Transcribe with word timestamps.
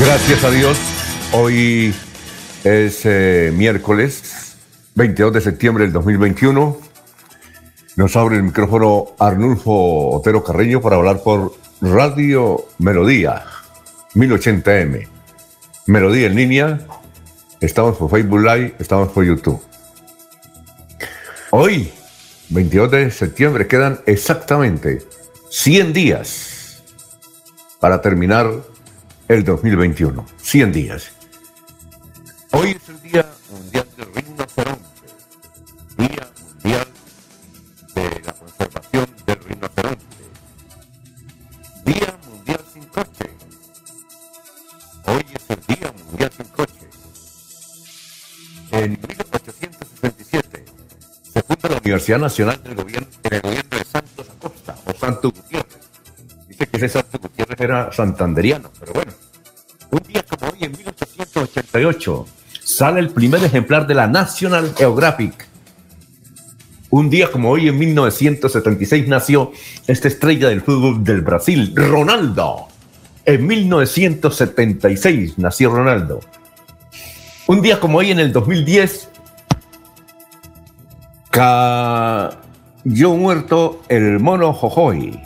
Gracias 0.00 0.44
a 0.44 0.50
Dios. 0.50 0.78
Hoy 1.32 1.94
es 2.64 3.02
eh, 3.04 3.52
miércoles 3.54 4.56
22 4.94 5.34
de 5.34 5.40
septiembre 5.42 5.84
del 5.84 5.92
2021. 5.92 6.78
Nos 7.96 8.16
abre 8.16 8.36
el 8.36 8.44
micrófono 8.44 9.08
Arnulfo 9.18 10.08
Otero 10.12 10.42
Carreño 10.42 10.80
para 10.80 10.96
hablar 10.96 11.22
por 11.22 11.52
Radio 11.82 12.64
Melodía 12.78 13.44
1080M. 14.14 15.06
Melodía 15.86 16.28
en 16.28 16.34
línea. 16.34 16.80
Estamos 17.60 17.98
por 17.98 18.10
Facebook 18.10 18.40
Live, 18.40 18.76
estamos 18.78 19.10
por 19.12 19.26
YouTube. 19.26 19.60
Hoy, 21.50 21.92
22 22.48 22.90
de 22.90 23.10
septiembre, 23.10 23.66
quedan 23.66 24.00
exactamente 24.06 25.04
100 25.50 25.92
días 25.92 26.82
para 27.80 28.00
terminar 28.00 28.69
el 29.30 29.44
2021. 29.44 30.26
100 30.38 30.72
días. 30.72 31.12
Hoy 32.50 32.70
es 32.70 32.88
el 32.88 33.00
Día 33.00 33.24
Mundial 33.52 33.86
del 33.96 34.12
Rinoceronte. 34.12 34.88
Día 35.96 36.28
Mundial 36.42 36.86
de 37.94 38.22
la 38.24 38.32
Conservación 38.32 39.06
del 39.26 39.38
Rinoceronte. 39.44 40.04
Día 41.84 42.18
Mundial 42.28 42.60
sin 42.72 42.84
coche. 42.86 43.30
Hoy 45.06 45.24
es 45.32 45.56
el 45.56 45.76
Día 45.76 45.94
Mundial 46.04 46.30
sin 46.36 46.46
coche. 46.46 46.90
En 48.72 48.90
1867 48.90 50.64
se 51.32 51.42
funda 51.42 51.68
la 51.68 51.78
Universidad 51.78 52.18
Nacional 52.18 52.60
del 52.64 52.74
Gobierno, 52.74 53.06
en 53.22 53.34
el 53.34 53.40
gobierno 53.42 53.78
de 53.78 53.84
Santos 53.84 54.26
Acosta 54.28 54.76
o 54.86 54.92
Santo 54.98 55.30
Gutiérrez. 55.30 55.88
Dice 56.48 56.66
que 56.66 56.76
ese 56.78 56.88
Santo 56.88 57.16
Gutiérrez 57.20 57.60
era 57.60 57.92
santanderiano, 57.92 58.72
pero 58.80 58.92
bueno. 58.92 59.09
1888, 61.90 62.26
sale 62.62 63.00
el 63.00 63.10
primer 63.10 63.42
ejemplar 63.44 63.86
de 63.86 63.94
la 63.94 64.06
National 64.06 64.72
Geographic. 64.76 65.48
Un 66.90 67.10
día 67.10 67.30
como 67.30 67.50
hoy, 67.50 67.68
en 67.68 67.78
1976, 67.78 69.06
nació 69.08 69.52
esta 69.86 70.08
estrella 70.08 70.48
del 70.48 70.60
fútbol 70.60 71.04
del 71.04 71.20
Brasil, 71.20 71.72
Ronaldo. 71.74 72.66
En 73.24 73.46
1976 73.46 75.38
nació 75.38 75.70
Ronaldo. 75.70 76.20
Un 77.46 77.62
día 77.62 77.78
como 77.78 77.98
hoy, 77.98 78.10
en 78.10 78.18
el 78.18 78.32
2010, 78.32 79.08
cayó 81.30 82.36
muerto 83.16 83.82
el 83.88 84.18
mono 84.18 84.52
Jojoy. 84.52 85.20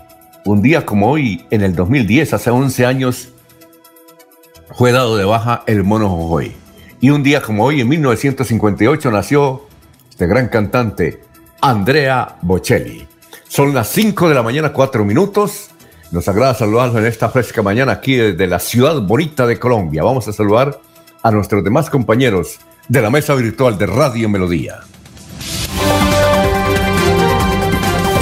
Un 0.45 0.61
día 0.61 0.85
como 0.85 1.11
hoy, 1.11 1.47
en 1.51 1.63
el 1.63 1.75
2010, 1.75 2.35
hace 2.35 2.51
11 2.51 2.85
años, 2.85 3.34
fue 4.73 4.93
dado 4.93 5.17
de 5.17 5.25
baja 5.25 5.63
el 5.67 5.85
mono 5.85 6.09
Jojoy. 6.09 6.53
Y 7.01 7.11
un 7.11 7.23
día 7.23 7.43
como 7.43 7.65
hoy, 7.65 7.81
en 7.81 7.89
1958, 7.89 9.11
nació 9.11 9.67
este 10.09 10.27
gran 10.27 10.49
cantante, 10.49 11.23
Andrea 11.61 12.37
Bocelli. 12.43 13.07
Son 13.49 13.75
las 13.75 13.89
5 13.89 14.29
de 14.29 14.35
la 14.35 14.43
mañana, 14.43 14.73
4 14.73 15.05
minutos. 15.05 15.71
Nos 16.11 16.29
agrada 16.29 16.55
saludarlos 16.55 16.97
en 16.97 17.07
esta 17.07 17.29
fresca 17.29 17.63
mañana 17.63 17.93
aquí 17.93 18.15
desde 18.17 18.47
la 18.47 18.59
ciudad 18.59 19.01
bonita 19.03 19.47
de 19.47 19.59
Colombia. 19.59 20.03
Vamos 20.03 20.29
a 20.29 20.33
saludar 20.33 20.81
a 21.23 21.31
nuestros 21.31 21.65
demás 21.65 21.91
compañeros 21.91 22.59
de 22.89 23.03
la 23.03 23.11
mesa 23.11 23.35
virtual 23.35 23.77
de 23.79 23.87
Radio 23.87 24.29
Melodía. 24.29 24.81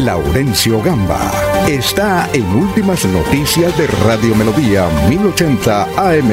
Laurencio 0.00 0.82
Gamba 0.82 1.51
está 1.68 2.28
en 2.32 2.44
Últimas 2.54 3.04
Noticias 3.04 3.76
de 3.78 3.86
Radio 3.86 4.34
Melodía 4.34 4.88
1080 5.08 5.82
AM. 5.96 6.30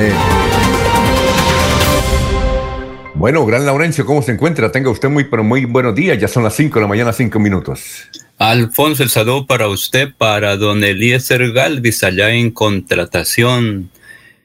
Bueno, 3.14 3.46
gran 3.46 3.66
Laurencio, 3.66 4.06
¿cómo 4.06 4.22
se 4.22 4.32
encuentra? 4.32 4.72
Tenga 4.72 4.90
usted 4.90 5.10
muy, 5.10 5.26
pero 5.26 5.44
muy 5.44 5.66
buenos 5.66 5.94
días. 5.94 6.18
Ya 6.18 6.28
son 6.28 6.44
las 6.44 6.56
5 6.56 6.76
de 6.76 6.82
la 6.82 6.88
mañana, 6.88 7.14
5 7.14 7.38
minutos. 7.40 8.08
Alfonso, 8.38 9.04
el 9.04 9.10
saludo 9.10 9.46
para 9.46 9.68
usted, 9.68 10.14
para 10.18 10.56
don 10.56 10.84
Eliezer 10.84 11.52
Galvis, 11.52 12.04
allá 12.04 12.32
en 12.32 12.52
contratación. 12.52 13.90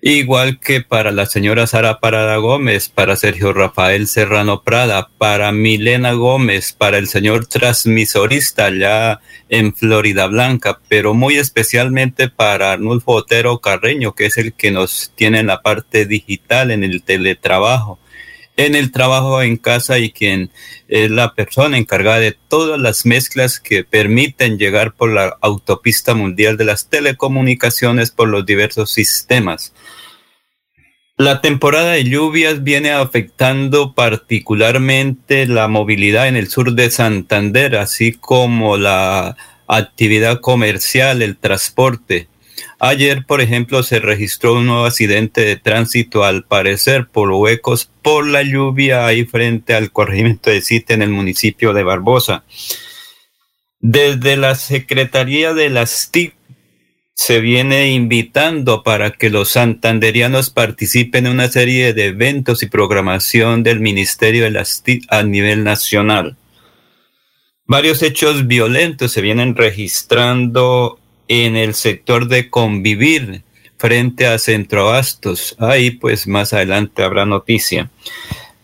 Igual 0.07 0.61
que 0.61 0.83
para 0.83 1.13
la 1.13 1.25
señora 1.25 1.67
Sara 1.67 1.99
Parada 1.99 2.37
Gómez, 2.37 2.91
para 2.91 3.17
Sergio 3.17 3.55
Rafael 3.55 4.07
Serrano 4.07 4.63
Prada, 4.63 5.09
para 5.17 5.51
Milena 5.51 6.13
Gómez, 6.13 6.75
para 6.75 6.99
el 6.99 7.09
señor 7.09 7.47
transmisorista 7.47 8.67
allá 8.67 9.23
en 9.49 9.75
Florida 9.75 10.27
Blanca, 10.27 10.79
pero 10.89 11.15
muy 11.15 11.37
especialmente 11.37 12.29
para 12.29 12.73
Arnulfo 12.73 13.13
Otero 13.13 13.61
Carreño, 13.61 14.15
que 14.15 14.27
es 14.27 14.37
el 14.37 14.53
que 14.53 14.71
nos 14.71 15.11
tiene 15.15 15.39
en 15.39 15.47
la 15.47 15.63
parte 15.63 16.05
digital, 16.05 16.71
en 16.71 16.85
el 16.85 17.03
teletrabajo 17.03 17.99
en 18.57 18.75
el 18.75 18.93
trabajo 18.93 19.43
en 19.43 19.57
casa 19.57 19.99
y 19.99 20.11
quien 20.11 20.51
es 20.89 21.11
la 21.11 21.35
persona 21.35 21.77
encargada 21.77 22.21
de 22.21 22.37
todas 22.49 22.81
las 22.81 23.05
mezclas 23.05 23.59
que 23.59 23.85
permiten 23.85 24.59
llegar 24.59 24.95
por 24.95 25.11
la 25.11 25.37
autopista 25.41 26.15
mundial 26.15 26.57
de 26.57 26.65
las 26.65 26.89
telecomunicaciones 26.89 28.11
por 28.11 28.29
los 28.29 28.47
diversos 28.47 28.91
sistemas. 28.91 29.73
La 31.17 31.41
temporada 31.41 31.93
de 31.93 32.05
lluvias 32.05 32.65
viene 32.65 32.91
afectando 32.91 33.95
particularmente 33.95 35.47
la 35.47 35.69
movilidad 35.69 36.27
en 36.27 36.35
el 36.35 36.49
sur 36.49 36.73
de 36.73 36.91
Santander, 36.91 37.77
así 37.77 38.13
como 38.13 38.77
la 38.77 39.37
actividad 39.69 40.41
comercial, 40.41 41.23
el 41.23 41.37
transporte. 41.37 42.27
Ayer, 42.87 43.25
por 43.25 43.41
ejemplo, 43.41 43.83
se 43.83 43.99
registró 43.99 44.57
un 44.57 44.67
nuevo 44.67 44.85
accidente 44.85 45.41
de 45.41 45.57
tránsito, 45.57 46.23
al 46.23 46.45
parecer 46.45 47.07
por 47.07 47.31
huecos 47.31 47.91
por 48.03 48.27
la 48.27 48.43
lluvia 48.43 49.07
ahí 49.07 49.25
frente 49.25 49.73
al 49.73 49.91
corregimiento 49.91 50.51
de 50.51 50.61
Cite 50.61 50.93
en 50.93 51.01
el 51.01 51.09
municipio 51.09 51.73
de 51.73 51.83
Barbosa. 51.83 52.45
Desde 53.81 54.37
la 54.37 54.55
Secretaría 54.55 55.55
de 55.55 55.71
las 55.71 56.11
TIC 56.11 56.35
se 57.15 57.41
viene 57.41 57.91
invitando 57.93 58.83
para 58.83 59.13
que 59.13 59.31
los 59.31 59.49
santanderianos 59.49 60.51
participen 60.51 61.25
en 61.25 61.33
una 61.33 61.49
serie 61.49 61.95
de 61.95 62.09
eventos 62.09 62.63
y 62.63 62.67
programación 62.67 63.63
del 63.63 63.81
Ministerio 63.81 64.45
de 64.45 64.51
las 64.51 64.83
TIC 64.83 65.07
a 65.09 65.23
nivel 65.23 65.65
nacional. 65.65 66.37
Varios 67.65 68.03
hechos 68.03 68.47
violentos 68.47 69.11
se 69.11 69.23
vienen 69.23 69.57
registrando 69.57 71.01
en 71.29 71.57
el 71.57 71.75
sector 71.75 72.29
de 72.29 72.51
convivir 72.51 73.43
frente 73.77 74.27
a 74.27 74.39
Centroabastos. 74.39 75.57
Ahí 75.59 75.91
pues 75.91 76.27
más 76.27 76.53
adelante 76.53 77.03
habrá 77.03 77.27
noticia. 77.27 77.91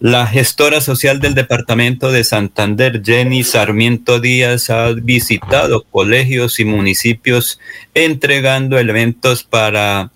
La 0.01 0.27
gestora 0.27 0.81
social 0.81 1.21
del 1.21 1.35
departamento 1.35 2.11
de 2.11 2.25
Santander, 2.25 3.03
Jenny 3.05 3.45
Sarmiento 3.45 4.19
Díaz, 4.19 4.71
ha 4.71 4.93
visitado 4.93 5.83
colegios 5.83 6.59
y 6.59 6.65
municipios 6.65 7.61
entregando 7.93 8.79
elementos 8.79 9.43
para 9.43 10.11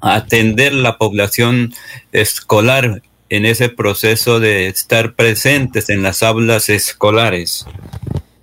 atender 0.00 0.72
la 0.72 0.96
población 0.96 1.74
escolar 2.12 3.02
en 3.28 3.44
ese 3.44 3.68
proceso 3.68 4.40
de 4.40 4.68
estar 4.68 5.12
presentes 5.12 5.90
en 5.90 6.02
las 6.02 6.22
aulas 6.22 6.70
escolares. 6.70 7.66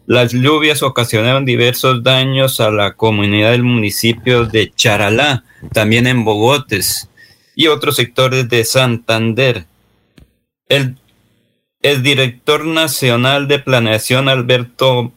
Las 0.07 0.33
lluvias 0.33 0.83
ocasionaron 0.83 1.45
diversos 1.45 2.03
daños 2.03 2.59
a 2.59 2.69
la 2.69 2.93
comunidad 2.93 3.51
del 3.51 3.63
municipio 3.63 4.45
de 4.45 4.71
Charalá, 4.73 5.43
también 5.73 6.07
en 6.07 6.23
Bogotes 6.23 7.09
y 7.55 7.67
otros 7.67 7.95
sectores 7.95 8.47
de 8.49 8.63
Santander. 8.65 9.65
El 10.67 10.97
el 11.85 12.01
director 12.01 12.65
nacional 12.65 13.47
de 13.47 13.59
planeación 13.59 14.27
Alberto 14.27 15.13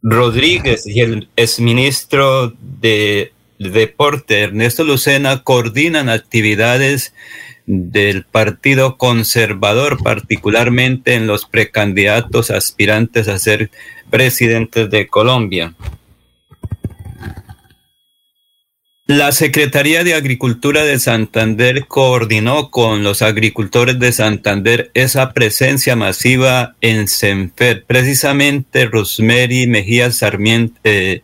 Rodríguez 0.00 0.86
y 0.86 1.00
el 1.02 1.28
exministro 1.36 2.54
de 2.80 3.34
Deporte 3.58 4.40
Ernesto 4.40 4.84
Lucena 4.84 5.42
coordinan 5.42 6.08
actividades 6.08 7.12
del 7.70 8.24
Partido 8.24 8.96
Conservador, 8.96 10.02
particularmente 10.02 11.14
en 11.14 11.28
los 11.28 11.46
precandidatos 11.46 12.50
aspirantes 12.50 13.28
a 13.28 13.38
ser 13.38 13.70
presidentes 14.10 14.90
de 14.90 15.06
Colombia. 15.06 15.74
La 19.06 19.30
Secretaría 19.30 20.02
de 20.02 20.14
Agricultura 20.14 20.84
de 20.84 20.98
Santander 20.98 21.86
coordinó 21.86 22.70
con 22.70 23.04
los 23.04 23.22
agricultores 23.22 23.98
de 24.00 24.12
Santander 24.12 24.90
esa 24.94 25.32
presencia 25.32 25.94
masiva 25.94 26.74
en 26.80 27.06
Senfer. 27.06 27.84
Precisamente 27.86 28.86
Rosemary 28.86 29.66
Mejía 29.68 30.10
eh, 30.84 31.22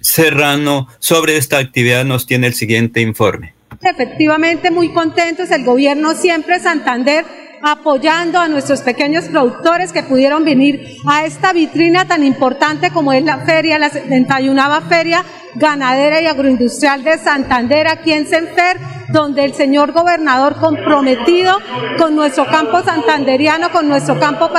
Serrano 0.00 0.88
sobre 1.00 1.36
esta 1.36 1.58
actividad 1.58 2.04
nos 2.04 2.26
tiene 2.26 2.48
el 2.48 2.54
siguiente 2.54 3.00
informe. 3.00 3.57
Efectivamente, 3.82 4.70
muy 4.70 4.92
contentos. 4.92 5.50
El 5.50 5.64
gobierno 5.64 6.14
siempre 6.14 6.58
Santander 6.60 7.24
apoyando 7.62 8.38
a 8.38 8.48
nuestros 8.48 8.80
pequeños 8.80 9.24
productores 9.26 9.92
que 9.92 10.02
pudieron 10.02 10.44
venir 10.44 10.98
a 11.06 11.24
esta 11.24 11.52
vitrina 11.52 12.06
tan 12.06 12.24
importante 12.24 12.90
como 12.90 13.12
es 13.12 13.24
la 13.24 13.38
feria, 13.38 13.78
la 13.78 13.90
71 13.90 14.62
Feria 14.88 15.24
Ganadera 15.54 16.20
y 16.20 16.26
Agroindustrial 16.26 17.02
de 17.02 17.18
Santander, 17.18 17.88
aquí 17.88 18.12
en 18.12 18.26
Senfer, 18.26 18.78
donde 19.08 19.44
el 19.44 19.54
señor 19.54 19.92
gobernador 19.92 20.56
comprometido 20.56 21.58
con 21.98 22.14
nuestro 22.14 22.46
campo 22.46 22.82
santanderiano, 22.82 23.70
con 23.70 23.88
nuestro 23.88 24.18
campo 24.20 24.50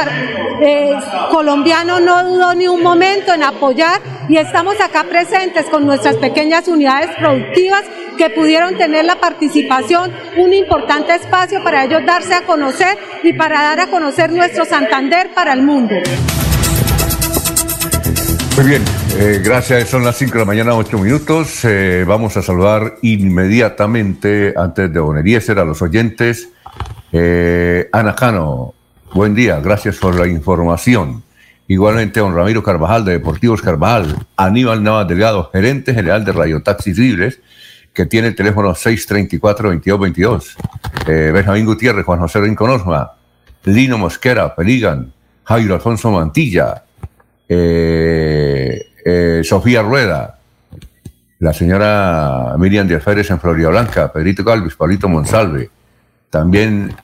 eh, 0.62 0.94
colombiano, 1.32 2.00
no 2.00 2.24
dudó 2.24 2.54
ni 2.54 2.68
un 2.68 2.82
momento 2.82 3.34
en 3.34 3.44
apoyar. 3.44 4.02
Y 4.28 4.38
estamos 4.38 4.80
acá 4.80 5.06
presentes 5.06 5.66
con 5.68 5.86
nuestras 5.86 6.16
pequeñas 6.18 6.68
unidades 6.68 7.16
productivas 7.18 7.84
que 8.18 8.30
pudieron 8.30 8.78
tener 8.78 9.06
la 9.06 9.16
participación, 9.16 10.14
un 10.38 10.54
importante 10.54 11.16
espacio 11.16 11.64
para 11.64 11.86
ellos 11.86 12.06
darse 12.06 12.34
a 12.34 12.46
conocer 12.46 12.89
y 13.24 13.34
para 13.34 13.62
dar 13.62 13.80
a 13.82 13.88
conocer 13.88 14.32
nuestro 14.32 14.66
Santander 14.66 15.32
para 15.34 15.54
el 15.54 15.64
mundo. 15.64 15.96
Muy 18.56 18.68
bien, 18.68 18.84
eh, 19.18 19.42
gracias. 19.44 19.88
Son 19.90 20.04
las 20.04 20.18
5 20.18 20.34
de 20.34 20.40
la 20.40 20.46
mañana, 20.46 20.76
8 20.76 20.98
minutos. 20.98 21.64
Eh, 21.64 22.04
vamos 22.06 22.36
a 22.36 22.42
saludar 22.42 22.96
inmediatamente, 23.02 24.54
antes 24.58 24.92
de 24.92 25.00
Don 25.00 25.18
a 25.18 25.64
los 25.64 25.82
oyentes. 25.82 26.50
Eh, 27.14 27.88
Ana 27.94 28.16
Cano, 28.16 28.74
buen 29.14 29.34
día, 29.34 29.60
gracias 29.62 29.98
por 29.98 30.20
la 30.20 30.28
información. 30.28 31.24
Igualmente, 31.68 32.20
don 32.20 32.36
Ramiro 32.36 32.64
Carvajal, 32.64 33.06
de 33.06 33.14
Deportivos 33.14 33.62
Carvajal. 33.62 34.26
Aníbal 34.36 34.84
Navas 34.84 35.08
Delgado, 35.08 35.50
gerente 35.54 35.94
general 35.94 36.26
de 36.26 36.32
Radio 36.32 36.62
Taxis 36.62 36.98
Libres 36.98 37.40
que 37.94 38.06
tiene 38.06 38.30
el 38.30 38.36
teléfono 38.36 38.74
634-2222. 38.74 40.56
Eh, 41.08 41.32
Benjamín 41.34 41.66
Gutiérrez, 41.66 42.06
Juan 42.06 42.20
José 42.20 42.40
Rincón 42.42 42.82
Lino 43.66 43.98
Mosquera, 43.98 44.56
Peligan, 44.56 45.12
Jairo 45.44 45.76
Alfonso 45.76 46.12
Mantilla, 46.12 46.84
eh, 47.48 48.88
eh, 49.06 49.42
Sofía 49.44 49.82
Rueda, 49.82 50.40
la 51.40 51.54
señora 51.54 52.56
Miriam 52.58 52.88
de 52.88 53.00
Férez 53.00 53.30
en 53.32 53.40
Florida 53.40 53.70
Blanca, 53.70 54.12
Pedrito 54.12 54.44
Galvis, 54.44 54.76
Paulito 54.76 55.10
Monsalve, 55.10 55.70
también 56.30 56.96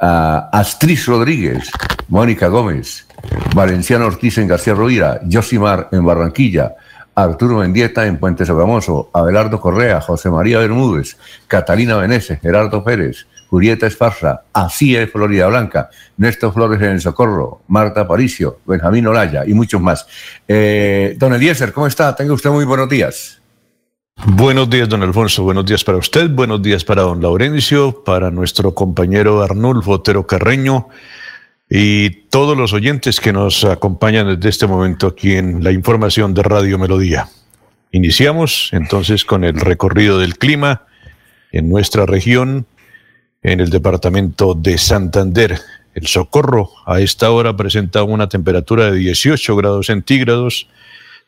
Astriz 0.00 1.06
Rodríguez, 1.06 1.70
Mónica 2.08 2.48
Gómez, 2.48 3.06
Valenciano 3.54 4.06
Ortiz 4.06 4.38
en 4.38 4.48
García 4.48 4.74
Rovira, 4.74 5.20
Josimar 5.30 5.88
en 5.92 6.04
Barranquilla, 6.04 6.74
Arturo 7.22 7.58
Mendieta 7.58 8.06
en 8.06 8.18
Puente 8.18 8.46
Sogamoso, 8.46 9.10
Abelardo 9.12 9.60
Correa, 9.60 10.00
José 10.00 10.30
María 10.30 10.58
Bermúdez, 10.58 11.16
Catalina 11.48 11.96
Veneces, 11.96 12.38
Gerardo 12.40 12.84
Pérez, 12.84 13.26
Julieta 13.50 13.88
Esparza, 13.88 14.42
Así 14.52 14.94
es 14.94 15.10
Florida 15.10 15.48
Blanca, 15.48 15.90
Néstor 16.16 16.52
Flores 16.52 16.80
en 16.80 16.90
el 16.90 17.00
Socorro, 17.00 17.62
Marta 17.66 18.06
Paricio, 18.06 18.60
Benjamín 18.66 19.06
Olaya 19.08 19.44
y 19.44 19.52
muchos 19.52 19.80
más. 19.80 20.06
Eh, 20.46 21.16
don 21.18 21.34
Eliezer, 21.34 21.72
¿cómo 21.72 21.88
está? 21.88 22.14
Tenga 22.14 22.34
usted 22.34 22.50
muy 22.50 22.64
buenos 22.64 22.88
días. 22.88 23.42
Buenos 24.26 24.70
días, 24.70 24.88
don 24.88 25.02
Alfonso. 25.02 25.42
Buenos 25.42 25.64
días 25.64 25.82
para 25.82 25.98
usted. 25.98 26.30
Buenos 26.30 26.62
días 26.62 26.84
para 26.84 27.02
don 27.02 27.20
Laurencio, 27.20 28.04
para 28.04 28.30
nuestro 28.30 28.74
compañero 28.74 29.42
Arnulfo 29.42 29.92
Otero 29.92 30.26
Carreño 30.26 30.88
y 31.70 32.10
todos 32.30 32.56
los 32.56 32.72
oyentes 32.72 33.20
que 33.20 33.32
nos 33.32 33.64
acompañan 33.64 34.26
desde 34.26 34.48
este 34.48 34.66
momento 34.66 35.06
aquí 35.06 35.36
en 35.36 35.62
la 35.62 35.72
información 35.72 36.32
de 36.32 36.42
Radio 36.42 36.78
Melodía. 36.78 37.28
Iniciamos 37.92 38.70
entonces 38.72 39.24
con 39.24 39.44
el 39.44 39.60
recorrido 39.60 40.18
del 40.18 40.38
clima 40.38 40.86
en 41.52 41.68
nuestra 41.68 42.06
región, 42.06 42.66
en 43.42 43.60
el 43.60 43.70
departamento 43.70 44.54
de 44.54 44.78
Santander. 44.78 45.58
El 45.94 46.06
Socorro 46.06 46.70
a 46.86 47.00
esta 47.00 47.30
hora 47.30 47.56
presenta 47.56 48.02
una 48.02 48.28
temperatura 48.28 48.90
de 48.90 48.98
18 48.98 49.56
grados 49.56 49.86
centígrados, 49.86 50.68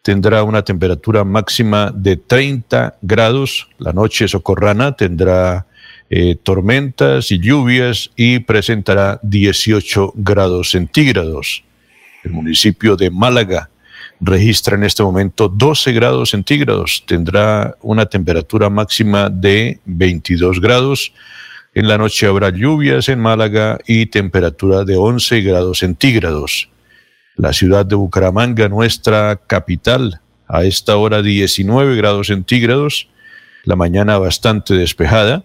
tendrá 0.03 0.43
una 0.43 0.63
temperatura 0.63 1.25
máxima 1.25 1.93
de 1.95 2.17
30 2.17 2.97
grados, 3.03 3.69
la 3.79 3.93
noche 3.93 4.29
socorrana 4.29 4.97
tendrá 4.97 5.67
eh, 6.13 6.35
tormentas 6.43 7.31
y 7.31 7.39
lluvias 7.39 8.11
y 8.17 8.41
presentará 8.41 9.21
18 9.23 10.15
grados 10.17 10.73
centígrados. 10.73 11.63
El 12.25 12.33
municipio 12.33 12.97
de 12.97 13.13
Málaga 13.13 13.71
registra 14.21 14.75
en 14.75 14.83
este 14.83 15.05
momento 15.05 15.49
12 15.49 15.93
grados 15.93 16.31
centígrados. 16.31 17.05
Tendrá 17.07 17.77
una 17.81 18.07
temperatura 18.07 18.69
máxima 18.69 19.31
de 19.31 19.79
22 19.85 20.61
grados. 20.61 21.13
En 21.75 21.87
la 21.87 21.97
noche 21.97 22.27
habrá 22.27 22.51
lluvias 22.51 23.09
en 23.09 23.21
Málaga 23.21 23.79
y 23.87 24.07
temperatura 24.07 24.83
de 24.83 24.97
11 24.97 25.43
grados 25.43 25.79
centígrados. 25.79 26.69
La 27.37 27.53
ciudad 27.53 27.87
de 27.87 27.95
Bucaramanga, 27.95 28.69
nuestra 28.69 29.37
capital, 29.47 30.21
a 30.49 30.65
esta 30.65 30.97
hora 30.97 31.23
19 31.23 31.95
grados 31.95 32.27
centígrados. 32.27 33.07
La 33.63 33.77
mañana 33.77 34.19
bastante 34.19 34.75
despejada 34.75 35.45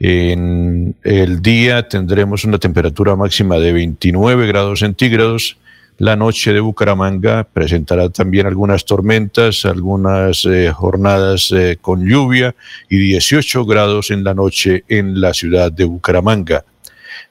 en 0.00 0.94
el 1.02 1.42
día 1.42 1.88
tendremos 1.88 2.44
una 2.44 2.58
temperatura 2.58 3.16
máxima 3.16 3.56
de 3.56 3.72
29 3.72 4.46
grados 4.46 4.80
centígrados. 4.80 5.56
La 5.98 6.14
noche 6.14 6.52
de 6.52 6.60
Bucaramanga 6.60 7.42
presentará 7.42 8.08
también 8.08 8.46
algunas 8.46 8.84
tormentas, 8.84 9.64
algunas 9.64 10.44
eh, 10.44 10.70
jornadas 10.72 11.50
eh, 11.50 11.78
con 11.80 12.06
lluvia 12.06 12.54
y 12.88 12.98
18 12.98 13.64
grados 13.64 14.12
en 14.12 14.22
la 14.22 14.34
noche 14.34 14.84
en 14.88 15.20
la 15.20 15.34
ciudad 15.34 15.72
de 15.72 15.84
Bucaramanga. 15.84 16.64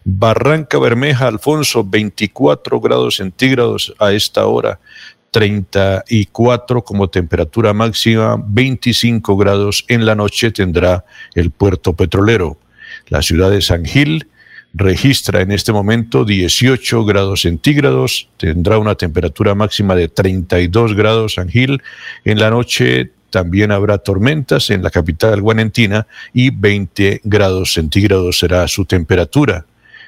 Barranca 0.03 0.79
Bermeja, 0.79 1.27
Alfonso, 1.27 1.85
24 1.85 2.81
grados 2.81 3.15
centígrados 3.17 3.93
a 3.99 4.11
esta 4.11 4.45
hora. 4.45 4.79
34 5.37 6.83
como 6.83 7.11
temperatura 7.11 7.71
máxima, 7.71 8.43
25 8.43 9.37
grados 9.37 9.85
en 9.87 10.03
la 10.03 10.15
noche 10.15 10.49
tendrá 10.49 11.05
el 11.35 11.51
puerto 11.51 11.93
petrolero. 11.93 12.57
La 13.09 13.21
ciudad 13.21 13.51
de 13.51 13.61
San 13.61 13.85
Gil 13.85 14.25
registra 14.73 15.41
en 15.41 15.51
este 15.51 15.71
momento 15.71 16.25
18 16.25 17.05
grados 17.05 17.41
centígrados, 17.41 18.29
tendrá 18.37 18.79
una 18.79 18.95
temperatura 18.95 19.53
máxima 19.53 19.93
de 19.93 20.07
32 20.07 20.95
grados 20.95 21.35
San 21.35 21.49
Gil. 21.49 21.83
En 22.25 22.39
la 22.39 22.49
noche 22.49 23.11
también 23.29 23.71
habrá 23.71 23.99
tormentas 23.99 24.71
en 24.71 24.81
la 24.81 24.89
capital 24.89 25.39
guanentina 25.43 26.07
y 26.33 26.49
20 26.49 27.21
grados 27.23 27.73
centígrados 27.73 28.39
será 28.39 28.67
su 28.67 28.85
temperatura 28.85 29.67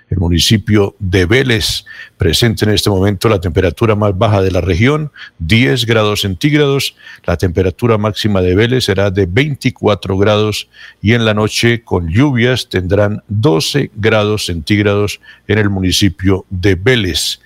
el 0.09 0.17
municipio 0.17 0.95
de 0.99 1.25
Vélez 1.25 1.85
presenta 2.17 2.65
en 2.65 2.71
este 2.71 2.89
momento 2.89 3.29
la 3.29 3.39
temperatura 3.39 3.95
más 3.95 4.17
baja 4.17 4.41
de 4.41 4.51
la 4.51 4.61
región, 4.61 5.11
10 5.39 5.85
grados 5.85 6.21
centígrados. 6.21 6.95
La 7.25 7.37
temperatura 7.37 7.97
máxima 7.97 8.41
de 8.41 8.55
Vélez 8.55 8.85
será 8.85 9.11
de 9.11 9.27
24 9.27 10.17
grados 10.17 10.67
y 11.01 11.13
en 11.13 11.25
la 11.25 11.33
noche 11.33 11.83
con 11.83 12.09
lluvias 12.09 12.69
tendrán 12.69 13.23
12 13.27 13.91
grados 13.95 14.45
centígrados 14.45 15.21
en 15.47 15.59
el 15.59 15.69
municipio 15.69 16.45
de 16.49 16.75
Vélez. 16.75 17.39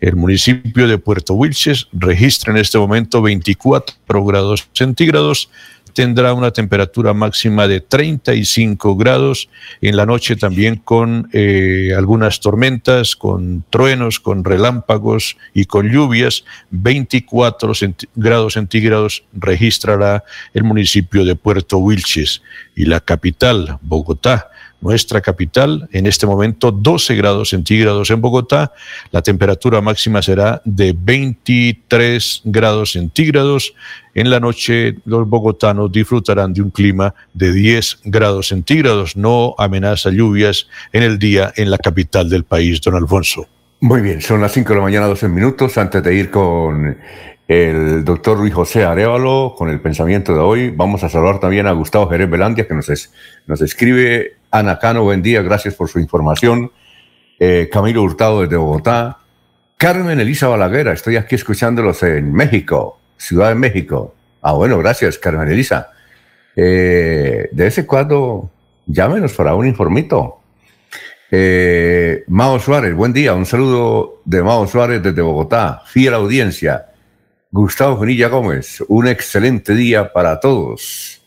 El 0.00 0.14
municipio 0.14 0.86
de 0.86 0.98
Puerto 0.98 1.34
Wilches 1.34 1.88
registra 1.92 2.52
en 2.52 2.58
este 2.58 2.78
momento 2.78 3.20
24 3.20 4.24
grados 4.24 4.68
centígrados 4.72 5.50
tendrá 5.98 6.32
una 6.32 6.52
temperatura 6.52 7.12
máxima 7.12 7.66
de 7.66 7.80
35 7.80 8.94
grados, 8.94 9.48
en 9.80 9.96
la 9.96 10.06
noche 10.06 10.36
también 10.36 10.76
con 10.76 11.28
eh, 11.32 11.92
algunas 11.96 12.38
tormentas, 12.38 13.16
con 13.16 13.64
truenos, 13.68 14.20
con 14.20 14.44
relámpagos 14.44 15.36
y 15.54 15.64
con 15.64 15.88
lluvias, 15.88 16.44
24 16.70 17.72
grados 18.14 18.52
centígrados 18.52 19.24
registrará 19.32 20.22
el 20.54 20.62
municipio 20.62 21.24
de 21.24 21.34
Puerto 21.34 21.78
Wilches 21.78 22.42
y 22.76 22.84
la 22.84 23.00
capital, 23.00 23.78
Bogotá, 23.82 24.52
nuestra 24.80 25.20
capital. 25.20 25.88
En 25.92 26.06
este 26.06 26.26
momento 26.26 26.70
12 26.70 27.14
grados 27.16 27.50
centígrados 27.50 28.10
en 28.10 28.20
Bogotá. 28.20 28.72
La 29.10 29.22
temperatura 29.22 29.80
máxima 29.80 30.22
será 30.22 30.62
de 30.64 30.94
23 30.96 32.42
grados 32.44 32.92
centígrados. 32.92 33.74
En 34.14 34.30
la 34.30 34.40
noche 34.40 34.96
los 35.04 35.28
bogotanos 35.28 35.92
disfrutarán 35.92 36.52
de 36.52 36.62
un 36.62 36.70
clima 36.70 37.14
de 37.34 37.52
10 37.52 38.00
grados 38.04 38.48
centígrados. 38.48 39.16
No 39.16 39.54
amenaza 39.58 40.10
lluvias 40.10 40.68
en 40.92 41.02
el 41.02 41.18
día 41.18 41.52
en 41.56 41.70
la 41.70 41.78
capital 41.78 42.28
del 42.28 42.44
país, 42.44 42.80
don 42.80 42.94
Alfonso. 42.94 43.46
Muy 43.80 44.00
bien, 44.00 44.20
son 44.20 44.40
las 44.40 44.52
5 44.52 44.70
de 44.70 44.74
la 44.74 44.82
mañana, 44.82 45.06
12 45.06 45.28
minutos. 45.28 45.78
Antes 45.78 46.02
de 46.02 46.14
ir 46.14 46.30
con 46.30 46.96
el 47.48 48.04
doctor 48.04 48.38
Luis 48.38 48.52
José 48.52 48.84
Arevalo 48.84 49.54
con 49.56 49.70
el 49.70 49.80
pensamiento 49.80 50.34
de 50.34 50.40
hoy. 50.40 50.70
Vamos 50.70 51.02
a 51.02 51.08
saludar 51.08 51.40
también 51.40 51.66
a 51.66 51.72
Gustavo 51.72 52.08
Jerez 52.08 52.28
Belandia, 52.28 52.68
que 52.68 52.74
nos, 52.74 52.90
nos 53.46 53.60
escribe. 53.62 54.37
Ana 54.50 54.78
Cano, 54.78 55.02
buen 55.02 55.22
día, 55.22 55.42
gracias 55.42 55.74
por 55.74 55.88
su 55.88 55.98
información. 56.00 56.72
Eh, 57.38 57.68
Camilo 57.70 58.02
Hurtado 58.02 58.42
desde 58.42 58.56
Bogotá. 58.56 59.18
Carmen 59.76 60.18
Elisa 60.18 60.48
Balaguera, 60.48 60.92
estoy 60.92 61.16
aquí 61.16 61.34
escuchándolos 61.34 62.02
en 62.02 62.32
México, 62.32 62.98
Ciudad 63.16 63.50
de 63.50 63.54
México. 63.54 64.14
Ah, 64.40 64.52
bueno, 64.52 64.78
gracias, 64.78 65.18
Carmen 65.18 65.48
Elisa. 65.48 65.90
Eh, 66.56 67.48
de 67.52 67.66
ese 67.66 67.86
cuadro, 67.86 68.50
llámenos 68.86 69.34
para 69.34 69.54
un 69.54 69.66
informito. 69.66 70.40
Eh, 71.30 72.24
Mao 72.28 72.58
Suárez, 72.58 72.94
buen 72.94 73.12
día, 73.12 73.34
un 73.34 73.44
saludo 73.44 74.22
de 74.24 74.42
Mao 74.42 74.66
Suárez 74.66 75.02
desde 75.02 75.20
Bogotá, 75.20 75.82
fiel 75.86 76.14
audiencia. 76.14 76.86
Gustavo 77.50 77.98
Benilla 77.98 78.28
Gómez, 78.28 78.82
un 78.88 79.06
excelente 79.08 79.74
día 79.74 80.12
para 80.12 80.40
todos. 80.40 81.20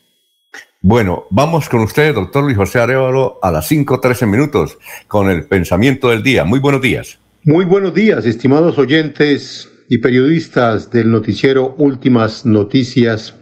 Bueno, 0.83 1.27
vamos 1.29 1.69
con 1.69 1.81
usted, 1.81 2.15
doctor 2.15 2.43
Luis 2.43 2.57
José 2.57 2.79
Arevalo, 2.79 3.37
a 3.43 3.51
las 3.51 3.69
5.13 3.71 4.25
minutos 4.25 4.79
con 5.07 5.29
el 5.29 5.45
pensamiento 5.45 6.09
del 6.09 6.23
día. 6.23 6.43
Muy 6.43 6.59
buenos 6.59 6.81
días. 6.81 7.19
Muy 7.43 7.65
buenos 7.65 7.93
días, 7.93 8.25
estimados 8.25 8.79
oyentes 8.79 9.71
y 9.89 9.99
periodistas 9.99 10.89
del 10.89 11.11
noticiero 11.11 11.75
Últimas 11.77 12.47
Noticias 12.47 13.35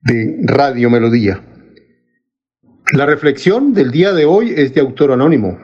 de 0.00 0.38
Radio 0.42 0.90
Melodía. 0.90 1.40
La 2.92 3.06
reflexión 3.06 3.72
del 3.72 3.92
día 3.92 4.12
de 4.12 4.24
hoy 4.24 4.52
es 4.56 4.74
de 4.74 4.80
autor 4.80 5.12
anónimo 5.12 5.60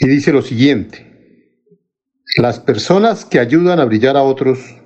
y 0.00 0.08
dice 0.08 0.32
lo 0.32 0.42
siguiente. 0.42 1.06
Las 2.38 2.58
personas 2.58 3.24
que 3.24 3.38
ayudan 3.38 3.78
a 3.78 3.84
brillar 3.84 4.16
a 4.16 4.22
otros 4.22 4.79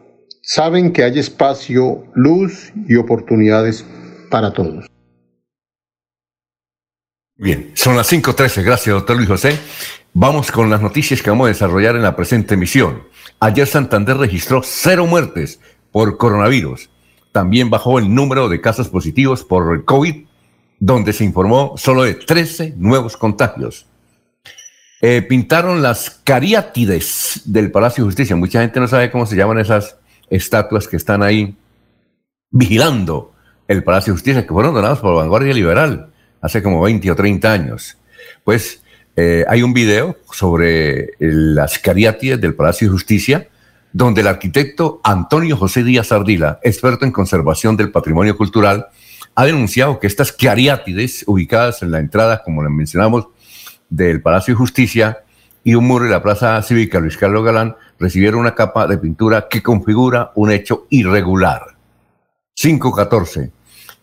saben 0.45 0.93
que 0.93 1.03
hay 1.03 1.19
espacio, 1.19 2.05
luz 2.15 2.73
y 2.87 2.97
oportunidades 2.97 3.85
para 4.31 4.53
todos. 4.53 4.87
Bien, 7.37 7.73
son 7.75 7.97
las 7.97 8.13
5.13. 8.13 8.63
Gracias, 8.63 8.95
doctor 8.95 9.17
Luis 9.17 9.29
José. 9.29 9.59
Vamos 10.13 10.53
con 10.53 10.71
las 10.71 10.81
noticias 10.81 11.21
que 11.21 11.31
vamos 11.31 11.47
a 11.47 11.49
desarrollar 11.49 11.97
en 11.97 12.03
la 12.03 12.15
presente 12.15 12.55
emisión. 12.55 13.03
Ayer 13.41 13.67
Santander 13.67 14.17
registró 14.17 14.63
cero 14.63 15.07
muertes 15.07 15.59
por 15.91 16.17
coronavirus. 16.17 16.91
También 17.33 17.71
bajó 17.71 17.99
el 17.99 18.15
número 18.15 18.49
de 18.49 18.61
casos 18.61 18.89
positivos 18.89 19.43
por 19.43 19.75
el 19.75 19.85
COVID, 19.85 20.27
donde 20.79 21.13
se 21.13 21.25
informó 21.25 21.75
solo 21.77 22.05
de 22.05 22.15
13 22.15 22.75
nuevos 22.77 23.17
contagios. 23.17 23.87
Eh, 25.01 25.21
pintaron 25.23 25.83
las 25.83 26.11
cariátides 26.11 27.43
del 27.45 27.73
Palacio 27.73 28.05
de 28.05 28.09
Justicia. 28.09 28.37
Mucha 28.37 28.61
gente 28.61 28.79
no 28.79 28.87
sabe 28.87 29.11
cómo 29.11 29.27
se 29.27 29.35
llaman 29.35 29.59
esas 29.59 29.97
estatuas 30.31 30.89
que 30.89 30.97
están 30.97 31.23
ahí 31.23 31.57
vigilando 32.51 33.33
el 33.69 33.83
Palacio 33.83 34.13
de 34.13 34.19
Justicia, 34.19 34.43
que 34.47 34.53
fueron 34.53 34.75
donadas 34.75 34.99
por 35.01 35.15
Vanguardia 35.15 35.55
Liberal 35.55 36.11
hace 36.41 36.63
como 36.63 36.83
20 36.83 37.11
o 37.11 37.17
30 37.17 37.53
años. 37.53 37.97
Pues 38.45 38.83
eh, 39.17 39.45
hay 39.49 39.63
un 39.63 39.73
video 39.73 40.19
sobre 40.31 41.13
las 41.19 41.79
cariátides 41.79 42.41
del 42.41 42.55
Palacio 42.55 42.89
de 42.89 42.93
Justicia, 42.93 43.49
donde 43.93 44.21
el 44.21 44.27
arquitecto 44.27 45.01
Antonio 45.05 45.57
José 45.57 45.85
Díaz 45.85 46.13
Ardila, 46.13 46.59
experto 46.63 47.05
en 47.05 47.13
conservación 47.13 47.77
del 47.77 47.93
patrimonio 47.93 48.37
cultural, 48.37 48.87
ha 49.35 49.45
denunciado 49.47 49.99
que 49.99 50.07
estas 50.07 50.33
cariátides, 50.33 51.25
ubicadas 51.27 51.83
en 51.83 51.91
la 51.91 51.99
entrada, 51.99 52.43
como 52.43 52.63
les 52.63 52.73
mencionamos, 52.73 53.29
del 53.89 54.21
Palacio 54.21 54.55
de 54.55 54.59
Justicia 54.59 55.24
y 55.65 55.75
un 55.75 55.87
muro 55.87 56.05
de 56.05 56.11
la 56.11 56.23
Plaza 56.23 56.61
Cívica 56.63 57.01
Luis 57.01 57.17
Carlos 57.17 57.45
Galán 57.45 57.75
recibieron 57.99 58.41
una 58.41 58.55
capa 58.55 58.87
de 58.87 58.99
pintura 58.99 59.49
que 59.49 59.63
configura 59.63 60.31
un 60.35 60.53
hecho 60.53 60.87
irregular. 60.91 61.75
514. 62.55 63.51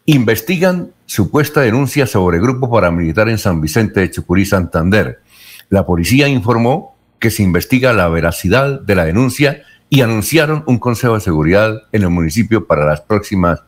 Investigan 0.05 0.91
supuesta 1.05 1.61
denuncia 1.61 2.07
sobre 2.07 2.39
grupo 2.39 2.69
paramilitar 2.69 3.29
en 3.29 3.37
San 3.37 3.61
Vicente 3.61 3.99
de 3.99 4.09
Chucurí, 4.09 4.45
Santander. 4.45 5.21
La 5.69 5.85
policía 5.85 6.27
informó 6.27 6.97
que 7.19 7.29
se 7.29 7.43
investiga 7.43 7.93
la 7.93 8.09
veracidad 8.09 8.81
de 8.81 8.95
la 8.95 9.05
denuncia 9.05 9.61
y 9.89 10.01
anunciaron 10.01 10.63
un 10.65 10.79
consejo 10.79 11.13
de 11.13 11.21
seguridad 11.21 11.83
en 11.91 12.01
el 12.01 12.09
municipio 12.09 12.65
para 12.65 12.85
las 12.85 13.01
próximas 13.01 13.61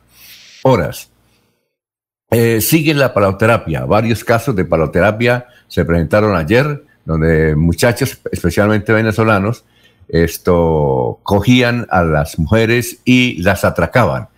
horas. 0.64 1.10
Eh, 2.30 2.60
sigue 2.60 2.94
la 2.94 3.14
paloterapia. 3.14 3.84
Varios 3.84 4.24
casos 4.24 4.56
de 4.56 4.64
paloterapia 4.64 5.46
se 5.68 5.84
presentaron 5.84 6.34
ayer, 6.34 6.84
donde 7.04 7.54
muchachos, 7.56 8.18
especialmente 8.30 8.92
venezolanos, 8.92 9.64
esto 10.08 11.20
cogían 11.22 11.86
a 11.90 12.02
las 12.02 12.38
mujeres 12.38 12.98
y 13.04 13.42
las 13.42 13.64
atracaban. 13.64 14.28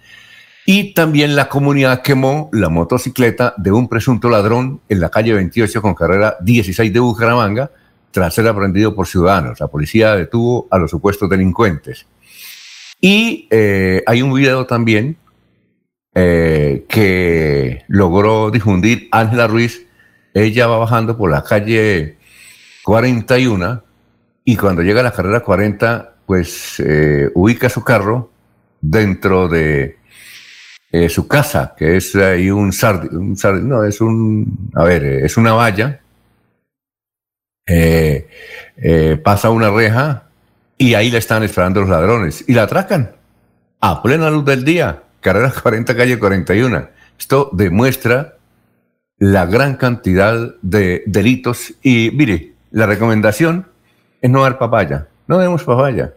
Y 0.68 0.94
también 0.94 1.36
la 1.36 1.48
comunidad 1.48 2.02
quemó 2.02 2.50
la 2.52 2.68
motocicleta 2.68 3.54
de 3.56 3.70
un 3.70 3.88
presunto 3.88 4.28
ladrón 4.28 4.80
en 4.88 5.00
la 5.00 5.10
calle 5.10 5.32
28 5.32 5.80
con 5.80 5.94
carrera 5.94 6.36
16 6.40 6.92
de 6.92 6.98
Bucaramanga 6.98 7.70
tras 8.10 8.34
ser 8.34 8.48
aprendido 8.48 8.94
por 8.94 9.06
ciudadanos. 9.06 9.60
La 9.60 9.68
policía 9.68 10.16
detuvo 10.16 10.66
a 10.70 10.78
los 10.78 10.90
supuestos 10.90 11.30
delincuentes. 11.30 12.06
Y 13.00 13.46
eh, 13.50 14.02
hay 14.06 14.22
un 14.22 14.32
video 14.32 14.66
también 14.66 15.16
eh, 16.14 16.84
que 16.88 17.84
logró 17.88 18.50
difundir 18.50 19.08
Ángela 19.12 19.46
Ruiz. 19.46 19.86
Ella 20.34 20.66
va 20.66 20.78
bajando 20.78 21.16
por 21.16 21.30
la 21.30 21.44
calle 21.44 22.15
41 22.86 23.82
y 24.44 24.56
cuando 24.56 24.82
llega 24.82 25.00
a 25.00 25.02
la 25.02 25.10
carrera 25.10 25.40
40, 25.40 26.14
pues 26.24 26.78
eh, 26.78 27.28
ubica 27.34 27.68
su 27.68 27.82
carro 27.82 28.30
dentro 28.80 29.48
de 29.48 29.98
eh, 30.92 31.08
su 31.08 31.26
casa, 31.26 31.74
que 31.76 31.96
es 31.96 32.14
ahí 32.14 32.48
un 32.48 32.72
sard, 32.72 33.10
no, 33.10 33.82
es 33.82 34.00
un, 34.00 34.70
a 34.74 34.84
ver, 34.84 35.02
es 35.04 35.36
una 35.36 35.52
valla, 35.54 36.00
pasa 39.24 39.50
una 39.50 39.70
reja 39.72 40.28
y 40.78 40.94
ahí 40.94 41.10
le 41.10 41.18
están 41.18 41.42
esperando 41.42 41.80
los 41.80 41.90
ladrones 41.90 42.44
y 42.46 42.54
la 42.54 42.62
atracan 42.62 43.16
a 43.80 44.00
plena 44.00 44.30
luz 44.30 44.44
del 44.44 44.64
día 44.64 45.02
carrera 45.26 45.52
40, 45.62 45.96
calle 45.96 46.18
41. 46.18 46.88
Esto 47.18 47.50
demuestra 47.52 48.36
la 49.18 49.46
gran 49.46 49.76
cantidad 49.76 50.54
de 50.62 51.02
delitos 51.06 51.74
y 51.82 52.10
mire, 52.14 52.52
la 52.70 52.86
recomendación 52.86 53.68
es 54.20 54.30
no 54.30 54.42
dar 54.42 54.58
papaya. 54.58 55.08
No 55.26 55.38
demos 55.38 55.64
papaya. 55.64 56.14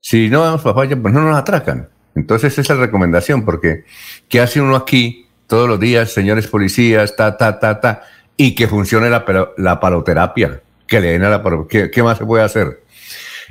Si 0.00 0.28
no 0.28 0.44
damos 0.44 0.62
papaya, 0.62 0.96
pues 1.00 1.14
no 1.14 1.22
nos 1.22 1.36
atracan. 1.36 1.88
Entonces 2.14 2.52
esa 2.58 2.74
es 2.74 2.78
la 2.78 2.84
recomendación, 2.86 3.44
porque 3.44 3.84
¿qué 4.28 4.40
hace 4.40 4.60
uno 4.60 4.76
aquí 4.76 5.26
todos 5.46 5.68
los 5.68 5.80
días, 5.80 6.12
señores 6.12 6.46
policías, 6.46 7.16
ta, 7.16 7.36
ta, 7.36 7.58
ta, 7.58 7.80
ta, 7.80 8.02
y 8.36 8.54
que 8.54 8.68
funcione 8.68 9.10
la, 9.10 9.24
la 9.56 9.80
paloterapia? 9.80 10.62
Que 10.86 11.00
le 11.00 11.12
den 11.12 11.24
a 11.24 11.30
la 11.30 11.42
¿Qué, 11.68 11.90
¿Qué 11.90 12.02
más 12.02 12.18
se 12.18 12.24
puede 12.24 12.44
hacer? 12.44 12.82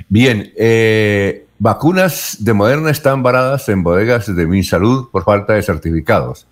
Bien, 0.08 0.52
eh, 0.56 1.46
Vacunas 1.58 2.38
de 2.40 2.52
Moderna 2.52 2.90
están 2.90 3.22
varadas 3.22 3.68
en 3.68 3.82
bodegas 3.82 4.34
de 4.34 4.46
MinSalud 4.46 5.10
por 5.10 5.24
falta 5.24 5.54
de 5.54 5.62
certificados. 5.62 6.46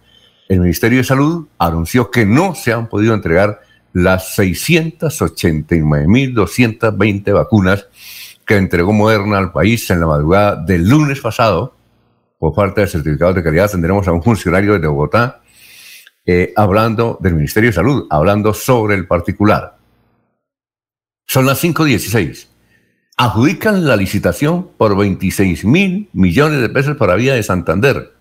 El 0.48 0.60
Ministerio 0.60 0.98
de 0.98 1.04
Salud 1.04 1.48
anunció 1.58 2.10
que 2.10 2.26
no 2.26 2.54
se 2.54 2.72
han 2.72 2.88
podido 2.88 3.14
entregar 3.14 3.60
las 3.92 4.38
689.220 4.38 7.32
vacunas 7.32 7.86
que 8.46 8.56
entregó 8.56 8.92
Moderna 8.92 9.38
al 9.38 9.50
país 9.52 9.90
en 9.90 10.00
la 10.00 10.06
madrugada 10.06 10.56
del 10.56 10.88
lunes 10.88 11.20
pasado 11.20 11.76
por 12.38 12.54
falta 12.54 12.80
de 12.80 12.86
certificados 12.88 13.36
de 13.36 13.42
calidad. 13.42 13.70
Tendremos 13.70 14.08
a 14.08 14.12
un 14.12 14.22
funcionario 14.22 14.78
de 14.78 14.86
Bogotá 14.86 15.42
eh, 16.24 16.54
hablando 16.56 17.18
del 17.20 17.34
Ministerio 17.34 17.68
de 17.70 17.74
Salud, 17.74 18.06
hablando 18.10 18.54
sobre 18.54 18.94
el 18.94 19.06
particular. 19.06 19.76
Son 21.26 21.44
las 21.46 21.62
5.16 21.62 22.52
adjudican 23.16 23.86
la 23.86 23.96
licitación 23.96 24.70
por 24.76 24.96
26 24.96 25.64
mil 25.64 26.08
millones 26.12 26.60
de 26.60 26.68
pesos 26.68 26.96
para 26.96 27.14
Vía 27.14 27.34
de 27.34 27.42
Santander. 27.42 28.14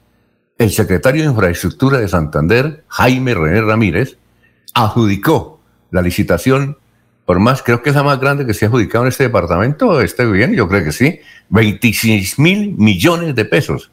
El 0.58 0.72
secretario 0.72 1.24
de 1.24 1.30
Infraestructura 1.30 2.00
de 2.00 2.08
Santander, 2.08 2.84
Jaime 2.88 3.34
René 3.34 3.62
Ramírez, 3.62 4.18
adjudicó 4.74 5.61
la 5.92 6.02
licitación 6.02 6.78
por 7.26 7.40
más, 7.40 7.62
creo 7.62 7.82
que 7.82 7.92
es 7.92 7.96
la 7.96 8.04
más 8.04 8.20
grande 8.20 8.46
que 8.46 8.54
se 8.54 8.66
ha 8.66 8.68
adjudicado 8.68 9.06
en 9.06 9.10
este 9.10 9.24
departamento, 9.24 10.02
este 10.02 10.26
bien, 10.26 10.54
yo 10.54 10.68
creo 10.68 10.84
que 10.84 10.92
sí, 10.92 11.20
26 11.50 12.40
mil 12.40 12.76
millones 12.78 13.36
de 13.36 13.46
pesos 13.46 13.92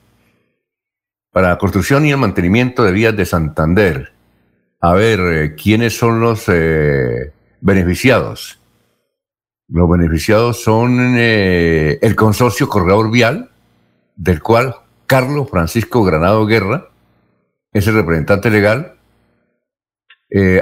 para 1.30 1.50
la 1.50 1.58
construcción 1.58 2.04
y 2.06 2.10
el 2.10 2.16
mantenimiento 2.16 2.82
de 2.82 2.92
vías 2.92 3.16
de 3.16 3.26
Santander. 3.26 4.12
a 4.80 4.94
ver, 4.94 5.20
eh, 5.20 5.54
¿quiénes 5.54 5.96
son 5.96 6.20
los 6.20 6.44
eh, 6.48 7.32
beneficiados? 7.60 8.58
Los 9.68 9.88
beneficiados 9.88 10.62
son 10.62 11.14
eh, 11.16 11.98
el 12.00 12.16
consorcio 12.16 12.68
Corredor 12.68 13.10
Vial, 13.10 13.50
del 14.16 14.42
cual 14.42 14.74
Carlos 15.06 15.48
Francisco 15.48 16.02
Granado 16.02 16.46
Guerra 16.46 16.88
es 17.72 17.86
el 17.86 17.94
representante 17.94 18.50
legal. 18.50 18.97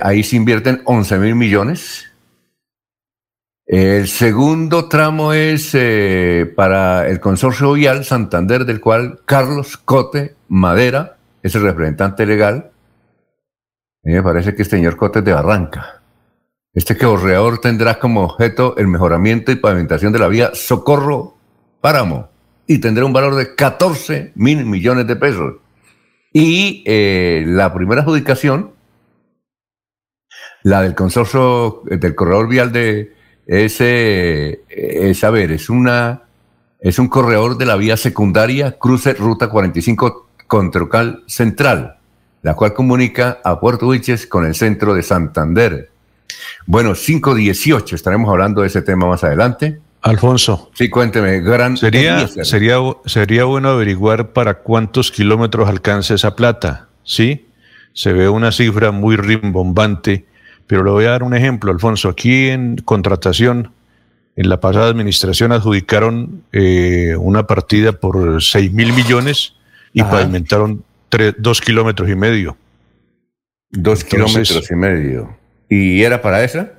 Ahí 0.02 0.23
se 0.23 0.37
invierten 0.37 0.82
11 0.85 1.18
mil 1.18 1.35
millones. 1.35 2.06
El 3.66 4.06
segundo 4.06 4.88
tramo 4.88 5.32
es 5.32 5.76
para 6.54 7.08
el 7.08 7.18
consorcio 7.20 7.73
vial 7.73 8.04
Santander, 8.04 8.64
del 8.64 8.80
cual 8.80 9.20
Carlos 9.25 9.76
Cote 9.76 10.37
Madera 10.49 11.16
es 11.42 11.54
el 11.54 11.62
representante 11.62 12.26
legal 12.26 12.70
me 14.12 14.23
parece 14.23 14.54
que 14.54 14.62
este 14.62 14.76
señor 14.76 14.96
Cotes 14.96 15.25
de 15.25 15.32
Barranca. 15.32 16.00
Este 16.73 16.96
corredor 16.96 17.58
tendrá 17.58 17.99
como 17.99 18.23
objeto 18.23 18.76
el 18.76 18.87
mejoramiento 18.87 19.50
y 19.50 19.56
pavimentación 19.56 20.12
de 20.12 20.18
la 20.20 20.28
vía 20.28 20.50
Socorro 20.54 21.35
Páramo 21.80 22.28
y 22.68 22.78
tendrá 22.78 23.04
un 23.04 23.12
valor 23.12 23.35
de 23.35 23.56
14 23.56 24.32
mil 24.37 24.64
millones 24.64 25.08
de 25.08 25.16
pesos. 25.16 25.56
Y 26.32 26.85
eh, 26.87 27.44
la 27.49 27.75
primera 27.75 28.02
adjudicación, 28.02 28.73
la 30.66 30.82
del 30.82 30.94
consorcio 30.94 31.82
del 31.85 32.14
corredor 32.16 32.49
vial 32.49 32.73
de 32.73 33.12
ese, 33.46 34.62
es, 34.68 35.23
a 35.23 35.30
ver, 35.30 35.52
es 35.52 35.70
una, 35.70 36.23
es 36.80 36.99
un 36.99 37.06
corredor 37.06 37.56
de 37.56 37.66
la 37.66 37.76
vía 37.76 37.96
secundaria 37.96 38.73
cruce 38.73 39.14
ruta 39.14 39.49
45 39.49 40.28
Controcal 40.49 41.23
Central 41.26 41.96
la 42.42 42.54
cual 42.54 42.75
comunica 42.75 43.40
a 43.42 43.58
Puerto 43.58 43.88
Wilches 43.88 44.26
con 44.26 44.46
el 44.46 44.54
centro 44.54 44.94
de 44.94 45.02
Santander. 45.02 45.90
Bueno, 46.64 46.94
518, 46.94 47.96
estaremos 47.96 48.30
hablando 48.30 48.61
de 48.61 48.68
ese 48.68 48.82
tema 48.82 49.08
más 49.08 49.25
adelante. 49.25 49.80
Alfonso. 50.02 50.70
Sí, 50.75 50.88
cuénteme, 50.88 51.40
gran. 51.40 51.76
Sería, 51.76 52.28
sería, 52.28 52.76
sería 53.04 53.44
bueno 53.44 53.70
averiguar 53.70 54.32
para 54.32 54.61
cuántos 54.61 55.11
kilómetros 55.11 55.68
alcanza 55.68 56.14
esa 56.14 56.37
plata, 56.37 56.88
¿sí? 57.02 57.49
Se 57.94 58.12
ve 58.12 58.28
una 58.28 58.52
cifra 58.52 58.92
muy 58.92 59.16
rimbombante, 59.16 60.26
pero 60.66 60.85
le 60.85 60.90
voy 60.90 61.04
a 61.04 61.11
dar 61.11 61.23
un 61.23 61.35
ejemplo, 61.35 61.70
Alfonso. 61.70 62.08
Aquí 62.08 62.49
en 62.49 62.76
contratación, 62.76 63.73
en 64.37 64.49
la 64.49 64.61
pasada 64.61 64.88
administración 64.88 65.52
adjudicaron 65.52 66.42
eh, 66.52 67.14
una 67.18 67.46
partida 67.46 67.92
por 67.92 68.42
6 68.42 68.73
mil 68.73 68.92
millones 68.92 69.54
y 69.92 70.02
pavimentaron 70.02 70.85
dos 71.38 71.61
kilómetros 71.61 72.08
y 72.11 72.14
medio. 72.14 72.56
Dos 73.70 74.04
kilómetros 74.04 74.70
y 74.70 74.75
medio. 74.75 75.37
¿Y 75.68 76.02
era 76.02 76.20
para 76.20 76.44
esa? 76.44 76.73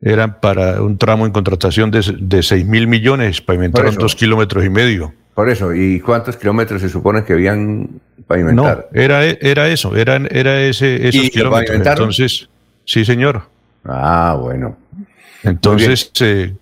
Era 0.00 0.40
para 0.40 0.82
un 0.82 0.96
tramo 0.96 1.26
en 1.26 1.32
contratación 1.32 1.90
de, 1.90 2.02
de 2.18 2.42
6 2.42 2.66
mil 2.66 2.86
millones, 2.86 3.40
pavimentaron 3.40 3.94
dos 3.96 4.14
kilómetros 4.14 4.64
y 4.64 4.70
medio. 4.70 5.12
Por 5.34 5.48
eso, 5.48 5.72
¿y 5.72 6.00
cuántos 6.00 6.36
kilómetros 6.36 6.82
se 6.82 6.88
supone 6.88 7.24
que 7.24 7.32
habían 7.32 8.00
pavimentar? 8.26 8.88
No, 8.92 9.00
era, 9.00 9.24
era 9.24 9.68
eso, 9.68 9.94
era, 9.96 10.16
era 10.30 10.60
ese, 10.62 11.08
esos 11.08 11.30
kilómetros. 11.30 11.76
Entonces, 11.76 12.48
sí, 12.88 13.04
señor. 13.04 13.42
Ah, 13.84 14.36
bueno. 14.40 14.76
Entonces, 15.44 16.10
eh, 16.20 16.54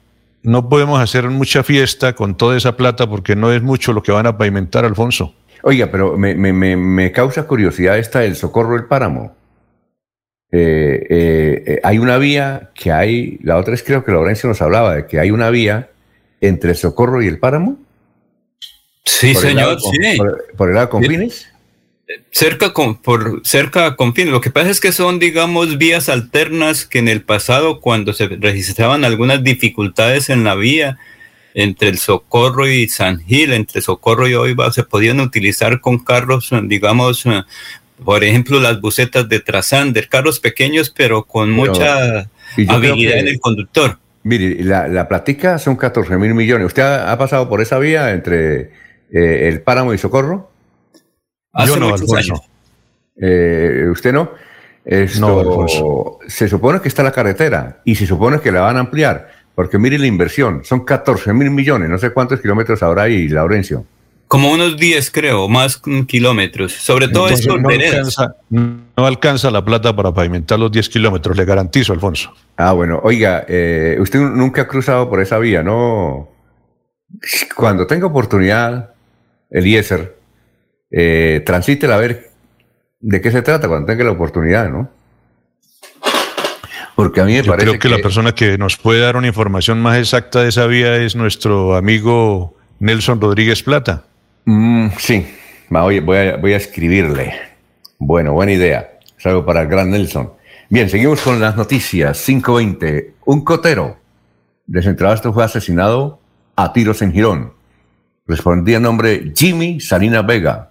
no 0.42 0.68
podemos 0.68 1.00
hacer 1.00 1.28
mucha 1.30 1.62
fiesta 1.62 2.14
con 2.14 2.36
toda 2.36 2.56
esa 2.56 2.76
plata 2.76 3.08
porque 3.08 3.34
no 3.34 3.52
es 3.52 3.62
mucho 3.62 3.92
lo 3.92 4.02
que 4.02 4.12
van 4.12 4.26
a 4.26 4.36
pavimentar, 4.36 4.84
Alfonso. 4.84 5.34
Oiga, 5.62 5.88
pero 5.90 6.16
me, 6.16 6.34
me, 6.34 6.52
me, 6.52 7.10
causa 7.10 7.46
curiosidad 7.46 7.98
esta 7.98 8.20
del 8.20 8.36
Socorro 8.36 8.74
del 8.74 8.84
Páramo. 8.84 9.34
Eh, 10.52 11.06
eh, 11.10 11.64
eh, 11.66 11.80
hay 11.82 11.98
una 11.98 12.18
vía 12.18 12.70
que 12.74 12.92
hay, 12.92 13.38
la 13.42 13.56
otra 13.56 13.74
es 13.74 13.82
creo 13.82 14.04
que 14.04 14.12
Laurencio 14.12 14.48
nos 14.48 14.62
hablaba 14.62 14.94
de 14.94 15.06
que 15.06 15.18
hay 15.18 15.32
una 15.32 15.50
vía 15.50 15.90
entre 16.40 16.74
Socorro 16.74 17.22
y 17.22 17.26
el 17.26 17.38
Páramo. 17.38 17.78
Sí, 19.04 19.34
señor, 19.34 19.78
sí. 19.80 20.18
Por, 20.56 20.68
el 20.68 20.74
lado 20.76 20.90
con 20.90 21.02
fines. 21.02 21.48
Cerca 22.30 22.72
con, 22.72 23.02
por 23.02 23.42
cerca 23.44 23.96
con 23.96 24.14
fines. 24.14 24.32
Lo 24.32 24.40
que 24.40 24.50
pasa 24.50 24.70
es 24.70 24.80
que 24.80 24.92
son, 24.92 25.18
digamos, 25.18 25.76
vías 25.76 26.08
alternas 26.08 26.84
que 26.84 27.00
en 27.00 27.08
el 27.08 27.22
pasado, 27.22 27.80
cuando 27.80 28.12
se 28.12 28.28
registraban 28.28 29.04
algunas 29.04 29.42
dificultades 29.42 30.30
en 30.30 30.44
la 30.44 30.54
vía, 30.54 30.98
entre 31.54 31.88
el 31.88 31.98
Socorro 31.98 32.68
y 32.68 32.86
San 32.88 33.18
Gil, 33.20 33.52
entre 33.52 33.80
Socorro 33.80 34.28
y 34.28 34.34
Oiva, 34.34 34.70
se 34.72 34.84
podían 34.84 35.20
utilizar 35.20 35.80
con 35.80 35.98
carros, 35.98 36.50
digamos, 36.64 37.24
eh, 37.26 37.42
por 38.04 38.22
ejemplo, 38.22 38.60
las 38.60 38.80
bucetas 38.80 39.28
de 39.28 39.40
Trasander, 39.40 40.08
carros 40.08 40.38
pequeños, 40.38 40.90
pero 40.90 41.24
con 41.24 41.50
mucha 41.50 42.28
habilidad 42.68 43.18
en 43.18 43.28
el 43.28 43.40
conductor. 43.40 43.98
Mire, 44.22 44.62
la, 44.64 44.86
la 44.86 45.08
platica 45.08 45.58
son 45.58 45.76
14 45.76 46.16
mil 46.18 46.34
millones. 46.34 46.66
¿Usted 46.66 46.82
ha, 46.82 47.16
pasado 47.16 47.48
por 47.48 47.62
esa 47.62 47.78
vía 47.78 48.10
entre 48.10 48.70
eh, 49.10 49.48
el 49.48 49.62
Páramo 49.62 49.94
y 49.94 49.98
Socorro? 49.98 50.50
Hace 51.56 51.80
no, 51.80 51.88
muchos 51.88 52.12
años. 52.12 52.40
Eh, 53.20 53.86
¿Usted 53.90 54.12
no? 54.12 54.30
Esto, 54.84 56.18
se 56.28 56.48
supone 56.48 56.80
que 56.80 56.88
está 56.88 57.02
la 57.02 57.10
carretera 57.10 57.80
y 57.84 57.96
se 57.96 58.06
supone 58.06 58.40
que 58.40 58.52
la 58.52 58.60
van 58.60 58.76
a 58.76 58.80
ampliar. 58.80 59.30
Porque 59.54 59.78
mire 59.78 59.98
la 59.98 60.06
inversión, 60.06 60.64
son 60.64 60.84
14 60.84 61.32
mil 61.32 61.50
millones, 61.50 61.88
no 61.88 61.98
sé 61.98 62.10
cuántos 62.10 62.40
kilómetros 62.40 62.82
habrá 62.82 63.04
ahí, 63.04 63.26
Laurencio. 63.26 63.86
Como 64.28 64.52
unos 64.52 64.76
10, 64.76 65.10
creo, 65.12 65.48
más 65.48 65.80
kilómetros. 66.06 66.72
Sobre 66.72 67.08
todo 67.08 67.28
esto 67.28 67.56
no 67.56 67.68
alcanza, 67.68 68.36
no 68.50 69.06
alcanza 69.06 69.50
la 69.50 69.64
plata 69.64 69.96
para 69.96 70.12
pavimentar 70.12 70.58
los 70.58 70.70
10 70.70 70.88
kilómetros, 70.90 71.36
le 71.36 71.44
garantizo, 71.44 71.92
Alfonso. 71.92 72.34
Ah, 72.56 72.72
bueno, 72.72 73.00
oiga, 73.02 73.46
eh, 73.48 73.96
usted 73.98 74.18
nunca 74.18 74.62
ha 74.62 74.68
cruzado 74.68 75.08
por 75.08 75.22
esa 75.22 75.38
vía, 75.38 75.62
¿no? 75.62 76.28
Cuando 77.54 77.86
tenga 77.86 78.06
oportunidad, 78.06 78.94
Eliezer, 79.48 80.15
eh, 80.90 81.42
transítela 81.44 81.96
a 81.96 81.98
ver 81.98 82.30
de 83.00 83.20
qué 83.20 83.30
se 83.30 83.42
trata 83.42 83.68
cuando 83.68 83.86
tenga 83.86 84.04
la 84.04 84.12
oportunidad, 84.12 84.70
¿no? 84.70 84.90
Porque 86.94 87.20
a 87.20 87.24
mí 87.24 87.34
me 87.34 87.42
Yo 87.42 87.52
parece 87.52 87.66
creo 87.66 87.78
que, 87.78 87.88
la 87.88 87.98
persona 87.98 88.34
que 88.34 88.56
nos 88.56 88.78
puede 88.78 89.00
dar 89.00 89.16
una 89.16 89.26
información 89.26 89.80
más 89.80 89.98
exacta 89.98 90.42
de 90.42 90.48
esa 90.48 90.66
vía 90.66 90.96
es 90.96 91.14
nuestro 91.14 91.76
amigo 91.76 92.56
Nelson 92.78 93.20
Rodríguez 93.20 93.62
Plata. 93.62 94.04
Mm, 94.46 94.88
sí, 94.98 95.26
voy, 95.68 96.00
voy, 96.00 96.16
a, 96.16 96.36
voy 96.36 96.54
a 96.54 96.56
escribirle. 96.56 97.34
Bueno, 97.98 98.32
buena 98.32 98.52
idea. 98.52 98.98
Es 99.18 99.26
algo 99.26 99.44
para 99.44 99.62
el 99.62 99.68
gran 99.68 99.90
Nelson. 99.90 100.32
Bien, 100.70 100.88
seguimos 100.88 101.20
con 101.20 101.38
las 101.38 101.56
noticias. 101.56 102.22
520. 102.24 103.14
Un 103.26 103.44
cotero 103.44 103.98
de 104.66 104.82
Centrabasto 104.82 105.32
fue 105.32 105.44
asesinado 105.44 106.20
a 106.56 106.72
tiros 106.72 107.02
en 107.02 107.12
Girón. 107.12 107.52
Respondía 108.26 108.78
el 108.78 108.82
nombre 108.82 109.32
Jimmy 109.36 109.80
Salina 109.80 110.22
Vega. 110.22 110.70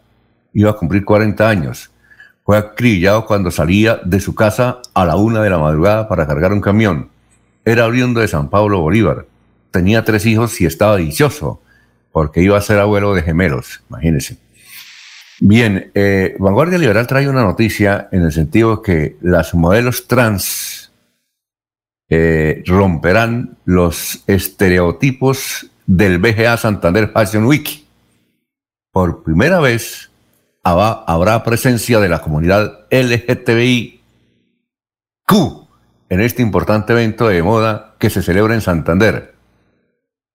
Iba 0.55 0.71
a 0.71 0.77
cumplir 0.77 1.05
40 1.05 1.47
años 1.47 1.91
fue 2.45 2.57
acribillado 2.57 3.25
cuando 3.25 3.49
salía 3.49 3.99
de 4.05 4.19
su 4.19 4.35
casa 4.35 4.79
a 4.93 5.03
la 5.03 5.15
una 5.15 5.41
de 5.41 5.49
la 5.49 5.57
madrugada 5.57 6.07
para 6.07 6.27
cargar 6.27 6.53
un 6.53 6.61
camión. 6.61 7.09
Era 7.65 7.87
oriundo 7.87 8.21
de 8.21 8.27
San 8.27 8.51
Pablo 8.51 8.81
Bolívar. 8.81 9.25
Tenía 9.71 10.05
tres 10.05 10.27
hijos 10.27 10.61
y 10.61 10.67
estaba 10.67 10.97
dichoso 10.97 11.59
porque 12.11 12.41
iba 12.43 12.55
a 12.55 12.61
ser 12.61 12.77
abuelo 12.79 13.15
de 13.15 13.23
gemelos, 13.23 13.81
imagínense. 13.89 14.37
Bien, 15.39 15.91
eh, 15.95 16.35
Vanguardia 16.39 16.77
Liberal 16.77 17.07
trae 17.07 17.27
una 17.27 17.43
noticia 17.43 18.07
en 18.11 18.21
el 18.21 18.31
sentido 18.31 18.83
que 18.83 19.17
las 19.21 19.55
modelos 19.55 20.07
trans 20.07 20.93
eh, 22.09 22.63
romperán 22.67 23.57
los 23.65 24.23
estereotipos 24.27 25.71
del 25.87 26.19
BGA 26.19 26.55
Santander 26.57 27.09
Fashion 27.09 27.45
Week. 27.45 27.83
Por 28.91 29.23
primera 29.23 29.59
vez, 29.59 30.11
habrá 30.65 31.43
presencia 31.43 31.99
de 31.99 32.09
la 32.09 32.21
comunidad 32.21 32.85
LGTBIQ 32.89 34.01
en 36.09 36.21
este 36.21 36.41
importante 36.41 36.93
evento 36.93 37.27
de 37.27 37.43
moda 37.43 37.95
que 37.99 38.09
se 38.09 38.21
celebra 38.21 38.55
en 38.55 38.61
Santander. 38.61 39.35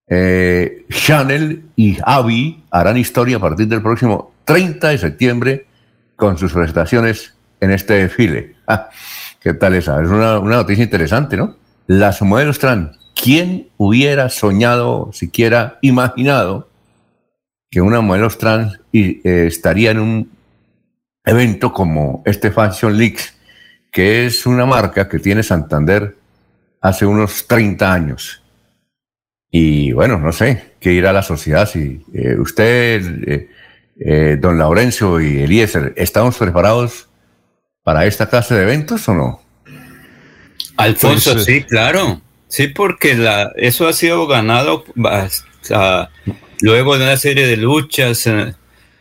Eh, 0.09 0.87
Chanel 0.89 1.65
y 1.77 1.99
Avi 2.05 2.65
harán 2.71 2.97
historia 2.97 3.37
a 3.37 3.41
partir 3.41 3.69
del 3.69 3.83
próximo 3.83 4.33
30 4.45 4.89
de 4.89 4.99
septiembre 4.99 5.67
con 6.17 6.37
sus 6.39 6.53
presentaciones 6.53 7.35
en 7.61 7.71
este 7.71 7.95
desfile. 7.95 8.57
Ah, 8.73 8.89
¿Qué 9.41 9.53
tal 9.55 9.75
esa? 9.75 10.01
Es 10.01 10.09
una, 10.09 10.39
noticia 10.39 10.85
interesante, 10.85 11.37
¿no? 11.37 11.57
Las 11.89 12.23
modelos 12.23 12.61
trans. 12.61 12.97
¿Quién 13.21 13.69
hubiera 13.79 14.29
soñado, 14.29 15.11
siquiera 15.13 15.79
imaginado, 15.81 16.70
que 17.71 17.81
una 17.81 18.01
modelo 18.01 18.29
trans 18.31 18.81
y, 18.91 19.27
eh, 19.27 19.47
estaría 19.47 19.93
en 19.93 20.01
un 20.01 20.31
evento 21.25 21.73
como 21.73 22.23
este 22.27 22.51
Fashion 22.51 22.97
Leaks, 22.97 23.35
que 23.93 24.27
es 24.27 24.47
una 24.47 24.67
marca 24.67 25.09
que 25.09 25.19
tiene 25.19 25.43
Santander 25.43 26.17
hace 26.81 27.07
unos 27.07 27.47
30 27.47 27.93
años. 27.93 28.43
Y 29.51 29.93
bueno, 29.93 30.19
no 30.19 30.33
sé, 30.33 30.75
qué 30.81 30.93
irá 30.93 31.13
la 31.13 31.23
sociedad. 31.23 31.69
Si 31.69 32.05
eh, 32.13 32.37
usted, 32.39 33.49
eh, 33.99 34.37
don 34.41 34.59
Laurencio 34.59 35.21
y 35.21 35.43
Eliezer, 35.43 35.93
estamos 35.97 36.37
preparados 36.39 37.09
para 37.83 38.07
esta 38.07 38.29
clase 38.29 38.55
de 38.55 38.63
eventos 38.63 39.09
o 39.09 39.15
no? 39.15 39.43
Alfonso, 40.77 41.33
pues, 41.33 41.45
sí, 41.45 41.63
claro. 41.65 42.21
Sí, 42.49 42.69
porque 42.69 43.15
la, 43.15 43.53
eso 43.57 43.87
ha 43.87 43.93
sido 43.93 44.27
ganado 44.27 44.85
luego 46.61 46.99
de 46.99 47.05
una 47.05 47.17
serie 47.17 47.47
de 47.47 47.57
luchas 47.57 48.27
eh, 48.27 48.55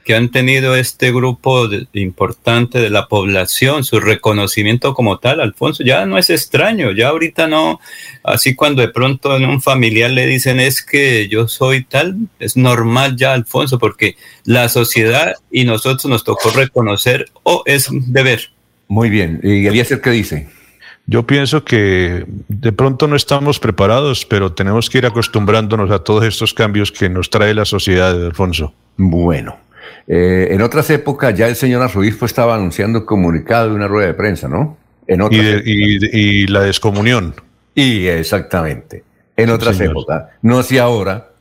que 0.10 0.15
han 0.15 0.30
tenido 0.30 0.76
este 0.76 1.12
grupo 1.12 1.69
importante 1.93 2.80
de 2.80 2.89
la 2.89 3.08
población, 3.08 3.84
su 3.84 4.00
reconocimiento 4.00 4.95
como 4.95 5.19
tal, 5.19 5.39
Alfonso, 5.39 5.84
ya 5.84 6.08
no 6.08 6.17
es 6.17 6.32
extraño, 6.32 6.91
ya 6.91 7.10
ahorita 7.10 7.45
no, 7.45 7.80
así 8.24 8.56
cuando 8.56 8.82
de 8.82 8.88
pronto 8.88 9.38
en 9.38 9.45
un 9.45 9.62
familiar 9.62 10.10
le 10.10 10.26
dicen 10.26 10.60
es 10.60 10.82
que 10.82 11.28
yo 11.28 11.48
soy 11.48 11.84
tal, 11.84 12.15
es 12.39 12.58
normal 12.58 13.17
ya, 13.17 13.34
Alfonso, 13.34 13.78
porque 13.78 14.15
la 14.45 14.67
sociedad 14.69 15.34
y 15.52 15.65
nosotros 15.65 16.06
nos 16.06 16.24
tocó 16.24 16.50
reconocer 16.50 17.28
o 17.43 17.62
es 17.67 17.88
deber. 17.91 18.50
Muy 18.88 19.12
bien, 19.12 19.39
¿y 19.43 19.67
Eliezer 19.67 20.02
qué 20.02 20.10
dice? 20.10 20.48
Yo 21.10 21.26
pienso 21.26 21.65
que 21.65 22.24
de 22.48 22.72
pronto 22.72 23.08
no 23.08 23.15
estamos 23.15 23.60
preparados, 23.60 24.28
pero 24.28 24.54
tenemos 24.54 24.91
que 24.91 25.00
ir 25.00 25.08
acostumbrándonos 25.08 25.89
a 25.89 26.04
todos 26.04 26.24
estos 26.24 26.54
cambios 26.54 26.91
que 26.91 27.10
nos 27.10 27.32
trae 27.32 27.56
la 27.56 27.65
sociedad, 27.65 28.12
Alfonso. 28.12 28.76
Bueno, 28.95 29.58
eh, 30.08 30.50
en 30.52 30.62
otras 30.62 30.88
épocas 30.91 31.34
ya 31.34 31.48
el 31.48 31.56
señor 31.56 31.82
arzobispo 31.82 32.28
estaba 32.28 32.54
anunciando 32.54 33.08
comunicado 33.08 33.69
de 33.69 33.76
una 33.76 33.88
rueda 33.88 34.06
de 34.06 34.13
prensa, 34.13 34.48
¿no? 34.48 34.78
En 35.08 35.22
y, 35.32 36.45
la 36.45 36.62
descomunión. 36.62 37.34
Y 37.74 38.06
exactamente. 38.06 39.04
En 39.36 39.50
otras 39.50 39.80
épocas. 39.82 40.26
No 40.43 40.62
sé 40.62 40.80
ahora 40.80 41.32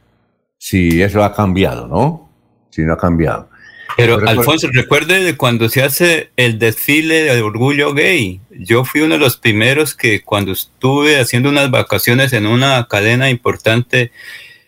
si 0.57 1.02
eso 1.02 1.22
ha 1.22 1.35
cambiado, 1.35 1.87
¿no? 1.87 2.31
Si 2.70 2.81
no 2.85 2.94
ha 2.94 2.96
cambiado. 2.96 3.50
Pero, 3.96 4.18
Alfonso, 4.29 4.68
recuerde 4.72 5.22
de 5.24 5.37
cuando 5.37 5.68
se 5.68 5.83
hace 5.83 6.31
el 6.37 6.59
desfile 6.59 7.22
de 7.22 7.42
orgullo 7.42 7.94
gay. 7.94 8.40
Yo 8.51 8.85
fui 8.85 9.01
uno 9.01 9.14
de 9.14 9.20
los 9.20 9.37
primeros 9.37 9.94
que 9.94 10.22
cuando 10.22 10.53
estuve 10.53 11.18
haciendo 11.18 11.48
unas 11.48 11.70
vacaciones 11.70 12.33
en 12.33 12.46
una 12.46 12.87
cadena 12.88 13.31
importante, 13.31 14.12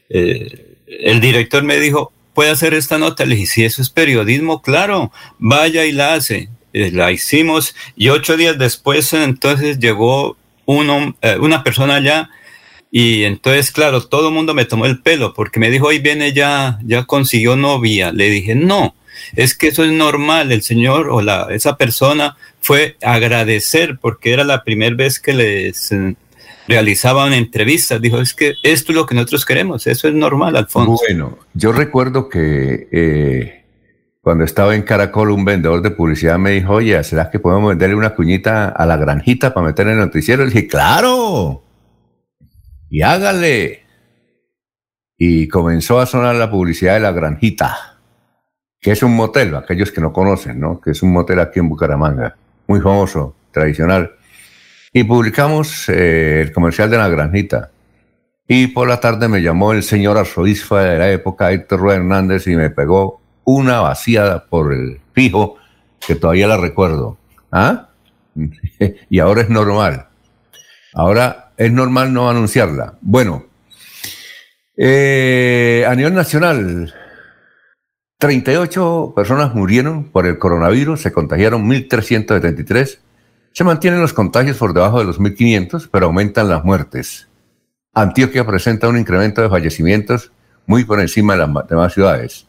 eh, 0.09 0.77
el 0.87 1.21
director 1.21 1.63
me 1.63 1.79
dijo, 1.79 2.13
puede 2.35 2.51
hacer 2.51 2.75
esta 2.75 2.99
nota. 2.99 3.25
Le 3.25 3.37
dije, 3.37 3.47
si 3.47 3.65
eso 3.65 3.83
es 3.83 3.91
periodismo, 3.91 4.63
claro, 4.63 5.13
vaya 5.39 5.85
y 5.85 5.93
la 5.93 6.15
hace. 6.15 6.49
Eh, 6.73 6.91
la 6.93 7.11
hicimos 7.11 7.75
y 7.97 8.11
ocho 8.11 8.37
días 8.37 8.57
después 8.57 9.13
entonces 9.13 9.81
llegó 9.81 10.37
uno, 10.67 11.17
eh, 11.21 11.37
una 11.41 11.65
persona 11.65 11.97
allá 11.97 12.31
y 12.93 13.25
entonces, 13.25 13.71
claro, 13.71 14.03
todo 14.03 14.29
el 14.29 14.35
mundo 14.35 14.53
me 14.53 14.65
tomó 14.65 14.87
el 14.87 15.01
pelo 15.01 15.33
porque 15.33 15.61
me 15.61 15.71
dijo, 15.71 15.87
hoy 15.87 15.99
viene 16.01 16.33
ya, 16.33 16.79
ya 16.85 17.05
consiguió 17.05 17.57
novia. 17.57 18.13
Le 18.13 18.31
dije, 18.31 18.55
no, 18.55 18.95
es 19.37 19.57
que 19.57 19.69
eso 19.69 19.85
es 19.85 19.93
normal. 19.93 20.53
El 20.53 20.63
señor 20.63 21.09
o 21.11 21.23
la, 21.23 21.49
esa 21.51 21.77
persona 21.77 22.37
fue 22.61 22.97
agradecer 23.03 23.99
porque 24.01 24.33
era 24.33 24.45
la 24.45 24.65
primera 24.65 24.95
vez 24.95 25.21
que 25.21 25.33
les 25.33 25.93
realizaban 26.69 27.33
entrevistas. 27.33 28.01
Dijo, 28.01 28.21
es 28.21 28.35
que 28.35 28.55
esto 28.63 28.93
es 28.93 28.97
lo 28.97 29.07
que 29.07 29.15
nosotros 29.15 29.45
queremos, 29.45 29.87
eso 29.87 30.09
es 30.09 30.15
normal, 30.15 30.57
Alfonso. 30.57 30.99
Bueno, 31.07 31.39
yo 31.55 31.73
recuerdo 31.73 32.29
que 32.29 32.89
eh, 32.93 33.65
cuando 34.21 34.45
estaba 34.45 34.75
en 34.75 34.83
Caracol, 34.83 35.31
un 35.31 35.45
vendedor 35.45 35.83
de 35.83 35.91
publicidad 35.91 36.39
me 36.39 36.51
dijo, 36.53 36.75
oye, 36.75 37.03
¿será 37.05 37.31
que 37.31 37.41
podemos 37.41 37.71
venderle 37.71 37.97
una 37.97 38.15
cuñita 38.15 38.69
a 38.69 38.87
la 38.87 38.97
granjita 38.97 39.53
para 39.53 39.67
meter 39.67 39.87
en 39.89 39.95
el 39.95 39.99
noticiero? 39.99 40.45
Le 40.45 40.51
dije, 40.51 40.67
claro, 40.67 41.65
y 42.91 43.03
hágale. 43.03 43.85
Y 45.17 45.49
comenzó 45.49 46.01
a 46.01 46.07
sonar 46.07 46.35
la 46.35 46.51
publicidad 46.51 46.95
de 46.95 47.01
la 47.01 47.13
granjita, 47.13 47.90
que 48.81 48.93
es 48.93 49.03
un 49.03 49.15
motel, 49.15 49.55
aquellos 49.55 49.93
que 49.93 50.01
no 50.01 50.13
conocen, 50.13 50.59
¿no? 50.59 50.81
Que 50.81 50.93
es 50.93 51.03
un 51.03 51.13
motel 51.13 51.41
aquí 51.41 51.59
en 51.59 51.69
Bucaramanga, 51.69 52.37
muy 52.67 52.81
famoso, 52.81 53.35
tradicional 53.51 54.13
y 54.93 55.05
publicamos 55.05 55.89
eh, 55.89 56.43
el 56.43 56.53
comercial 56.53 56.91
de 56.91 56.99
la 56.99 57.09
granjita. 57.09 57.71
Y 58.47 58.69
por 58.69 58.89
la 58.89 58.99
tarde 58.99 59.29
me 59.29 59.43
llamó 59.43 59.73
el 59.73 59.83
señor 59.83 60.19
arzobispo 60.19 60.77
de 60.77 60.99
la 60.99 61.11
época, 61.11 61.53
Héctor 61.53 61.81
Rueda 61.81 61.99
Hernández, 61.99 62.47
y 62.49 62.57
me 62.57 62.71
pegó 62.71 63.21
una 63.45 63.81
vaciada 63.81 64.45
por 64.47 64.73
el 64.73 65.01
fijo, 65.13 65.57
que 66.05 66.17
todavía 66.17 66.49
la 66.49 66.57
recuerdo. 66.57 67.17
¿Ah? 67.53 67.89
y 69.09 69.19
ahora 69.21 69.43
es 69.43 69.51
normal. 69.51 70.09
Ahora 70.93 71.53
es 71.57 71.71
normal 71.71 72.13
no 72.13 72.29
anunciarla. 72.29 72.95
Bueno, 73.01 73.47
eh, 74.77 75.85
a 75.87 75.95
nivel 75.95 76.15
nacional, 76.15 76.93
38 78.21 79.13
personas 79.17 79.55
murieron 79.55 80.05
por 80.05 80.27
el 80.27 80.39
coronavirus, 80.39 81.03
se 81.03 81.13
contagiaron 81.13 81.69
1.373 81.69 83.01
se 83.53 83.65
mantienen 83.65 84.01
los 84.01 84.13
contagios 84.13 84.57
por 84.57 84.73
debajo 84.73 85.01
de 85.01 85.05
los 85.07 85.19
1.500, 85.19 85.89
pero 85.91 86.07
aumentan 86.07 86.49
las 86.49 86.65
muertes. 86.65 87.29
Antioquia 87.93 88.47
presenta 88.47 88.89
un 88.89 88.97
incremento 88.97 89.43
de 89.43 89.49
fallecimientos 89.49 90.31
muy 90.67 90.85
por 90.85 91.01
encima 91.01 91.35
de 91.35 91.47
las 91.47 91.69
demás 91.69 91.93
ciudades. 91.93 92.47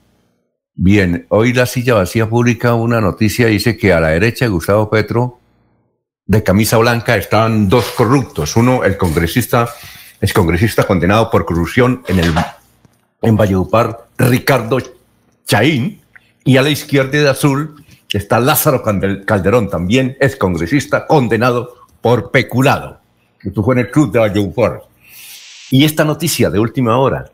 Bien, 0.75 1.25
hoy 1.29 1.53
la 1.53 1.65
silla 1.65 1.95
vacía 1.95 2.29
publica 2.29 2.75
una 2.75 3.01
noticia, 3.01 3.47
dice 3.47 3.77
que 3.77 3.93
a 3.93 3.99
la 3.99 4.09
derecha 4.09 4.45
de 4.45 4.51
Gustavo 4.51 4.89
Petro, 4.89 5.39
de 6.27 6.43
camisa 6.43 6.77
blanca, 6.77 7.17
están 7.17 7.67
dos 7.67 7.85
corruptos. 7.97 8.55
Uno, 8.55 8.83
el 8.83 8.97
congresista, 8.97 9.69
es 10.21 10.33
congresista 10.33 10.85
condenado 10.85 11.31
por 11.31 11.45
corrupción 11.45 12.03
en, 12.07 12.19
el, 12.19 12.33
en 13.23 13.35
Valledupar, 13.35 14.07
Ricardo 14.17 14.77
Chaín, 15.45 16.01
y 16.43 16.57
a 16.57 16.61
la 16.61 16.69
izquierda 16.69 17.11
de 17.11 17.29
azul, 17.29 17.83
está 18.11 18.39
Lázaro 18.39 18.83
Calderón, 18.83 19.69
también 19.69 20.17
es 20.19 20.35
congresista 20.35 21.07
condenado 21.07 21.75
por 22.01 22.31
peculado, 22.31 22.99
que 23.39 23.49
estuvo 23.49 23.71
en 23.73 23.79
el 23.79 23.91
club 23.91 24.11
de 24.11 24.19
Valledupar. 24.19 24.83
Y 25.69 25.85
esta 25.85 26.03
noticia 26.03 26.49
de 26.49 26.59
última 26.59 26.97
hora. 26.97 27.31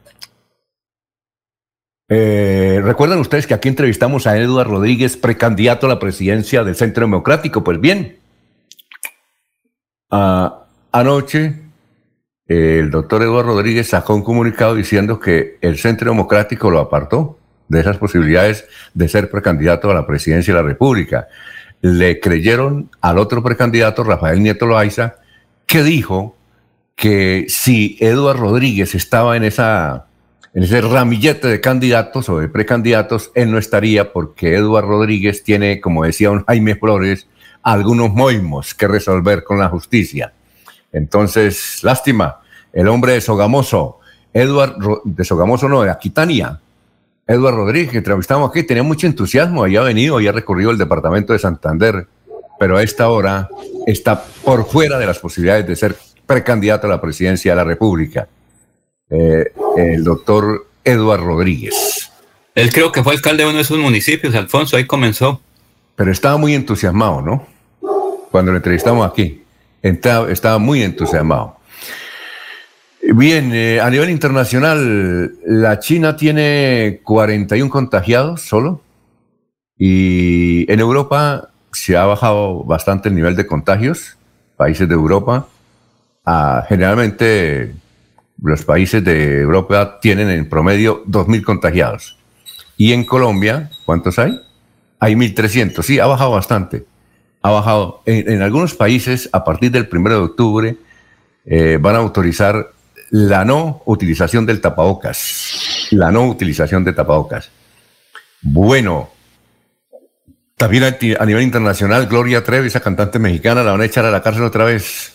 Eh, 2.10 2.80
¿Recuerdan 2.84 3.20
ustedes 3.20 3.48
que 3.48 3.54
aquí 3.54 3.67
entrevistamos 3.67 4.28
a 4.28 4.38
Eduardo 4.38 4.72
Rodríguez, 4.72 5.17
precandidato 5.17 5.88
a 5.88 5.89
la 5.89 6.00
presidencia 6.00 6.63
del 6.63 6.76
Centro 6.76 7.02
Democrático? 7.02 7.63
Pues 7.63 7.82
bien, 7.82 8.20
anoche 10.91 11.60
el 12.46 12.91
doctor 12.91 13.24
Eduardo 13.24 13.54
Rodríguez 13.54 13.89
sacó 13.89 14.15
un 14.15 14.24
comunicado 14.24 14.76
diciendo 14.76 15.20
que 15.20 15.58
el 15.62 15.78
Centro 15.78 16.12
Democrático 16.12 16.70
lo 16.70 16.80
apartó 16.80 17.37
de 17.67 17.80
esas 17.80 17.97
posibilidades 17.97 18.65
de 18.93 19.08
ser 19.08 19.30
precandidato 19.30 19.89
a 19.89 19.93
la 19.93 20.08
presidencia 20.08 20.53
de 20.53 20.62
la 20.62 20.67
República. 20.67 21.27
Le 21.82 22.19
creyeron 22.19 22.89
al 23.01 23.17
otro 23.17 23.43
precandidato, 23.43 24.03
Rafael 24.03 24.41
Nieto 24.41 24.65
Loaiza, 24.65 25.15
que 25.65 25.84
dijo 25.84 26.36
que 26.95 27.45
si 27.47 27.97
Eduardo 27.99 28.41
Rodríguez 28.41 28.95
estaba 28.95 29.38
en, 29.38 29.43
esa, 29.43 30.08
en 30.53 30.63
ese 30.63 30.82
ramillete 30.82 31.47
de 31.47 31.62
candidatos 31.62 32.27
o 32.30 32.39
de 32.39 32.49
precandidatos, 32.49 33.32
él 33.36 33.51
no 33.51 33.60
estaría 33.60 34.12
porque 34.12 34.56
Eduardo 34.56 34.89
Rodríguez 34.89 35.43
tiene, 35.43 35.80
como 35.80 36.06
decía 36.06 36.32
un 36.32 36.43
Jaime 36.45 36.75
Flores, 36.75 37.27
algunos 37.62 38.12
moimos 38.12 38.73
que 38.73 38.88
resolver 38.88 39.43
con 39.43 39.60
la 39.60 39.69
justicia. 39.69 40.34
Entonces, 40.91 41.84
lástima, 41.84 42.39
el 42.73 42.88
hombre 42.88 43.13
de 43.13 43.21
Sogamoso, 43.21 43.99
Eduardo 44.34 45.01
de 45.03 45.23
Sogamoso 45.23 45.69
no, 45.69 45.84
de 45.84 45.91
Aquitania, 45.91 46.60
Eduardo 47.28 47.58
Rodríguez, 47.58 47.92
que 47.92 47.98
entrevistamos 47.98 48.50
aquí, 48.50 48.63
tenía 48.63 48.84
mucho 48.84 49.06
entusiasmo, 49.06 49.63
había 49.63 49.82
venido, 49.82 50.16
había 50.16 50.32
recorrido 50.32 50.72
el 50.72 50.78
departamento 50.78 51.34
de 51.34 51.40
Santander, 51.40 52.08
pero 52.60 52.78
a 52.78 52.84
esta 52.84 53.10
hora 53.10 53.50
está 53.86 54.24
por 54.44 54.66
fuera 54.66 54.98
de 54.98 55.06
las 55.06 55.20
posibilidades 55.20 55.68
de 55.68 55.76
ser 55.76 55.96
precandidato 56.26 56.88
a 56.88 56.90
la 56.90 57.02
presidencia 57.02 57.52
de 57.52 57.56
la 57.56 57.63
República. 57.63 58.28
Eh, 59.10 59.52
el 59.78 60.04
doctor 60.04 60.68
Eduardo 60.84 61.26
Rodríguez. 61.26 62.12
Él 62.56 62.72
creo 62.72 62.92
que 62.92 63.04
fue 63.04 63.13
alcalde 63.13 63.44
de 63.44 63.50
uno 63.50 63.60
de 63.60 63.63
sus 63.63 63.78
municipios, 63.78 64.34
Alfonso, 64.36 64.78
ahí 64.78 64.86
comenzó. 64.86 65.42
Pero 65.96 66.12
estaba 66.12 66.38
muy 66.38 66.54
entusiasmado, 66.54 67.22
¿no? 67.22 67.48
Cuando 68.32 68.52
lo 68.52 68.58
entrevistamos 68.58 69.10
aquí, 69.10 69.44
estaba 69.82 70.58
muy 70.58 70.82
entusiasmado. 70.82 71.58
Bien, 73.01 73.51
eh, 73.53 73.79
a 73.79 73.89
nivel 73.89 74.10
internacional, 74.10 75.33
la 75.45 75.79
China 75.79 76.15
tiene 76.15 77.01
41 77.03 77.69
contagiados 77.69 78.41
solo 78.41 78.81
y 79.77 80.69
en 80.71 80.79
Europa 80.79 81.49
se 81.71 81.95
ha 81.95 82.05
bajado 82.05 82.63
bastante 82.63 83.10
el 83.10 83.15
nivel 83.15 83.36
de 83.36 83.45
contagios, 83.45 84.17
países 84.55 84.89
de 84.89 84.95
Europa. 84.95 85.47
Ah, 86.25 86.65
generalmente 86.67 87.73
los 88.41 88.65
países 88.65 89.03
de 89.03 89.41
Europa 89.41 89.99
tienen 90.01 90.29
en 90.29 90.49
promedio 90.49 91.03
2.000 91.05 91.43
contagiados. 91.43 92.17
Y 92.75 92.93
en 92.93 93.05
Colombia, 93.05 93.69
¿cuántos 93.86 94.19
hay? 94.19 94.39
Hay 94.99 95.15
1.300. 95.15 95.81
Sí, 95.83 95.99
ha 95.99 96.07
bajado 96.07 96.31
bastante. 96.31 96.86
Ha 97.41 97.51
bajado. 97.51 98.01
En, 98.05 98.41
algunos 98.41 98.73
países, 98.73 99.29
a 99.31 99.43
partir 99.43 99.71
del 99.71 99.88
1 99.91 100.10
de 100.10 100.15
octubre, 100.15 100.77
eh, 101.45 101.77
van 101.79 101.95
a 101.95 101.99
autorizar 101.99 102.71
la 103.10 103.46
no 103.46 103.82
utilización 103.86 104.46
del 104.46 104.62
tapabocas. 104.62 105.88
La 105.91 106.12
no 106.12 106.28
utilización 106.28 106.84
de 106.84 106.93
tapabocas. 106.93 107.50
Bueno, 108.41 109.10
También 110.56 110.84
a, 110.86 111.26
nivel 111.26 111.43
internacional, 111.43 112.08
Gloria 112.08 112.43
Trevi, 112.43 112.67
esa 112.67 112.80
cantante 112.80 113.20
mexicana, 113.20 113.63
la 113.63 113.72
van 113.74 113.82
a 113.82 113.86
echar 113.86 114.06
a 114.06 114.12
la 114.12 114.24
cárcel 114.24 114.43
otra 114.43 114.65
vez. 114.65 115.13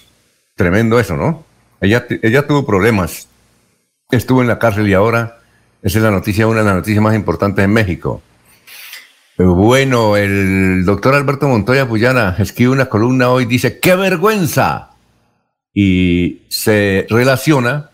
Tremendo 0.54 1.00
eso, 1.00 1.16
¿no? 1.16 1.44
Ella, 1.80 2.06
ella 2.22 2.46
tuvo 2.46 2.64
problemas, 2.64 3.26
estuvo 4.10 4.40
en 4.40 4.46
la 4.46 4.60
cárcel 4.60 4.88
y 4.88 4.94
ahora 4.94 5.42
esa 5.82 5.98
es 5.98 6.04
la 6.04 6.12
noticia, 6.12 6.46
una 6.46 6.60
de 6.60 6.66
las 6.66 6.76
noticias 6.76 7.02
más 7.02 7.16
importantes 7.16 7.64
en 7.64 7.72
México. 7.72 8.22
Bueno, 9.36 10.16
el 10.16 10.84
doctor 10.84 11.16
Alberto 11.16 11.48
Montoya 11.48 11.88
Puyana 11.88 12.36
escribe 12.38 12.70
una 12.70 12.86
columna 12.86 13.30
hoy, 13.30 13.46
dice, 13.46 13.80
¡qué 13.80 13.96
vergüenza! 13.96 14.91
Y 15.74 16.42
se 16.48 17.06
relaciona 17.08 17.90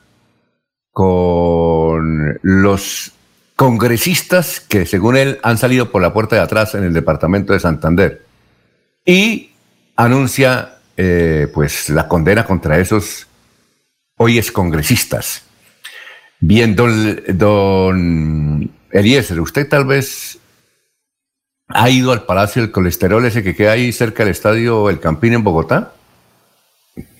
con 0.91 2.39
los 2.43 3.13
congresistas 3.55 4.61
que, 4.61 4.87
según 4.87 5.17
él, 5.17 5.39
han 5.43 5.59
salido 5.59 5.91
por 5.91 6.03
la 6.03 6.13
puerta 6.13 6.37
de 6.37 6.43
atrás 6.43 6.75
en 6.75 6.85
el 6.85 6.93
departamento 6.93 7.53
de 7.53 7.61
Santander. 7.61 8.25
Y 9.05 9.51
anuncia, 9.97 10.79
eh, 10.97 11.49
pues, 11.53 11.89
la 11.91 12.09
condena 12.09 12.45
contra 12.45 12.79
esos 12.79 13.27
hoy 14.17 14.39
es 14.39 14.53
congresistas. 14.53 15.45
Bien, 16.41 16.77
don, 16.77 17.23
don 17.29 18.71
Eliezer, 18.91 19.41
usted 19.41 19.69
tal 19.69 19.85
vez 19.87 20.39
ha 21.69 21.91
ido 21.91 22.13
al 22.13 22.25
Palacio 22.25 22.63
del 22.63 22.71
Colesterol, 22.71 23.25
ese 23.25 23.43
que 23.43 23.55
queda 23.55 23.73
ahí 23.73 23.93
cerca 23.93 24.25
del 24.25 24.33
Estadio 24.33 24.89
El 24.89 25.01
Campín 25.01 25.33
en 25.35 25.45
Bogotá. 25.45 25.95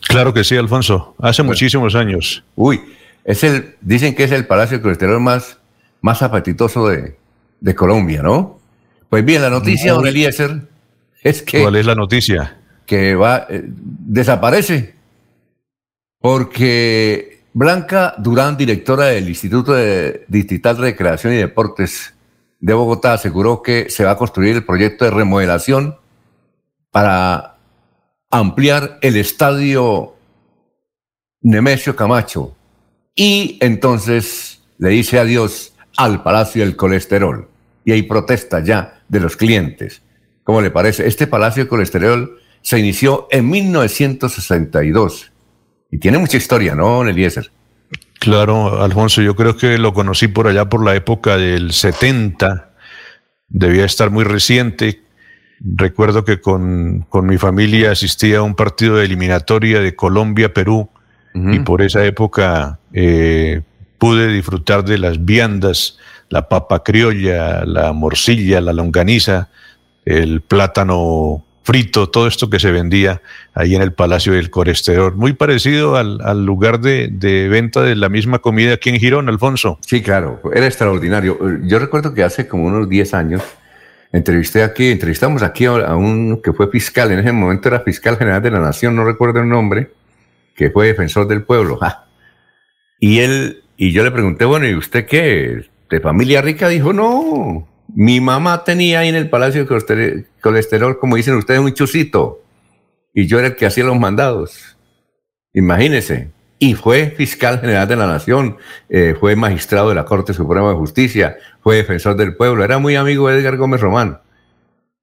Claro 0.09 0.33
que 0.33 0.45
sí, 0.45 0.57
Alfonso, 0.57 1.15
hace 1.19 1.43
muchísimos 1.43 1.95
años. 1.95 2.43
Uy, 2.57 2.81
es 3.25 3.45
el, 3.45 3.77
dicen 3.81 4.15
que 4.15 4.25
es 4.25 4.33
el 4.33 4.47
Palacio 4.47 4.81
Colesterol 4.81 5.21
más, 5.21 5.59
más 6.01 6.23
apetitoso 6.23 6.89
de, 6.89 7.17
Colombia, 7.75 8.23
¿no? 8.23 8.59
Pues 9.11 9.25
bien, 9.25 9.43
la 9.43 9.51
noticia, 9.51 9.93
don 9.93 10.07
Eliezer, 10.07 10.63
es 11.23 11.43
que... 11.43 11.61
¿Cuál 11.63 11.77
es 11.77 11.85
la 11.85 11.95
noticia? 11.95 12.57
Que 12.87 13.15
va, 13.15 13.47
eh, 13.51 13.65
desaparece, 13.67 14.95
porque 16.21 17.43
Blanca 17.53 18.15
Durán, 18.19 18.57
directora 18.57 19.07
del 19.07 19.29
Instituto 19.29 19.75
de 19.75 20.25
Distrital 20.29 20.77
de 20.77 20.83
Recreación 20.83 21.33
y 21.35 21.37
Deportes 21.37 22.15
de 22.61 22.73
Bogotá, 22.73 23.13
aseguró 23.13 23.63
que 23.63 23.91
se 23.91 24.05
va 24.05 24.13
a 24.13 24.17
construir 24.17 24.57
el 24.57 24.65
proyecto 24.65 25.05
de 25.05 25.11
remodelación 25.11 25.97
para 26.91 27.58
ampliar 28.31 28.99
el 29.03 29.17
estadio 29.17 30.15
Nemesio 31.41 31.97
Camacho 31.97 32.55
y 33.15 33.59
entonces 33.61 34.63
le 34.79 34.91
dice 34.91 35.19
adiós 35.19 35.75
al 35.97 36.23
Palacio 36.23 36.65
del 36.65 36.77
Colesterol. 36.77 37.49
Y 37.85 37.93
hay 37.93 38.03
protesta 38.03 38.63
ya 38.63 39.03
de 39.09 39.21
los 39.21 39.37
clientes. 39.37 40.03
¿Cómo 40.45 40.61
le 40.61 40.71
parece? 40.71 41.07
Este 41.07 41.27
Palacio 41.27 41.63
del 41.63 41.69
Colesterol 41.69 42.39
se 42.61 42.79
inició 42.79 43.29
en 43.31 43.49
1962 43.49 45.33
y 45.91 45.99
tiene 45.99 46.19
mucha 46.19 46.37
historia, 46.37 46.75
¿no, 46.75 47.07
Eliezer? 47.07 47.51
Claro, 48.21 48.83
Alfonso, 48.83 49.23
yo 49.23 49.35
creo 49.37 49.57
que 49.57 49.79
lo 49.79 49.95
conocí 49.95 50.29
por 50.29 50.49
allá 50.49 50.69
por 50.69 50.85
la 50.85 50.95
época 50.95 51.37
del 51.37 51.73
70, 51.73 52.75
debía 53.49 53.85
estar 53.85 54.11
muy 54.11 54.25
reciente. 54.25 55.03
Recuerdo 55.61 56.25
que 56.25 56.41
con, 56.41 57.07
mi 57.23 57.39
familia 57.39 57.93
asistía 57.93 58.39
a 58.39 58.43
un 58.43 58.55
partido 58.55 58.97
de 58.97 59.05
eliminatoria 59.05 59.81
de 59.81 59.95
Colombia-Perú 59.95 60.89
y 61.35 61.61
por 61.61 61.83
esa 61.83 62.05
época 62.05 62.81
eh, 62.93 63.63
pude 63.99 64.27
disfrutar 64.27 64.85
de 64.85 64.99
las 64.99 65.25
viandas, 65.25 65.99
la 66.31 66.49
papa 66.49 66.83
criolla, 66.83 67.65
la 67.65 67.93
morcilla, 67.93 68.61
la 68.61 68.73
longaniza, 68.73 69.49
el 70.05 70.41
plátano 70.41 71.45
frito, 71.69 72.09
todo 72.09 72.27
esto 72.27 72.49
que 72.49 72.59
se 72.59 72.73
vendía 72.73 73.21
ahí 73.53 73.75
en 73.75 73.83
el 73.83 73.93
Palacio 73.93 74.33
del 74.33 74.49
Colesterol. 74.51 75.15
Muy 75.15 75.35
parecido 75.35 75.97
al, 75.97 76.47
lugar 76.47 76.81
de, 76.81 77.49
venta 77.51 77.83
de 77.83 77.95
la 77.95 78.09
misma 78.09 78.39
comida 78.39 78.73
aquí 78.73 78.89
en 78.89 78.99
Girón, 78.99 79.29
Alfonso. 79.29 79.79
Sí, 79.87 80.03
claro, 80.03 80.41
era 80.55 80.67
extraordinario. 80.67 81.39
Yo 81.65 81.79
recuerdo 81.79 82.15
que 82.15 82.25
hace 82.25 82.49
como 82.49 82.65
unos 82.67 82.89
10 82.89 83.15
años 83.15 83.43
entrevisté 84.13 84.63
aquí, 84.63 84.91
entrevistamos 84.91 85.43
aquí 85.43 85.65
a 85.67 85.97
un 85.97 86.41
que 86.43 86.53
fue 86.53 86.71
fiscal, 86.71 87.13
en 87.13 87.19
ese 87.21 87.33
momento 87.33 87.69
era 87.69 87.81
fiscal 87.81 88.17
general 88.17 88.43
de 88.43 88.51
la 88.51 88.61
Nación, 88.61 88.97
no 88.97 89.05
recuerdo 89.05 89.41
el 89.41 89.49
nombre, 89.49 89.91
que 90.55 90.71
fue 90.71 90.89
defensor 90.89 91.27
del 91.29 91.45
pueblo. 91.45 91.79
Y 93.01 93.21
él, 93.21 93.63
y 93.77 93.93
yo 93.93 94.03
le 94.03 94.11
pregunté, 94.11 94.45
bueno, 94.45 94.67
¿y 94.67 94.75
usted 94.75 95.07
qué? 95.07 95.67
¿De 95.89 96.01
familia 96.01 96.43
rica? 96.43 96.69
Dijo, 96.69 96.93
no, 96.93 97.69
mi 97.95 98.21
mamá 98.21 98.65
tenía 98.65 99.01
ahí 99.01 99.09
en 99.09 99.15
el 99.15 99.31
Palacio 99.31 99.65
de 99.65 100.27
Colesterol, 100.41 100.99
como 100.99 101.17
dicen 101.17 101.37
ustedes, 101.37 101.61
un 101.61 101.73
chusito. 101.73 102.43
Y 103.15 103.27
yo 103.27 103.39
era 103.39 103.49
el 103.49 103.57
que 103.57 103.67
hacía 103.67 103.85
los 103.85 103.99
mandados. 103.99 104.77
Imagínense. 105.55 106.31
Y 106.59 106.75
fue 106.75 107.15
fiscal 107.17 107.61
general 107.61 107.87
de 107.87 107.97
la 107.97 108.07
Nación, 108.07 108.57
eh, 108.89 109.15
fue 109.19 109.37
magistrado 109.37 109.91
de 109.91 109.95
la 109.95 110.05
Corte 110.05 110.35
Suprema 110.35 110.71
de 110.71 110.75
Justicia, 110.75 111.37
fue 111.61 111.77
defensor 111.77 112.17
del 112.17 112.35
pueblo. 112.35 112.65
Era 112.65 112.79
muy 112.79 112.97
amigo 112.97 113.29
de 113.29 113.39
Edgar 113.39 113.57
Gómez 113.57 113.81
Román, 113.81 114.19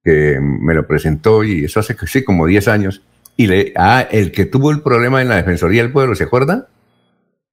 que 0.04 0.38
me 0.40 0.74
lo 0.74 0.86
presentó 0.86 1.44
y 1.44 1.64
eso 1.64 1.80
hace 1.80 1.96
sí, 2.06 2.24
como 2.24 2.46
10 2.46 2.68
años. 2.68 3.02
Y 3.36 3.46
le, 3.46 3.72
ah, 3.76 4.06
el 4.10 4.32
que 4.32 4.44
tuvo 4.44 4.70
el 4.70 4.80
problema 4.82 5.22
en 5.22 5.28
la 5.28 5.36
Defensoría 5.36 5.82
del 5.82 5.92
Pueblo, 5.92 6.14
¿se 6.14 6.24
acuerda? 6.24 6.68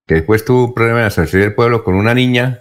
Que 0.06 0.16
después 0.16 0.44
tuvo 0.44 0.66
un 0.66 0.74
problema 0.74 1.00
en 1.00 1.04
la 1.04 1.10
Defensoría 1.10 1.46
del 1.46 1.56
Pueblo 1.56 1.84
con 1.84 1.96
una 1.96 2.14
niña 2.14 2.60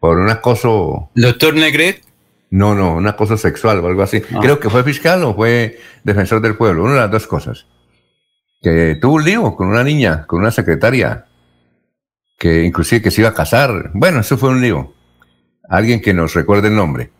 por 0.00 0.18
un 0.18 0.28
acoso. 0.28 1.10
¿Doctor 1.14 1.54
Negret? 1.54 2.02
No, 2.50 2.74
no, 2.74 2.94
un 2.94 3.06
acoso 3.06 3.36
sexual 3.36 3.80
o 3.80 3.86
algo 3.86 4.02
así. 4.02 4.22
Ah. 4.32 4.38
Creo 4.40 4.60
que 4.60 4.70
fue 4.70 4.84
fiscal 4.84 5.24
o 5.24 5.34
fue 5.34 5.80
defensor 6.04 6.40
del 6.40 6.56
pueblo, 6.56 6.84
una 6.84 6.92
de 6.92 7.00
las 7.00 7.10
dos 7.10 7.26
cosas. 7.26 7.66
Que 8.64 8.96
tuvo 8.98 9.16
un 9.16 9.24
lío 9.24 9.54
con 9.54 9.68
una 9.68 9.84
niña, 9.84 10.26
con 10.26 10.40
una 10.40 10.50
secretaria, 10.50 11.26
que 12.38 12.64
inclusive 12.64 13.02
que 13.02 13.10
se 13.10 13.20
iba 13.20 13.28
a 13.28 13.34
casar. 13.34 13.90
Bueno, 13.92 14.20
eso 14.20 14.38
fue 14.38 14.48
un 14.48 14.62
lío. 14.62 14.94
Alguien 15.68 16.00
que 16.00 16.14
nos 16.14 16.32
recuerde 16.32 16.68
el 16.68 16.74
nombre. 16.74 17.10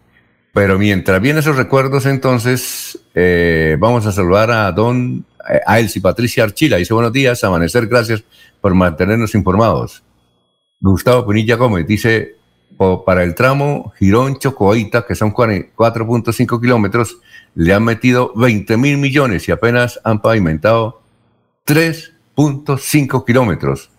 Pero 0.55 0.79
mientras 0.79 1.21
vienen 1.21 1.41
esos 1.41 1.57
recuerdos, 1.57 2.07
entonces 2.07 2.99
eh, 3.15 3.77
vamos 3.79 4.07
a 4.07 4.13
saludar 4.13 4.51
a 4.51 4.73
don 4.73 5.27
eh, 5.51 5.61
a 5.67 5.81
Elsie 5.81 6.01
Patricia 6.01 6.45
Archila. 6.45 6.79
Dice 6.79 6.95
buenos 6.95 7.13
días, 7.13 7.45
amanecer, 7.45 7.89
gracias 7.89 8.25
por 8.63 8.73
mantenernos 8.75 9.35
informados. 9.35 10.03
Gustavo 10.81 11.27
Pinilla 11.27 11.57
Gómez 11.57 11.87
dice 11.87 12.37
para 13.05 13.23
el 13.23 13.35
tramo 13.35 13.93
Girón-Chocoita, 13.99 15.07
que 15.07 15.15
son 15.15 15.33
4.5 15.33 16.61
kilómetros, 16.61 17.19
le 17.55 17.73
han 17.73 17.85
metido 17.85 18.33
20 18.35 18.77
mil 18.77 18.99
millones 18.99 19.49
y 19.49 19.53
apenas 19.53 20.01
han 20.05 20.21
pavimentado 20.21 21.04
3.5 21.67 23.25
kilómetros. 23.25 23.91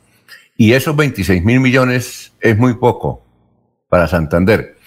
Y 0.57 0.73
esos 0.73 0.95
26 0.95 1.43
mil 1.43 1.59
millones 1.59 2.33
es 2.39 2.57
muy 2.57 2.75
poco 2.75 3.23
para 3.89 4.07
Santander. 4.07 4.77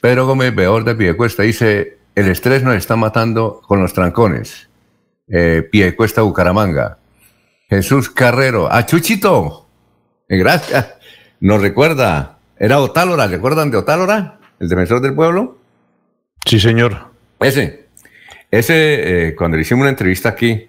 Pedro 0.00 0.26
Gómez 0.26 0.52
Peor 0.52 0.84
de 0.84 0.94
Piedecuesta 0.94 1.42
dice, 1.42 1.98
el 2.14 2.28
estrés 2.28 2.62
nos 2.62 2.76
está 2.76 2.96
matando 2.96 3.60
con 3.66 3.80
los 3.80 3.94
trancones. 3.94 4.68
Eh, 5.28 5.66
Piedecuesta 5.70 6.22
Bucaramanga. 6.22 6.98
Jesús 7.68 8.10
Carrero. 8.10 8.70
A 8.70 8.84
Chuchito. 8.84 9.66
Eh, 10.28 10.36
gracias. 10.36 10.94
Nos 11.40 11.60
recuerda 11.60 12.34
era 12.58 12.80
Otálora, 12.80 13.26
¿recuerdan 13.26 13.70
de 13.70 13.78
Otálora? 13.78 14.38
El 14.60 14.68
defensor 14.68 15.00
del 15.00 15.14
pueblo. 15.14 15.58
Sí, 16.46 16.60
señor. 16.60 17.10
Ese. 17.40 17.88
Ese, 18.50 19.28
eh, 19.28 19.34
cuando 19.34 19.56
le 19.56 19.62
hicimos 19.62 19.82
una 19.82 19.90
entrevista 19.90 20.28
aquí, 20.28 20.68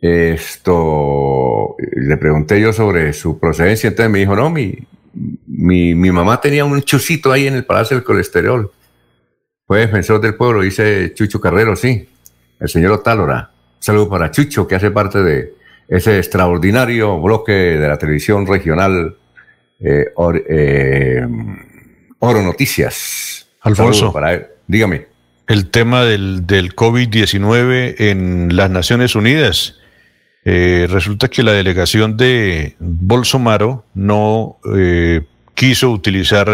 esto, 0.00 1.76
le 1.78 2.16
pregunté 2.16 2.60
yo 2.60 2.72
sobre 2.72 3.12
su 3.12 3.38
procedencia, 3.38 3.88
entonces 3.88 4.10
me 4.10 4.20
dijo, 4.20 4.34
no, 4.34 4.50
mi, 4.50 4.78
mi, 5.46 5.94
mi 5.94 6.10
mamá 6.10 6.40
tenía 6.40 6.64
un 6.64 6.82
chucito 6.82 7.32
ahí 7.32 7.46
en 7.46 7.54
el 7.54 7.64
Palacio 7.64 7.96
del 7.96 8.04
Colesterol. 8.04 8.70
Fue 9.66 9.80
defensor 9.80 10.20
del 10.20 10.34
pueblo, 10.34 10.62
dice 10.62 11.12
Chucho 11.14 11.40
Carrero, 11.40 11.76
sí, 11.76 12.08
el 12.58 12.68
señor 12.68 12.92
Otálora. 12.92 13.50
Un 13.76 13.82
saludo 13.82 14.08
para 14.08 14.30
Chucho, 14.30 14.66
que 14.66 14.74
hace 14.74 14.90
parte 14.90 15.22
de 15.22 15.54
ese 15.88 16.18
extraordinario 16.18 17.20
bloque 17.20 17.52
de 17.52 17.88
la 17.88 17.98
televisión 17.98 18.46
regional 18.46 19.16
eh, 19.80 20.06
eh, 20.48 21.26
Oro 22.18 22.42
Noticias. 22.42 23.48
Alfonso, 23.62 24.12
para 24.12 24.48
dígame. 24.66 25.06
El 25.46 25.70
tema 25.70 26.04
del, 26.04 26.46
del 26.46 26.74
COVID-19 26.74 27.96
en 27.98 28.56
las 28.56 28.70
Naciones 28.70 29.14
Unidas. 29.14 29.79
Eh, 30.44 30.86
resulta 30.88 31.28
que 31.28 31.42
la 31.42 31.52
delegación 31.52 32.16
de 32.16 32.76
Bolsonaro 32.78 33.84
no 33.94 34.56
quiso 35.54 35.90
utilizar 35.90 36.48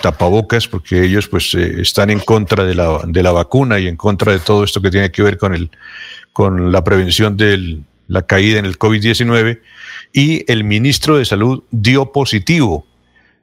tapabocas 0.00 0.68
porque 0.68 1.02
ellos 1.02 1.28
pues 1.28 1.54
están 1.54 2.10
en 2.10 2.20
contra 2.20 2.64
de 2.64 2.74
la, 2.74 3.00
de 3.04 3.22
la 3.22 3.32
vacuna 3.32 3.78
y 3.78 3.88
en 3.88 3.96
contra 3.96 4.32
de 4.32 4.38
todo 4.38 4.64
esto 4.64 4.80
que 4.80 4.90
tiene 4.90 5.10
que 5.10 5.22
ver 5.22 5.38
con, 5.38 5.54
el, 5.54 5.70
con 6.32 6.70
la 6.70 6.84
prevención 6.84 7.36
de 7.36 7.80
la 8.06 8.22
caída 8.22 8.58
en 8.58 8.64
el 8.64 8.78
COVID-19 8.78 9.60
y 10.12 10.50
el 10.50 10.64
ministro 10.64 11.18
de 11.18 11.24
Salud 11.24 11.62
dio 11.70 12.12
positivo 12.12 12.86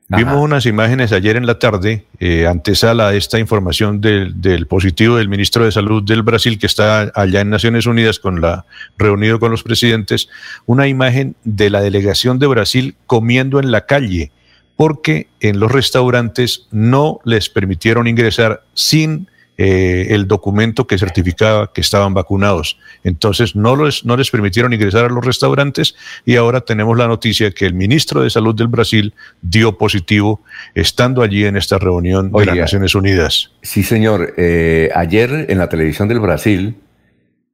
Vimos 0.08 0.36
unas 0.36 0.68
imágenes 0.68 1.12
ayer 1.12 1.36
en 1.36 1.48
la 1.48 1.58
tarde, 1.58 2.06
eh, 2.20 2.46
antesala 2.46 3.08
a 3.08 3.16
esta 3.16 3.40
información 3.40 4.02
del, 4.02 4.40
del, 4.40 4.68
positivo 4.68 5.18
del 5.18 5.30
ministro 5.30 5.66
de 5.66 5.72
Salud 5.72 6.04
del 6.04 6.22
Brasil, 6.22 6.60
que 6.60 6.68
está 6.68 7.12
allá 7.16 7.42
en 7.42 7.50
Naciones 7.50 7.88
Unidas 7.88 8.20
con 8.20 8.40
la, 8.40 8.66
reunido 9.00 9.40
con 9.40 9.50
los 9.50 9.64
presidentes, 9.64 10.30
una 10.68 10.88
imagen 10.88 11.36
de 11.44 11.72
la 11.72 11.82
delegación 11.82 12.38
de 12.38 12.46
Brasil 12.46 12.96
comiendo 13.08 13.60
en 13.60 13.72
la 13.72 13.88
calle, 13.88 14.32
porque 14.76 15.28
en 15.40 15.60
los 15.60 15.72
restaurantes 15.72 16.68
no 16.70 17.20
les 17.24 17.50
permitieron 17.50 18.08
ingresar 18.08 18.64
sin 18.76 19.28
eh, 19.58 20.08
el 20.10 20.28
documento 20.28 20.86
que 20.86 20.98
certificaba 20.98 21.72
que 21.72 21.80
estaban 21.80 22.14
vacunados. 22.14 22.78
Entonces 23.04 23.56
no 23.56 23.76
les, 23.76 24.04
no 24.04 24.18
les 24.18 24.30
permitieron 24.30 24.74
ingresar 24.74 25.06
a 25.06 25.10
los 25.10 25.24
restaurantes 25.24 25.96
y 26.26 26.36
ahora 26.36 26.62
tenemos 26.62 26.98
la 26.98 27.08
noticia 27.08 27.52
que 27.52 27.66
el 27.66 27.74
ministro 27.74 28.22
de 28.22 28.30
Salud 28.30 28.54
del 28.54 28.68
Brasil 28.68 29.14
dio 29.42 29.78
positivo 29.78 30.42
estando 30.74 31.22
allí 31.22 31.46
en 31.46 31.56
esta 31.56 31.78
reunión 31.78 32.32
de 32.34 32.46
las 32.46 32.58
Naciones 32.58 32.96
Unidas. 32.96 33.52
Sí, 33.62 33.84
señor. 33.84 34.34
Eh, 34.36 34.90
ayer 34.94 35.46
en 35.48 35.58
la 35.58 35.70
televisión 35.70 36.10
del 36.10 36.20
Brasil 36.20 36.76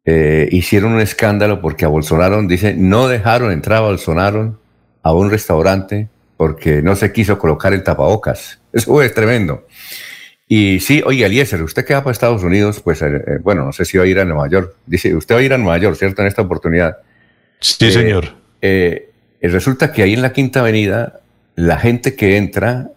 eh, 0.04 0.50
hicieron 0.52 0.94
un 0.94 1.02
escándalo 1.02 1.62
porque 1.62 1.86
a 1.86 1.88
Bolsonaro, 1.88 2.42
dice, 2.44 2.74
no 2.74 3.08
dejaron 3.08 3.52
entrar 3.52 3.78
a 3.78 3.82
Bolsonaro 3.82 4.60
a 5.04 5.14
un 5.14 5.30
restaurante 5.30 6.10
porque 6.36 6.82
no 6.82 6.96
se 6.96 7.14
quiso 7.14 7.38
colocar 7.38 7.74
el 7.74 7.84
tapabocas. 7.84 8.60
Eso 8.74 9.00
es 9.04 9.14
tremendo. 9.14 9.68
Y 10.54 10.82
sí, 10.82 11.02
oye, 11.06 11.26
Eliezer, 11.26 11.64
usted 11.64 11.86
que 11.86 11.94
va 11.94 12.04
para 12.04 12.12
Estados 12.12 12.44
Unidos, 12.44 12.82
pues, 12.82 13.02
eh, 13.02 13.24
eh, 13.26 13.38
bueno, 13.42 13.64
no 13.64 13.72
sé 13.72 13.86
si 13.86 13.98
va 13.98 14.04
a 14.04 14.08
ir 14.08 14.20
a 14.20 14.26
Nueva 14.26 14.50
York. 14.50 14.76
Dice, 14.86 15.16
usted 15.16 15.34
va 15.34 15.40
a 15.40 15.44
ir 15.44 15.54
a 15.54 15.58
Nueva 15.58 15.78
York, 15.78 15.96
¿cierto? 15.96 16.24
En 16.24 16.28
esta 16.28 16.42
oportunidad. 16.42 16.98
Sí, 17.62 17.88
eh, 17.88 17.92
señor. 17.94 18.26
resulta 19.42 19.94
que 19.94 20.04
ahí 20.04 20.12
en 20.12 20.22
la 20.22 20.34
Quinta 20.34 20.60
Avenida, 20.60 21.22
la 21.56 21.78
gente 21.78 22.18
que 22.18 22.36
entra 22.36 22.90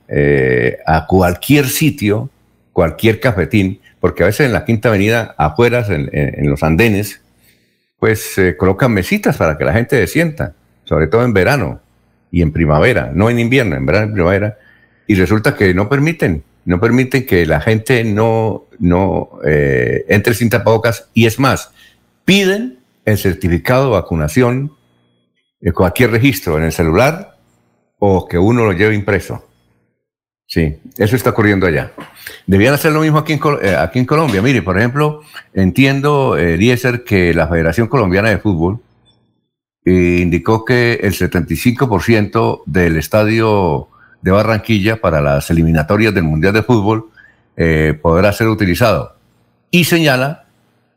a 0.85 1.07
cualquier 1.07 1.69
sitio, 1.69 2.29
cualquier 2.73 3.21
cafetín, 3.21 3.79
porque 4.01 4.25
a 4.25 4.27
veces 4.27 4.47
en 4.47 4.53
la 4.53 4.65
Quinta 4.65 4.89
Avenida, 4.89 5.37
afuera, 5.39 5.87
en, 5.89 6.51
los 6.51 6.65
andenes, 6.65 7.21
pues 8.01 8.35
colocan 8.59 8.91
mesitas 8.91 9.37
para 9.37 9.57
que 9.57 9.65
la 9.65 9.75
gente 9.75 9.97
se 9.97 10.13
sienta, 10.13 10.55
sobre 10.83 11.07
todo 11.07 11.25
en 11.25 11.33
verano 11.33 11.81
y 12.33 12.43
en 12.43 12.51
primavera, 12.51 13.13
no 13.15 13.31
en 13.31 13.39
invierno, 13.39 13.77
en 13.77 13.87
verano 13.87 14.11
y 14.11 14.15
primavera, 14.15 14.59
y 15.07 15.15
resulta 15.15 15.55
que 15.55 15.73
no 15.73 15.89
permiten 15.89 16.43
no 16.65 16.81
permiten 16.81 17.27
que 17.27 17.47
la 17.47 17.61
gente 17.61 18.05
no, 18.05 18.65
no 18.79 19.31
eh, 19.45 20.05
entre 20.09 20.35
sin 20.35 20.51
tapabocas 20.51 21.09
y 21.15 21.27
es 21.27 21.39
más, 21.39 21.71
piden 22.25 22.79
el 23.05 23.19
certificado 23.19 23.85
de 23.85 23.91
vacunación, 23.93 24.73
de 25.61 25.73
cualquier 25.73 26.11
registro 26.11 26.59
en 26.59 26.65
el 26.65 26.73
celular 26.73 27.37
o 27.99 28.27
que 28.27 28.39
uno 28.39 28.65
lo 28.65 28.73
lleve 28.73 28.95
impreso. 28.95 29.47
Sí, 30.47 30.77
eso 30.99 31.17
está 31.17 31.31
ocurriendo 31.31 31.67
allá. 31.67 31.93
Debían 32.47 32.75
hacer 32.75 32.93
lo 32.93 33.01
mismo 33.01 33.19
aquí 33.19 33.33
en, 33.33 33.41
eh, 33.63 33.75
aquí 33.77 33.99
en 33.99 34.05
Colombia. 34.05 34.43
Mire, 34.43 34.63
por 34.63 34.79
ejemplo, 34.79 35.23
entiendo, 35.55 36.37
eh, 36.37 36.59
que 37.07 37.33
la 37.33 37.49
Federación 37.49 37.89
Colombiana 37.89 38.29
de 38.29 38.39
Fútbol 38.39 38.81
eh, 39.85 40.19
indicó 40.21 40.65
que 40.65 41.01
el 41.03 41.15
75% 41.15 42.63
del 42.67 42.97
estadio 42.97 43.89
de 44.25 44.31
Barranquilla 44.31 44.97
para 44.97 45.21
las 45.21 45.51
eliminatorias 45.51 46.15
del 46.15 46.25
Mundial 46.25 46.55
de 46.55 46.63
Fútbol 46.63 47.11
eh, 47.59 47.97
podrá 48.01 48.33
ser 48.33 48.49
utilizado. 48.49 49.15
Y 49.71 49.85
señala 49.85 50.47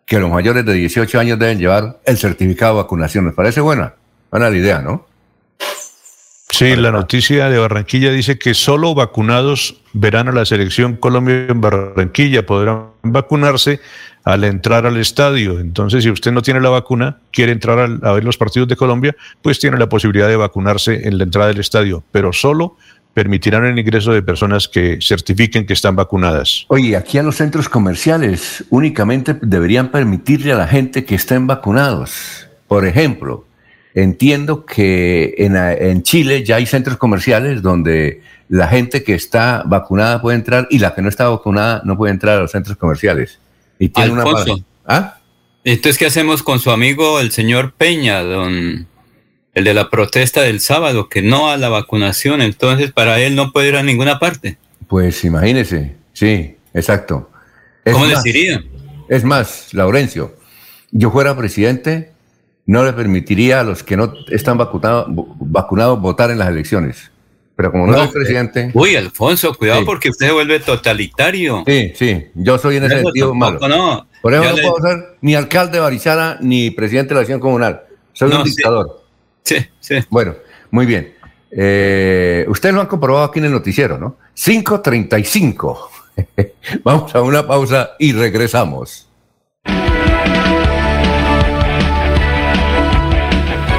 que 0.05 0.17
los 0.17 0.31
mayores 0.31 0.65
de 0.65 0.71
18 0.71 1.19
años 1.19 1.37
deben 1.37 1.59
llevar 1.59 1.99
el 2.05 2.17
certificado 2.17 2.75
de 2.75 2.83
vacunación. 2.83 3.25
¿Les 3.25 3.33
parece 3.33 3.59
buena? 3.59 3.95
Buena 4.31 4.49
la 4.49 4.55
idea, 4.55 4.79
¿no? 4.79 5.05
Sí, 6.49 6.73
la 6.77 6.91
noticia 6.91 7.49
de 7.49 7.59
Barranquilla 7.59 8.11
dice 8.11 8.39
que 8.39 8.53
solo 8.53 8.95
vacunados 8.95 9.81
verán 9.91 10.29
a 10.29 10.31
la 10.31 10.45
selección 10.45 10.95
Colombia 10.95 11.47
en 11.49 11.59
Barranquilla, 11.59 12.45
podrán 12.45 12.91
vacunarse 13.03 13.81
al 14.23 14.45
entrar 14.45 14.85
al 14.85 14.97
estadio. 14.97 15.59
Entonces, 15.59 16.03
si 16.03 16.09
usted 16.09 16.31
no 16.31 16.41
tiene 16.41 16.61
la 16.61 16.69
vacuna, 16.69 17.19
quiere 17.31 17.51
entrar 17.51 17.99
a 18.01 18.11
ver 18.13 18.23
los 18.23 18.37
partidos 18.37 18.69
de 18.69 18.77
Colombia, 18.77 19.15
pues 19.41 19.59
tiene 19.59 19.77
la 19.77 19.89
posibilidad 19.89 20.27
de 20.27 20.37
vacunarse 20.37 21.07
en 21.07 21.17
la 21.17 21.25
entrada 21.25 21.49
del 21.49 21.59
estadio, 21.59 22.03
pero 22.11 22.31
solo 22.31 22.77
permitirán 23.17 23.65
el 23.65 23.79
ingreso 23.79 24.13
de 24.13 24.21
personas 24.21 24.67
que 24.67 24.99
certifiquen 25.01 25.65
que 25.65 25.73
están 25.73 25.95
vacunadas. 25.95 26.65
Oye, 26.67 26.95
aquí 26.95 27.17
a 27.17 27.23
los 27.23 27.37
centros 27.37 27.67
comerciales 27.67 28.63
únicamente 28.69 29.35
deberían 29.41 29.89
permitirle 29.89 30.51
a 30.51 30.55
la 30.55 30.67
gente 30.67 31.03
que 31.03 31.15
estén 31.15 31.47
vacunados. 31.47 32.47
Por 32.67 32.85
ejemplo, 32.85 33.47
entiendo 33.95 34.67
que 34.67 35.33
en, 35.39 36.03
Chile 36.03 36.43
ya 36.43 36.57
hay 36.57 36.67
centros 36.67 36.97
comerciales 36.97 37.63
donde 37.63 38.21
la 38.49 38.67
gente 38.67 39.01
que 39.03 39.15
está 39.15 39.63
vacunada 39.65 40.21
puede 40.21 40.37
entrar 40.37 40.67
y 40.69 40.77
la 40.77 40.93
que 40.93 41.01
no 41.01 41.09
está 41.09 41.27
vacunada 41.27 41.81
no 41.85 41.97
puede 41.97 42.13
entrar 42.13 42.37
a 42.37 42.41
los 42.41 42.51
centros 42.51 42.77
comerciales. 42.77 43.39
Y 43.79 43.89
tiene 43.89 44.13
Alfonso, 44.13 44.53
una... 44.53 44.63
¿Ah? 44.85 45.17
Entonces, 45.63 45.97
¿qué 45.97 46.05
hacemos 46.05 46.43
con 46.43 46.59
su 46.59 46.69
amigo 46.69 47.19
el 47.19 47.31
señor 47.31 47.73
Peña, 47.73 48.21
don 48.21 48.85
el 49.57 49.63
de 49.63 49.73
la 49.73 49.89
protesta 49.89 50.43
del 50.43 50.59
sábado, 50.59 51.09
que 51.09 51.23
no 51.23 51.49
a 51.49 51.57
la 51.57 51.67
vacunación, 51.67 52.43
entonces 52.43 52.91
para 52.91 53.19
él 53.19 53.35
no 53.35 53.51
puede 53.51 53.69
ir 53.69 53.75
a 53.75 53.81
ninguna 53.81 54.19
parte. 54.19 54.59
Pues 54.87 55.25
imagínese, 55.25 55.95
sí, 56.13 56.55
exacto. 56.75 57.31
¿Cómo 57.91 58.05
les 58.05 58.21
diría? 58.21 58.63
Es 59.09 59.23
más, 59.23 59.73
Laurencio, 59.73 60.35
yo 60.91 61.09
fuera 61.09 61.35
presidente, 61.35 62.11
no 62.67 62.85
le 62.85 62.93
permitiría 62.93 63.61
a 63.61 63.63
los 63.63 63.81
que 63.81 63.97
no 63.97 64.13
están 64.29 64.59
vacunados, 64.59 65.07
vacunados 65.39 65.99
votar 66.01 66.29
en 66.29 66.37
las 66.37 66.49
elecciones. 66.49 67.09
Pero 67.55 67.71
como 67.71 67.87
no, 67.87 67.97
soy 67.97 68.09
presidente. 68.09 68.69
Uy, 68.75 68.95
Alfonso, 68.95 69.55
cuidado 69.55 69.83
porque 69.85 70.11
usted 70.11 70.27
se 70.27 70.33
vuelve 70.33 70.59
totalitario. 70.59 71.63
Sí, 71.65 71.93
sí, 71.95 72.27
yo 72.35 72.59
soy 72.59 72.75
en 72.75 72.83
ese 72.83 73.01
sentido 73.01 73.33
malo. 73.33 73.57
Por 74.21 74.35
eso 74.35 74.43
no 74.43 74.51
puedo 74.51 74.87
ser 74.87 75.17
ni 75.21 75.33
alcalde 75.33 75.77
de 75.77 75.79
Barichara 75.79 76.37
ni 76.41 76.69
presidente 76.69 77.09
de 77.09 77.15
la 77.15 77.21
acción 77.21 77.39
comunal. 77.39 77.81
Soy 78.13 78.31
un 78.31 78.43
dictador. 78.43 79.01
Sí, 79.01 79.06
sí. 79.79 79.95
Bueno, 80.09 80.35
muy 80.71 80.85
bien. 80.85 81.13
Eh, 81.51 82.45
ustedes 82.49 82.75
lo 82.75 82.81
han 82.81 82.87
comprobado 82.87 83.25
aquí 83.25 83.39
en 83.39 83.45
el 83.45 83.51
noticiero, 83.51 83.97
¿no? 83.97 84.17
5.35. 84.35 85.77
Vamos 86.83 87.15
a 87.15 87.21
una 87.21 87.47
pausa 87.47 87.91
y 87.99 88.13
regresamos. 88.13 89.07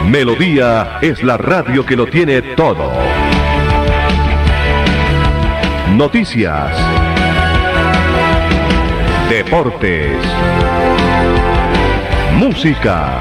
Melodía 0.07 0.99
es 1.03 1.23
la 1.23 1.37
radio 1.37 1.85
que 1.85 1.97
lo 1.97 2.07
tiene 2.07 2.41
todo. 2.41 2.91
Noticias. 5.95 6.75
Deportes. 9.29 10.17
Música 12.37 13.21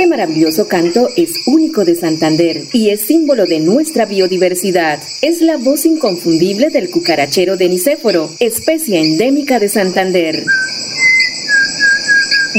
Este 0.00 0.08
maravilloso 0.08 0.66
canto 0.66 1.10
es 1.14 1.46
único 1.46 1.84
de 1.84 1.94
Santander 1.94 2.62
y 2.72 2.88
es 2.88 3.02
símbolo 3.02 3.44
de 3.44 3.60
nuestra 3.60 4.06
biodiversidad. 4.06 4.98
Es 5.20 5.42
la 5.42 5.58
voz 5.58 5.84
inconfundible 5.84 6.70
del 6.70 6.88
cucarachero 6.88 7.58
de 7.58 7.68
Nicéforo, 7.68 8.30
especie 8.40 8.98
endémica 8.98 9.58
de 9.58 9.68
Santander. 9.68 10.42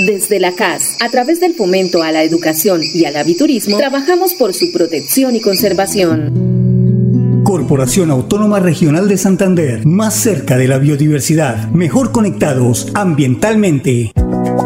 Desde 0.05 0.39
la 0.39 0.53
CAS, 0.53 0.97
a 0.99 1.09
través 1.09 1.39
del 1.39 1.55
fomento 1.55 2.03
a 2.03 2.11
la 2.11 2.21
educación 2.21 2.79
y 2.93 3.05
al 3.05 3.15
aviturismo, 3.15 3.77
trabajamos 3.77 4.35
por 4.35 4.53
su 4.53 4.71
protección 4.71 5.35
y 5.35 5.41
conservación. 5.41 7.41
Corporación 7.43 8.11
Autónoma 8.11 8.59
Regional 8.59 9.09
de 9.09 9.17
Santander, 9.17 9.83
más 9.83 10.13
cerca 10.13 10.57
de 10.57 10.67
la 10.67 10.77
biodiversidad, 10.77 11.71
mejor 11.71 12.11
conectados 12.11 12.89
ambientalmente. 12.93 14.11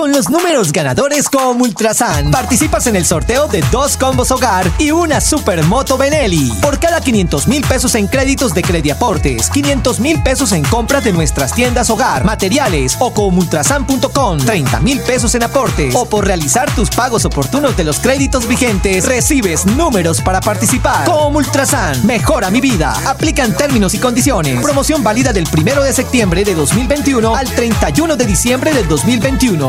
Con 0.00 0.12
los 0.12 0.30
números 0.30 0.72
ganadores 0.72 1.28
con 1.28 1.60
Ultrasan. 1.60 2.30
Participas 2.30 2.86
en 2.86 2.96
el 2.96 3.04
sorteo 3.04 3.48
de 3.48 3.62
dos 3.70 3.98
combos 3.98 4.30
hogar 4.30 4.66
y 4.78 4.92
una 4.92 5.20
supermoto 5.20 5.98
Benelli. 5.98 6.50
Por 6.62 6.78
cada 6.78 7.02
500 7.02 7.46
mil 7.48 7.62
pesos 7.66 7.94
en 7.94 8.06
créditos 8.06 8.54
de 8.54 8.62
Crediaportes, 8.62 9.50
500 9.50 10.00
mil 10.00 10.22
pesos 10.22 10.52
en 10.52 10.64
compras 10.64 11.04
de 11.04 11.12
nuestras 11.12 11.52
tiendas 11.52 11.90
hogar, 11.90 12.24
materiales 12.24 12.96
o 12.98 13.12
comultrasan.com, 13.12 14.38
30 14.38 14.80
mil 14.80 15.00
pesos 15.00 15.34
en 15.34 15.42
aportes 15.42 15.94
o 15.94 16.06
por 16.06 16.26
realizar 16.26 16.74
tus 16.74 16.88
pagos 16.88 17.26
oportunos 17.26 17.76
de 17.76 17.84
los 17.84 18.00
créditos 18.00 18.48
vigentes, 18.48 19.04
recibes 19.04 19.66
números 19.66 20.22
para 20.22 20.40
participar. 20.40 21.04
Comultrasan, 21.04 22.06
mejora 22.06 22.50
mi 22.50 22.62
vida. 22.62 22.94
Aplican 23.06 23.54
términos 23.54 23.92
y 23.92 23.98
condiciones. 23.98 24.62
Promoción 24.62 25.04
válida 25.04 25.34
del 25.34 25.46
1 25.46 25.82
de 25.82 25.92
septiembre 25.92 26.42
de 26.42 26.54
2021 26.54 27.36
al 27.36 27.50
31 27.50 28.16
de 28.16 28.24
diciembre 28.24 28.72
del 28.72 28.88
2021. 28.88 29.68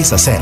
hacer. 0.00 0.40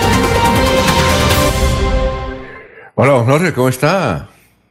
Hola, 2.93 3.13
don 3.13 3.25
Jorge, 3.25 3.53
¿cómo 3.53 3.69
está? 3.69 4.27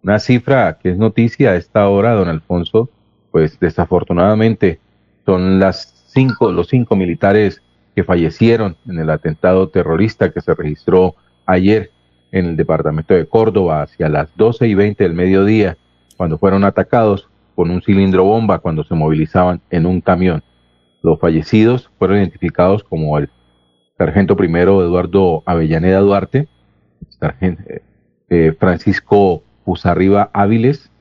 Una 0.04 0.20
cifra 0.20 0.78
que 0.82 0.92
es 0.92 0.98
noticia 0.98 1.52
a 1.52 1.56
esta 1.56 1.88
hora, 1.90 2.14
don 2.14 2.30
Alfonso, 2.30 2.90
pues 3.32 3.60
desafortunadamente 3.60 4.80
son 5.26 5.60
las 5.60 6.06
cinco, 6.08 6.52
los 6.52 6.70
cinco 6.70 6.96
militares 6.96 7.62
que 7.96 8.04
fallecieron 8.04 8.78
en 8.88 9.00
el 9.00 9.10
atentado 9.10 9.70
terrorista 9.70 10.32
que 10.32 10.42
se 10.42 10.54
registró 10.54 11.16
ayer 11.48 11.90
en 12.32 12.46
el 12.46 12.56
departamento 12.56 13.16
de 13.16 13.26
Córdoba 13.26 13.82
hacia 13.82 14.10
las 14.10 14.30
12 14.36 14.68
y 14.68 14.76
20 14.76 15.04
del 15.04 15.14
mediodía, 15.14 15.78
cuando 16.18 16.38
fueron 16.38 16.64
atacados 16.64 17.28
con 17.56 17.72
un 17.72 17.82
cilindro 17.82 18.24
bomba 18.24 18.60
cuando 18.60 18.84
se 18.84 18.94
movilizaban 18.94 19.62
en 19.72 19.88
un 19.88 20.02
camión. 20.02 20.44
Los 21.02 21.20
fallecidos 21.20 21.90
fueron 21.98 22.18
identificados 22.18 22.84
como 22.84 23.18
el 23.18 23.30
sargento 23.98 24.36
primero 24.36 24.84
Eduardo 24.84 25.42
Avellaneda 25.46 26.00
Duarte, 26.00 26.48
sargento, 27.20 27.64
eh, 28.30 28.56
Francisco 28.60 29.42
Puzarriba 29.66 30.30
Áviles, 30.34 30.92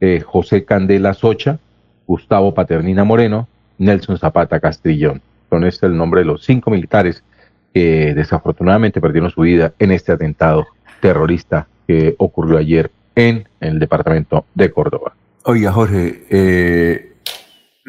eh, 0.00 0.20
José 0.20 0.64
Candela 0.64 1.12
Socha, 1.12 1.58
Gustavo 2.06 2.54
Paternina 2.54 3.04
Moreno, 3.04 3.48
Nelson 3.76 4.18
Zapata 4.18 4.58
Castrillón. 4.60 5.20
Son 5.50 5.64
este 5.64 5.86
el 5.86 5.96
nombre 5.96 6.20
de 6.20 6.26
los 6.26 6.44
cinco 6.44 6.70
militares 6.70 7.24
que 7.72 8.14
desafortunadamente 8.14 9.00
perdieron 9.00 9.30
su 9.30 9.42
vida 9.42 9.72
en 9.78 9.92
este 9.92 10.12
atentado 10.12 10.66
terrorista 11.00 11.66
que 11.86 12.14
ocurrió 12.18 12.58
ayer 12.58 12.90
en 13.14 13.48
el 13.60 13.78
departamento 13.78 14.44
de 14.54 14.70
Córdoba. 14.70 15.14
Oiga, 15.44 15.72
Jorge, 15.72 16.24
eh, 16.30 17.10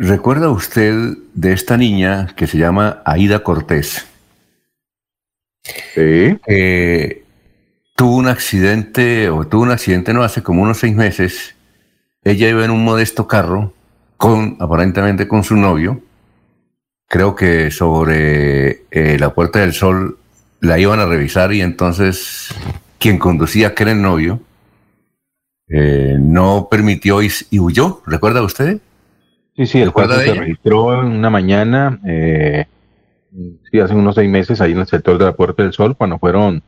¿Recuerda 0.03 0.49
usted 0.49 1.17
de 1.35 1.53
esta 1.53 1.77
niña 1.77 2.33
que 2.35 2.47
se 2.47 2.57
llama 2.57 3.03
Aida 3.05 3.43
Cortés? 3.43 4.07
Sí. 5.93 6.39
Eh, 6.47 7.23
tuvo 7.95 8.15
un 8.15 8.27
accidente, 8.27 9.29
o 9.29 9.45
tuvo 9.45 9.61
un 9.61 9.69
accidente 9.69 10.11
no 10.13 10.23
hace 10.23 10.41
como 10.41 10.63
unos 10.63 10.79
seis 10.79 10.95
meses. 10.95 11.55
Ella 12.23 12.49
iba 12.49 12.65
en 12.65 12.71
un 12.71 12.83
modesto 12.83 13.27
carro, 13.27 13.73
con, 14.17 14.57
aparentemente 14.59 15.27
con 15.27 15.43
su 15.43 15.55
novio. 15.55 16.01
Creo 17.11 17.35
que 17.35 17.71
sobre 17.71 18.83
eh, 18.89 19.17
la 19.19 19.33
Puerta 19.33 19.59
del 19.59 19.73
Sol 19.73 20.17
la 20.61 20.79
iban 20.79 21.01
a 21.01 21.05
revisar 21.05 21.51
y 21.51 21.59
entonces 21.59 22.55
quien 22.99 23.17
conducía, 23.17 23.75
que 23.75 23.83
era 23.83 23.91
el 23.91 24.01
novio, 24.01 24.39
eh, 25.67 26.15
no 26.17 26.69
permitió 26.71 27.21
y, 27.21 27.29
y 27.49 27.59
huyó. 27.59 28.01
¿Recuerda 28.07 28.41
usted? 28.41 28.77
Sí, 29.57 29.65
sí, 29.65 29.81
el 29.81 29.91
cuadro 29.91 30.21
se 30.21 30.35
registró 30.35 31.01
en 31.01 31.07
una 31.07 31.29
mañana, 31.29 31.99
eh, 32.07 32.63
sí, 33.69 33.81
hace 33.81 33.93
unos 33.93 34.15
seis 34.15 34.29
meses, 34.29 34.61
ahí 34.61 34.71
en 34.71 34.79
el 34.79 34.87
sector 34.87 35.17
de 35.17 35.25
la 35.25 35.35
Puerta 35.35 35.63
del 35.63 35.73
Sol, 35.73 35.97
cuando 35.97 36.17
fueron 36.17 36.63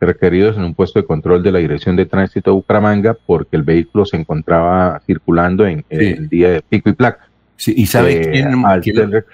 requeridos 0.00 0.56
en 0.56 0.64
un 0.64 0.74
puesto 0.74 0.98
de 0.98 1.06
control 1.06 1.40
de 1.44 1.52
la 1.52 1.60
Dirección 1.60 1.94
de 1.94 2.06
Tránsito 2.06 2.50
de 2.50 2.56
Bucaramanga, 2.56 3.16
porque 3.26 3.54
el 3.54 3.62
vehículo 3.62 4.04
se 4.04 4.16
encontraba 4.16 5.00
circulando 5.06 5.64
en, 5.64 5.84
el 5.88 6.28
día 6.28 6.50
de 6.50 6.62
pico 6.62 6.88
y 6.90 6.94
placa. 6.94 7.28
Sí, 7.56 7.72
¿Y 7.76 7.86
sabe 7.86 8.40
Eh, 8.40 8.44
quién? 8.82 9.24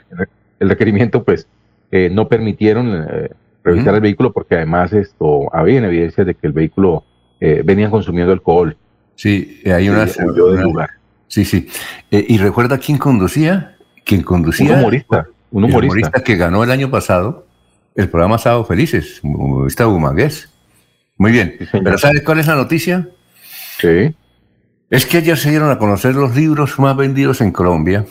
El, 0.61 0.69
requerimiento, 0.69 1.25
pues, 1.25 1.49
eh, 1.91 2.09
no 2.13 2.29
permitieron 2.29 3.07
eh, 3.09 3.31
revisar 3.65 3.95
el 3.95 4.01
vehículo 4.01 4.33
porque 4.33 4.55
además 4.55 4.93
esto 4.93 5.55
había 5.55 5.79
evidencias 5.79 6.27
de 6.27 6.35
que 6.35 6.47
el 6.47 6.53
vehículo 6.53 7.05
eh, 7.41 7.63
venía 7.65 7.91
consumiendo 7.91 8.33
alcohol. 8.33 8.77
Sí, 9.17 9.63
hay 9.67 9.89
una... 9.89 10.07
Sí, 10.07 10.23
huyó 10.23 10.53
del 10.53 10.63
lugar. 10.63 10.91
Sí, 11.27 11.45
sí. 11.45 11.69
Eh, 12.11 12.25
¿Y 12.29 12.39
recuerda 12.39 12.79
quién 12.79 12.99
conducía? 12.99 13.77
¿Quién 14.05 14.23
conducía? 14.23 14.73
Un 14.73 14.79
humorista, 14.81 15.27
un 15.51 15.65
humorista. 15.65 16.23
que 16.23 16.37
ganó 16.37 16.65
el 16.65 16.71
año 16.71 16.91
pasado 16.91 17.47
el 17.95 18.09
programa 18.09 18.39
Sábado 18.39 18.65
Felices, 18.65 19.21
humorista 19.23 19.87
Bumagués. 19.87 20.51
Muy 21.17 21.33
bien. 21.33 21.57
Pero 21.71 21.99
¿sabes 21.99 22.23
cuál 22.23 22.41
es 22.41 22.47
la 22.47 22.57
noticia? 22.57 23.09
Sí. 23.79 24.15
Es 24.89 25.07
que 25.07 25.19
ayer 25.19 25.37
se 25.37 25.51
dieron 25.51 25.71
a 25.71 25.79
conocer 25.79 26.15
los 26.15 26.35
libros 26.35 26.79
más 26.79 26.97
vendidos 26.97 27.41
en 27.41 27.53
Colombia. 27.53 28.07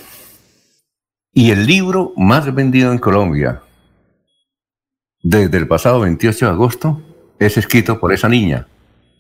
Y 1.34 1.51
el 1.51 1.65
libro 1.65 2.13
más 2.17 2.53
vendido 2.53 2.91
en 2.91 2.97
Colombia 2.97 3.61
desde 5.21 5.57
el 5.57 5.67
pasado 5.67 5.99
28 6.01 6.45
de 6.45 6.51
agosto 6.51 7.01
es 7.39 7.57
escrito 7.57 7.99
por 7.99 8.13
esa 8.13 8.30
niña, 8.30 8.67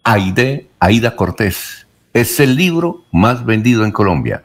Aide, 0.03 0.67
Aida 0.79 1.15
Cortés. 1.15 1.87
Es 2.13 2.39
el 2.39 2.55
libro 2.55 3.03
más 3.11 3.45
vendido 3.45 3.85
en 3.85 3.91
Colombia. 3.91 4.43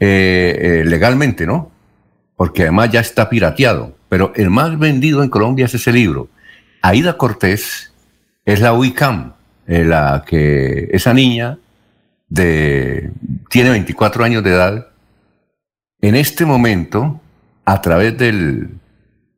Eh, 0.00 0.58
eh, 0.60 0.84
legalmente, 0.84 1.46
¿no? 1.46 1.70
Porque 2.36 2.62
además 2.62 2.90
ya 2.90 3.00
está 3.00 3.28
pirateado. 3.28 3.96
Pero 4.08 4.32
el 4.36 4.50
más 4.50 4.78
vendido 4.78 5.22
en 5.22 5.30
Colombia 5.30 5.66
es 5.66 5.74
ese 5.74 5.92
libro. 5.92 6.28
Aida 6.82 7.16
Cortés 7.16 7.92
es 8.44 8.60
la 8.60 8.72
UICAM, 8.72 9.34
eh, 9.66 9.84
la 9.84 10.24
que 10.26 10.88
esa 10.92 11.12
niña 11.12 11.58
de, 12.28 13.10
tiene 13.50 13.70
24 13.70 14.24
años 14.24 14.42
de 14.42 14.50
edad. 14.50 14.88
En 16.00 16.14
este 16.14 16.44
momento, 16.44 17.20
a 17.64 17.80
través 17.80 18.16
de 18.16 18.68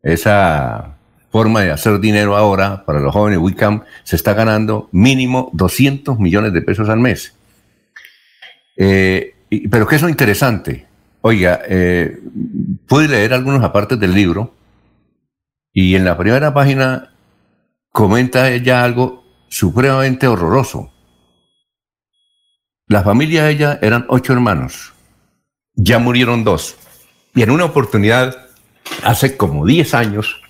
esa 0.03 0.97
forma 1.31 1.63
de 1.63 1.71
hacer 1.71 2.01
dinero 2.01 2.37
ahora 2.37 2.85
para 2.85 3.01
los 3.01 3.13
jóvenes 3.13 3.39
Wicam, 3.39 3.85
se 4.03 4.17
está 4.17 4.35
ganando 4.35 4.89
mínimo 4.93 5.51
200 5.55 6.19
millones 6.19 6.53
de 6.53 6.61
pesos 6.61 6.89
al 6.89 7.01
mes. 7.01 7.35
Eh, 8.77 9.35
pero 9.71 9.87
¿qué 9.87 9.97
es 9.97 10.03
lo 10.03 10.09
interesante? 10.09 10.87
Oiga, 11.23 11.61
eh, 11.67 12.19
pude 12.87 13.09
leer 13.09 13.33
algunos 13.33 13.63
apartes 13.63 13.99
del 13.99 14.15
libro 14.15 14.55
y 15.73 15.95
en 15.95 16.05
la 16.05 16.17
primera 16.17 16.53
página 16.53 17.13
comenta 17.91 18.51
ella 18.51 18.85
algo 18.85 19.25
supremamente 19.49 20.27
horroroso. 20.27 20.93
La 22.87 23.03
familia 23.03 23.45
de 23.45 23.53
ella 23.53 23.79
eran 23.81 24.05
ocho 24.09 24.33
hermanos. 24.33 24.93
Ya 25.75 25.99
murieron 25.99 26.45
dos. 26.45 26.77
Y 27.35 27.43
en 27.43 27.51
una 27.51 27.65
oportunidad, 27.65 28.49
hace 29.05 29.37
como 29.37 29.67
10 29.67 29.95
años, 29.95 30.41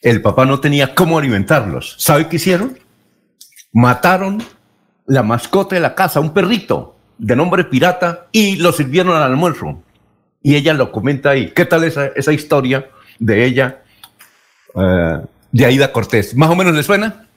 el 0.00 0.22
papá 0.22 0.46
no 0.46 0.60
tenía 0.60 0.94
cómo 0.94 1.18
alimentarlos. 1.18 1.96
¿Sabe 1.98 2.28
qué 2.28 2.36
hicieron? 2.36 2.78
Mataron 3.72 4.42
la 5.06 5.22
mascota 5.22 5.74
de 5.74 5.80
la 5.80 5.94
casa, 5.94 6.20
un 6.20 6.32
perrito 6.32 6.96
de 7.18 7.34
nombre 7.34 7.64
pirata, 7.64 8.28
y 8.32 8.56
lo 8.56 8.72
sirvieron 8.72 9.16
al 9.16 9.22
almuerzo. 9.22 9.82
Y 10.42 10.54
ella 10.54 10.72
lo 10.72 10.92
comenta 10.92 11.30
ahí. 11.30 11.50
¿Qué 11.50 11.64
tal 11.64 11.84
esa, 11.84 12.06
esa 12.06 12.32
historia 12.32 12.88
de 13.18 13.44
ella, 13.44 13.82
eh, 14.74 15.18
de 15.50 15.66
Aida 15.66 15.92
Cortés? 15.92 16.34
¿Más 16.36 16.48
o 16.48 16.56
menos 16.56 16.74
le 16.74 16.82
suena? 16.82 17.28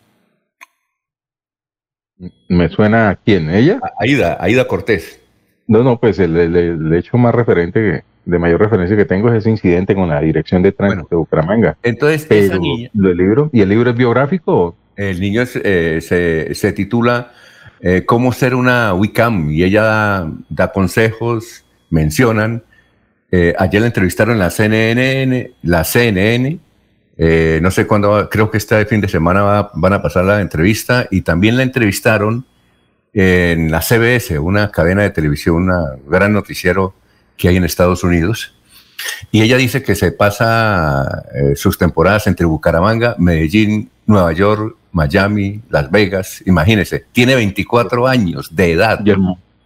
¿Me 2.48 2.70
suena 2.70 3.10
a 3.10 3.16
quién? 3.16 3.50
¿Ella? 3.50 3.80
Aida, 4.00 4.38
Aida 4.40 4.68
Cortés. 4.68 5.21
No, 5.68 5.84
no, 5.84 6.00
pues 6.00 6.20
el, 6.20 6.36
el- 6.38 6.56
el 6.56 6.94
hecho 6.94 7.18
más 7.18 7.34
referente, 7.34 7.80
que- 7.80 8.04
de 8.24 8.38
mayor 8.38 8.60
referencia 8.62 8.96
que 8.96 9.06
tengo 9.06 9.30
es 9.30 9.40
ese 9.40 9.50
incidente 9.50 9.96
con 9.96 10.08
la 10.10 10.22
Dirección 10.22 10.62
de 10.62 10.72
Tránsito 10.72 11.08
de 11.10 11.16
Bucaramanga. 11.16 11.76
Entonces, 11.82 12.26
Pero, 12.30 12.60
niña- 12.60 12.90
¿el 12.94 13.18
libro? 13.18 13.50
¿Y 13.52 13.62
el 13.62 13.70
libro 13.70 13.90
es 13.90 13.96
biográfico? 13.96 14.76
El 14.96 15.20
niño 15.20 15.42
es, 15.42 15.56
eh, 15.64 16.00
se, 16.02 16.54
se 16.54 16.72
titula 16.74 17.32
eh, 17.80 18.04
Cómo 18.06 18.32
ser 18.32 18.54
una 18.54 18.94
Wicam 18.94 19.50
y 19.50 19.64
ella 19.64 19.82
da, 19.82 20.32
da 20.50 20.72
consejos, 20.72 21.66
mencionan. 21.90 22.64
eh, 23.32 23.56
ayer 23.58 23.82
la 23.82 23.88
entrevistaron 23.88 24.34
en 24.34 24.40
la 24.40 24.50
CNN, 24.52 25.52
la 25.64 25.84
CNN. 25.84 26.60
eh, 27.18 27.60
no 27.62 27.72
sé 27.72 27.88
cuándo, 27.88 28.30
creo 28.30 28.52
que 28.52 28.58
este 28.58 28.86
fin 28.86 29.00
de 29.02 29.08
semana 29.08 29.42
va- 29.42 29.72
van 29.76 29.94
a 29.94 30.02
pasar 30.02 30.26
la 30.26 30.42
entrevista 30.42 31.08
y 31.12 31.22
también 31.22 31.56
la 31.58 31.64
entrevistaron 31.64 32.46
en 33.14 33.72
la 33.72 33.82
CBS, 33.82 34.40
una 34.40 34.72
cadena 34.72 35.04
de 35.04 35.10
televisión, 35.10 35.70
un 35.70 36.10
gran 36.10 36.34
noticiero 36.34 36.94
que 37.38 37.50
hay 37.50 37.58
en 37.58 37.64
Estados 37.64 38.04
Unidos. 38.04 38.56
Y 39.32 39.42
ella 39.42 39.58
dice 39.58 39.84
que 39.84 39.96
se 39.96 40.12
pasa 40.12 41.24
eh, 41.34 41.56
sus 41.56 41.78
temporadas 41.78 42.28
entre 42.28 42.46
Bucaramanga, 42.46 43.16
Medellín, 43.18 43.90
Nueva 44.06 44.32
York, 44.34 44.76
Miami, 44.92 45.62
Las 45.70 45.90
Vegas. 45.90 46.44
Imagínese, 46.46 47.06
tiene 47.12 47.36
24 47.36 48.08
años 48.08 48.56
de 48.56 48.74
edad. 48.74 49.00
Y 49.04 49.12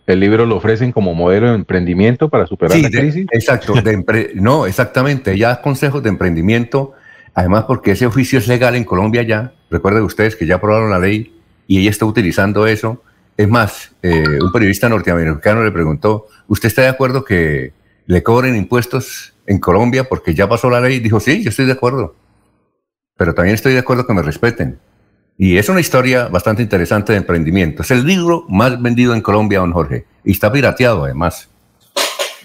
el, 0.08 0.20
libro 0.20 0.46
lo 0.46 0.56
ofrecen 0.56 0.92
como 0.92 1.14
modelo 1.14 1.50
de 1.50 1.56
emprendimiento 1.56 2.30
para 2.30 2.48
superar 2.48 2.78
Sí, 2.78 2.84
la 2.84 2.90
de- 2.90 3.00
crisis. 3.00 3.28
exacto. 3.32 3.74
de 3.74 4.32
no, 4.36 4.66
exactamente. 4.66 5.34
Ella 5.34 5.50
da 5.50 5.62
consejos 5.62 6.02
de 6.04 6.10
emprendimiento, 6.10 6.94
además 7.34 7.66
porque 7.66 7.92
ese 7.92 8.06
oficio 8.06 8.40
es 8.40 8.48
legal 8.48 8.76
en 8.76 8.84
Colombia 8.86 9.24
ya. 9.24 9.52
Recuerden 9.70 10.04
ustedes 10.04 10.36
que 10.36 10.46
ya 10.46 10.56
aprobaron 10.56 10.92
la 10.92 11.00
ley 11.00 11.34
y 11.68 11.80
ella 11.80 11.90
está 11.90 12.06
utilizando 12.06 12.68
eso. 12.68 13.02
Es 13.38 13.50
más, 13.50 13.92
eh, 14.02 14.40
un 14.42 14.52
periodista 14.52 14.88
norteamericano 14.88 15.64
le 15.64 15.72
preguntó, 15.72 16.28
¿usted 16.48 16.68
está 16.68 16.84
de 16.84 16.88
acuerdo 16.88 17.26
que 17.26 17.74
le 18.06 18.24
cobren 18.24 18.56
impuestos 18.56 19.34
en 19.46 19.60
Colombia 19.60 20.06
porque 20.06 20.34
ya 20.34 20.48
pasó 20.48 20.70
la 20.70 20.80
ley? 20.80 21.00
Dijo, 21.00 21.20
sí, 21.20 21.44
yo 21.44 21.50
estoy 21.50 21.66
de 21.66 21.74
acuerdo. 21.74 22.16
Pero 23.18 23.34
también 23.34 23.56
estoy 23.56 23.74
de 23.74 23.80
acuerdo 23.80 24.08
que 24.08 24.14
me 24.14 24.22
respeten. 24.22 24.80
Y 25.38 25.58
es 25.58 25.68
una 25.68 25.82
historia 25.82 26.28
bastante 26.28 26.62
interesante 26.62 27.12
de 27.12 27.18
emprendimiento. 27.18 27.82
Es 27.82 27.92
el 27.92 28.06
libro 28.06 28.46
más 28.48 28.82
vendido 28.82 29.14
en 29.14 29.22
Colombia, 29.22 29.60
don 29.60 29.74
Jorge. 29.74 30.06
Y 30.24 30.32
está 30.32 30.52
pirateado 30.52 31.04
además. 31.04 31.50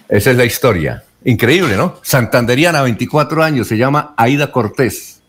Esa 0.08 0.32
es 0.32 0.36
la 0.36 0.44
historia. 0.44 1.04
Increíble, 1.24 1.76
¿no? 1.76 1.96
Santanderiana, 2.02 2.82
24 2.82 3.44
años, 3.44 3.68
se 3.68 3.76
llama 3.76 4.14
Aida 4.16 4.50
Cortés. 4.50 5.22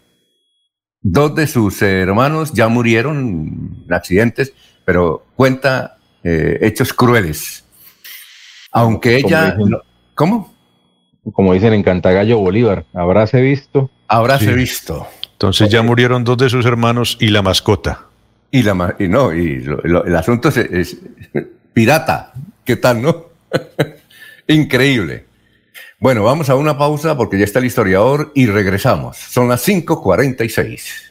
Dos 1.01 1.35
de 1.35 1.45
sus 1.47 1.81
hermanos 1.81 2.53
ya 2.53 2.67
murieron 2.67 3.83
en 3.87 3.93
accidentes, 3.93 4.53
pero 4.85 5.25
cuenta 5.35 5.97
eh, 6.23 6.59
hechos 6.61 6.93
crueles. 6.93 7.63
Aunque 8.71 9.17
ella... 9.17 9.53
Como 9.55 9.65
dicen- 9.65 9.69
no- 9.71 9.81
¿Cómo? 10.15 10.53
Como 11.33 11.53
dicen 11.53 11.73
en 11.73 11.83
Cantagallo 11.83 12.37
Bolívar, 12.39 12.85
habráse 12.93 13.41
visto. 13.41 13.89
Habráse 14.07 14.45
Sí. 14.45 14.53
visto. 14.53 15.07
Entonces 15.33 15.69
ya 15.69 15.81
murieron 15.81 16.23
dos 16.23 16.37
de 16.37 16.49
sus 16.49 16.65
hermanos 16.65 17.17
y 17.19 17.27
la 17.29 17.41
mascota. 17.41 18.05
Y, 18.51 18.63
la, 18.63 18.73
ma- 18.73 18.95
y 18.99 19.07
no, 19.07 19.33
y 19.33 19.61
lo- 19.61 19.81
lo- 19.83 20.05
el 20.05 20.15
asunto 20.15 20.49
es, 20.49 20.57
es 20.57 20.97
pirata. 21.73 22.33
¿Qué 22.65 22.75
tal, 22.75 23.01
no? 23.01 23.25
Increíble. 24.47 25.25
Bueno, 25.99 26.23
vamos 26.23 26.49
a 26.49 26.55
una 26.55 26.77
pausa 26.77 27.15
porque 27.15 27.37
ya 27.37 27.45
está 27.45 27.59
el 27.59 27.65
historiador 27.65 28.31
y 28.35 28.47
regresamos. 28.47 29.17
Son 29.17 29.47
las 29.47 29.61
5:46. 29.67 31.10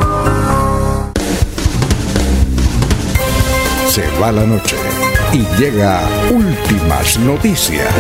Se 3.89 4.09
va 4.21 4.31
la 4.31 4.47
noche 4.47 4.77
y 5.33 5.45
llega 5.61 6.01
últimas 6.31 7.19
noticias. 7.19 7.93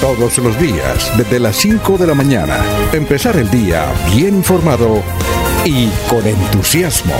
Todos 0.00 0.38
los 0.38 0.58
días, 0.58 1.16
desde 1.16 1.38
las 1.38 1.56
5 1.56 1.96
de 1.96 2.06
la 2.06 2.14
mañana, 2.14 2.58
empezar 2.92 3.36
el 3.36 3.50
día 3.50 3.86
bien 4.14 4.36
informado 4.36 5.02
y 5.64 5.88
con 6.08 6.26
entusiasmo. 6.26 7.14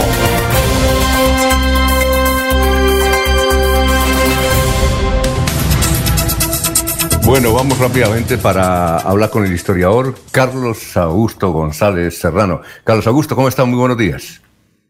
Bueno, 7.24 7.54
vamos 7.54 7.78
rápidamente 7.78 8.36
para 8.36 8.98
hablar 8.98 9.30
con 9.30 9.46
el 9.46 9.52
historiador 9.52 10.16
Carlos 10.32 10.96
Augusto 10.96 11.52
González 11.52 12.18
Serrano. 12.18 12.62
Carlos 12.82 13.06
Augusto, 13.06 13.36
¿cómo 13.36 13.48
está? 13.48 13.64
Muy 13.64 13.78
buenos 13.78 13.96
días. 13.96 14.42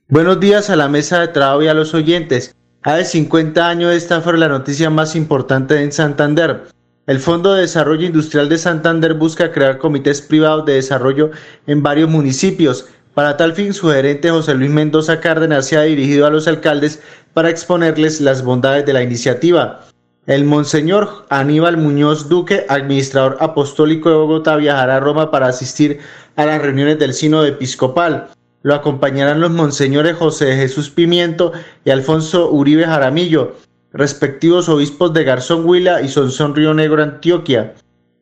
Buenos 0.09 0.41
días 0.41 0.71
a 0.71 0.77
la 0.77 0.89
mesa 0.89 1.21
de 1.21 1.29
trabajo 1.29 1.63
y 1.63 1.69
a 1.69 1.75
los 1.75 1.95
oyentes. 1.95 2.55
Hace 2.85 3.05
50 3.05 3.69
años 3.69 3.93
esta 3.93 4.21
fue 4.21 4.37
la 4.37 4.49
noticia 4.49 4.91
más 4.91 5.15
importante 5.15 5.81
en 5.81 5.93
Santander. 5.93 6.65
El 7.07 7.21
Fondo 7.21 7.55
de 7.55 7.61
Desarrollo 7.61 8.05
Industrial 8.09 8.49
de 8.49 8.59
Santander 8.59 9.15
busca 9.15 9.53
crear 9.53 9.79
comités 9.79 10.21
privados 10.21 10.65
de 10.67 10.75
desarrollo 10.75 11.31
en 11.69 11.81
varios 11.81 12.11
municipios. 12.11 12.87
Para 13.15 13.37
tal 13.37 13.53
fin, 13.53 13.73
su 13.73 13.89
gerente 13.89 14.31
José 14.31 14.55
Luis 14.55 14.73
Mendoza 14.73 15.21
Cárdenas 15.21 15.67
se 15.67 15.77
ha 15.77 15.83
dirigido 15.83 16.27
a 16.27 16.31
los 16.31 16.49
alcaldes 16.49 17.01
para 17.35 17.51
exponerles 17.51 18.21
las 18.21 18.43
bondades 18.43 18.85
de 18.85 18.95
la 18.95 19.03
iniciativa. 19.05 19.85
El 20.27 20.45
Monseñor 20.45 21.27
Aníbal 21.29 21.77
Muñoz 21.77 22.29
Duque, 22.29 22.67
administrador 22.69 23.37
apostólico 23.39 24.09
de 24.09 24.17
Bogotá, 24.17 24.57
viajará 24.57 24.97
a 24.97 25.01
Roma 25.01 25.31
para 25.31 25.47
asistir 25.47 26.01
a 26.35 26.47
las 26.47 26.61
reuniones 26.61 26.99
del 26.99 27.15
Sínodo 27.15 27.47
Episcopal. 27.47 28.31
Lo 28.63 28.75
acompañarán 28.75 29.41
los 29.41 29.51
monseñores 29.51 30.17
José 30.17 30.57
Jesús 30.57 30.91
Pimiento 30.91 31.53
y 31.85 31.91
Alfonso 31.91 32.51
Uribe 32.51 32.85
Jaramillo, 32.85 33.57
respectivos 33.93 34.69
obispos 34.69 35.13
de 35.13 35.25
Garzón 35.25 35.67
Huila 35.67 36.01
y 36.03 36.09
Sonsón 36.09 36.55
Río 36.55 36.73
Negro, 36.73 37.03
Antioquia. 37.03 37.75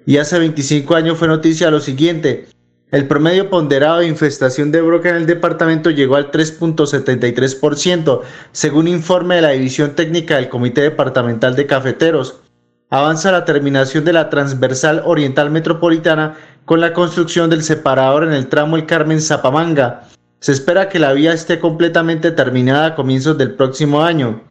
Y 0.07 0.17
hace 0.17 0.39
25 0.39 0.95
años 0.95 1.19
fue 1.19 1.29
noticia 1.29 1.71
lo 1.71 1.81
siguiente. 1.81 2.49
El 2.91 3.07
promedio 3.07 3.51
ponderado 3.51 3.99
de 3.99 4.09
infestación 4.09 4.73
de 4.73 4.81
broca 4.81 5.11
en 5.11 5.17
el 5.17 5.27
departamento 5.27 5.91
llegó 5.91 6.17
al 6.17 6.33
3.73%, 6.33 8.23
según 8.51 8.89
informe 8.89 9.37
de 9.37 9.43
la 9.43 9.51
División 9.51 9.95
Técnica 9.95 10.37
del 10.37 10.49
Comité 10.49 10.81
Departamental 10.81 11.55
de 11.55 11.67
Cafeteros. 11.67 12.41
Avanza 12.89 13.31
la 13.31 13.45
terminación 13.45 14.05
de 14.05 14.13
la 14.13 14.31
transversal 14.31 15.03
oriental 15.05 15.51
metropolitana 15.51 16.37
con 16.65 16.81
la 16.81 16.93
construcción 16.93 17.49
del 17.49 17.63
separador 17.63 18.25
en 18.25 18.33
el 18.33 18.49
tramo 18.49 18.77
El 18.77 18.87
Carmen 18.87 19.21
Zapamanga. 19.21 20.09
Se 20.41 20.53
espera 20.53 20.89
que 20.89 20.99
la 20.99 21.13
vía 21.13 21.35
esté 21.35 21.59
completamente 21.59 22.31
terminada 22.33 22.87
a 22.87 22.95
comienzos 22.95 23.37
del 23.37 23.55
próximo 23.55 24.03
año. 24.03 24.43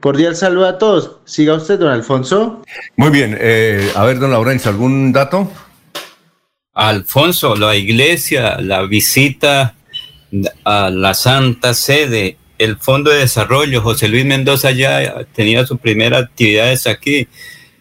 Cordial 0.00 0.34
saludo 0.34 0.66
a 0.66 0.78
todos. 0.78 1.18
Siga 1.24 1.54
usted, 1.54 1.78
don 1.78 1.88
Alfonso. 1.88 2.64
Muy 2.96 3.10
bien. 3.10 3.36
Eh, 3.40 3.90
a 3.94 4.04
ver, 4.04 4.18
don 4.18 4.32
Laurencio, 4.32 4.70
¿algún 4.70 5.12
dato? 5.12 5.50
Alfonso, 6.74 7.54
la 7.54 7.76
iglesia, 7.76 8.58
la 8.60 8.82
visita 8.82 9.76
a 10.64 10.90
la 10.90 11.14
Santa 11.14 11.74
Sede, 11.74 12.36
el 12.58 12.76
Fondo 12.76 13.10
de 13.10 13.20
Desarrollo, 13.20 13.80
José 13.82 14.08
Luis 14.08 14.24
Mendoza 14.24 14.72
ya 14.72 15.24
tenía 15.32 15.64
sus 15.64 15.78
primeras 15.78 16.24
actividades 16.24 16.86
aquí. 16.86 17.28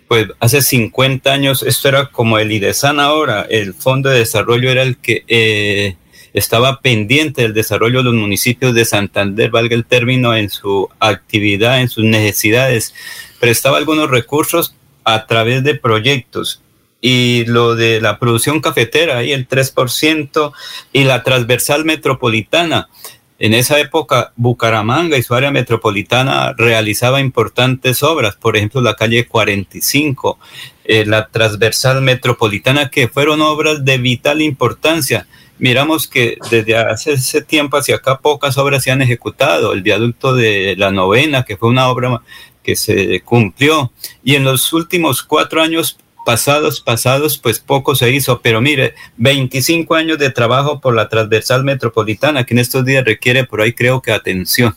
Pues 0.07 0.27
hace 0.39 0.61
50 0.61 1.33
años 1.33 1.63
esto 1.63 1.89
era 1.89 2.11
como 2.11 2.37
el 2.37 2.51
IDESAN 2.51 2.99
ahora, 2.99 3.47
el 3.49 3.73
Fondo 3.73 4.09
de 4.09 4.19
Desarrollo 4.19 4.69
era 4.69 4.83
el 4.83 4.97
que 4.97 5.23
eh, 5.27 5.97
estaba 6.35 6.81
pendiente 6.81 7.43
del 7.43 7.53
desarrollo 7.53 7.99
de 7.99 8.03
los 8.03 8.13
municipios 8.13 8.75
de 8.75 8.83
Santander, 8.83 9.49
valga 9.49 9.73
el 9.73 9.85
término, 9.85 10.35
en 10.35 10.49
su 10.49 10.89
actividad, 10.99 11.79
en 11.79 11.87
sus 11.87 12.03
necesidades. 12.03 12.93
Prestaba 13.39 13.77
algunos 13.77 14.09
recursos 14.09 14.75
a 15.05 15.25
través 15.27 15.63
de 15.63 15.75
proyectos 15.75 16.61
y 16.99 17.45
lo 17.45 17.75
de 17.75 18.01
la 18.01 18.19
producción 18.19 18.59
cafetera, 18.59 19.19
ahí 19.19 19.31
el 19.31 19.47
3%, 19.47 20.51
y 20.91 21.03
la 21.05 21.23
transversal 21.23 21.85
metropolitana. 21.85 22.89
En 23.37 23.53
esa 23.53 23.79
época, 23.79 24.33
Bucaramanga 24.35 25.17
y 25.17 25.23
su 25.23 25.35
área 25.35 25.51
metropolitana 25.51 26.53
realizaba 26.57 27.21
importantes 27.21 28.03
obras, 28.03 28.35
por 28.35 28.57
ejemplo, 28.57 28.81
la 28.81 28.95
calle 28.95 29.27
45, 29.27 30.37
eh, 30.83 31.05
la 31.05 31.27
transversal 31.27 32.01
metropolitana, 32.01 32.89
que 32.89 33.07
fueron 33.07 33.41
obras 33.41 33.85
de 33.85 33.97
vital 33.99 34.41
importancia. 34.41 35.27
Miramos 35.57 36.07
que 36.07 36.37
desde 36.51 36.77
hace 36.77 37.13
ese 37.13 37.41
tiempo 37.41 37.77
hacia 37.77 37.95
acá 37.95 38.19
pocas 38.19 38.57
obras 38.57 38.83
se 38.83 38.91
han 38.91 39.01
ejecutado. 39.01 39.73
El 39.73 39.81
viaducto 39.81 40.33
de 40.35 40.75
la 40.77 40.91
novena, 40.91 41.43
que 41.43 41.57
fue 41.57 41.69
una 41.69 41.87
obra 41.87 42.21
que 42.63 42.75
se 42.75 43.21
cumplió, 43.21 43.91
y 44.23 44.35
en 44.35 44.43
los 44.43 44.73
últimos 44.73 45.23
cuatro 45.23 45.61
años 45.61 45.97
pasados, 46.25 46.81
pasados, 46.81 47.37
pues 47.37 47.59
poco 47.59 47.95
se 47.95 48.11
hizo, 48.11 48.41
pero 48.41 48.59
mire, 48.59 48.95
25 49.17 49.95
años 49.95 50.17
de 50.17 50.31
trabajo 50.31 50.81
por 50.81 50.95
la 50.95 51.07
transversal 51.07 51.63
metropolitana, 51.63 52.43
que 52.43 52.55
en 52.55 52.59
estos 52.59 52.83
días 52.83 53.05
requiere 53.05 53.45
por 53.45 53.61
ahí 53.61 53.73
creo 53.73 54.01
que 54.01 54.11
atención. 54.11 54.75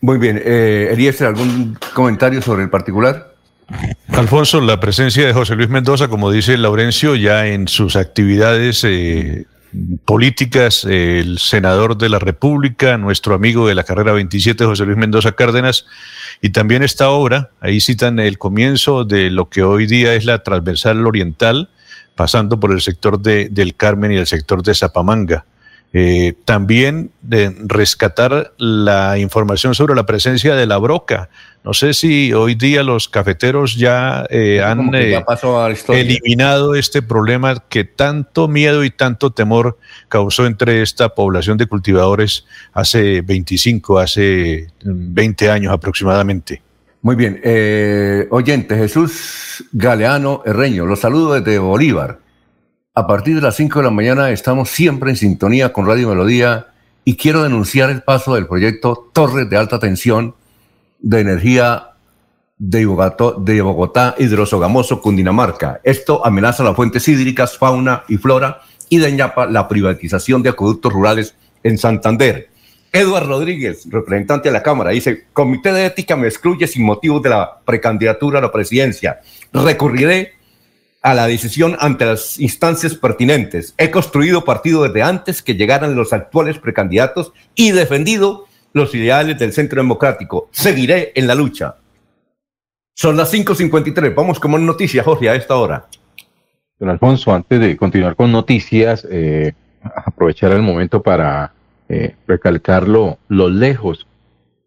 Muy 0.00 0.18
bien, 0.18 0.40
eh, 0.42 0.88
Eliezer, 0.92 1.26
¿algún 1.28 1.78
comentario 1.92 2.40
sobre 2.40 2.62
el 2.62 2.70
particular? 2.70 3.34
Alfonso, 4.08 4.60
la 4.60 4.80
presencia 4.80 5.26
de 5.26 5.34
José 5.34 5.54
Luis 5.54 5.68
Mendoza, 5.68 6.08
como 6.08 6.30
dice 6.30 6.56
Laurencio, 6.56 7.14
ya 7.14 7.46
en 7.46 7.68
sus 7.68 7.96
actividades 7.96 8.82
eh, 8.84 9.44
políticas, 10.04 10.84
el 10.84 11.38
senador 11.38 11.96
de 11.96 12.08
la 12.08 12.18
República, 12.18 12.96
nuestro 12.96 13.34
amigo 13.34 13.66
de 13.68 13.74
la 13.74 13.84
carrera 13.84 14.12
27, 14.12 14.64
José 14.64 14.84
Luis 14.84 14.96
Mendoza 14.96 15.32
Cárdenas, 15.32 15.86
y 16.40 16.50
también 16.50 16.82
esta 16.82 17.10
obra, 17.10 17.50
ahí 17.60 17.80
citan 17.80 18.18
el 18.18 18.38
comienzo 18.38 19.04
de 19.04 19.30
lo 19.30 19.48
que 19.48 19.62
hoy 19.62 19.86
día 19.86 20.14
es 20.14 20.24
la 20.24 20.42
transversal 20.42 21.06
oriental, 21.06 21.68
pasando 22.14 22.58
por 22.58 22.72
el 22.72 22.80
sector 22.80 23.20
de, 23.20 23.48
del 23.48 23.74
Carmen 23.74 24.12
y 24.12 24.16
el 24.16 24.26
sector 24.26 24.62
de 24.62 24.74
Zapamanga. 24.74 25.44
Eh, 25.94 26.34
también 26.44 27.12
de 27.22 27.50
rescatar 27.64 28.52
la 28.58 29.18
información 29.18 29.74
sobre 29.74 29.94
la 29.94 30.04
presencia 30.04 30.54
de 30.54 30.66
la 30.66 30.76
broca. 30.76 31.30
No 31.64 31.72
sé 31.72 31.94
si 31.94 32.30
hoy 32.34 32.54
día 32.56 32.82
los 32.82 33.08
cafeteros 33.08 33.74
ya 33.74 34.26
eh, 34.28 34.60
han 34.62 34.94
eh, 34.94 35.24
eliminado 35.88 36.74
este 36.74 37.00
problema 37.00 37.64
que 37.70 37.84
tanto 37.84 38.48
miedo 38.48 38.84
y 38.84 38.90
tanto 38.90 39.32
temor 39.32 39.78
causó 40.10 40.44
entre 40.44 40.82
esta 40.82 41.14
población 41.14 41.56
de 41.56 41.66
cultivadores 41.66 42.44
hace 42.74 43.22
25, 43.22 43.98
hace 43.98 44.68
20 44.84 45.50
años 45.50 45.72
aproximadamente. 45.72 46.60
Muy 47.00 47.16
bien. 47.16 47.40
oyente, 48.30 48.76
Jesús 48.76 49.64
Galeano 49.72 50.42
Herreño, 50.44 50.84
los 50.84 51.00
saludo 51.00 51.32
desde 51.32 51.58
Bolívar. 51.58 52.27
A 52.98 53.06
partir 53.06 53.36
de 53.36 53.42
las 53.42 53.54
5 53.54 53.78
de 53.78 53.84
la 53.84 53.92
mañana 53.92 54.32
estamos 54.32 54.70
siempre 54.70 55.10
en 55.10 55.16
sintonía 55.16 55.72
con 55.72 55.86
Radio 55.86 56.08
Melodía 56.08 56.66
y 57.04 57.14
quiero 57.14 57.44
denunciar 57.44 57.90
el 57.90 58.02
paso 58.02 58.34
del 58.34 58.48
proyecto 58.48 59.12
Torres 59.12 59.48
de 59.48 59.56
Alta 59.56 59.78
Tensión 59.78 60.34
de 60.98 61.20
Energía 61.20 61.90
de 62.58 62.86
Bogotá, 62.86 63.34
de 63.38 63.62
Bogotá 63.62 64.16
Hidrosogamoso, 64.18 65.00
Cundinamarca. 65.00 65.80
Esto 65.84 66.26
amenaza 66.26 66.64
las 66.64 66.74
fuentes 66.74 67.06
hídricas, 67.06 67.56
fauna 67.56 68.02
y 68.08 68.16
flora 68.16 68.62
y 68.88 68.98
daña 68.98 69.32
la 69.48 69.68
privatización 69.68 70.42
de 70.42 70.48
acueductos 70.48 70.92
rurales 70.92 71.36
en 71.62 71.78
Santander. 71.78 72.48
Eduardo 72.90 73.28
Rodríguez, 73.28 73.86
representante 73.88 74.48
de 74.48 74.54
la 74.54 74.64
Cámara, 74.64 74.90
dice, 74.90 75.26
Comité 75.32 75.70
de 75.70 75.86
Ética 75.86 76.16
me 76.16 76.26
excluye 76.26 76.66
sin 76.66 76.84
motivo 76.84 77.20
de 77.20 77.30
la 77.30 77.60
precandidatura 77.64 78.40
a 78.40 78.42
la 78.42 78.50
presidencia. 78.50 79.20
Recurriré 79.52 80.37
a 81.02 81.14
la 81.14 81.26
decisión 81.26 81.76
ante 81.78 82.06
las 82.06 82.38
instancias 82.40 82.94
pertinentes. 82.94 83.74
He 83.78 83.90
construido 83.90 84.44
partido 84.44 84.82
desde 84.82 85.02
antes 85.02 85.42
que 85.42 85.54
llegaran 85.54 85.94
los 85.94 86.12
actuales 86.12 86.58
precandidatos 86.58 87.32
y 87.54 87.70
defendido 87.70 88.46
los 88.72 88.94
ideales 88.94 89.38
del 89.38 89.52
centro 89.52 89.80
democrático. 89.80 90.48
Seguiré 90.50 91.12
en 91.14 91.26
la 91.26 91.34
lucha. 91.34 91.76
Son 92.94 93.16
las 93.16 93.32
5.53. 93.32 94.14
Vamos 94.14 94.40
con 94.40 94.66
noticias, 94.66 95.04
Jorge, 95.04 95.30
a 95.30 95.34
esta 95.34 95.56
hora. 95.56 95.86
Don 96.78 96.90
Alfonso, 96.90 97.32
antes 97.32 97.60
de 97.60 97.76
continuar 97.76 98.16
con 98.16 98.32
noticias, 98.32 99.06
eh, 99.10 99.52
aprovechar 99.82 100.52
el 100.52 100.62
momento 100.62 101.02
para 101.02 101.52
eh, 101.88 102.16
recalcarlo, 102.26 103.18
lo 103.28 103.48
lejos 103.48 104.06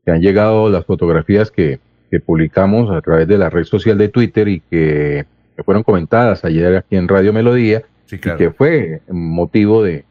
que 0.05 0.11
han 0.11 0.21
llegado 0.21 0.69
las 0.69 0.85
fotografías 0.85 1.51
que 1.51 1.79
publicamos 2.25 2.91
a 2.91 2.99
través 3.01 3.27
de 3.27 3.37
la 3.37 3.49
red 3.49 3.63
social 3.63 3.97
de 3.97 4.09
Twitter 4.09 4.49
y 4.49 4.59
que 4.59 5.25
fueron 5.63 5.83
comentadas 5.83 6.43
ayer 6.45 6.77
aquí 6.77 6.95
en 6.95 7.07
Radio 7.07 7.33
Melodía 7.33 7.83
y 8.11 8.17
que 8.17 8.51
fue 8.51 9.01
motivo 9.09 9.83
de, 9.83 10.05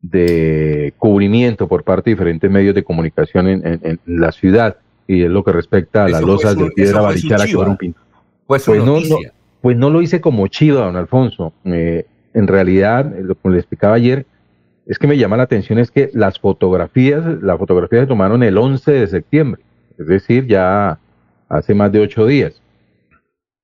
de 0.00 0.94
cubrimiento 0.98 1.68
por 1.68 1.84
parte 1.84 2.10
de 2.10 2.14
diferentes 2.14 2.50
medios 2.50 2.74
de 2.74 2.84
comunicación 2.84 3.48
en, 3.48 4.00
la 4.06 4.32
ciudad 4.32 4.76
y 5.06 5.22
es 5.22 5.30
lo 5.30 5.42
que 5.44 5.52
respecta 5.52 6.04
a 6.04 6.08
las 6.08 6.22
losas 6.22 6.56
de 6.56 6.70
piedra 6.70 7.00
barichara 7.00 7.46
que 7.46 7.52
fueron 7.54 7.76
pintadas. 7.76 8.08
Pues, 8.46 8.66
no, 8.66 8.98
pues 9.60 9.76
no 9.76 9.90
lo 9.90 10.00
hice 10.00 10.20
como 10.20 10.46
chiva, 10.46 10.86
don 10.86 10.96
Alfonso. 10.96 11.52
Eh, 11.64 12.06
en 12.34 12.46
realidad, 12.46 13.14
lo 13.20 13.34
que 13.34 13.48
le 13.50 13.58
explicaba 13.58 13.94
ayer, 13.94 14.26
es 14.86 14.98
que 14.98 15.06
me 15.06 15.18
llama 15.18 15.36
la 15.36 15.42
atención 15.42 15.78
es 15.78 15.90
que 15.90 16.10
las 16.14 16.38
fotografías, 16.38 17.42
las 17.42 17.58
fotografías 17.58 18.02
se 18.02 18.06
tomaron 18.06 18.42
el 18.42 18.56
11 18.56 18.90
de 18.90 19.06
septiembre, 19.06 19.62
es 19.98 20.06
decir, 20.06 20.46
ya 20.46 20.98
hace 21.48 21.74
más 21.74 21.92
de 21.92 22.00
ocho 22.00 22.26
días. 22.26 22.62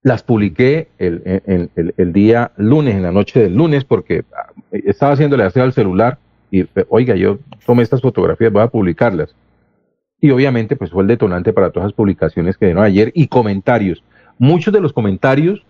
Las 0.05 0.22
publiqué 0.22 0.88
el, 0.98 1.70
el, 1.96 2.12
día 2.12 2.52
lunes, 2.57 2.94
en 2.94 3.02
la 3.02 3.11
noche 3.11 3.40
del 3.40 3.57
lunes, 3.57 3.84
porque 3.84 4.24
ah, 4.36 4.52
estaba 4.70 5.14
haciéndole 5.14 5.44
aseo 5.44 5.64
al 5.64 5.72
celular 5.72 6.18
y, 6.50 6.66
oiga, 6.90 7.16
yo 7.16 7.38
tomé 7.66 7.82
estas 7.82 8.02
fotografías, 8.02 8.52
voy 8.52 8.62
a 8.62 8.68
publicarlas. 8.68 9.34
Y 10.20 10.30
obviamente, 10.30 10.76
pues 10.76 10.90
fue 10.90 11.02
el 11.02 11.09
detonante 11.09 11.52
para 11.52 11.70
todas 11.70 11.88
las 11.88 11.94
publicaciones 11.94 12.57
que 12.57 12.66
dieron 12.66 12.84
ayer 12.84 13.11
y 13.14 13.28
comentarios. 13.28 14.05
Muchos 14.38 14.72
de 14.72 14.80
los 14.80 14.92
comentarios 14.92 15.64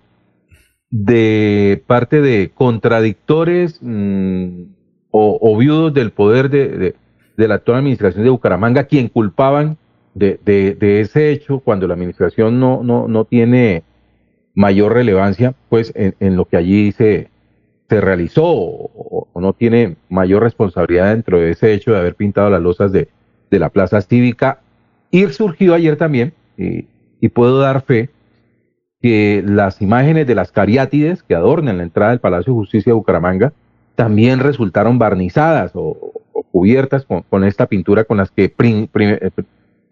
de 0.90 1.82
parte 1.86 2.20
de 2.20 2.50
contradictores 2.54 3.78
mm, 3.80 4.64
o, 5.10 5.56
viudos 5.56 5.94
del 5.94 6.10
poder 6.10 6.50
de, 6.50 6.94
de, 7.36 7.48
la 7.48 7.54
actual 7.54 7.78
administración 7.78 8.24
de 8.24 8.30
Bucaramanga, 8.30 8.84
quien 8.84 9.08
culpaban 9.08 9.78
de, 10.14 10.40
de, 10.44 11.00
ese 11.00 11.30
hecho 11.30 11.60
cuando 11.60 11.86
la 11.86 11.94
administración 11.94 12.58
no, 12.58 12.82
no, 12.82 13.06
no 13.06 13.24
tiene 13.24 13.84
mayor 14.54 14.94
relevancia 14.94 15.54
pues 15.68 15.92
en, 15.96 16.36
lo 16.36 16.46
que 16.46 16.56
allí 16.56 16.92
se, 16.92 17.28
se 17.88 18.00
realizó 18.00 18.44
o, 18.44 19.28
no 19.34 19.52
tiene 19.52 19.96
mayor 20.08 20.42
responsabilidad 20.42 21.10
dentro 21.10 21.38
de 21.38 21.50
ese 21.50 21.74
hecho 21.74 21.92
de 21.92 21.98
haber 21.98 22.14
pintado 22.14 22.48
las 22.48 22.62
losas 22.62 22.92
de, 22.92 23.08
de 23.50 23.58
la 23.58 23.68
plaza 23.68 24.00
cívica. 24.00 24.60
Y 25.10 25.26
surgió 25.26 25.74
ayer 25.74 25.96
también, 25.96 26.32
y, 26.56 26.86
puedo 27.28 27.58
dar 27.58 27.82
fe, 27.82 28.10
que 29.02 29.42
las 29.44 29.82
imágenes 29.82 30.26
de 30.26 30.34
las 30.34 30.50
cariátides 30.50 31.22
que 31.22 31.34
adornan 31.34 31.78
la 31.78 31.82
entrada 31.82 32.10
del 32.10 32.20
Palacio 32.20 32.52
de 32.52 32.58
Justicia 32.58 32.90
de 32.90 32.94
Bucaramanga 32.94 33.52
también 33.96 34.40
resultaron 34.40 34.98
barnizadas 34.98 35.72
o, 35.74 36.12
cubiertas 36.50 37.04
con, 37.04 37.44
esta 37.44 37.66
pintura 37.66 38.04
con 38.04 38.16
las 38.16 38.30
que 38.30 38.54
eh, 38.56 39.30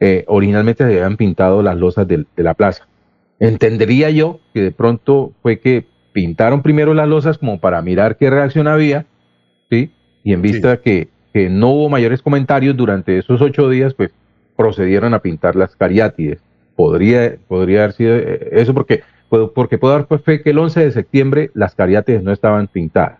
eh, 0.01 0.25
originalmente 0.29 0.85
se 0.85 0.91
habían 0.95 1.17
pintado 1.17 1.63
las 1.63 1.77
losas 1.77 2.07
de 2.07 2.27
la 2.37 2.55
plaza. 2.55 2.87
Entendería 3.43 4.09
yo 4.11 4.39
que 4.55 4.63
de 4.63 4.71
pronto 4.71 5.33
fue 5.43 5.59
que 5.59 5.85
pintaron 6.13 6.63
primero 6.63 6.95
las 6.95 7.09
losas 7.09 7.39
como 7.39 7.59
para 7.59 7.83
mirar 7.83 8.17
qué 8.17 8.31
reacción 8.31 8.69
había, 8.69 9.05
¿sí? 9.69 9.91
Y 10.23 10.33
en 10.33 10.43
vista 10.43 10.77
que, 10.77 11.09
que, 11.33 11.51
no 11.51 11.71
hubo 11.71 11.89
mayores 11.89 12.23
comentarios 12.23 12.77
durante 12.77 13.19
esos 13.19 13.41
ocho 13.41 13.69
días, 13.69 13.95
pues 13.95 14.13
procedieron 14.55 15.13
a 15.13 15.19
pintar 15.19 15.57
las 15.57 15.75
cariátides. 15.75 16.39
Podría, 16.77 17.35
podría 17.49 17.83
haber 17.83 17.95
sido 17.95 18.15
eh, 18.15 18.49
eso 18.53 18.75
porque, 18.75 19.03
porque 19.29 19.77
puedo 19.77 19.95
dar 19.95 20.07
fe 20.21 20.41
que 20.41 20.51
el 20.51 20.59
11 20.59 20.79
de 20.85 20.93
septiembre 20.93 21.51
las 21.53 21.75
cariátides 21.75 22.23
no 22.23 22.31
estaban 22.31 22.69
pintadas. 22.69 23.19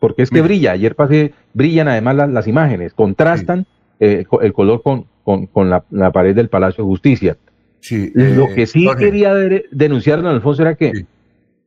Porque 0.00 0.22
es 0.22 0.30
que 0.30 0.42
brilla, 0.42 0.72
ayer 0.72 0.96
pasé, 0.96 1.32
brillan 1.54 1.86
además 1.86 2.28
las, 2.28 2.48
imágenes, 2.48 2.92
contrastan 2.92 3.66
eh, 4.00 4.24
el 4.40 4.52
color 4.52 4.82
con, 4.82 5.04
con, 5.22 5.46
con 5.46 5.70
la, 5.70 5.84
la 5.90 6.10
pared 6.10 6.34
del 6.34 6.48
Palacio 6.48 6.82
de 6.82 6.88
Justicia. 6.88 7.36
Lo 8.14 8.44
eh, 8.44 8.54
que 8.54 8.66
sí 8.66 8.86
quería 8.98 9.34
denunciar, 9.70 10.22
don 10.22 10.34
Alfonso, 10.34 10.62
era 10.62 10.74
que 10.74 11.06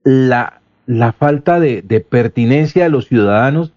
la, 0.04 0.62
la 0.86 1.14
falta 1.14 1.60
de, 1.60 2.06
pertinencia 2.08 2.84
de 2.84 2.90
los 2.90 3.08
ciudadanos 3.08 3.74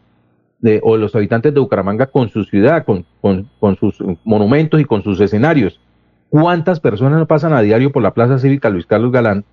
de, 0.60 0.80
o 0.82 0.96
los 0.96 1.14
habitantes 1.14 1.54
de 1.54 1.60
Bucaramanga 1.60 2.06
con 2.06 2.28
su 2.28 2.44
ciudad, 2.44 2.84
con, 2.84 3.06
con, 3.20 3.76
sus 3.78 3.96
monumentos 4.24 4.80
y 4.80 4.84
con 4.84 5.02
sus 5.02 5.20
escenarios. 5.20 5.80
¿Cuántas 6.28 6.80
personas 6.80 7.18
no 7.18 7.26
pasan 7.26 7.52
a 7.52 7.60
diario 7.60 7.92
por 7.92 8.02
la 8.02 8.12
Plaza 8.12 8.38
Cívica 8.38 8.68
Luis 8.68 8.86
Carlos 8.86 9.12
Galán? 9.12 9.44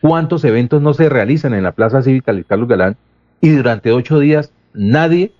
¿Cuántos 0.00 0.44
eventos 0.44 0.82
no 0.82 0.94
se 0.94 1.08
realizan 1.08 1.54
en 1.54 1.64
la 1.64 1.72
Plaza 1.72 2.02
Cívica 2.02 2.32
Luis 2.32 2.46
Carlos 2.46 2.68
Galán? 2.68 2.96
Y 3.40 3.50
durante 3.50 3.92
ocho 3.92 4.20
días 4.20 4.52
nadie 4.74 5.32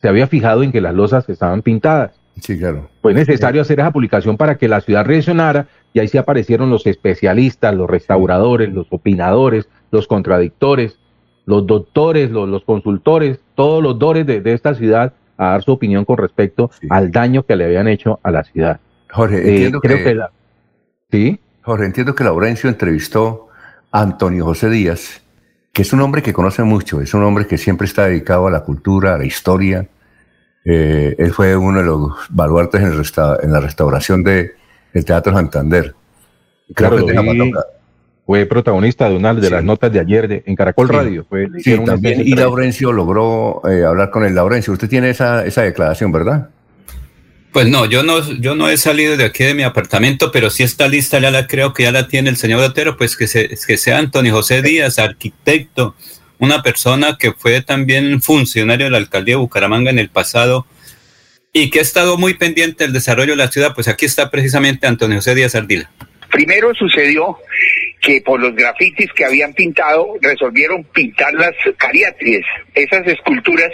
se 0.00 0.08
había 0.08 0.26
fijado 0.26 0.62
en 0.62 0.72
que 0.72 0.80
las 0.80 0.94
losas 0.94 1.28
estaban 1.28 1.62
pintadas. 1.62 2.12
Sí, 2.40 2.58
claro. 2.58 2.88
Fue 3.02 3.14
necesario 3.14 3.62
hacer 3.62 3.80
esa 3.80 3.90
publicación 3.90 4.36
para 4.36 4.56
que 4.56 4.68
la 4.68 4.80
ciudad 4.80 5.04
reaccionara 5.04 5.66
y 5.98 6.00
ahí 6.00 6.06
sí 6.06 6.16
aparecieron 6.16 6.70
los 6.70 6.86
especialistas, 6.86 7.74
los 7.74 7.90
restauradores, 7.90 8.72
los 8.72 8.86
opinadores, 8.90 9.68
los 9.90 10.06
contradictores, 10.06 10.96
los 11.44 11.66
doctores, 11.66 12.30
los, 12.30 12.48
los 12.48 12.62
consultores, 12.62 13.40
todos 13.56 13.82
los 13.82 13.98
dores 13.98 14.24
de, 14.24 14.40
de, 14.40 14.52
esta 14.52 14.76
ciudad 14.76 15.12
a 15.36 15.46
dar 15.46 15.62
su 15.64 15.72
opinión 15.72 16.04
con 16.04 16.16
respecto 16.18 16.70
sí. 16.80 16.86
al 16.88 17.10
daño 17.10 17.44
que 17.44 17.56
le 17.56 17.64
habían 17.64 17.88
hecho 17.88 18.20
a 18.22 18.30
la 18.30 18.44
ciudad. 18.44 18.78
Jorge, 19.10 19.38
eh, 19.38 19.48
entiendo 19.48 19.80
creo 19.80 19.96
que, 19.96 20.04
que 20.04 20.14
la, 20.14 20.30
¿sí? 21.10 21.40
Jorge, 21.62 21.86
entiendo 21.86 22.14
que 22.14 22.22
Laurencio 22.22 22.70
entrevistó 22.70 23.48
a 23.90 24.00
Antonio 24.00 24.44
José 24.44 24.70
Díaz, 24.70 25.20
que 25.72 25.82
es 25.82 25.92
un 25.92 26.00
hombre 26.00 26.22
que 26.22 26.32
conoce 26.32 26.62
mucho, 26.62 27.00
es 27.00 27.12
un 27.12 27.24
hombre 27.24 27.48
que 27.48 27.58
siempre 27.58 27.88
está 27.88 28.04
dedicado 28.04 28.46
a 28.46 28.52
la 28.52 28.60
cultura, 28.60 29.14
a 29.14 29.18
la 29.18 29.24
historia. 29.24 29.88
Eh, 30.64 31.16
él 31.18 31.32
fue 31.32 31.56
uno 31.56 31.80
de 31.80 31.86
los 31.86 32.12
baluartes 32.30 32.82
en, 32.82 32.96
resta 32.96 33.36
en 33.42 33.50
la 33.50 33.58
restauración 33.58 34.22
de, 34.22 34.57
del 34.92 35.04
Teatro 35.04 35.32
Santander. 35.32 35.94
Creo 36.74 37.06
claro, 37.06 37.22
vi, 37.22 37.52
fue 38.28 38.44
protagonista 38.44 39.08
de 39.08 39.16
una 39.16 39.32
de 39.32 39.42
sí. 39.42 39.50
las 39.50 39.64
notas 39.64 39.90
de 39.90 40.00
ayer 40.00 40.28
de, 40.28 40.42
en 40.44 40.54
Caracol 40.54 40.86
sí. 40.86 40.92
Radio. 40.92 41.26
Fue, 41.26 41.48
sí, 41.64 41.78
también, 41.78 42.20
y 42.20 42.34
Laurencio 42.34 42.92
logró 42.92 43.62
eh, 43.66 43.84
hablar 43.84 44.10
con 44.10 44.22
el 44.24 44.34
Laurencio. 44.34 44.72
Usted 44.74 44.86
tiene 44.86 45.08
esa, 45.08 45.46
esa 45.46 45.62
declaración, 45.62 46.12
¿verdad? 46.12 46.50
Pues 47.52 47.68
no, 47.68 47.86
yo 47.86 48.02
no, 48.02 48.20
yo 48.34 48.54
no 48.54 48.68
he 48.68 48.76
salido 48.76 49.16
de 49.16 49.24
aquí 49.24 49.44
de 49.44 49.54
mi 49.54 49.62
apartamento, 49.62 50.30
pero 50.30 50.50
sí 50.50 50.62
está 50.62 50.86
lista, 50.88 51.18
ya 51.18 51.30
la 51.30 51.46
creo 51.46 51.72
que 51.72 51.84
ya 51.84 51.92
la 51.92 52.06
tiene 52.06 52.28
el 52.28 52.36
señor 52.36 52.60
Otero, 52.60 52.98
pues 52.98 53.16
que, 53.16 53.26
se, 53.26 53.48
que 53.48 53.78
sea 53.78 53.96
Antonio 53.96 54.34
José 54.34 54.60
Díaz, 54.60 54.98
arquitecto, 54.98 55.94
una 56.38 56.62
persona 56.62 57.16
que 57.18 57.32
fue 57.32 57.62
también 57.62 58.20
funcionario 58.20 58.86
de 58.86 58.90
la 58.90 58.98
alcaldía 58.98 59.36
de 59.36 59.40
Bucaramanga 59.40 59.90
en 59.90 59.98
el 59.98 60.10
pasado 60.10 60.66
y 61.52 61.70
que 61.70 61.78
ha 61.78 61.82
estado 61.82 62.16
muy 62.16 62.34
pendiente 62.34 62.84
del 62.84 62.92
desarrollo 62.92 63.32
de 63.32 63.36
la 63.36 63.48
ciudad, 63.48 63.74
pues 63.74 63.88
aquí 63.88 64.04
está 64.06 64.30
precisamente 64.30 64.86
Antonio 64.86 65.18
José 65.18 65.34
Díaz 65.34 65.54
Ardila. 65.54 65.90
Primero 66.30 66.74
sucedió 66.74 67.38
que 68.00 68.20
por 68.20 68.40
los 68.40 68.54
grafitis 68.54 69.10
que 69.14 69.24
habían 69.24 69.54
pintado 69.54 70.14
resolvieron 70.20 70.84
pintar 70.84 71.32
las 71.34 71.54
cariátrides, 71.76 72.44
esas 72.74 73.06
esculturas 73.06 73.70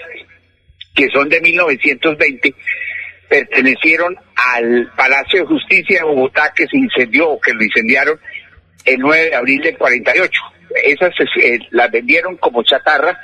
que 0.94 1.08
son 1.08 1.28
de 1.28 1.40
1920 1.40 2.54
pertenecieron 3.28 4.16
al 4.36 4.92
Palacio 4.96 5.40
de 5.40 5.46
Justicia 5.46 5.98
de 5.98 6.04
Bogotá 6.04 6.52
que 6.54 6.66
se 6.68 6.76
incendió 6.76 7.38
que 7.40 7.52
lo 7.52 7.64
incendiaron 7.64 8.20
el 8.84 8.98
9 9.00 9.30
de 9.30 9.34
abril 9.34 9.60
del 9.62 9.76
48. 9.76 10.40
Esas 10.84 11.12
eh, 11.42 11.58
las 11.70 11.90
vendieron 11.90 12.36
como 12.36 12.62
chatarra 12.62 13.18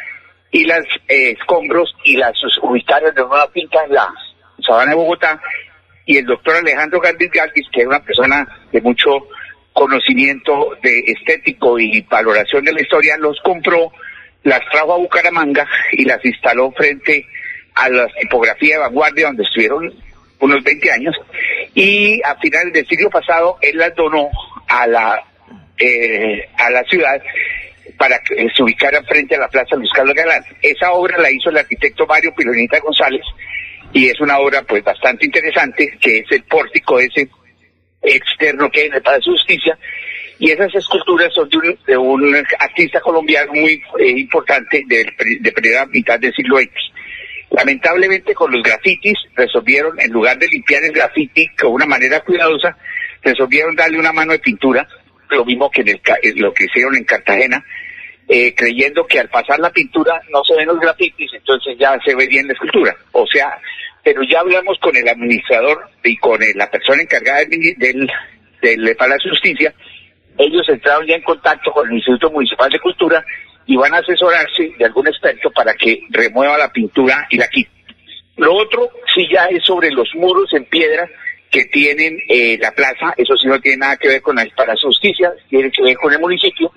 y 0.50 0.64
las 0.64 0.84
eh, 1.06 1.36
escombros 1.38 1.94
y 2.04 2.16
las 2.16 2.34
ubicaron 2.62 3.14
de 3.14 3.20
nueva 3.20 3.50
pinta 3.52 3.84
en 3.84 3.94
la 3.94 4.12
sabana 4.62 4.90
de 4.90 4.96
Bogotá 4.96 5.40
y 6.06 6.16
el 6.16 6.26
doctor 6.26 6.56
Alejandro 6.56 7.00
Galdis 7.00 7.30
Galdis, 7.30 7.66
que 7.72 7.82
es 7.82 7.86
una 7.86 8.02
persona 8.02 8.46
de 8.72 8.80
mucho 8.80 9.10
conocimiento 9.72 10.76
de 10.82 10.98
estético 11.06 11.78
y 11.78 12.00
valoración 12.02 12.64
de 12.64 12.72
la 12.72 12.80
historia, 12.80 13.16
los 13.16 13.38
compró, 13.42 13.92
las 14.42 14.60
trajo 14.70 14.94
a 14.94 14.98
Bucaramanga 14.98 15.66
y 15.92 16.04
las 16.04 16.24
instaló 16.24 16.72
frente 16.72 17.26
a 17.74 17.88
la 17.88 18.06
tipografía 18.20 18.74
de 18.74 18.80
vanguardia 18.80 19.26
donde 19.26 19.44
estuvieron 19.44 19.94
unos 20.40 20.64
20 20.64 20.92
años 20.92 21.14
y 21.74 22.20
a 22.22 22.34
finales 22.36 22.72
del 22.72 22.86
siglo 22.86 23.10
pasado 23.10 23.58
él 23.60 23.76
las 23.76 23.94
donó 23.94 24.28
a 24.68 24.86
la 24.86 25.22
eh, 25.78 26.48
a 26.58 26.70
la 26.70 26.82
ciudad 26.84 27.22
para 27.96 28.18
que 28.20 28.48
se 28.54 28.62
ubicara 28.62 29.02
frente 29.04 29.34
a 29.34 29.40
la 29.40 29.48
Plaza 29.48 29.76
Luis 29.76 29.90
Carlos 29.94 30.14
Galán. 30.14 30.42
Esa 30.62 30.92
obra 30.92 31.18
la 31.18 31.30
hizo 31.30 31.50
el 31.50 31.58
arquitecto 31.58 32.06
Mario 32.06 32.34
Pilonita 32.34 32.80
González 32.80 33.22
y 33.92 34.08
es 34.08 34.20
una 34.20 34.38
obra 34.38 34.62
pues 34.62 34.84
bastante 34.84 35.26
interesante 35.26 35.98
que 36.00 36.18
es 36.18 36.26
el 36.30 36.42
pórtico 36.44 36.98
ese 37.00 37.28
externo 38.02 38.70
que 38.70 38.82
hay 38.82 38.86
en 38.86 38.94
el 38.94 39.02
Palacio 39.02 39.32
de 39.32 39.38
Justicia 39.38 39.78
y 40.38 40.50
esas 40.50 40.74
esculturas 40.74 41.32
son 41.34 41.48
de 41.50 41.58
un, 41.58 41.78
de 41.86 41.96
un 41.96 42.46
artista 42.58 43.00
colombiano 43.00 43.52
muy 43.52 43.82
eh, 43.98 44.08
importante 44.08 44.82
de, 44.86 45.06
de 45.38 45.52
primera 45.52 45.84
mitad 45.84 46.18
del 46.18 46.32
siglo 46.32 46.56
XX. 46.56 46.70
Lamentablemente 47.50 48.32
con 48.32 48.50
los 48.50 48.62
grafitis 48.62 49.18
resolvieron, 49.34 50.00
en 50.00 50.10
lugar 50.10 50.38
de 50.38 50.48
limpiar 50.48 50.82
el 50.82 50.92
grafiti 50.92 51.46
con 51.48 51.72
una 51.72 51.84
manera 51.84 52.20
cuidadosa, 52.20 52.74
resolvieron 53.22 53.76
darle 53.76 53.98
una 53.98 54.12
mano 54.12 54.32
de 54.32 54.38
pintura, 54.38 54.88
lo 55.28 55.44
mismo 55.44 55.70
que 55.70 55.82
en 55.82 55.88
el, 55.88 56.00
lo 56.36 56.54
que 56.54 56.64
hicieron 56.64 56.96
en 56.96 57.04
Cartagena, 57.04 57.62
eh, 58.32 58.54
creyendo 58.54 59.04
que 59.08 59.18
al 59.18 59.28
pasar 59.28 59.58
la 59.58 59.70
pintura 59.70 60.22
no 60.30 60.44
se 60.44 60.54
ven 60.54 60.68
los 60.68 60.78
grafitis, 60.78 61.32
entonces 61.34 61.76
ya 61.76 61.98
se 62.04 62.14
ve 62.14 62.28
bien 62.28 62.46
la 62.46 62.52
escultura. 62.52 62.94
O 63.10 63.26
sea, 63.26 63.58
pero 64.04 64.22
ya 64.22 64.38
hablamos 64.38 64.78
con 64.78 64.96
el 64.96 65.08
administrador 65.08 65.88
y 66.04 66.16
con 66.16 66.40
el, 66.40 66.56
la 66.56 66.70
persona 66.70 67.02
encargada 67.02 67.40
del, 67.46 67.74
del, 67.76 68.08
del 68.62 68.96
Palacio 68.96 69.30
de 69.30 69.36
Justicia, 69.36 69.74
ellos 70.38 70.68
entraron 70.68 71.08
ya 71.08 71.16
en 71.16 71.22
contacto 71.22 71.72
con 71.72 71.88
el 71.88 71.96
Instituto 71.96 72.30
Municipal 72.30 72.70
de 72.70 72.78
Cultura 72.78 73.24
y 73.66 73.76
van 73.76 73.94
a 73.94 73.98
asesorarse 73.98 74.74
de 74.78 74.84
algún 74.84 75.08
experto 75.08 75.50
para 75.50 75.74
que 75.74 76.00
remueva 76.10 76.56
la 76.56 76.70
pintura 76.70 77.26
y 77.30 77.36
la 77.36 77.48
quite. 77.48 77.70
Lo 78.36 78.54
otro 78.54 78.90
sí 79.12 79.26
ya 79.28 79.46
es 79.46 79.64
sobre 79.64 79.90
los 79.90 80.08
muros 80.14 80.52
en 80.54 80.66
piedra 80.66 81.08
que 81.50 81.64
tienen 81.64 82.16
eh, 82.28 82.56
la 82.60 82.70
plaza, 82.70 83.12
eso 83.16 83.36
sí 83.36 83.48
no 83.48 83.60
tiene 83.60 83.78
nada 83.78 83.96
que 83.96 84.06
ver 84.06 84.22
con 84.22 84.36
la 84.36 84.46
para 84.56 84.76
justicia, 84.76 85.32
tiene 85.48 85.68
que 85.72 85.82
ver 85.82 85.96
con 85.96 86.12
el 86.12 86.20
municipio, 86.20 86.72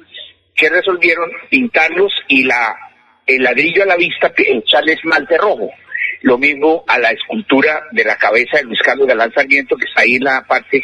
que 0.55 0.69
resolvieron 0.69 1.29
pintarlos 1.49 2.11
y 2.27 2.43
la 2.43 2.75
el 3.25 3.43
ladrillo 3.43 3.83
a 3.83 3.87
la 3.87 3.95
vista 3.95 4.33
echarle 4.35 4.93
esmalte 4.93 5.37
rojo. 5.37 5.69
Lo 6.23 6.37
mismo 6.37 6.83
a 6.87 6.99
la 6.99 7.11
escultura 7.11 7.83
de 7.91 8.03
la 8.03 8.17
cabeza 8.17 8.57
de 8.57 8.63
Luis 8.63 8.79
Carlos 8.81 9.07
Galán 9.07 9.31
Sarmiento, 9.33 9.75
que 9.75 9.85
está 9.85 10.01
ahí 10.01 10.15
en 10.15 10.23
la 10.23 10.43
parte 10.45 10.83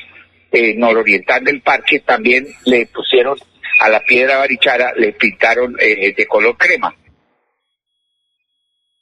eh, 0.51 0.73
nororiental 0.75 1.43
del 1.43 1.61
parque, 1.61 1.99
también 1.99 2.47
le 2.65 2.85
pusieron 2.87 3.37
a 3.81 3.89
la 3.89 4.01
piedra 4.01 4.37
barichara 4.37 4.93
le 4.95 5.13
pintaron 5.13 5.75
eh, 5.79 6.13
de 6.15 6.27
color 6.27 6.57
crema. 6.57 6.93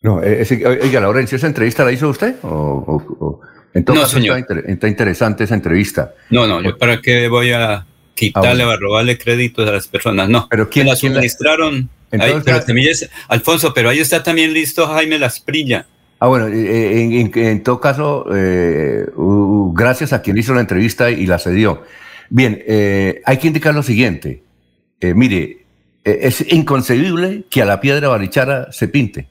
No, 0.01 0.21
eh, 0.21 0.41
ese, 0.41 0.65
oiga, 0.65 0.99
Laurencio, 0.99 1.37
¿esa 1.37 1.47
entrevista 1.47 1.83
la 1.83 1.91
hizo 1.91 2.09
usted? 2.09 2.35
¿O, 2.43 2.47
o, 2.47 3.25
o 3.25 3.41
en 3.73 3.83
todo 3.83 3.95
no, 3.95 4.05
señor. 4.05 4.37
Está, 4.37 4.53
inter, 4.53 4.71
está, 4.71 4.87
interesante 4.87 5.43
esa 5.43 5.55
entrevista. 5.55 6.13
No, 6.29 6.47
no, 6.47 6.61
yo 6.61 6.77
para 6.77 7.01
qué 7.01 7.27
voy 7.27 7.51
a 7.51 7.85
quitarle, 8.17 8.63
ah, 8.63 8.73
a 8.73 8.77
robarle 8.77 9.17
créditos 9.17 9.69
a 9.69 9.71
las 9.71 9.87
personas. 9.87 10.27
No, 10.27 10.47
pero 10.49 10.69
¿quién 10.69 10.87
la 10.87 10.95
¿quién 10.95 11.13
suministraron? 11.13 11.89
Ahí, 12.11 12.33
pero 12.43 12.61
semillas, 12.61 13.09
Alfonso, 13.27 13.73
pero 13.73 13.89
ahí 13.89 13.99
está 13.99 14.23
también 14.23 14.53
listo 14.53 14.87
Jaime 14.87 15.19
Lasprilla. 15.19 15.85
Ah, 16.19 16.27
bueno, 16.27 16.47
eh, 16.47 17.01
en, 17.01 17.11
en, 17.13 17.31
en 17.37 17.63
todo 17.63 17.79
caso, 17.79 18.25
eh, 18.33 19.05
uh, 19.15 19.71
gracias 19.73 20.13
a 20.13 20.21
quien 20.21 20.37
hizo 20.37 20.53
la 20.53 20.61
entrevista 20.61 21.11
y 21.11 21.27
la 21.27 21.37
cedió. 21.37 21.83
Bien, 22.29 22.61
eh, 22.65 23.21
hay 23.23 23.37
que 23.37 23.47
indicar 23.47 23.75
lo 23.75 23.83
siguiente. 23.83 24.41
Eh, 24.99 25.13
mire, 25.13 25.65
eh, 26.03 26.19
es 26.23 26.43
inconcebible 26.51 27.43
que 27.49 27.61
a 27.61 27.65
la 27.65 27.79
piedra 27.79 28.07
barichara 28.07 28.71
se 28.71 28.87
pinte, 28.87 29.27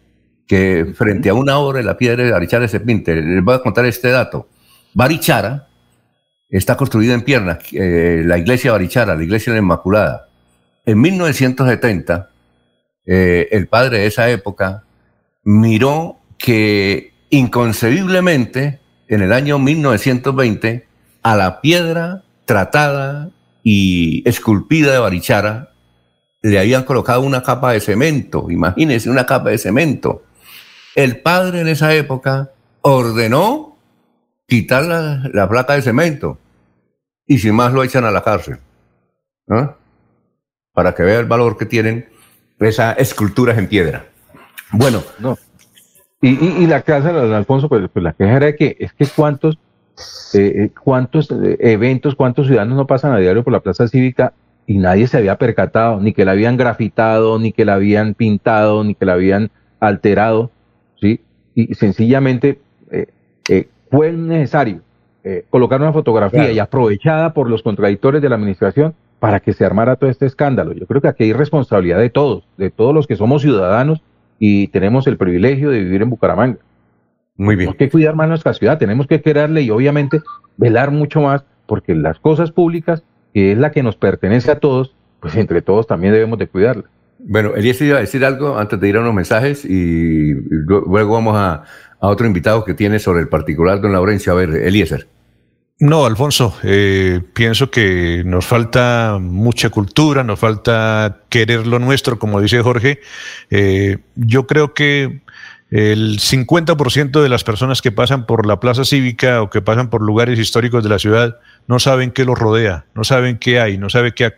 que 0.47 0.93
frente 0.95 1.29
a 1.29 1.35
una 1.35 1.59
obra 1.59 1.79
de 1.79 1.85
la 1.85 1.97
piedra 1.97 2.31
barichara 2.31 2.69
se 2.69 2.79
pinte. 2.79 3.17
Les 3.17 3.43
voy 3.43 3.57
a 3.57 3.59
contar 3.59 3.85
este 3.85 4.11
dato. 4.11 4.49
Barichara 4.95 5.67
está 6.49 6.77
construida 6.77 7.15
en 7.15 7.23
piernas, 7.23 7.59
eh, 7.73 8.23
la 8.25 8.39
iglesia 8.39 8.73
Barichara, 8.73 9.17
la 9.17 9.25
iglesia 9.25 9.53
de 9.53 9.59
la 9.59 9.63
Inmaculada. 9.63 10.29
En 10.85 11.01
1970, 11.01 12.31
eh, 13.07 13.49
el 13.51 13.67
padre 13.67 14.01
de 14.01 14.07
esa 14.07 14.31
época 14.31 14.85
miró 15.45 16.19
que 16.39 17.13
inconcebiblemente, 17.31 18.81
en 19.09 19.23
el 19.23 19.33
año 19.33 19.59
1920, 19.59 20.87
a 21.23 21.37
la 21.37 21.61
piedra 21.61 22.23
tratada 22.45 23.31
y 23.63 24.29
esculpida 24.29 24.93
de 24.93 24.99
Barichara, 24.99 25.73
le 26.43 26.61
habían 26.61 26.85
colocado 26.85 27.23
una 27.23 27.43
capa 27.43 27.73
de 27.73 27.81
cemento, 27.81 28.49
imagínense 28.51 29.11
una 29.11 29.27
capa 29.27 29.51
de 29.51 29.59
cemento. 29.59 30.23
El 30.95 31.21
padre 31.21 31.61
en 31.61 31.69
esa 31.69 31.93
época 31.95 32.53
ordenó 32.83 33.66
quitar 34.47 34.85
la, 34.85 35.29
la 35.33 35.49
placa 35.49 35.75
de 35.75 35.83
cemento 35.83 36.39
y 37.27 37.39
sin 37.39 37.55
más 37.55 37.73
lo 37.73 37.83
echan 37.83 38.05
a 38.05 38.11
la 38.11 38.23
cárcel. 38.23 38.59
¿no? 39.47 39.77
Para 40.73 40.95
que 40.95 41.03
vea 41.03 41.21
el 41.21 41.27
valor 41.27 41.57
que 41.57 41.67
tienen 41.67 42.09
esas 42.59 42.99
esculturas 42.99 43.59
en 43.59 43.69
piedra. 43.69 44.07
Bueno. 44.73 45.03
No. 45.19 45.39
Y, 46.21 46.31
y, 46.31 46.63
y 46.63 46.67
la 46.67 46.83
casa, 46.83 47.13
don 47.13 47.33
Alfonso, 47.33 47.69
pues, 47.69 47.89
pues, 47.93 48.03
la 48.03 48.13
queja 48.13 48.37
era 48.37 48.57
que 48.57 48.77
es 48.79 48.93
que 48.93 49.07
cuántos 49.07 49.59
eh, 50.35 50.71
cuántos 50.83 51.31
eh, 51.31 51.57
eventos, 51.61 52.15
cuántos 52.15 52.47
ciudadanos 52.47 52.77
no 52.77 52.87
pasan 52.87 53.13
a 53.13 53.19
diario 53.19 53.45
por 53.45 53.53
la 53.53 53.61
plaza 53.61 53.89
cívica 53.89 54.33
y 54.67 54.79
nadie 54.79 55.07
se 55.07 55.17
había 55.17 55.37
percatado, 55.37 56.01
ni 56.01 56.13
que 56.13 56.25
la 56.25 56.33
habían 56.33 56.57
grafitado, 56.57 57.39
ni 57.39 57.53
que 57.53 57.65
la 57.65 57.75
habían 57.75 58.15
pintado, 58.15 58.83
ni 58.83 58.95
que 58.95 59.07
la 59.07 59.13
habían 59.13 59.51
alterado, 59.79 60.51
¿sí? 61.01 61.21
Y 61.55 61.75
sencillamente 61.75 62.61
eh, 62.91 63.07
eh, 63.49 63.69
fue 63.91 64.13
necesario 64.13 64.81
colocar 65.51 65.81
una 65.81 65.93
fotografía 65.93 66.43
claro. 66.43 66.55
y 66.55 66.59
aprovechada 66.61 67.35
por 67.35 67.51
los 67.51 67.65
contradictores 67.65 68.23
de 68.23 68.29
la 68.29 68.37
administración 68.37 68.95
para 69.19 69.41
que 69.41 69.53
se 69.53 69.65
armara 69.65 69.97
todo 69.97 70.11
este 70.11 70.27
escándalo. 70.27 70.73
Yo 70.73 70.87
creo 70.87 71.01
que 71.01 71.09
aquí 71.09 71.25
hay 71.25 71.33
responsabilidad 71.33 71.99
de 71.99 72.11
todos, 72.11 72.45
de 72.57 72.71
todos 72.71 72.95
los 72.95 73.07
que 73.07 73.17
somos 73.17 73.43
ciudadanos 73.43 74.03
y 74.39 74.69
tenemos 74.69 75.07
el 75.07 75.17
privilegio 75.17 75.71
de 75.71 75.81
vivir 75.81 76.03
en 76.03 76.11
Bucaramanga. 76.11 76.59
Muy 77.37 77.57
bien. 77.57 77.71
Tenemos 77.71 77.77
que 77.77 77.91
cuidar 77.91 78.15
más 78.15 78.29
nuestra 78.29 78.53
ciudad, 78.55 78.79
tenemos 78.79 79.07
que 79.07 79.21
quererle 79.21 79.63
y 79.63 79.71
obviamente 79.71 80.21
velar 80.57 80.91
mucho 80.91 81.21
más 81.21 81.45
porque 81.67 81.95
las 81.95 82.19
cosas 82.19 82.53
públicas, 82.53 83.03
que 83.35 83.53
es 83.53 83.59
la 83.59 83.73
que 83.73 83.83
nos 83.83 83.97
pertenece 83.97 84.51
a 84.51 84.61
todos, 84.61 84.95
pues 85.21 85.35
entre 85.37 85.63
todos 85.63 85.87
también 85.87 86.13
debemos 86.13 86.39
de 86.39 86.47
cuidarla. 86.47 86.85
Bueno, 87.19 87.57
Eliezer 87.57 87.89
iba 87.89 87.97
a 87.97 88.01
decir 88.01 88.25
algo 88.25 88.59
antes 88.59 88.79
de 88.79 88.89
ir 88.89 88.97
a 88.97 89.01
unos 89.01 89.15
mensajes 89.15 89.65
y 89.65 90.35
luego 90.35 91.15
vamos 91.15 91.35
a, 91.37 91.65
a 92.01 92.09
otro 92.09 92.27
invitado 92.27 92.65
que 92.65 92.75
tiene 92.75 92.99
sobre 92.99 93.21
el 93.21 93.29
particular, 93.29 93.81
don 93.81 93.93
Laurencio. 93.93 94.33
A 94.33 94.37
ver, 94.37 94.51
Eliezer. 94.51 95.09
No, 95.79 96.07
Alfonso, 96.07 96.57
eh, 96.63 97.21
pienso 97.35 97.71
que 97.71 98.23
nos 98.25 98.47
falta 98.47 99.19
mucha 99.21 99.69
cultura, 99.69 100.25
nos 100.25 100.41
falta 100.41 101.25
querer 101.29 101.67
lo 101.67 101.79
nuestro, 101.79 102.19
como 102.19 102.41
dice 102.41 102.63
Jorge. 102.63 103.01
Eh, 103.51 103.99
yo 104.15 104.47
creo 104.47 104.73
que 104.73 105.21
el 105.71 106.19
50% 106.19 107.23
de 107.23 107.29
las 107.29 107.45
personas 107.45 107.83
que 107.83 107.93
pasan 107.93 108.25
por 108.25 108.47
la 108.47 108.59
plaza 108.59 108.87
cívica 108.87 109.43
o 109.43 109.51
que 109.51 109.61
pasan 109.61 109.91
por 109.91 110.01
lugares 110.01 110.39
históricos 110.39 110.83
de 110.83 110.89
la 110.89 110.99
ciudad 110.99 111.41
no 111.67 111.79
saben 111.79 112.11
qué 112.11 112.25
los 112.25 112.39
rodea, 112.39 112.87
no 112.95 113.05
saben 113.05 113.37
qué 113.37 113.61
hay, 113.61 113.77
no 113.77 113.91
saben 113.91 114.15
qué, 114.17 114.33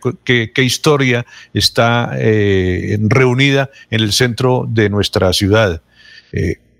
qué, 0.53 0.63
historia 0.63 1.25
está 1.53 2.11
eh, 2.17 2.97
reunida 3.01 3.69
en 3.91 4.01
el 4.01 4.11
centro 4.11 4.65
de 4.67 4.89
nuestra 4.89 5.31
ciudad. 5.31 5.81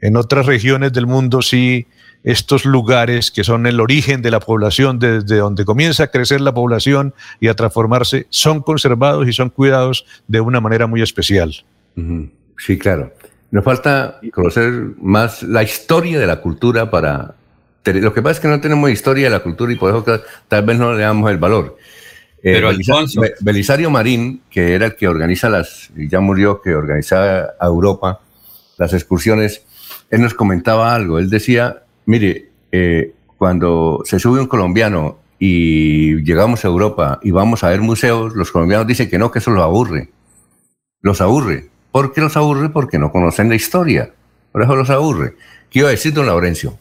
En 0.02 0.16
otras 0.16 0.46
regiones 0.46 0.94
del 0.94 1.08
mundo 1.08 1.42
sí 1.42 1.88
estos 2.24 2.66
lugares 2.66 3.32
que 3.32 3.44
son 3.44 3.66
el 3.66 3.80
origen 3.80 4.22
de 4.22 4.32
la 4.32 4.40
población, 4.40 5.00
desde 5.00 5.38
donde 5.38 5.66
comienza 5.66 6.04
a 6.04 6.08
crecer 6.08 6.42
la 6.42 6.54
población 6.54 7.14
y 7.40 7.48
a 7.48 7.54
transformarse, 7.54 8.28
son 8.30 8.62
conservados 8.62 9.28
y 9.28 9.34
son 9.34 9.50
cuidados 9.50 10.06
de 10.28 10.42
una 10.42 10.60
manera 10.60 10.88
muy 10.88 11.02
especial. 11.02 11.64
Sí, 12.58 12.78
claro. 12.78 13.14
Nos 13.52 13.64
falta 13.64 14.20
conocer 14.34 14.72
más 15.02 15.44
la 15.44 15.64
historia 15.64 16.20
de 16.20 16.28
la 16.28 16.42
cultura 16.42 16.92
para... 16.92 17.36
Lo 17.86 18.14
que 18.14 18.22
pasa 18.22 18.34
es 18.34 18.40
que 18.42 18.48
no 18.48 18.62
tenemos 18.62 18.92
historia 18.92 19.26
de 19.26 19.32
la 19.32 19.40
cultura 19.40 19.72
y 19.72 19.76
por 19.76 19.90
eso 19.90 20.22
tal 20.48 20.64
vez 20.64 20.78
no 20.78 20.94
le 20.94 21.02
damos 21.02 21.32
el 21.32 21.38
valor. 21.38 21.78
Eh, 22.44 22.54
Pero 22.54 22.70
Alfonso... 22.70 23.22
Belisario 23.40 23.90
Marín, 23.90 24.42
que 24.50 24.76
era 24.76 24.88
el 24.88 24.96
que 24.96 25.08
organiza 25.08 25.50
las, 25.50 25.90
ya 25.96 26.20
murió, 26.20 26.62
que 26.62 26.76
organizaba 26.76 27.54
a 27.60 27.66
Europa 27.66 28.20
las 28.78 28.94
excursiones, 28.94 29.64
él 30.10 30.22
nos 30.22 30.34
comentaba 30.34 30.94
algo. 30.94 31.20
Él 31.20 31.30
decía 31.30 31.84
Mire, 32.10 32.50
eh, 32.72 33.14
cuando 33.38 34.02
se 34.04 34.18
sube 34.18 34.40
un 34.40 34.48
colombiano 34.48 35.20
y 35.38 36.24
llegamos 36.24 36.66
a 36.66 36.70
Europa 36.70 37.20
y 37.22 37.30
vamos 37.30 37.64
a 37.64 37.70
ver 37.70 37.82
museos, 37.82 38.34
los 38.34 38.52
colombianos 38.52 38.88
dicen 38.88 39.08
que 39.12 39.20
no, 39.20 39.30
que 39.30 39.38
eso 39.38 39.52
los 39.52 39.62
aburre. 39.62 40.10
Los 41.02 41.22
aburre. 41.22 41.70
¿Por 41.92 42.12
qué 42.12 42.22
los 42.22 42.36
aburre? 42.36 42.70
Porque 42.70 42.98
no 42.98 43.12
conocen 43.12 43.48
la 43.48 43.54
historia. 43.54 44.12
Por 44.52 44.64
eso 44.64 44.76
los 44.76 44.90
aburre. 44.90 45.36
¿Qué 45.70 45.80
iba 45.80 45.90
a 45.90 45.92
decir 45.92 46.12
don 46.12 46.26
Laurencio? 46.26 46.80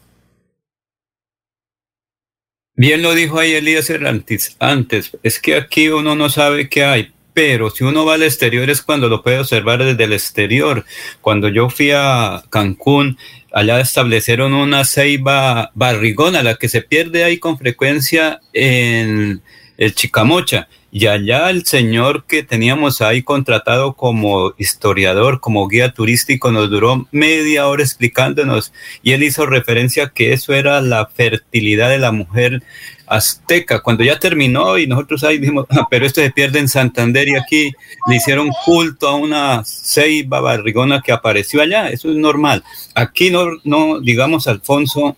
Bien 2.73 3.03
lo 3.03 3.13
dijo 3.13 3.37
ahí 3.37 3.53
Elías 3.53 3.91
antes, 3.91 4.57
antes. 4.57 5.15
Es 5.21 5.39
que 5.39 5.57
aquí 5.57 5.89
uno 5.89 6.15
no 6.15 6.29
sabe 6.29 6.69
qué 6.69 6.85
hay, 6.85 7.13
pero 7.39 7.69
si 7.69 7.85
uno 7.85 8.03
va 8.03 8.15
al 8.15 8.23
exterior 8.23 8.69
es 8.69 8.81
cuando 8.81 9.07
lo 9.07 9.23
puede 9.23 9.39
observar 9.39 9.81
desde 9.81 10.03
el 10.03 10.11
exterior. 10.11 10.83
Cuando 11.21 11.47
yo 11.47 11.69
fui 11.69 11.89
a 11.91 12.43
Cancún, 12.49 13.17
allá 13.53 13.79
establecieron 13.79 14.53
una 14.53 14.83
ceiba 14.83 15.71
barrigona, 15.73 16.43
la 16.43 16.55
que 16.55 16.67
se 16.67 16.81
pierde 16.81 17.23
ahí 17.23 17.37
con 17.37 17.57
frecuencia 17.57 18.41
en 18.51 19.41
el 19.77 19.95
Chicamocha. 19.95 20.67
Y 20.91 21.05
allá 21.05 21.49
el 21.49 21.65
señor 21.65 22.25
que 22.25 22.43
teníamos 22.43 23.01
ahí 23.01 23.23
contratado 23.23 23.93
como 23.93 24.53
historiador, 24.57 25.39
como 25.39 25.65
guía 25.69 25.93
turístico, 25.93 26.51
nos 26.51 26.69
duró 26.69 27.07
media 27.11 27.69
hora 27.69 27.83
explicándonos 27.83 28.73
y 29.01 29.13
él 29.13 29.23
hizo 29.23 29.45
referencia 29.45 30.11
que 30.13 30.33
eso 30.33 30.53
era 30.53 30.81
la 30.81 31.05
fertilidad 31.05 31.89
de 31.89 31.99
la 31.99 32.11
mujer 32.11 32.63
azteca. 33.09 33.81
Cuando 33.81 34.03
ya 34.03 34.19
terminó 34.19 34.77
y 34.77 34.87
nosotros 34.87 35.23
ahí 35.23 35.39
dijimos, 35.39 35.65
ah, 35.69 35.87
pero 35.89 36.05
esto 36.05 36.21
se 36.21 36.31
pierde 36.31 36.59
en 36.59 36.69
Santander 36.69 37.27
y 37.27 37.35
aquí 37.35 37.71
le 38.07 38.15
hicieron 38.15 38.49
culto 38.65 39.07
a 39.07 39.15
una 39.15 39.63
ceiba 39.65 40.39
barrigona 40.39 41.01
que 41.01 41.11
apareció 41.11 41.61
allá. 41.61 41.89
Eso 41.89 42.09
es 42.09 42.15
normal. 42.15 42.63
Aquí 42.95 43.31
no, 43.31 43.47
no 43.63 43.99
digamos, 43.99 44.47
Alfonso, 44.47 45.17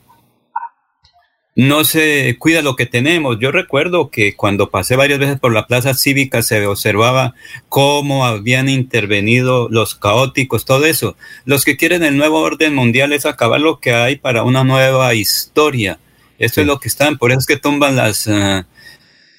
no 1.55 1.83
se 1.83 2.37
cuida 2.39 2.61
lo 2.61 2.75
que 2.75 2.85
tenemos. 2.85 3.37
Yo 3.39 3.51
recuerdo 3.51 4.09
que 4.09 4.35
cuando 4.35 4.69
pasé 4.69 4.95
varias 4.95 5.19
veces 5.19 5.39
por 5.39 5.53
la 5.53 5.67
plaza 5.67 5.93
cívica 5.93 6.41
se 6.41 6.65
observaba 6.65 7.33
cómo 7.67 8.25
habían 8.25 8.69
intervenido 8.69 9.67
los 9.69 9.95
caóticos, 9.95 10.65
todo 10.65 10.85
eso. 10.85 11.17
Los 11.43 11.65
que 11.65 11.75
quieren 11.75 12.03
el 12.03 12.17
nuevo 12.17 12.39
orden 12.39 12.73
mundial 12.73 13.11
es 13.11 13.25
acabar 13.25 13.59
lo 13.59 13.79
que 13.79 13.93
hay 13.93 14.15
para 14.15 14.43
una 14.43 14.63
nueva 14.63 15.13
historia. 15.13 15.99
Eso 16.41 16.59
es 16.59 16.65
lo 16.65 16.79
que 16.79 16.87
están, 16.87 17.19
por 17.19 17.29
eso 17.29 17.39
es 17.39 17.45
que 17.45 17.57
tumban 17.57 17.95
las 17.95 18.25
eh, 18.25 18.65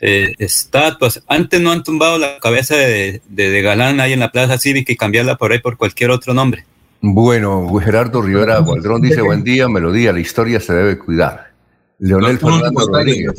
eh, 0.00 0.34
estatuas. 0.38 1.20
Antes 1.26 1.60
no 1.60 1.72
han 1.72 1.82
tumbado 1.82 2.16
la 2.16 2.38
cabeza 2.38 2.76
de, 2.76 3.20
de, 3.28 3.60
Galán 3.60 3.98
ahí 3.98 4.12
en 4.12 4.20
la 4.20 4.30
plaza 4.30 4.56
cívica 4.56 4.92
y 4.92 4.96
cambiarla 4.96 5.36
por 5.36 5.50
ahí 5.50 5.58
por 5.58 5.76
cualquier 5.76 6.12
otro 6.12 6.32
nombre. 6.32 6.64
Bueno, 7.00 7.68
Gerardo 7.80 8.22
Rivera 8.22 8.60
Gualdrón 8.60 9.02
dice, 9.02 9.20
buen 9.20 9.42
día, 9.42 9.68
melodía, 9.68 10.12
la 10.12 10.20
historia 10.20 10.60
se 10.60 10.72
debe 10.72 10.96
cuidar. 10.96 11.50
Leonel 11.98 12.38
Fernando 12.38 12.86
Rodríguez. 12.86 13.32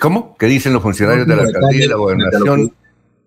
¿Cómo? 0.00 0.34
¿Qué 0.38 0.46
dicen 0.46 0.72
los 0.72 0.82
funcionarios 0.82 1.26
de 1.26 1.36
la 1.36 1.42
alcaldía 1.42 1.84
y 1.84 1.88
la 1.88 1.96
gobernación 1.96 2.72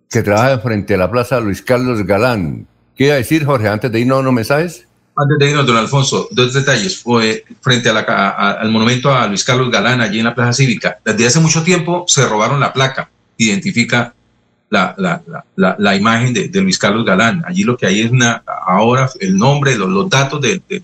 que 0.10 0.24
trabajan 0.24 0.60
frente 0.62 0.96
a 0.96 0.98
la 0.98 1.12
plaza 1.12 1.40
Luis 1.40 1.62
Carlos 1.62 2.04
Galán? 2.04 2.66
¿Qué 2.96 3.06
iba 3.06 3.14
a 3.14 3.18
decir, 3.18 3.46
Jorge, 3.46 3.68
antes 3.68 3.92
de 3.92 4.00
irnos 4.00 4.18
a 4.18 4.22
unos 4.22 4.34
mensajes? 4.34 4.88
Antes 5.22 5.38
de 5.38 5.50
irnos, 5.50 5.66
don 5.66 5.76
Alfonso, 5.76 6.30
dos 6.32 6.54
detalles. 6.54 7.00
Fue 7.00 7.44
frente 7.62 7.90
a 7.90 7.94
la, 7.94 8.02
al 8.02 8.72
monumento 8.72 9.14
a 9.14 9.28
Luis 9.28 9.44
Carlos 9.44 9.70
Galán, 9.70 10.00
allí 10.00 10.20
en 10.20 10.26
la 10.26 10.36
Plaza 10.36 10.54
Cívica. 10.54 11.00
Desde 11.04 11.28
hace 11.28 11.40
mucho 11.42 11.62
tiempo 11.64 12.06
se 12.08 12.26
robaron 12.26 12.60
la 12.60 12.72
placa, 12.72 13.10
identifica 13.38 14.14
la, 14.70 14.96
la, 14.98 15.22
la, 15.56 15.76
la 15.78 15.96
imagen 15.96 16.34
de, 16.34 16.48
de, 16.48 16.62
Luis 16.62 16.78
Carlos 16.78 17.06
Galán. 17.06 17.44
Allí 17.46 17.64
lo 17.64 17.76
que 17.76 17.86
hay 17.86 18.02
es 18.02 18.12
una, 18.12 18.44
ahora 18.66 19.10
el 19.20 19.36
nombre, 19.36 19.76
los, 19.76 19.90
los 19.90 20.10
datos 20.10 20.40
de, 20.40 20.62
de, 20.70 20.84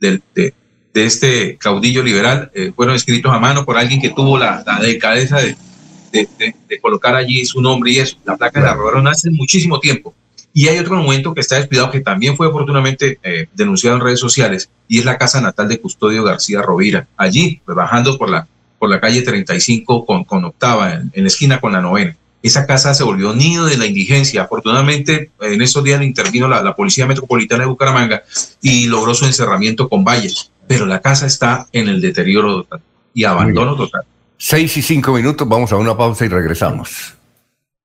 de, 0.00 0.54
de 0.92 1.04
este 1.04 1.56
caudillo 1.56 2.02
liberal 2.02 2.50
eh, 2.54 2.72
fueron 2.74 2.94
escritos 2.94 3.32
a 3.32 3.38
mano 3.38 3.64
por 3.64 3.78
alguien 3.78 4.00
que 4.00 4.10
tuvo 4.10 4.38
la, 4.38 4.62
la 4.66 4.78
delicadeza 4.80 5.38
de, 5.38 5.56
de, 6.12 6.80
colocar 6.80 7.14
allí 7.14 7.44
su 7.44 7.60
nombre 7.60 7.92
y 7.92 7.98
eso. 7.98 8.16
La 8.24 8.36
placa 8.36 8.60
la 8.60 8.74
robaron 8.74 9.06
hace 9.08 9.30
muchísimo 9.30 9.80
tiempo. 9.80 10.14
Y 10.54 10.68
hay 10.68 10.78
otro 10.78 10.96
momento 10.96 11.34
que 11.34 11.40
está 11.40 11.56
descuidado 11.56 11.90
que 11.90 12.00
también 12.00 12.36
fue 12.36 12.46
oportunamente 12.46 13.18
eh, 13.22 13.46
denunciado 13.54 13.96
en 13.96 14.02
redes 14.02 14.20
sociales 14.20 14.70
y 14.86 14.98
es 14.98 15.04
la 15.04 15.16
casa 15.16 15.40
natal 15.40 15.68
de 15.68 15.80
Custodio 15.80 16.24
García 16.24 16.60
Rovira. 16.62 17.06
Allí, 17.16 17.60
pues, 17.64 17.74
bajando 17.74 18.18
por 18.18 18.28
la, 18.28 18.46
por 18.78 18.90
la 18.90 19.00
calle 19.00 19.22
35 19.22 20.04
con, 20.04 20.24
con 20.24 20.44
octava, 20.44 20.94
en, 20.94 21.10
en 21.14 21.22
la 21.22 21.28
esquina 21.28 21.60
con 21.60 21.72
la 21.72 21.80
novena 21.80 22.16
esa 22.44 22.66
casa 22.66 22.92
se 22.92 23.04
volvió 23.04 23.32
nido 23.32 23.66
de 23.66 23.76
la 23.76 23.86
indigencia. 23.86 24.42
Afortunadamente, 24.42 25.30
en 25.40 25.62
esos 25.62 25.84
días 25.84 26.02
intervino 26.02 26.48
la, 26.48 26.60
la, 26.60 26.74
Policía 26.74 27.06
Metropolitana 27.06 27.62
de 27.62 27.68
Bucaramanga 27.68 28.24
y 28.60 28.86
logró 28.86 29.14
su 29.14 29.26
encerramiento 29.26 29.88
con 29.88 30.02
valles 30.02 30.50
pero 30.66 30.86
la 30.86 31.00
casa 31.00 31.26
está 31.26 31.66
en 31.72 31.88
el 31.88 32.00
deterioro 32.00 32.62
total 32.62 32.80
y 33.14 33.24
abandono 33.24 33.76
total. 33.76 34.02
Seis 34.38 34.76
y 34.76 34.82
cinco 34.82 35.12
minutos, 35.12 35.46
vamos 35.48 35.72
a 35.72 35.76
una 35.76 35.96
pausa 35.96 36.24
y 36.24 36.28
regresamos. 36.28 37.14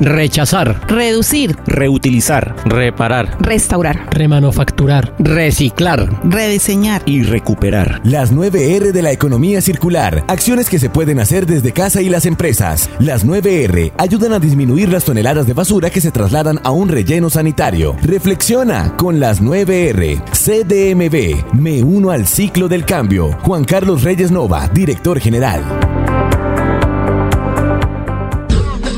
Rechazar. 0.00 0.80
Reducir. 0.88 1.56
Reutilizar. 1.66 2.56
Reparar. 2.64 3.36
Restaurar. 3.40 4.08
Remanufacturar. 4.10 5.14
Reciclar. 5.18 6.08
Rediseñar. 6.24 7.02
Y 7.04 7.22
recuperar. 7.22 8.00
Las 8.04 8.32
9R 8.32 8.92
de 8.92 9.02
la 9.02 9.12
economía 9.12 9.60
circular. 9.60 10.24
Acciones 10.28 10.70
que 10.70 10.78
se 10.78 10.88
pueden 10.88 11.20
hacer 11.20 11.46
desde 11.46 11.72
casa 11.72 12.00
y 12.00 12.08
las 12.08 12.24
empresas. 12.24 12.88
Las 12.98 13.26
9R 13.26 13.92
ayudan 13.98 14.32
a 14.32 14.38
disminuir 14.38 14.88
las 14.88 15.04
toneladas 15.04 15.46
de 15.46 15.52
basura 15.52 15.90
que 15.90 16.00
se 16.00 16.10
trasladan 16.10 16.60
a 16.64 16.70
un 16.70 16.88
relleno 16.88 17.28
sanitario. 17.28 17.96
Reflexiona 18.02 18.96
con 18.96 19.20
las 19.20 19.42
9R. 19.42 20.22
CDMB. 20.32 21.54
Me 21.54 21.82
uno 21.82 22.10
al 22.10 22.26
ciclo 22.26 22.68
del 22.68 22.86
cambio. 22.86 23.32
Juan 23.42 23.64
Carlos 23.64 24.02
Reyes 24.02 24.30
Nova, 24.30 24.68
director 24.68 25.20
general. 25.20 25.62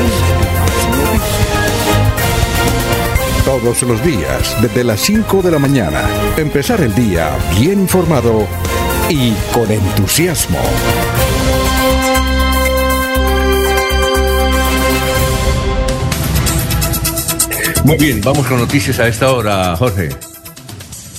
Todos 3.45 3.83
los 3.83 4.03
días, 4.03 4.55
desde 4.61 4.83
las 4.83 4.99
5 5.01 5.41
de 5.41 5.51
la 5.51 5.59
mañana, 5.59 6.01
empezar 6.37 6.81
el 6.81 6.95
día 6.95 7.29
bien 7.59 7.81
informado 7.81 8.47
y 9.09 9.33
con 9.53 9.69
entusiasmo. 9.71 10.59
Muy 17.83 17.97
bien, 17.97 18.21
vamos 18.21 18.47
con 18.47 18.57
noticias 18.59 18.99
a 18.99 19.07
esta 19.07 19.31
hora, 19.33 19.75
Jorge. 19.75 20.09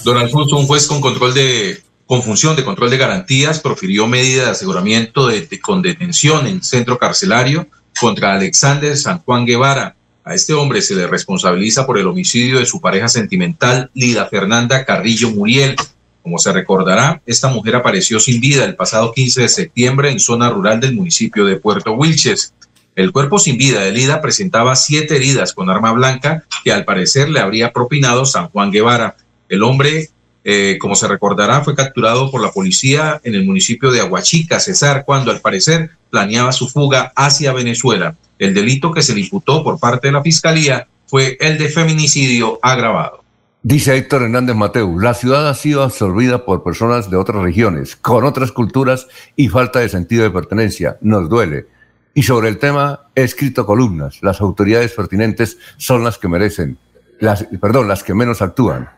Don 0.03 0.16
Alfonso, 0.18 0.57
un 0.57 0.66
juez 0.66 0.87
con 0.87 1.01
control 1.01 1.35
de 1.35 1.82
con 2.07 2.22
función 2.22 2.55
de 2.55 2.64
control 2.64 2.91
de 2.91 2.99
garantías 2.99 3.61
profirió 3.61 4.07
medida 4.07 4.45
de 4.45 4.51
aseguramiento 4.51 5.26
de, 5.26 5.47
de- 5.47 5.59
con 5.61 5.80
detención 5.80 6.47
en 6.47 6.62
centro 6.62 6.99
carcelario 6.99 7.66
contra 7.99 8.35
Alexander 8.35 8.95
San 8.97 9.20
Juan 9.20 9.47
Guevara. 9.47 9.97
A 10.22 10.35
este 10.35 10.53
hombre 10.53 10.82
se 10.82 10.95
le 10.95 11.07
responsabiliza 11.07 11.87
por 11.87 11.99
el 11.99 12.07
homicidio 12.07 12.59
de 12.59 12.66
su 12.66 12.80
pareja 12.80 13.09
sentimental, 13.09 13.91
Lida 13.95 14.26
Fernanda 14.26 14.85
Carrillo 14.85 15.30
Muriel. 15.30 15.76
Como 16.25 16.39
se 16.39 16.55
recordará, 16.55 17.20
esta 17.27 17.49
mujer 17.49 17.77
apareció 17.77 18.18
sin 18.18 18.41
vida 18.41 18.64
el 18.64 18.77
pasado 18.77 19.12
15 19.12 19.43
de 19.43 19.49
septiembre 19.51 20.11
en 20.11 20.18
zona 20.18 20.49
rural 20.49 20.81
del 20.81 20.95
municipio 20.95 21.45
de 21.45 21.57
Puerto 21.57 21.93
Wilches. 21.93 22.55
El 22.97 23.12
cuerpo 23.12 23.39
sin 23.39 23.59
vida 23.59 23.83
de 23.83 23.93
Lida 23.93 24.22
presentaba 24.22 24.75
siete 24.75 25.16
heridas 25.16 25.53
con 25.53 25.68
arma 25.68 25.93
blanca 25.93 26.45
que 26.64 26.72
al 26.72 26.87
parecer 26.87 27.29
le 27.29 27.41
habría 27.41 27.75
propinado 27.75 28.25
San 28.25 28.49
Juan 28.49 28.70
Guevara. 28.70 29.16
El 29.51 29.62
hombre, 29.62 30.09
eh, 30.45 30.79
como 30.81 30.97
se 30.97 31.09
recordará, 31.09 31.62
fue 31.62 31.75
capturado 31.75 32.31
por 32.31 32.41
la 32.41 32.53
policía 32.53 33.20
en 33.23 33.35
el 33.35 33.44
municipio 33.44 33.90
de 33.90 34.01
Aguachica, 34.01 34.61
Cesar, 34.61 35.05
cuando 35.05 35.31
al 35.31 35.43
parecer 35.43 35.90
planeaba 36.09 36.53
su 36.53 36.70
fuga 36.70 37.12
hacia 37.15 37.53
Venezuela. 37.53 38.16
El 38.39 38.55
delito 38.55 38.93
que 38.93 39.03
se 39.03 39.15
le 39.15 39.20
imputó 39.20 39.62
por 39.62 39.78
parte 39.78 40.09
de 40.09 40.12
la 40.12 40.23
fiscalía 40.23 40.89
fue 41.07 41.36
el 41.39 41.59
de 41.59 41.69
feminicidio 41.69 42.59
agravado. 42.62 43.24
Dice 43.66 43.97
Héctor 43.97 44.24
Hernández 44.24 44.55
Mateu, 44.55 45.01
la 45.01 45.15
ciudad 45.15 45.49
ha 45.49 45.55
sido 45.55 45.82
absorbida 45.82 46.45
por 46.45 46.62
personas 46.62 47.09
de 47.09 47.16
otras 47.16 47.43
regiones, 47.43 47.97
con 47.97 48.23
otras 48.24 48.53
culturas 48.53 49.09
y 49.36 49.49
falta 49.49 49.81
de 49.81 49.89
sentido 49.89 50.23
de 50.23 50.31
pertenencia. 50.31 50.99
Nos 51.01 51.31
duele. 51.31 51.65
Y 52.12 52.24
sobre 52.24 52.51
el 52.51 52.59
tema 52.59 53.07
he 53.15 53.23
escrito 53.23 53.65
columnas. 53.65 54.19
Las 54.20 54.43
autoridades 54.43 54.93
pertinentes 54.93 55.57
son 55.78 56.05
las 56.05 56.19
que 56.19 56.28
merecen, 56.28 56.77
las, 57.20 57.47
perdón, 57.59 57.89
las 57.89 58.03
que 58.03 58.12
menos 58.12 58.43
actúan. 58.43 58.91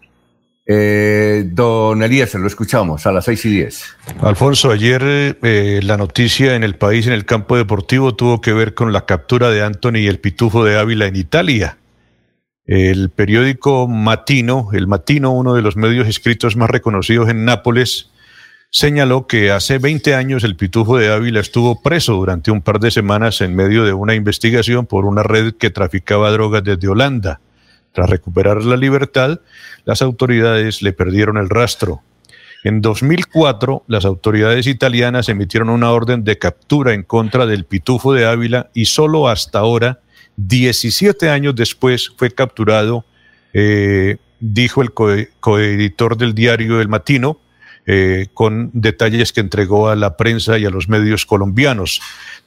Eh, 0.67 1.45
don 1.47 2.03
Elías, 2.03 2.35
lo 2.35 2.49
escuchamos 2.49 3.07
a 3.07 3.13
las 3.13 3.27
seis 3.27 3.45
y 3.45 3.51
diez. 3.51 3.85
Alfonso, 4.21 4.73
ayer 4.73 5.39
eh, 5.45 5.79
la 5.85 5.97
noticia 5.97 6.57
en 6.57 6.65
el 6.65 6.75
país, 6.75 7.07
en 7.07 7.13
el 7.13 7.25
campo 7.25 7.57
deportivo, 7.57 8.17
tuvo 8.17 8.41
que 8.41 8.53
ver 8.53 8.75
con 8.75 8.93
la 8.93 9.07
captura 9.07 9.49
de 9.51 9.63
Anthony 9.63 9.99
y 9.99 10.07
el 10.09 10.19
Pitufo 10.19 10.65
de 10.65 10.77
Ávila 10.77 11.07
en 11.07 11.15
Italia. 11.15 11.79
El 12.67 13.11
periódico 13.11 13.87
Matino, 13.87 14.71
el 14.73 14.89
Matino, 14.89 15.31
uno 15.31 15.55
de 15.55 15.63
los 15.63 15.77
medios 15.77 16.09
escritos 16.09 16.57
más 16.57 16.69
reconocidos 16.69 17.29
en 17.29 17.45
Nápoles, 17.45 18.11
señaló 18.71 19.29
que 19.29 19.53
hace 19.53 19.79
20 19.79 20.17
años 20.17 20.43
el 20.43 20.57
Pitufo 20.57 20.99
de 20.99 21.13
Ávila 21.13 21.39
estuvo 21.39 21.81
preso 21.81 22.15
durante 22.15 22.51
un 22.51 22.63
par 22.63 22.81
de 22.81 22.91
semanas 22.91 23.41
en 23.41 23.55
medio 23.55 23.85
de 23.85 23.93
una 23.93 24.17
investigación 24.17 24.87
por 24.87 25.05
una 25.05 25.23
red 25.23 25.55
que 25.55 25.71
traficaba 25.71 26.33
drogas 26.33 26.65
desde 26.65 26.89
Holanda. 26.89 27.41
Tras 27.93 28.11
recuperar 28.11 28.65
la 28.65 28.77
libertad, 28.77 29.41
las 29.85 30.03
autoridades 30.03 30.83
le 30.83 30.93
perdieron 30.93 31.37
el 31.37 31.49
rastro. 31.49 32.03
En 32.65 32.83
2004, 32.83 33.85
las 33.87 34.05
autoridades 34.05 34.67
italianas 34.67 35.29
emitieron 35.29 35.69
una 35.71 35.93
orden 35.93 36.25
de 36.25 36.37
captura 36.37 36.95
en 36.95 37.05
contra 37.05 37.47
del 37.47 37.65
Pitufo 37.65 38.13
de 38.13 38.27
Ávila 38.27 38.71
y 38.75 38.87
solo 38.87 39.29
hasta 39.29 39.61
ahora, 39.61 40.01
17 40.37 41.29
años 41.31 41.55
después, 41.55 42.13
fue 42.17 42.31
capturado, 42.31 43.05
eh, 43.53 44.17
dijo 44.41 44.83
el 44.83 44.93
coeditor 44.93 46.17
del 46.17 46.35
diario 46.35 46.81
El 46.81 46.89
Matino, 46.89 47.41
eh, 47.87 48.27
con 48.35 48.71
detalles 48.73 49.33
que 49.33 49.41
entregó 49.41 49.89
a 49.89 49.95
la 49.95 50.17
prensa 50.17 50.59
y 50.59 50.65
a 50.65 50.71
los 50.71 50.89
medios 50.89 51.25
colombianos. 51.25 52.01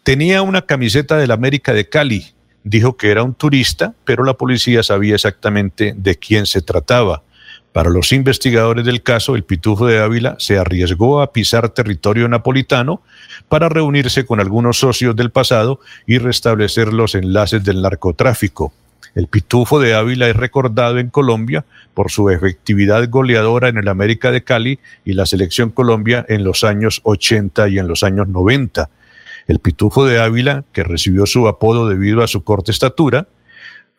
Tenía 0.03 0.41
una 0.41 0.64
camiseta 0.64 1.18
del 1.18 1.32
América 1.32 1.74
de 1.74 1.88
Cali. 1.88 2.26
Dijo 2.66 2.98
que 2.98 3.10
era 3.10 3.24
un 3.24 3.34
turista, 3.34 3.94
pero 4.03 4.26
la 4.26 4.34
policía 4.34 4.84
sabía 4.84 5.16
exactamente 5.16 5.94
de 5.95 6.18
quién 6.18 6.45
se 6.45 6.61
trataba. 6.61 7.24
Para 7.74 7.91
los 7.91 8.12
investigadores 8.14 8.84
del 8.86 9.04
caso, 9.04 9.36
el 9.36 9.44
Pitufo 9.44 9.86
de 9.86 10.00
Ávila 10.00 10.36
se 10.40 10.58
arriesgó 10.58 11.22
a 11.22 11.32
pisar 11.32 11.70
territorio 11.70 12.28
napolitano 12.28 13.02
para 13.48 13.70
reunirse 13.70 14.26
con 14.26 14.40
algunos 14.40 14.80
socios 14.80 15.16
del 15.16 15.30
pasado 15.30 15.80
y 16.08 16.18
restablecer 16.18 16.91
los 16.91 17.14
enlaces 17.14 17.64
del 17.64 17.82
narcotráfico. 17.82 18.74
El 19.14 19.28
Pitufo 19.28 19.80
de 19.80 19.94
Ávila 19.94 20.30
es 20.30 20.36
recordado 20.36 20.98
en 20.98 21.10
Colombia 21.10 21.66
por 21.94 22.12
su 22.12 22.30
efectividad 22.30 23.08
goleadora 23.10 23.70
en 23.70 23.78
el 23.78 23.88
América 23.88 24.32
de 24.32 24.44
Cali 24.44 24.80
y 25.06 25.14
la 25.14 25.26
selección 25.26 25.70
Colombia 25.70 26.26
en 26.28 26.44
los 26.44 26.64
años 26.64 27.02
80 27.04 27.70
y 27.70 27.80
en 27.80 27.88
los 27.88 28.04
años 28.04 28.28
90. 28.28 28.90
El 29.48 29.60
Pitufo 29.60 30.06
de 30.06 30.20
Ávila, 30.20 30.64
que 30.74 30.84
recibió 30.84 31.26
su 31.26 31.48
apodo 31.48 31.88
debido 31.88 32.24
a 32.24 32.28
su 32.28 32.44
corta 32.44 32.72
estatura, 32.72 33.28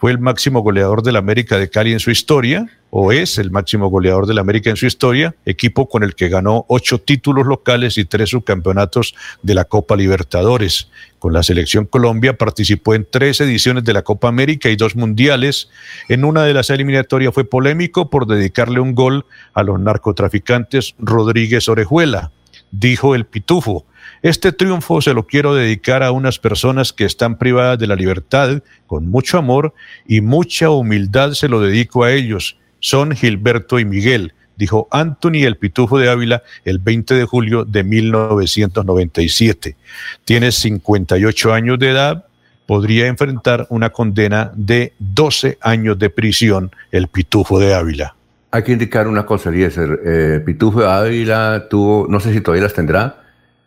fue 0.00 0.12
el 0.12 0.18
máximo 0.18 0.60
goleador 0.60 1.02
del 1.02 1.16
América 1.16 1.58
de 1.58 1.68
Cali 1.68 1.92
en 1.92 2.00
su 2.00 2.10
historia, 2.10 2.66
o 2.88 3.12
es 3.12 3.36
el 3.36 3.50
máximo 3.50 3.88
goleador 3.88 4.26
del 4.26 4.38
América 4.38 4.70
en 4.70 4.76
su 4.76 4.86
historia, 4.86 5.34
equipo 5.44 5.90
con 5.90 6.02
el 6.02 6.14
que 6.14 6.30
ganó 6.30 6.64
ocho 6.68 6.96
títulos 7.02 7.46
locales 7.46 7.98
y 7.98 8.06
tres 8.06 8.30
subcampeonatos 8.30 9.14
de 9.42 9.54
la 9.54 9.66
Copa 9.66 9.96
Libertadores. 9.96 10.88
Con 11.18 11.34
la 11.34 11.42
selección 11.42 11.84
Colombia 11.84 12.38
participó 12.38 12.94
en 12.94 13.06
tres 13.08 13.42
ediciones 13.42 13.84
de 13.84 13.92
la 13.92 14.00
Copa 14.00 14.28
América 14.28 14.70
y 14.70 14.76
dos 14.76 14.96
mundiales. 14.96 15.68
En 16.08 16.24
una 16.24 16.44
de 16.44 16.54
las 16.54 16.70
eliminatorias 16.70 17.34
fue 17.34 17.44
polémico 17.44 18.08
por 18.08 18.26
dedicarle 18.26 18.80
un 18.80 18.94
gol 18.94 19.26
a 19.52 19.62
los 19.62 19.78
narcotraficantes 19.78 20.94
Rodríguez 20.98 21.68
Orejuela. 21.68 22.30
Dijo 22.70 23.14
el 23.14 23.26
Pitufo, 23.26 23.84
este 24.22 24.52
triunfo 24.52 25.00
se 25.00 25.14
lo 25.14 25.26
quiero 25.26 25.54
dedicar 25.54 26.02
a 26.02 26.12
unas 26.12 26.38
personas 26.38 26.92
que 26.92 27.06
están 27.06 27.38
privadas 27.38 27.78
de 27.78 27.86
la 27.86 27.96
libertad 27.96 28.62
con 28.86 29.06
mucho 29.06 29.38
amor 29.38 29.72
y 30.06 30.20
mucha 30.20 30.68
humildad 30.68 31.32
se 31.32 31.48
lo 31.48 31.60
dedico 31.60 32.04
a 32.04 32.12
ellos. 32.12 32.58
Son 32.80 33.12
Gilberto 33.12 33.78
y 33.78 33.86
Miguel, 33.86 34.34
dijo 34.56 34.88
Anthony 34.90 35.46
el 35.46 35.56
Pitufo 35.56 35.98
de 35.98 36.10
Ávila 36.10 36.42
el 36.66 36.78
20 36.80 37.14
de 37.14 37.24
julio 37.24 37.64
de 37.64 37.82
1997. 37.82 39.76
Tiene 40.26 40.52
58 40.52 41.54
años 41.54 41.78
de 41.78 41.88
edad, 41.88 42.26
podría 42.66 43.06
enfrentar 43.06 43.66
una 43.70 43.88
condena 43.88 44.52
de 44.54 44.92
12 44.98 45.56
años 45.62 45.98
de 45.98 46.10
prisión 46.10 46.70
el 46.92 47.08
Pitufo 47.08 47.58
de 47.58 47.74
Ávila. 47.74 48.14
Hay 48.50 48.64
que 48.64 48.72
indicar 48.72 49.08
una 49.08 49.24
cosa, 49.24 49.48
Eliezer. 49.48 50.00
Eh, 50.04 50.42
Pitufo 50.44 50.80
de 50.80 50.90
Ávila 50.90 51.68
tuvo, 51.70 52.06
no 52.08 52.20
sé 52.20 52.34
si 52.34 52.42
todavía 52.42 52.64
las 52.64 52.74
tendrá, 52.74 53.19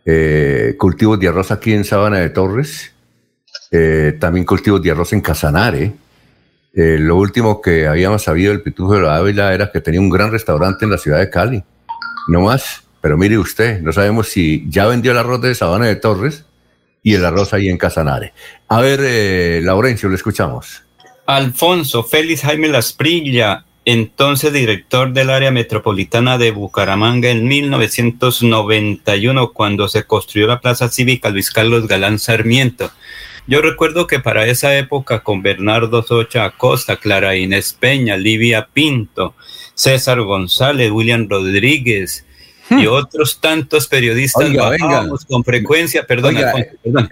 eh, 0.06 0.76
cultivos 0.78 1.20
de 1.20 1.30
arroz 1.30 1.52
aquí 1.52 1.74
en 1.74 1.86
Sabana 1.86 2.20
de 2.20 2.30
Torres, 2.30 2.94
eh, 3.72 4.18
también 4.20 4.46
cultivos 4.46 4.82
de 4.82 4.92
arroz 4.92 5.14
en 5.14 5.22
Casanare. 5.22 5.94
Eh, 6.76 6.98
lo 7.00 7.18
último 7.18 7.62
que 7.62 7.88
habíamos 7.88 8.24
sabido 8.24 8.52
del 8.52 8.62
Pitufo 8.62 8.96
de 8.96 9.02
la 9.02 9.16
Ávila 9.16 9.54
era 9.54 9.72
que 9.72 9.82
tenía 9.82 10.00
un 10.00 10.10
gran 10.10 10.32
restaurante 10.32 10.86
en 10.86 10.92
la 10.92 10.98
ciudad 10.98 11.20
de 11.20 11.30
Cali. 11.30 11.64
No 12.28 12.42
más, 12.42 12.84
pero 13.00 13.18
mire 13.18 13.38
usted, 13.38 13.82
no 13.82 13.94
sabemos 13.94 14.28
si 14.30 14.66
ya 14.70 14.88
vendió 14.88 15.12
el 15.12 15.18
arroz 15.18 15.42
de 15.42 15.56
Sabana 15.56 15.86
de 15.86 15.96
Torres 15.96 16.46
y 17.02 17.14
el 17.14 17.26
arroz 17.26 17.54
ahí 17.54 17.70
en 17.70 17.78
Casanare. 17.78 18.34
A 18.68 18.82
ver, 18.82 19.64
Laurencio, 19.64 20.10
le 20.10 20.16
escuchamos. 20.16 20.84
Alfonso, 21.26 22.04
Félix 22.04 22.42
Jaime 22.42 22.68
Lasprilla, 22.70 23.66
entonces 23.86 24.54
director 24.54 25.12
del 25.12 25.30
área 25.30 25.52
metropolitana 25.52 26.38
de 26.38 26.52
Bucaramanga 26.52 27.30
en 27.30 27.48
1991 27.48 29.52
cuando 29.52 29.90
se 29.90 30.06
construyó 30.06 30.48
la 30.48 30.62
Plaza 30.62 30.90
Cívica 30.90 31.30
Luis 31.30 31.52
Carlos 31.52 31.88
Galán 31.88 32.20
Sarmiento. 32.20 32.92
Yo 33.46 33.62
recuerdo 33.62 34.08
que 34.08 34.20
para 34.20 34.48
esa 34.48 34.78
época 34.78 35.22
con 35.22 35.42
Bernardo 35.42 36.02
Socha 36.02 36.46
Acosta, 36.46 36.96
Clara 36.96 37.36
Inés 37.36 37.76
Peña, 37.78 38.16
Livia 38.16 38.70
Pinto, 38.72 39.36
César 39.74 40.22
González, 40.22 40.92
William 40.92 41.28
Rodríguez, 41.30 42.26
y 42.80 42.88
otros 42.88 43.40
tantos 43.40 43.88
periodistas 43.88 44.46
Oiga, 44.46 45.08
con 45.28 45.44
frecuencia, 45.44 46.06
perdón, 46.06 46.38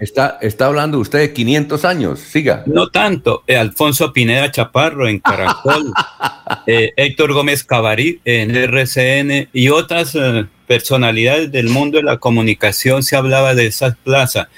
Está, 0.00 0.38
está 0.40 0.66
hablando 0.66 0.98
usted 0.98 1.18
de 1.18 1.32
500 1.32 1.84
años, 1.84 2.20
siga. 2.20 2.64
No 2.66 2.88
tanto, 2.88 3.44
eh, 3.46 3.56
Alfonso 3.56 4.12
Pineda 4.12 4.50
Chaparro 4.50 5.08
en 5.08 5.20
Caracol, 5.20 5.92
eh, 6.66 6.92
Héctor 6.96 7.32
Gómez 7.32 7.64
Cavarí 7.64 8.20
en 8.24 8.54
RCN 8.54 9.48
y 9.52 9.68
otras 9.68 10.14
eh, 10.14 10.46
personalidades 10.66 11.50
del 11.52 11.68
mundo 11.68 11.98
de 11.98 12.04
la 12.04 12.18
comunicación. 12.18 13.02
Se 13.02 13.16
hablaba 13.16 13.54
de 13.54 13.66
esa 13.66 13.96
plaza. 14.02 14.48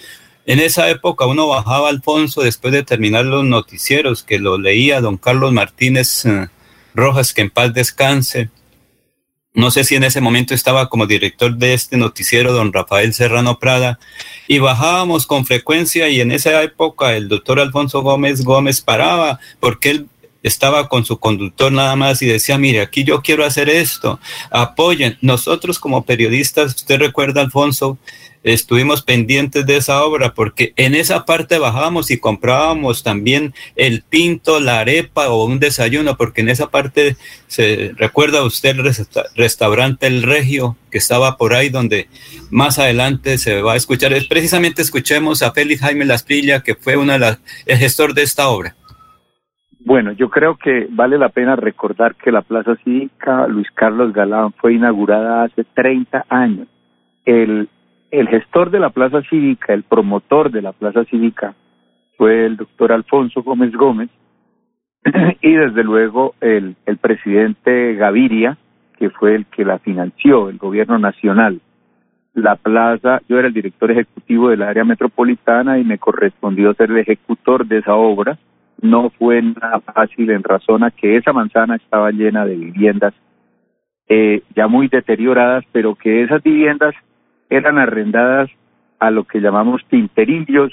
En 0.47 0.61
esa 0.61 0.89
época 0.91 1.27
uno 1.27 1.49
bajaba 1.49 1.89
Alfonso 1.89 2.43
después 2.43 2.73
de 2.73 2.83
terminar 2.83 3.25
los 3.25 3.45
noticieros 3.45 4.23
que 4.23 4.39
lo 4.39 4.59
leía 4.59 5.01
don 5.01 5.17
Carlos 5.17 5.53
Martínez 5.53 6.25
Rojas, 6.95 7.33
que 7.33 7.43
en 7.43 7.51
paz 7.51 7.73
descanse 7.73 8.51
no 9.55 9.71
sé 9.71 9.85
si 9.85 9.95
en 9.95 10.03
ese 10.03 10.21
momento 10.21 10.53
estaba 10.53 10.89
como 10.89 11.07
director 11.07 11.57
de 11.57 11.75
este 11.75 11.97
noticiero 11.97 12.53
don 12.53 12.73
Rafael 12.73 13.15
Serrano 13.15 13.61
Prada 13.61 14.01
y 14.49 14.59
bajábamos 14.59 15.27
con 15.27 15.47
frecuencia 15.47 16.09
y 16.09 16.21
en 16.21 16.33
esa 16.33 16.61
época 16.63 17.17
el 17.17 17.29
doctor 17.29 17.61
Alfonso 17.61 18.03
Gómez 18.03 18.43
Gómez 18.45 18.81
paraba 18.81 19.39
porque 19.61 19.91
él 19.91 20.09
estaba 20.45 20.89
con 20.89 21.05
su 21.05 21.19
conductor 21.19 21.73
nada 21.73 21.97
más 21.97 22.23
y 22.23 22.27
decía, 22.27 22.59
mire, 22.59 22.83
aquí 22.83 23.03
yo 23.03 23.23
quiero 23.23 23.45
hacer 23.45 23.69
esto, 23.69 24.21
apoyen. 24.51 25.19
Nosotros 25.23 25.81
como 25.81 26.05
periodistas, 26.05 26.77
usted 26.77 26.99
recuerda, 26.99 27.41
Alfonso, 27.41 27.99
estuvimos 28.45 29.01
pendientes 29.01 29.65
de 29.65 29.79
esa 29.79 30.05
obra 30.05 30.35
porque 30.35 30.75
en 30.77 30.95
esa 30.95 31.25
parte 31.25 31.59
bajábamos 31.59 32.11
y 32.11 32.19
comprábamos 32.19 33.03
también 33.03 33.55
el 33.75 34.03
pinto, 34.03 34.61
la 34.61 34.81
arepa 34.81 35.31
o 35.31 35.47
un 35.47 35.59
desayuno, 35.59 36.19
porque 36.19 36.43
en 36.43 36.51
esa 36.51 36.71
parte 36.71 37.17
se 37.49 37.93
recuerda 37.97 38.45
usted 38.45 38.77
el 38.79 38.95
restaurante 39.35 40.07
El 40.07 40.23
Regio 40.23 40.77
que 40.91 40.99
estaba 40.99 41.39
por 41.39 41.55
ahí 41.55 41.71
donde 41.71 42.09
más 42.51 42.79
adelante 42.79 43.39
se 43.39 43.63
va 43.63 43.73
a 43.73 43.77
escuchar. 43.77 44.13
Es 44.13 44.27
precisamente 44.27 44.83
escuchemos 44.83 45.43
a 45.43 45.53
Félix 45.53 45.81
Jaime 45.81 46.05
Lasprilla, 46.05 46.63
que 46.63 46.75
fue 46.75 46.97
una 46.97 47.15
de 47.15 47.19
las, 47.21 47.39
el 47.65 47.79
gestor 47.79 48.13
de 48.13 48.23
esta 48.23 48.49
obra. 48.49 48.77
Bueno, 49.85 50.13
yo 50.13 50.31
creo 50.31 50.57
que 50.57 50.89
vale 50.91 51.19
la 51.19 51.29
pena 51.29 51.57
recordar 51.57 52.15
que 52.15 52.33
la 52.33 52.41
Plaza 52.41 52.75
Cívica 52.77 53.47
Luis 53.47 53.71
Carlos 53.75 54.15
Galán 54.15 54.53
fue 54.53 54.73
inaugurada 54.73 55.43
hace 55.43 55.63
30 55.63 56.25
años. 56.31 56.69
El, 57.27 57.69
gestor 58.11 58.71
de 58.71 58.81
la 58.81 58.89
Plaza 58.89 59.21
Cívica, 59.29 59.75
el 59.75 59.83
promotor 59.83 60.51
de 60.51 60.63
la 60.63 60.73
Plaza 60.73 61.05
Cívica, 61.05 61.55
fue 62.17 62.47
el 62.47 62.57
doctor 62.57 62.93
Alfonso 62.93 63.43
Gómez 63.43 63.73
Gómez 63.73 64.09
y 65.43 65.53
desde 65.53 65.85
luego 65.85 66.35
el, 66.41 66.77
el 66.87 66.97
presidente 66.97 67.95
Gaviria, 67.95 68.57
que 68.99 69.11
fue 69.11 69.35
el 69.35 69.45
que 69.47 69.67
la 69.67 69.81
financió, 69.81 70.49
el 70.49 70.57
gobierno 70.57 70.99
nacional. 70.99 71.61
La 72.33 72.57
plaza, 72.57 73.21
yo 73.29 73.39
era 73.39 73.49
el 73.49 73.55
director 73.55 73.91
ejecutivo 73.91 74.49
del 74.49 74.63
área 74.63 74.85
metropolitana 74.85 75.79
y 75.79 75.85
me 75.85 75.99
correspondió 75.99 76.73
ser 76.73 76.91
el 76.91 76.99
ejecutor 76.99 77.67
de 77.67 77.79
esa 77.79 77.95
obra 77.95 78.39
no 78.81 79.11
fue 79.11 79.43
nada 79.43 79.81
fácil 79.81 80.31
en 80.31 80.43
razón 80.43 80.85
a 80.85 80.91
que 80.91 81.17
esa 81.17 81.33
manzana 81.33 81.77
estaba 81.77 82.11
llena 82.11 82.45
de 82.45 82.57
viviendas 82.57 83.15
eh, 84.09 84.43
ya 84.55 84.67
muy 84.69 84.89
deterioradas, 84.89 85.65
pero 85.73 85.95
que 85.95 86.23
esas 86.23 86.43
viviendas 86.43 86.95
eran 87.49 87.79
arrendadas 87.79 88.51
a 88.99 89.11
lo 89.11 89.25
que 89.25 89.41
llamamos 89.41 89.83
tinterillos, 89.89 90.73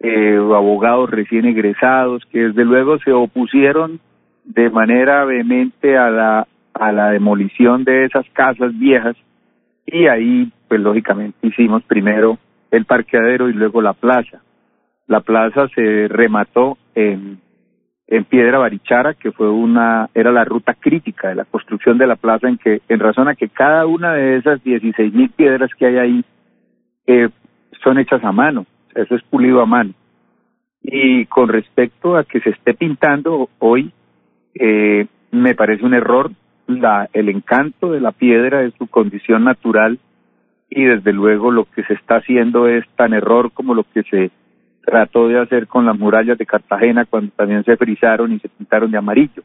eh, 0.00 0.36
abogados 0.36 1.10
recién 1.10 1.44
egresados, 1.44 2.24
que 2.30 2.48
desde 2.48 2.64
luego 2.64 2.98
se 2.98 3.12
opusieron 3.12 4.00
de 4.44 4.70
manera 4.70 5.24
vehemente 5.24 5.96
a 5.96 6.10
la, 6.10 6.48
a 6.74 6.92
la 6.92 7.10
demolición 7.10 7.84
de 7.84 8.04
esas 8.04 8.26
casas 8.32 8.76
viejas 8.78 9.16
y 9.86 10.06
ahí 10.06 10.50
pues 10.68 10.80
lógicamente 10.80 11.38
hicimos 11.42 11.82
primero 11.84 12.38
el 12.70 12.84
parqueadero 12.84 13.48
y 13.48 13.54
luego 13.54 13.80
la 13.82 13.94
plaza. 13.94 14.40
La 15.08 15.20
plaza 15.20 15.68
se 15.74 16.06
remató 16.08 16.78
en, 16.94 17.40
Piedra 18.30 18.58
Barichara, 18.58 19.14
que 19.14 19.32
fue 19.32 19.50
una, 19.50 20.08
era 20.14 20.32
la 20.32 20.44
ruta 20.44 20.72
crítica 20.72 21.28
de 21.28 21.34
la 21.34 21.44
construcción 21.44 21.98
de 21.98 22.06
la 22.06 22.16
plaza, 22.16 22.48
en 22.48 22.56
que, 22.56 22.80
en 22.88 23.00
razón 23.00 23.28
a 23.28 23.34
que 23.34 23.48
cada 23.48 23.84
una 23.86 24.14
de 24.14 24.36
esas 24.36 24.62
16 24.64 25.12
mil 25.12 25.28
piedras 25.28 25.70
que 25.74 25.86
hay 25.86 25.96
ahí 25.98 26.24
eh, 27.06 27.28
son 27.82 27.98
hechas 27.98 28.24
a 28.24 28.32
mano, 28.32 28.64
eso 28.94 29.14
es 29.14 29.22
pulido 29.24 29.60
a 29.60 29.66
mano. 29.66 29.92
Y 30.82 31.26
con 31.26 31.48
respecto 31.48 32.16
a 32.16 32.24
que 32.24 32.40
se 32.40 32.50
esté 32.50 32.74
pintando 32.74 33.50
hoy, 33.58 33.92
Eh, 34.54 35.06
me 35.30 35.54
parece 35.54 35.84
un 35.84 35.94
error 35.94 36.32
la, 36.66 37.08
el 37.12 37.28
encanto 37.28 37.92
de 37.92 38.00
la 38.00 38.12
piedra 38.12 38.62
es 38.62 38.74
su 38.74 38.86
condición 38.88 39.44
natural 39.44 39.98
y 40.68 40.84
desde 40.84 41.12
luego 41.12 41.50
lo 41.50 41.64
que 41.64 41.82
se 41.84 41.94
está 41.94 42.16
haciendo 42.16 42.66
es 42.66 42.84
tan 42.96 43.14
error 43.14 43.52
como 43.52 43.74
lo 43.74 43.84
que 43.84 44.02
se 44.02 44.30
trató 44.88 45.28
de 45.28 45.38
hacer 45.38 45.66
con 45.66 45.84
las 45.84 45.98
murallas 45.98 46.38
de 46.38 46.46
Cartagena 46.46 47.04
cuando 47.04 47.30
también 47.36 47.62
se 47.62 47.76
frizaron 47.76 48.32
y 48.32 48.38
se 48.38 48.48
pintaron 48.48 48.90
de 48.90 48.96
amarillo. 48.96 49.42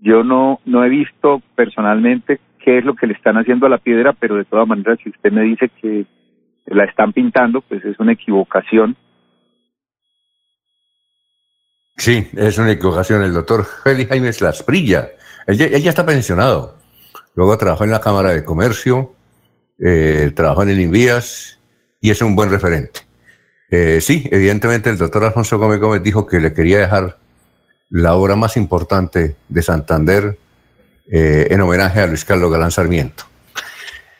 Yo 0.00 0.24
no, 0.24 0.60
no 0.64 0.82
he 0.82 0.88
visto 0.88 1.42
personalmente 1.54 2.40
qué 2.64 2.78
es 2.78 2.84
lo 2.84 2.94
que 2.94 3.06
le 3.06 3.12
están 3.12 3.36
haciendo 3.36 3.66
a 3.66 3.68
la 3.68 3.76
piedra, 3.76 4.14
pero 4.14 4.36
de 4.36 4.46
todas 4.46 4.66
maneras, 4.66 4.98
si 5.04 5.10
usted 5.10 5.30
me 5.30 5.42
dice 5.42 5.70
que 5.82 6.06
la 6.64 6.84
están 6.84 7.12
pintando, 7.12 7.60
pues 7.60 7.84
es 7.84 8.00
una 8.00 8.12
equivocación. 8.12 8.96
Sí, 11.96 12.26
es 12.34 12.56
una 12.56 12.72
equivocación. 12.72 13.22
El 13.22 13.34
doctor 13.34 13.66
Félix 13.66 14.08
Jaime 14.08 14.30
Lasprilla, 14.40 15.08
ella, 15.46 15.66
ella 15.66 15.90
está 15.90 16.06
pensionado. 16.06 16.78
Luego 17.34 17.58
trabajó 17.58 17.84
en 17.84 17.90
la 17.90 18.00
Cámara 18.00 18.30
de 18.30 18.46
Comercio, 18.46 19.12
eh, 19.78 20.32
trabajó 20.34 20.62
en 20.62 20.70
el 20.70 20.80
Invías 20.80 21.60
y 22.00 22.08
es 22.08 22.22
un 22.22 22.34
buen 22.34 22.50
referente. 22.50 23.00
Eh, 23.70 24.00
sí, 24.00 24.28
evidentemente 24.30 24.90
el 24.90 24.98
doctor 24.98 25.24
Alfonso 25.24 25.58
Gómez 25.58 25.80
Gómez 25.80 26.02
dijo 26.02 26.26
que 26.26 26.40
le 26.40 26.52
quería 26.52 26.78
dejar 26.78 27.18
la 27.90 28.14
obra 28.14 28.36
más 28.36 28.56
importante 28.56 29.36
de 29.48 29.62
Santander 29.62 30.38
eh, 31.10 31.48
en 31.50 31.60
homenaje 31.60 32.00
a 32.00 32.06
Luis 32.06 32.24
Carlos 32.24 32.50
Galán 32.50 32.70
Sarmiento. 32.70 33.24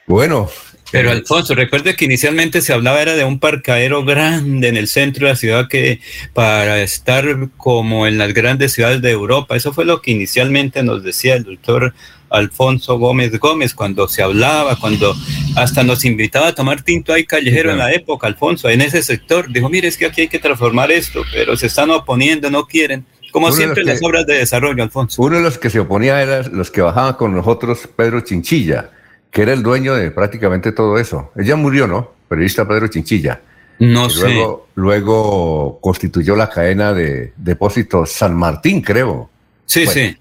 Bueno. 0.07 0.49
Pero 0.93 1.11
Alfonso, 1.11 1.55
recuerde 1.55 1.97
que 1.97 2.05
inicialmente 2.05 2.61
se 2.61 2.73
hablaba 2.73 3.03
era 3.03 3.15
de 3.15 3.25
un 3.25 3.41
parcadero 3.41 4.05
grande 4.05 4.69
en 4.69 4.77
el 4.77 4.87
centro 4.87 5.27
de 5.27 5.33
la 5.33 5.37
ciudad 5.37 5.69
que 5.69 6.01
para 6.35 6.81
estar 6.83 7.49
como 7.57 8.07
en 8.07 8.17
las 8.17 8.33
grandes 8.33 8.73
ciudades 8.75 9.03
de 9.03 9.11
Europa. 9.11 9.57
Eso 9.57 9.73
fue 9.73 9.85
lo 9.85 10.03
que 10.03 10.13
inicialmente 10.13 10.85
nos 10.85 11.03
decía 11.03 11.35
el 11.35 11.43
doctor 11.43 11.95
Alfonso 12.35 12.99
Gómez 12.99 13.39
Gómez 13.39 13.75
cuando 13.75 14.09
se 14.09 14.23
hablaba, 14.23 14.77
cuando 14.77 15.15
hasta 15.57 15.83
nos 15.83 16.05
invitaba 16.05 16.49
a 16.49 16.55
tomar 16.55 16.83
tinto 16.83 17.13
ahí 17.13 17.25
callejero 17.25 17.71
en 17.71 17.79
la 17.79 17.93
época, 17.93 18.27
Alfonso, 18.27 18.69
en 18.69 18.81
ese 18.81 19.03
sector. 19.03 19.53
Dijo, 19.53 19.69
mire, 19.69 19.89
es 19.89 19.97
que 19.97 20.07
aquí 20.07 20.23
hay 20.23 20.29
que 20.29 20.39
transformar 20.39 20.91
esto, 20.91 21.23
pero 21.33 21.57
se 21.57 21.67
están 21.67 21.91
oponiendo, 21.91 22.51
no 22.51 22.67
quieren. 22.67 23.07
Como 23.33 23.51
siempre 23.51 23.83
las 23.83 24.01
obras 24.03 24.27
de 24.27 24.35
desarrollo, 24.35 24.83
Alfonso. 24.83 25.21
Uno 25.21 25.37
de 25.37 25.43
los 25.43 25.59
que 25.59 25.69
se 25.69 25.81
oponía 25.81 26.23
era 26.23 26.43
los 26.43 26.71
que 26.71 26.81
bajaban 26.81 27.15
con 27.15 27.35
nosotros, 27.35 27.89
Pedro 27.97 28.21
Chinchilla, 28.21 28.91
que 29.31 29.43
era 29.43 29.53
el 29.53 29.63
dueño 29.63 29.95
de 29.95 30.13
prácticamente 30.13 30.71
todo 30.71 30.99
eso. 30.99 31.33
Ella 31.37 31.57
murió, 31.57 31.89
¿no? 31.89 32.13
Periodista 32.29 32.67
Pedro 32.67 32.87
Chinchilla. 32.89 33.41
No 33.81 34.09
sé. 34.09 34.21
Luego, 34.21 34.69
luego 34.77 35.79
constituyó 35.81 36.37
la 36.37 36.49
cadena 36.49 36.93
de 36.93 37.33
depósitos 37.37 38.13
San 38.13 38.37
Martín, 38.37 38.81
creo. 38.81 39.31
Sí, 39.67 39.87
sí. 39.87 40.17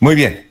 Muy 0.00 0.14
bien. 0.14 0.45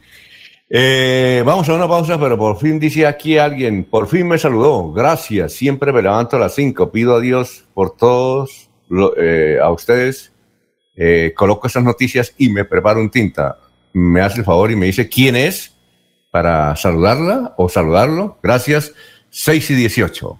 Eh, 0.78 1.42
vamos 1.46 1.70
a 1.70 1.74
una 1.74 1.88
pausa, 1.88 2.20
pero 2.20 2.38
por 2.38 2.60
fin 2.60 2.78
dice 2.78 3.08
aquí 3.08 3.38
alguien, 3.38 3.86
por 3.86 4.10
fin 4.10 4.28
me 4.28 4.38
saludó, 4.38 4.92
gracias, 4.92 5.54
siempre 5.54 5.94
me 5.94 6.02
levanto 6.02 6.36
a 6.36 6.40
las 6.40 6.54
5, 6.54 6.92
pido 6.92 7.16
a 7.16 7.22
Dios 7.22 7.64
por 7.74 7.96
todos, 7.96 8.70
eh, 9.16 9.58
a 9.64 9.72
ustedes, 9.72 10.34
eh, 10.98 11.32
coloco 11.34 11.68
esas 11.68 11.86
noticias 11.86 12.34
y 12.38 12.50
me 12.50 12.66
preparo 12.66 13.00
un 13.00 13.10
tinta. 13.10 13.58
Me 13.94 14.20
hace 14.20 14.40
el 14.40 14.44
favor 14.44 14.70
y 14.70 14.76
me 14.76 14.88
dice 14.88 15.08
quién 15.08 15.38
es 15.38 15.78
para 16.30 16.76
saludarla 16.76 17.54
o 17.56 17.70
saludarlo. 17.70 18.38
Gracias, 18.44 18.92
6 19.30 19.70
y 19.70 19.76
18. 19.76 20.40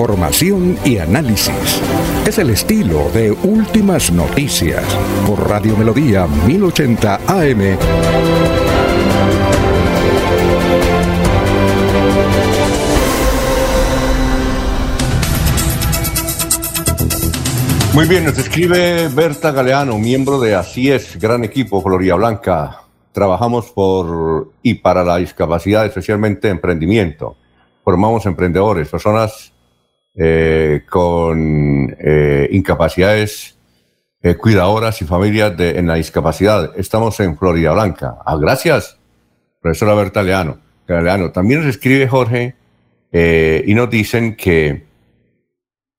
Información 0.00 0.78
y 0.82 0.96
análisis. 0.96 1.82
Es 2.26 2.38
el 2.38 2.48
estilo 2.48 3.10
de 3.10 3.32
Últimas 3.32 4.10
Noticias 4.10 4.82
por 5.26 5.46
Radio 5.46 5.76
Melodía 5.76 6.26
1080 6.26 7.16
AM. 7.26 7.76
Muy 17.92 18.08
bien, 18.08 18.24
nos 18.24 18.38
escribe 18.38 19.06
Berta 19.08 19.52
Galeano, 19.52 19.98
miembro 19.98 20.40
de 20.40 20.54
Así 20.54 20.90
es, 20.90 21.18
gran 21.18 21.44
equipo 21.44 21.82
Floria 21.82 22.14
Blanca. 22.14 22.84
Trabajamos 23.12 23.70
por 23.70 24.50
y 24.62 24.76
para 24.76 25.04
la 25.04 25.18
discapacidad, 25.18 25.84
especialmente 25.84 26.48
emprendimiento. 26.48 27.36
Formamos 27.84 28.24
emprendedores, 28.24 28.88
personas 28.88 29.52
eh, 30.14 30.82
con 30.88 31.96
eh, 31.98 32.48
incapacidades, 32.52 33.56
eh, 34.22 34.34
cuidadoras 34.34 35.00
y 35.02 35.04
familias 35.04 35.56
de, 35.56 35.78
en 35.78 35.86
la 35.86 35.94
discapacidad. 35.94 36.72
Estamos 36.76 37.18
en 37.20 37.36
Florida 37.36 37.72
Blanca. 37.72 38.18
Ah, 38.24 38.36
gracias, 38.36 38.98
profesora 39.60 39.94
Berta. 39.94 40.22
Galeano. 40.22 41.30
También 41.30 41.60
nos 41.60 41.68
escribe 41.68 42.08
Jorge 42.08 42.56
y 43.12 43.74
nos 43.74 43.90
dicen 43.90 44.36
que 44.36 44.90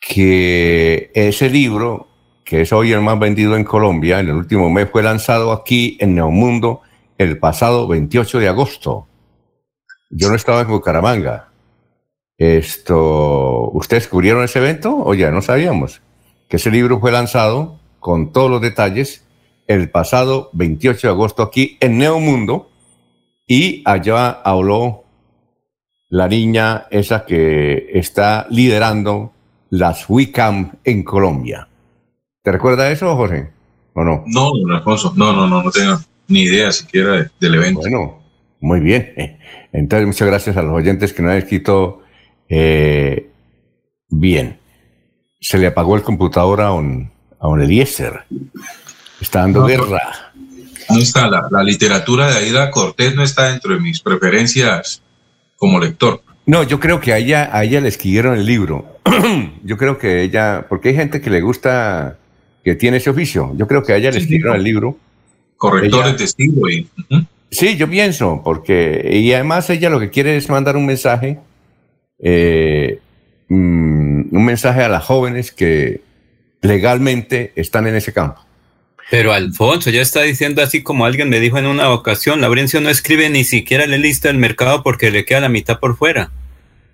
que 0.02 1.12
ese 1.14 1.50
libro, 1.50 2.08
que 2.44 2.62
es 2.62 2.74
hoy 2.74 2.92
el 2.92 3.02
más 3.02 3.20
vendido 3.20 3.56
en 3.56 3.64
Colombia, 3.64 4.20
en 4.20 4.28
el 4.28 4.36
último 4.36 4.70
mes 4.70 4.90
fue 4.92 5.04
lanzado 5.04 5.52
aquí 5.54 5.96
en 6.02 6.16
Neomundo 6.16 6.82
el 7.18 7.38
pasado 7.38 7.88
28 7.88 8.40
de 8.40 8.48
agosto. 8.48 9.08
Yo 10.10 10.28
no 10.30 10.36
estaba 10.36 10.62
en 10.62 10.68
Bucaramanga. 10.68 11.51
Esto, 12.42 13.70
¿ustedes 13.70 14.08
cubrieron 14.08 14.44
ese 14.44 14.58
evento 14.58 14.98
o 14.98 15.14
ya 15.14 15.30
no 15.30 15.44
sabíamos? 15.44 16.02
Que 16.48 16.58
ese 16.58 16.72
libro 16.72 17.00
fue 17.00 17.12
lanzado 17.12 17.80
con 18.00 18.32
todos 18.32 18.50
los 18.50 18.60
detalles 18.60 19.24
el 19.68 19.92
pasado 19.92 20.50
28 20.54 21.08
de 21.08 21.14
agosto 21.14 21.44
aquí 21.44 21.78
en 21.82 22.00
Neomundo 22.00 22.72
y 23.46 23.84
allá 23.86 24.32
habló 24.32 25.04
la 26.10 26.28
niña 26.28 26.88
esa 26.90 27.28
que 27.28 27.92
está 27.94 28.48
liderando 28.50 29.34
las 29.70 30.10
WICAM 30.10 30.72
en 30.84 31.04
Colombia. 31.04 31.68
¿Te 32.42 32.52
recuerda 32.52 32.90
eso, 32.90 33.16
Jorge? 33.16 33.52
¿O 33.94 34.04
no? 34.04 34.24
No, 34.26 34.52
Alfonso, 34.76 35.14
no, 35.16 35.32
no, 35.32 35.46
no, 35.46 35.62
no 35.62 35.70
tengo 35.70 36.00
ni 36.28 36.42
idea 36.42 36.72
siquiera 36.72 37.32
del 37.40 37.54
evento. 37.54 37.82
Bueno, 37.82 38.20
muy 38.60 38.80
bien. 38.80 39.14
Entonces, 39.72 40.08
muchas 40.08 40.28
gracias 40.28 40.58
a 40.58 40.64
los 40.64 40.74
oyentes 40.74 41.14
que 41.14 41.22
nos 41.22 41.34
han 41.34 41.38
escrito 41.38 42.01
eh, 42.54 43.30
bien. 44.10 44.60
Se 45.40 45.58
le 45.58 45.68
apagó 45.68 45.96
el 45.96 46.04
computador 46.04 46.60
a 46.62 46.74
un, 46.74 47.10
a 47.40 47.48
un 47.48 47.62
Eliezer. 47.62 48.26
Está 49.22 49.40
dando 49.40 49.66
guerra. 49.66 50.34
No 50.90 51.00
está, 51.00 51.30
la, 51.30 51.48
la 51.50 51.64
literatura 51.64 52.28
de 52.28 52.40
Aida 52.40 52.70
Cortés 52.70 53.16
no 53.16 53.24
está 53.24 53.50
dentro 53.50 53.74
de 53.74 53.80
mis 53.80 54.02
preferencias 54.02 55.02
como 55.56 55.80
lector. 55.80 56.22
No, 56.46 56.64
yo 56.64 56.80
creo 56.80 57.00
que 57.00 57.14
a 57.14 57.18
ella, 57.18 57.50
a 57.54 57.64
ella 57.64 57.80
le 57.80 57.88
escribieron 57.88 58.38
el 58.38 58.46
libro. 58.46 59.00
yo 59.64 59.78
creo 59.78 59.98
que 59.98 60.22
ella, 60.22 60.66
porque 60.68 60.90
hay 60.90 60.96
gente 60.96 61.22
que 61.22 61.30
le 61.30 61.40
gusta, 61.40 62.18
que 62.64 62.76
tiene 62.76 62.98
ese 62.98 63.10
oficio. 63.10 63.54
Yo 63.56 63.68
creo 63.68 63.82
que 63.84 63.94
a 63.94 63.96
ella 63.96 64.12
le 64.12 64.18
escribieron 64.18 64.58
el 64.58 64.64
libro. 64.64 64.98
Corrector 65.56 66.18
de 66.18 66.24
estilo. 66.26 66.70
Y, 66.70 66.90
Sí, 67.52 67.76
yo 67.76 67.90
pienso, 67.90 68.42
porque, 68.46 69.10
y 69.12 69.34
además 69.34 69.70
ella 69.70 69.90
lo 69.90 70.00
que 70.00 70.10
quiere 70.10 70.38
es 70.38 70.50
mandar 70.50 70.78
un 70.78 70.86
mensaje, 70.86 71.38
eh, 72.22 73.00
mm, 73.50 74.36
un 74.36 74.46
mensaje 74.46 74.84
a 74.84 74.90
las 74.90 75.04
jóvenes 75.04 75.52
que 75.52 76.02
legalmente 76.62 77.52
están 77.56 77.88
en 77.88 77.96
ese 77.96 78.14
campo. 78.14 78.46
Pero 79.10 79.34
Alfonso 79.34 79.90
ya 79.90 80.02
está 80.02 80.22
diciendo 80.22 80.62
así 80.62 80.84
como 80.84 81.06
alguien 81.06 81.30
me 81.30 81.42
dijo 81.42 81.58
en 81.58 81.66
una 81.66 81.90
ocasión, 81.90 82.40
Laurencio 82.40 82.80
no 82.80 82.90
escribe 82.90 83.30
ni 83.30 83.44
siquiera 83.44 83.86
la 83.86 83.98
lista 83.98 84.30
del 84.30 84.38
mercado 84.38 84.84
porque 84.84 85.12
le 85.12 85.26
queda 85.26 85.42
la 85.42 85.50
mitad 85.50 85.80
por 85.80 85.98
fuera. 85.98 86.32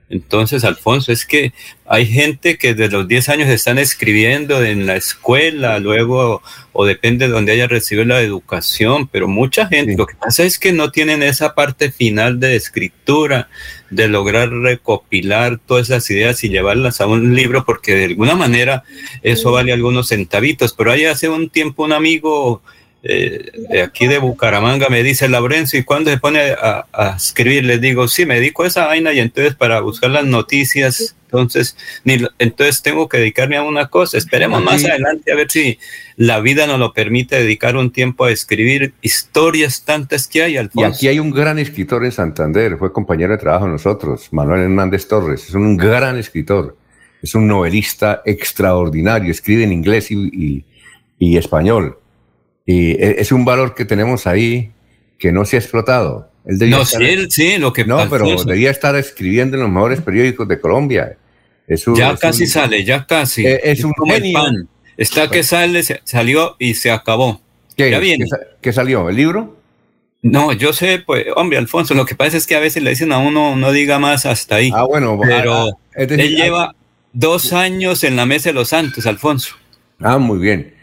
Entonces, 0.09 0.63
Alfonso, 0.63 1.11
es 1.11 1.25
que 1.25 1.51
hay 1.85 2.05
gente 2.05 2.57
que 2.57 2.73
desde 2.73 2.95
los 2.95 3.07
10 3.09 3.27
años 3.27 3.49
están 3.49 3.77
escribiendo 3.77 4.63
en 4.63 4.85
la 4.85 4.95
escuela, 4.95 5.79
luego, 5.79 6.41
o 6.71 6.85
depende 6.85 7.27
de 7.27 7.33
donde 7.33 7.51
haya 7.51 7.67
recibido 7.67 8.05
la 8.05 8.21
educación, 8.21 9.07
pero 9.07 9.27
mucha 9.27 9.67
gente, 9.67 9.97
lo 9.97 10.05
que 10.05 10.15
pasa 10.15 10.43
es 10.43 10.59
que 10.59 10.71
no 10.71 10.91
tienen 10.91 11.23
esa 11.23 11.55
parte 11.55 11.91
final 11.91 12.39
de 12.39 12.55
escritura, 12.55 13.49
de 13.89 14.07
lograr 14.07 14.49
recopilar 14.49 15.59
todas 15.59 15.89
esas 15.89 16.09
ideas 16.09 16.41
y 16.43 16.49
llevarlas 16.49 17.01
a 17.01 17.07
un 17.07 17.35
libro, 17.35 17.65
porque 17.65 17.95
de 17.95 18.05
alguna 18.05 18.35
manera 18.35 18.83
eso 19.23 19.51
vale 19.51 19.73
algunos 19.73 20.07
centavitos. 20.07 20.73
Pero 20.73 20.91
ahí 20.91 21.03
hace 21.03 21.27
un 21.27 21.49
tiempo 21.49 21.83
un 21.83 21.93
amigo 21.93 22.61
eh, 23.09 23.51
de 23.69 23.81
aquí 23.83 24.05
de 24.05 24.17
Bucaramanga 24.17 24.89
me 24.89 25.01
dice 25.01 25.29
Laurencio, 25.29 25.79
¿y 25.79 25.83
cuando 25.83 26.11
se 26.11 26.17
pone 26.17 26.41
a, 26.41 27.15
escribir? 27.15 27.63
Le 27.63 27.77
digo, 27.77 28.09
sí, 28.09 28.25
me 28.25 28.35
dedico 28.35 28.63
a 28.63 28.67
esa 28.67 28.85
vaina 28.85 29.13
y 29.13 29.19
entonces 29.19 29.55
para 29.55 29.79
buscar 29.79 30.09
las 30.09 30.25
noticias, 30.25 31.15
entonces, 31.23 31.77
ni, 32.03 32.17
entonces 32.37 32.81
tengo 32.81 33.07
que 33.07 33.19
dedicarme 33.19 33.55
a 33.55 33.63
una 33.63 33.87
cosa. 33.87 34.17
Esperemos 34.17 34.61
más 34.61 34.83
adelante 34.83 35.31
a 35.31 35.35
ver 35.35 35.49
si 35.49 35.79
la 36.17 36.41
vida 36.41 36.67
nos 36.67 36.79
lo 36.79 36.91
permite 36.91 37.37
dedicar 37.37 37.77
un 37.77 37.91
tiempo 37.91 38.25
a 38.25 38.31
escribir 38.31 38.93
historias 39.01 39.85
tantas 39.85 40.27
que 40.27 40.43
hay, 40.43 40.57
Alfonso. 40.57 40.89
Y 40.89 40.93
aquí 40.93 41.07
hay 41.07 41.19
un 41.19 41.31
gran 41.31 41.59
escritor 41.59 42.03
en 42.03 42.11
Santander, 42.11 42.77
fue 42.77 42.91
compañero 42.91 43.31
de 43.31 43.37
trabajo 43.37 43.67
de 43.67 43.71
nosotros, 43.71 44.27
Manuel 44.31 44.63
Hernández 44.63 45.07
Torres, 45.07 45.47
es 45.47 45.55
un 45.55 45.77
gran 45.77 46.17
escritor, 46.17 46.75
es 47.23 47.33
un 47.35 47.47
novelista 47.47 48.21
extraordinario, 48.25 49.31
escribe 49.31 49.63
en 49.63 49.71
inglés 49.71 50.11
y, 50.11 50.65
y 51.17 51.37
español 51.37 51.97
y 52.67 52.91
e, 52.91 53.15
es 53.19 53.31
un 53.31 53.45
valor 53.45 53.73
que 53.73 53.85
tenemos 53.85 54.27
ahí 54.27 54.71
que 55.17 55.31
no 55.31 55.45
se 55.45 55.55
ha 55.55 55.59
explotado. 55.59 56.29
no, 56.45 56.85
sí, 56.85 57.25
sí, 57.29 57.57
lo 57.57 57.73
que 57.73 57.85
No, 57.85 58.07
pero 58.09 58.25
debería 58.43 58.69
estar 58.69 58.95
escribiendo 58.95 59.55
en 59.57 59.63
los 59.63 59.71
mejores 59.71 60.01
periódicos 60.01 60.47
de 60.47 60.59
Colombia. 60.59 61.17
ya 61.95 62.15
casi 62.17 62.45
sale, 62.45 62.83
ya 62.83 63.07
casi. 63.07 63.47
Eh, 63.47 63.61
es, 63.63 63.83
un 63.83 63.93
genio. 64.05 64.39
Está 64.97 65.29
que 65.29 65.43
sale, 65.43 65.81
salió 66.03 66.55
y 66.59 66.75
se 66.75 66.91
acabó. 66.91 67.41
¿Qué, 67.75 67.89
ya 67.89 67.99
viene. 67.99 68.25
¿Qué, 68.61 68.73
salió? 68.73 69.09
¿El 69.09 69.15
libro? 69.15 69.57
No, 70.21 70.51
yo 70.51 70.73
sé, 70.73 70.99
pues, 71.05 71.25
hombre, 71.35 71.57
Alfonso, 71.57 71.93
lo 71.93 72.05
que 72.05 72.15
pasa 72.15 72.35
es 72.35 72.47
que 72.47 72.55
a 72.55 72.59
veces 72.59 72.83
le 72.83 72.89
dicen 72.89 73.13
a 73.13 73.19
uno, 73.19 73.55
no 73.55 73.71
diga 73.71 73.97
más 73.97 74.25
hasta 74.25 74.55
ahí. 74.55 74.71
Ah, 74.73 74.83
bueno, 74.83 75.17
pero 75.21 75.53
ah, 75.53 75.69
ah, 75.95 76.01
él 76.01 76.35
lleva 76.35 76.75
dos 77.13 77.53
años 77.53 78.03
en 78.03 78.15
la 78.15 78.25
Mesa 78.25 78.49
de 78.49 78.53
los 78.53 78.69
Santos, 78.69 79.05
Alfonso. 79.05 79.55
Ah, 79.99 80.17
muy 80.17 80.39
bien. 80.39 80.76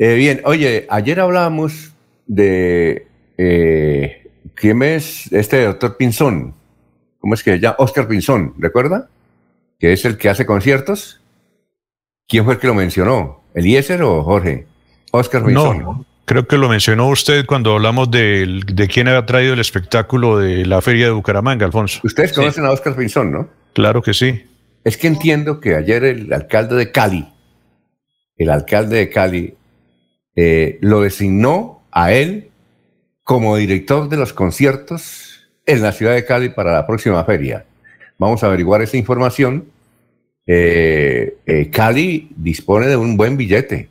Eh, 0.00 0.14
bien, 0.14 0.40
oye, 0.44 0.86
ayer 0.90 1.18
hablábamos 1.18 1.92
de 2.28 3.08
eh, 3.36 4.28
quién 4.54 4.80
es 4.84 5.32
este 5.32 5.64
doctor 5.64 5.96
Pinzón. 5.96 6.54
¿Cómo 7.18 7.34
es 7.34 7.42
que 7.42 7.54
se 7.54 7.58
llama? 7.58 7.74
Oscar 7.80 8.06
Pinzón, 8.06 8.54
¿recuerda? 8.58 9.08
Que 9.80 9.92
es 9.92 10.04
el 10.04 10.16
que 10.16 10.28
hace 10.28 10.46
conciertos. 10.46 11.20
¿Quién 12.28 12.44
fue 12.44 12.54
el 12.54 12.60
que 12.60 12.68
lo 12.68 12.74
mencionó? 12.74 13.42
¿Eliezer 13.54 14.00
o 14.02 14.22
Jorge? 14.22 14.66
Oscar 15.10 15.44
Pinzón. 15.44 15.80
No, 15.80 16.06
creo 16.26 16.46
que 16.46 16.58
lo 16.58 16.68
mencionó 16.68 17.08
usted 17.08 17.44
cuando 17.44 17.74
hablamos 17.74 18.08
de, 18.08 18.60
de 18.72 18.86
quién 18.86 19.08
había 19.08 19.26
traído 19.26 19.54
el 19.54 19.60
espectáculo 19.60 20.38
de 20.38 20.64
la 20.64 20.80
Feria 20.80 21.06
de 21.06 21.10
Bucaramanga, 21.10 21.66
Alfonso. 21.66 22.00
Ustedes 22.04 22.32
conocen 22.32 22.64
a 22.64 22.70
Oscar 22.70 22.94
Pinzón, 22.94 23.32
¿no? 23.32 23.48
Claro 23.72 24.00
que 24.00 24.14
sí. 24.14 24.44
Es 24.84 24.96
que 24.96 25.08
entiendo 25.08 25.58
que 25.58 25.74
ayer 25.74 26.04
el 26.04 26.32
alcalde 26.32 26.76
de 26.76 26.92
Cali, 26.92 27.26
el 28.36 28.50
alcalde 28.50 28.98
de 28.98 29.10
Cali, 29.10 29.57
eh, 30.40 30.78
lo 30.82 31.00
designó 31.00 31.82
a 31.90 32.12
él 32.12 32.50
como 33.24 33.56
director 33.56 34.08
de 34.08 34.16
los 34.16 34.32
conciertos 34.32 35.48
en 35.66 35.82
la 35.82 35.90
ciudad 35.90 36.14
de 36.14 36.24
Cali 36.24 36.50
para 36.50 36.72
la 36.72 36.86
próxima 36.86 37.24
feria. 37.24 37.64
Vamos 38.18 38.44
a 38.44 38.46
averiguar 38.46 38.80
esa 38.80 38.96
información. 38.96 39.64
Eh, 40.46 41.38
eh, 41.44 41.70
Cali 41.70 42.30
dispone 42.36 42.86
de 42.86 42.96
un 42.96 43.16
buen 43.16 43.36
billete 43.36 43.88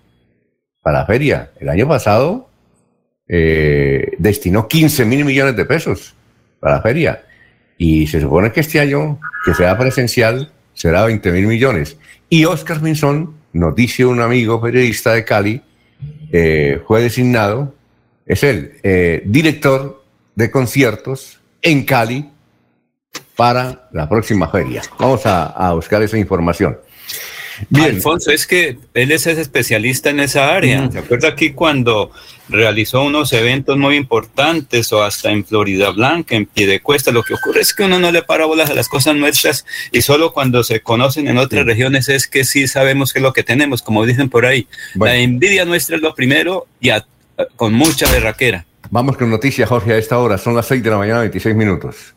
para 0.82 1.00
la 1.00 1.06
feria. 1.06 1.52
El 1.60 1.68
año 1.68 1.86
pasado 1.86 2.50
destinó 3.28 4.70
15 4.70 5.04
mil 5.04 5.26
millones 5.26 5.58
de 5.58 5.66
pesos 5.66 6.16
para 6.62 6.76
la 6.76 6.82
feria. 6.82 7.26
Y 7.78 8.08
se 8.08 8.22
supone 8.22 8.54
que 8.54 8.62
este 8.62 8.80
año, 8.80 9.20
que 9.44 9.54
sea 9.54 9.78
presencial, 9.78 10.54
será 10.74 11.04
20 11.04 11.30
mil 11.34 11.46
millones. 11.46 11.98
Y 12.30 12.46
Oscar 12.46 12.82
Minson 12.82 13.36
nos 13.52 13.76
dice 13.76 14.06
un 14.06 14.22
amigo 14.22 14.62
periodista 14.62 15.12
de 15.12 15.26
Cali 15.26 15.62
eh, 16.32 16.82
fue 16.88 17.02
designado, 17.02 17.74
es 18.26 18.44
el 18.44 18.74
eh, 18.84 19.22
director 19.26 20.04
de 20.36 20.52
conciertos 20.52 21.40
en 21.62 21.86
Cali 21.86 22.30
para 23.36 23.88
la 23.92 24.10
próxima 24.10 24.50
feria. 24.50 24.82
Vamos 25.00 25.22
a, 25.26 25.74
buscar 25.74 26.02
esa 26.02 26.18
información. 26.18 26.78
Bien. 27.70 27.86
Alfonso, 27.86 28.32
es 28.32 28.48
que 28.48 28.78
él 28.94 29.12
es 29.12 29.28
especialista 29.28 30.10
en 30.10 30.20
esa 30.20 30.54
área. 30.54 30.90
¿Se 30.92 31.00
acuerda 31.00 31.30
aquí 31.30 31.52
cuando 31.52 32.12
realizó 32.50 33.04
unos 33.04 33.34
eventos 33.34 33.78
muy 33.78 33.96
importantes 33.96 34.92
o 34.94 35.04
hasta 35.04 35.32
en 35.32 35.46
Florida 35.46 35.90
Blanca, 35.92 36.36
en 36.36 36.46
Piedecuesta? 36.46 37.12
Lo 37.12 37.24
que 37.24 37.34
ocurre 37.34 37.62
es 37.62 37.74
que 37.74 37.84
uno 37.84 38.00
no 38.00 38.12
le 38.12 38.22
para 38.22 38.46
bolas 38.46 38.70
a 38.70 38.74
las 38.74 38.88
cosas 38.90 39.16
nuestras 39.16 39.66
y 39.92 40.02
solo 40.02 40.34
cuando 40.34 40.64
se 40.64 40.82
conocen 40.82 41.28
en 41.28 41.38
otras 41.38 41.66
regiones 41.66 42.10
es 42.10 42.28
que 42.28 42.44
sí 42.44 42.68
sabemos 42.68 43.14
qué 43.14 43.20
es 43.20 43.24
lo 43.24 43.34
que 43.34 43.44
tenemos, 43.44 43.82
como 43.82 44.06
dicen 44.06 44.30
por 44.30 44.46
ahí. 44.46 44.68
La 44.96 45.16
envidia 45.16 45.66
nuestra 45.66 45.96
es 45.96 46.02
lo 46.02 46.14
primero 46.14 46.68
y 46.80 46.90
con 47.56 47.74
mucha 47.74 48.12
berraquera. 48.12 48.66
Vamos 48.90 49.18
con 49.18 49.30
noticias, 49.30 49.68
Jorge, 49.68 49.94
a 49.94 49.98
esta 49.98 50.18
hora. 50.18 50.38
Son 50.38 50.56
las 50.56 50.66
6 50.68 50.82
de 50.82 50.90
la 50.90 50.98
mañana, 50.98 51.20
26 51.20 51.56
minutos. 51.56 52.14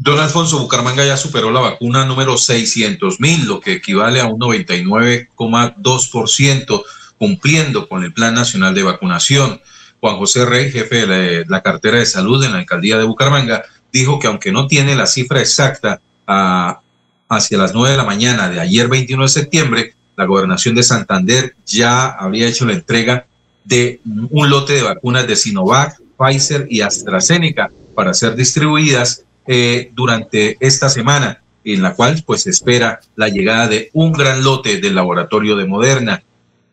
Don 0.00 0.20
Alfonso 0.20 0.60
Bucaramanga 0.60 1.04
ya 1.04 1.16
superó 1.16 1.50
la 1.50 1.58
vacuna 1.58 2.04
número 2.04 2.38
600 2.38 3.18
mil, 3.18 3.48
lo 3.48 3.60
que 3.60 3.72
equivale 3.72 4.20
a 4.20 4.26
un 4.26 4.38
99,2%, 4.38 6.84
cumpliendo 7.18 7.88
con 7.88 8.04
el 8.04 8.12
Plan 8.12 8.32
Nacional 8.32 8.76
de 8.76 8.84
Vacunación. 8.84 9.60
Juan 10.00 10.18
José 10.18 10.46
Rey, 10.46 10.70
jefe 10.70 11.04
de 11.04 11.44
la, 11.48 11.62
cartera 11.62 11.98
de 11.98 12.06
salud 12.06 12.44
en 12.44 12.52
la 12.52 12.58
alcaldía 12.58 12.96
de 12.96 13.06
Bucaramanga, 13.06 13.64
dijo 13.92 14.20
que 14.20 14.28
aunque 14.28 14.52
no 14.52 14.68
tiene 14.68 14.94
la 14.94 15.06
cifra 15.06 15.40
exacta 15.40 16.00
hacia 16.26 17.58
las 17.58 17.74
9 17.74 17.90
de 17.90 17.96
la 17.96 18.04
mañana 18.04 18.48
de 18.48 18.60
ayer 18.60 18.86
21 18.86 19.24
de 19.24 19.28
septiembre, 19.28 19.94
la 20.16 20.26
gobernación 20.26 20.76
de 20.76 20.84
Santander 20.84 21.56
ya 21.66 22.06
habría 22.06 22.46
hecho 22.46 22.66
la 22.66 22.74
entrega 22.74 23.26
de 23.64 24.00
un 24.30 24.48
lote 24.48 24.74
de 24.74 24.82
vacunas 24.82 25.26
de 25.26 25.34
Sinovac, 25.34 26.00
Pfizer 26.16 26.68
y 26.70 26.82
AstraZeneca 26.82 27.72
para 27.96 28.14
ser 28.14 28.36
distribuidas 28.36 29.24
eh, 29.50 29.90
durante 29.94 30.58
esta 30.60 30.90
semana, 30.90 31.40
en 31.64 31.80
la 31.80 31.94
cual 31.94 32.22
pues 32.26 32.42
se 32.42 32.50
espera 32.50 33.00
la 33.16 33.28
llegada 33.28 33.66
de 33.66 33.88
un 33.94 34.12
gran 34.12 34.44
lote 34.44 34.78
del 34.78 34.94
laboratorio 34.94 35.56
de 35.56 35.64
Moderna. 35.64 36.22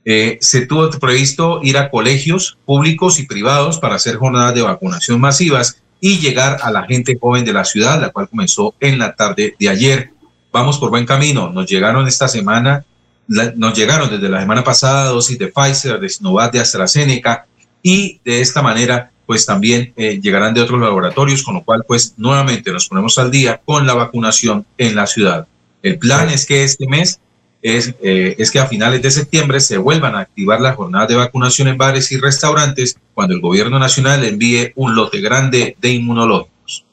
Eh, 0.04 0.38
se 0.42 0.66
tuvo 0.66 0.90
previsto 0.90 1.62
ir 1.64 1.78
a 1.78 1.90
colegios 1.90 2.58
públicos 2.66 3.18
y 3.18 3.26
privados 3.26 3.80
para 3.80 3.96
hacer 3.96 4.18
jornadas 4.18 4.54
de 4.56 4.62
vacunación 4.62 5.22
masivas 5.22 5.82
y 6.02 6.20
llegar 6.20 6.60
a 6.62 6.70
la 6.70 6.84
gente 6.84 7.18
joven 7.18 7.46
de 7.46 7.54
la 7.54 7.64
ciudad, 7.64 8.02
la 8.02 8.10
cual 8.10 8.28
comenzó 8.28 8.76
en 8.82 9.00
la 9.00 9.16
tarde 9.16 9.56
de 9.58 9.70
ayer. 9.70 10.10
Vamos 10.52 10.78
por 10.78 10.90
buen 10.90 11.06
camino. 11.06 11.50
Nos 11.50 11.70
llegaron 11.70 12.10
esta 12.10 12.28
semana, 12.28 12.84
nos 13.28 13.74
llegaron 13.74 14.10
desde 14.10 14.28
la 14.28 14.42
semana 14.42 14.66
pasada 14.66 15.06
dosis 15.06 15.40
de 15.40 15.48
Pfizer, 15.48 15.98
de 15.98 16.10
Sinovac, 16.10 16.52
de 16.52 16.60
AstraZeneca 16.60 17.48
y 17.82 18.20
de 18.26 18.42
esta 18.42 18.62
manera 18.62 19.12
pues 19.26 19.46
también 19.46 19.94
eh, 19.96 20.20
llegarán 20.22 20.54
de 20.54 20.62
otros 20.62 20.80
laboratorios, 20.80 21.44
con 21.44 21.56
lo 21.56 21.64
cual 21.64 21.84
pues 21.88 22.14
nuevamente 22.18 22.72
nos 22.72 22.88
ponemos 22.88 23.18
al 23.18 23.32
día 23.32 23.62
con 23.66 23.86
la 23.88 23.94
vacunación 23.94 24.66
en 24.78 24.96
la 24.96 25.08
ciudad. 25.08 25.48
El 25.82 25.98
plan 25.98 26.30
es 26.30 26.46
que 26.46 26.64
este 26.64 26.88
mes 26.88 27.20
es, 27.62 27.96
eh, 28.02 28.36
es 28.38 28.52
que 28.52 28.60
a 28.60 28.68
finales 28.68 29.02
de 29.02 29.12
septiembre 29.12 29.60
se 29.60 29.78
vuelvan 29.78 30.16
a 30.16 30.20
activar 30.20 30.62
las 30.62 30.76
jornadas 30.76 31.08
de 31.08 31.16
vacunación 31.16 31.68
en 31.68 31.78
bares 31.78 32.12
y 32.12 32.18
restaurantes 32.18 32.98
cuando 33.14 33.34
el 33.34 33.42
gobierno 33.42 33.80
nacional 33.80 34.24
envíe 34.24 34.72
un 34.76 34.96
lote 34.96 35.20
grande 35.20 35.76
de 35.82 35.90
inmunológicos. 35.90 36.86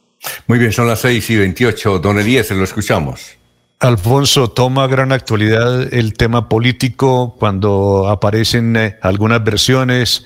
Muy 0.47 0.59
bien, 0.59 0.73
son 0.73 0.89
las 0.89 1.01
6 1.01 1.31
y 1.31 1.37
28. 1.37 1.99
Don 1.99 2.19
Elías, 2.19 2.51
lo 2.51 2.65
escuchamos. 2.65 3.37
Alfonso, 3.83 4.49
toma 4.49 4.87
gran 4.87 5.11
actualidad 5.11 5.93
el 5.93 6.15
tema 6.15 6.49
político 6.49 7.35
cuando 7.37 8.09
aparecen 8.09 8.77
eh, 8.77 8.97
algunas 9.03 9.43
versiones 9.43 10.25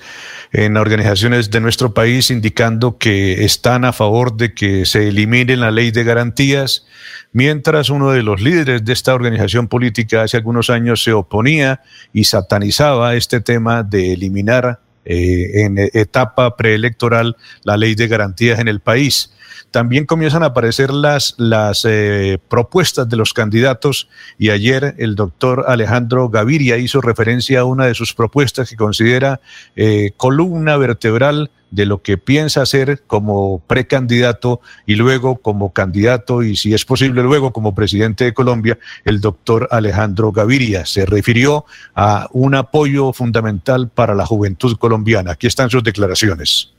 en 0.51 0.77
organizaciones 0.77 1.51
de 1.51 1.61
nuestro 1.61 1.93
país 1.93 2.31
indicando 2.31 2.97
que 2.97 3.43
están 3.45 3.85
a 3.85 3.93
favor 3.93 4.37
de 4.37 4.53
que 4.53 4.85
se 4.85 5.09
elimine 5.09 5.57
la 5.57 5.71
ley 5.71 5.91
de 5.91 6.03
garantías, 6.03 6.85
mientras 7.33 7.89
uno 7.89 8.11
de 8.11 8.23
los 8.23 8.41
líderes 8.41 8.83
de 8.85 8.93
esta 8.93 9.13
organización 9.13 9.67
política 9.67 10.23
hace 10.23 10.37
algunos 10.37 10.69
años 10.69 11.03
se 11.03 11.13
oponía 11.13 11.81
y 12.13 12.23
satanizaba 12.23 13.15
este 13.15 13.41
tema 13.41 13.83
de 13.83 14.13
eliminar 14.13 14.79
eh, 15.05 15.63
en 15.63 15.77
etapa 15.77 16.55
preelectoral 16.57 17.37
la 17.63 17.77
ley 17.77 17.95
de 17.95 18.07
garantías 18.07 18.59
en 18.59 18.67
el 18.67 18.79
país 18.79 19.31
también 19.71 20.05
comienzan 20.05 20.43
a 20.43 20.47
aparecer 20.47 20.91
las, 20.91 21.35
las 21.37 21.85
eh, 21.85 22.39
propuestas 22.47 23.07
de 23.09 23.17
los 23.17 23.33
candidatos 23.33 24.07
y 24.37 24.49
ayer 24.49 24.95
el 24.97 25.15
doctor 25.15 25.65
Alejandro 25.67 26.29
Gaviria 26.29 26.77
hizo 26.77 27.01
referencia 27.01 27.61
a 27.61 27.65
una 27.65 27.85
de 27.85 27.93
sus 27.93 28.13
propuestas 28.13 28.69
que 28.69 28.75
considera 28.75 29.41
eh, 29.75 30.11
columna 30.17 30.77
vertebral 30.77 31.51
de 31.71 31.85
lo 31.85 32.01
que 32.01 32.17
piensa 32.17 32.61
hacer 32.61 33.03
como 33.07 33.61
precandidato 33.67 34.61
y 34.85 34.95
luego 34.95 35.37
como 35.37 35.73
candidato 35.73 36.43
y 36.43 36.55
si 36.55 36.73
es 36.73 36.85
posible 36.85 37.21
luego 37.23 37.51
como 37.51 37.75
presidente 37.75 38.23
de 38.23 38.33
Colombia, 38.33 38.79
el 39.03 39.19
doctor 39.19 39.67
Alejandro 39.71 40.31
Gaviria. 40.31 40.85
Se 40.85 41.05
refirió 41.05 41.65
a 41.93 42.29
un 42.31 42.55
apoyo 42.55 43.11
fundamental 43.11 43.89
para 43.89 44.15
la 44.15 44.25
juventud 44.25 44.77
colombiana. 44.77 45.31
Aquí 45.31 45.47
están 45.47 45.69
sus 45.69 45.83
declaraciones. 45.83 46.76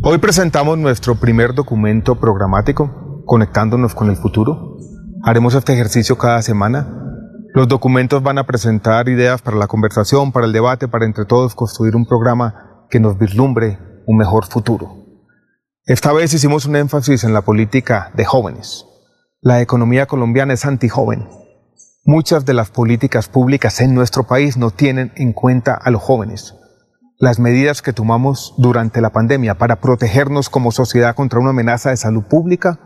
Hoy 0.00 0.18
presentamos 0.18 0.78
nuestro 0.78 1.16
primer 1.16 1.54
documento 1.54 2.14
programático, 2.14 3.24
conectándonos 3.26 3.96
con 3.96 4.08
el 4.10 4.16
futuro. 4.16 4.76
Haremos 5.24 5.54
este 5.54 5.72
ejercicio 5.72 6.16
cada 6.16 6.40
semana. 6.40 6.88
Los 7.52 7.66
documentos 7.66 8.22
van 8.22 8.38
a 8.38 8.46
presentar 8.46 9.08
ideas 9.08 9.42
para 9.42 9.56
la 9.56 9.66
conversación, 9.66 10.30
para 10.30 10.46
el 10.46 10.52
debate, 10.52 10.86
para 10.86 11.04
entre 11.04 11.24
todos 11.24 11.56
construir 11.56 11.96
un 11.96 12.06
programa 12.06 12.86
que 12.90 13.00
nos 13.00 13.18
vislumbre 13.18 13.78
un 14.06 14.18
mejor 14.18 14.46
futuro. 14.46 15.04
Esta 15.84 16.12
vez 16.12 16.32
hicimos 16.32 16.66
un 16.66 16.76
énfasis 16.76 17.24
en 17.24 17.32
la 17.32 17.42
política 17.42 18.12
de 18.14 18.24
jóvenes. 18.24 18.86
La 19.40 19.60
economía 19.60 20.06
colombiana 20.06 20.54
es 20.54 20.64
antijoven. 20.64 21.28
Muchas 22.04 22.44
de 22.46 22.54
las 22.54 22.70
políticas 22.70 23.28
públicas 23.28 23.80
en 23.80 23.94
nuestro 23.94 24.24
país 24.24 24.56
no 24.56 24.70
tienen 24.70 25.12
en 25.16 25.32
cuenta 25.32 25.74
a 25.74 25.90
los 25.90 26.02
jóvenes 26.02 26.54
las 27.18 27.40
medidas 27.40 27.82
que 27.82 27.92
tomamos 27.92 28.54
durante 28.58 29.00
la 29.00 29.10
pandemia 29.10 29.58
para 29.58 29.80
protegernos 29.80 30.48
como 30.48 30.70
sociedad 30.70 31.16
contra 31.16 31.40
una 31.40 31.50
amenaza 31.50 31.90
de 31.90 31.96
salud 31.96 32.22
pública 32.22 32.78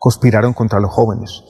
conspiraron 0.00 0.54
contra 0.54 0.80
los 0.80 0.90
jóvenes, 0.90 1.44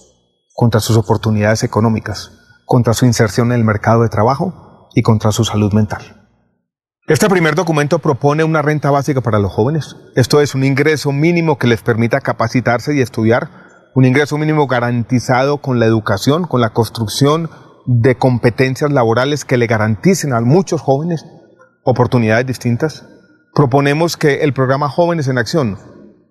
contra 0.55 0.81
sus 0.81 0.99
oportunidades 0.99 1.65
económicas, 1.65 2.33
contra 2.67 2.93
su 2.93 3.07
inserción 3.07 3.53
en 3.53 3.61
el 3.61 3.65
mercado 3.65 4.03
de 4.03 4.11
trabajo 4.11 4.91
y 4.95 5.01
contra 5.01 5.33
su 5.33 5.45
salud 5.45 5.73
mental. 5.73 6.29
Este 7.09 7.29
primer 7.31 7.55
documento 7.55 8.01
propone 8.01 8.45
una 8.45 8.61
renta 8.61 8.91
básica 8.91 9.23
para 9.23 9.39
los 9.39 9.53
jóvenes. 9.53 9.97
Esto 10.15 10.43
es 10.43 10.55
un 10.55 10.65
ingreso 10.65 11.13
mínimo 11.13 11.57
que 11.57 11.69
les 11.69 11.81
permita 11.81 12.21
capacitarse 12.21 12.95
y 12.95 13.01
estudiar, 13.01 13.49
un 13.95 14.05
ingreso 14.05 14.37
mínimo 14.37 14.67
garantizado 14.67 15.63
con 15.63 15.79
la 15.79 15.87
educación, 15.87 16.47
con 16.47 16.61
la 16.61 16.71
construcción 16.71 17.49
de 17.87 18.19
competencias 18.19 18.93
laborales 18.93 19.47
que 19.47 19.57
le 19.57 19.67
garanticen 19.67 20.35
a 20.35 20.41
muchos 20.43 20.83
jóvenes 20.83 21.25
oportunidades 21.87 22.47
distintas. 22.47 23.07
Proponemos 23.55 24.17
que 24.17 24.43
el 24.43 24.53
programa 24.53 24.89
Jóvenes 24.89 25.29
en 25.29 25.39
Acción 25.39 25.79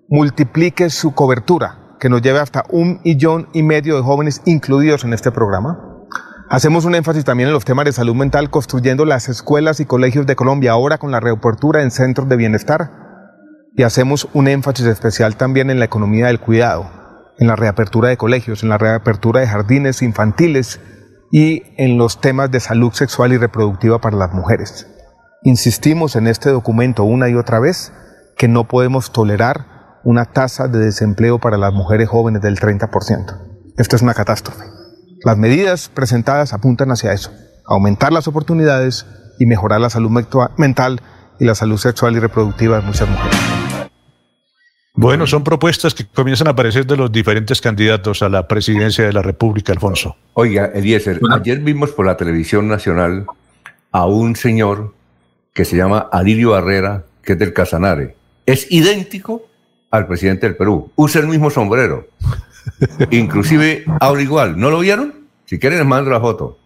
multiplique 0.10 0.90
su 0.90 1.16
cobertura, 1.16 1.96
que 2.00 2.10
nos 2.10 2.22
lleve 2.22 2.40
hasta 2.40 2.66
un 2.70 3.00
millón 3.04 3.48
y 3.54 3.64
medio 3.64 3.96
de 3.96 4.04
jóvenes 4.04 4.42
incluidos 4.46 5.06
en 5.06 5.14
este 5.14 5.32
programa. 5.32 5.80
Hacemos 6.50 6.86
un 6.86 6.94
énfasis 6.94 7.24
también 7.24 7.48
en 7.48 7.54
los 7.54 7.66
temas 7.66 7.86
de 7.86 7.94
salud 7.94 8.14
mental, 8.14 8.52
construyendo 8.52 9.06
las 9.06 9.30
escuelas 9.30 9.80
y 9.80 9.86
colegios 9.86 10.28
de 10.28 10.36
Colombia 10.36 10.74
ahora 10.74 11.00
con 11.00 11.10
la 11.10 11.22
reapertura 11.22 11.82
en 11.82 11.90
centros 11.90 12.30
de 12.30 12.36
bienestar. 12.36 12.92
Y 13.76 13.84
hacemos 13.84 14.28
un 14.34 14.48
énfasis 14.48 14.86
especial 14.86 15.38
también 15.38 15.70
en 15.70 15.80
la 15.80 15.86
economía 15.86 16.28
del 16.28 16.40
cuidado, 16.40 16.92
en 17.40 17.48
la 17.48 17.56
reapertura 17.56 18.10
de 18.10 18.18
colegios, 18.18 18.62
en 18.62 18.70
la 18.70 18.78
reapertura 18.78 19.40
de 19.40 19.48
jardines 19.48 20.02
infantiles 20.02 20.82
y 21.32 21.64
en 21.78 21.98
los 21.98 22.22
temas 22.22 22.52
de 22.52 22.60
salud 22.60 22.92
sexual 22.92 23.34
y 23.34 23.38
reproductiva 23.38 24.00
para 24.00 24.18
las 24.18 24.34
mujeres. 24.34 24.95
Insistimos 25.46 26.16
en 26.16 26.26
este 26.26 26.50
documento 26.50 27.04
una 27.04 27.30
y 27.30 27.36
otra 27.36 27.60
vez 27.60 27.94
que 28.36 28.48
no 28.48 28.68
podemos 28.68 29.12
tolerar 29.12 30.00
una 30.04 30.26
tasa 30.26 30.68
de 30.68 30.80
desempleo 30.80 31.38
para 31.38 31.60
las 31.60 31.72
mujeres 31.72 32.10
jóvenes 32.10 32.42
del 32.42 32.58
30%. 32.58 32.90
Esto 33.78 33.96
es 33.96 34.02
una 34.02 34.16
catástrofe. 34.16 34.64
Las 35.24 35.38
medidas 35.38 35.90
presentadas 35.90 36.52
apuntan 36.52 36.90
hacia 36.90 37.14
eso, 37.14 37.32
aumentar 37.68 38.12
las 38.12 38.28
oportunidades 38.28 39.06
y 39.38 39.46
mejorar 39.46 39.82
la 39.82 39.92
salud 39.92 40.10
mental 40.58 41.00
y 41.40 41.46
la 41.46 41.54
salud 41.54 41.78
sexual 41.78 42.16
y 42.16 42.20
reproductiva 42.20 42.80
de 42.80 42.88
muchas 42.88 43.08
mujeres. 43.08 43.38
Bueno, 44.96 45.28
son 45.28 45.44
propuestas 45.44 45.94
que 45.94 46.08
comienzan 46.08 46.48
a 46.48 46.52
aparecer 46.52 46.88
de 46.88 46.98
los 46.98 47.12
diferentes 47.12 47.62
candidatos 47.62 48.24
a 48.24 48.30
la 48.30 48.48
presidencia 48.48 49.06
de 49.06 49.14
la 49.14 49.22
República, 49.22 49.74
Alfonso. 49.74 50.16
Oiga, 50.34 50.72
Eliezer, 50.74 51.20
ayer 51.32 51.60
vimos 51.60 51.92
por 51.92 52.08
la 52.08 52.18
televisión 52.18 52.68
nacional 52.68 53.28
a 53.92 54.08
un 54.08 54.36
señor 54.36 54.95
que 55.56 55.64
se 55.64 55.78
llama 55.78 56.10
Alirio 56.12 56.52
Barrera, 56.52 57.06
que 57.24 57.34
es 57.34 57.40
del 57.40 57.54
Casanare. 57.54 58.16
Es 58.46 58.70
idéntico 58.70 59.48
al 59.90 60.06
presidente 60.06 60.46
del 60.46 60.58
Perú. 60.58 60.92
Usa 60.98 61.22
el 61.22 61.28
mismo 61.28 61.50
sombrero. 61.50 62.10
Inclusive 63.10 63.86
habla 64.02 64.22
igual. 64.22 64.60
¿No 64.60 64.70
lo 64.70 64.80
vieron? 64.80 65.14
Si 65.46 65.58
quieren 65.58 65.80
les 65.80 65.88
mando 65.88 66.12
la 66.12 66.20
foto. 66.20 66.60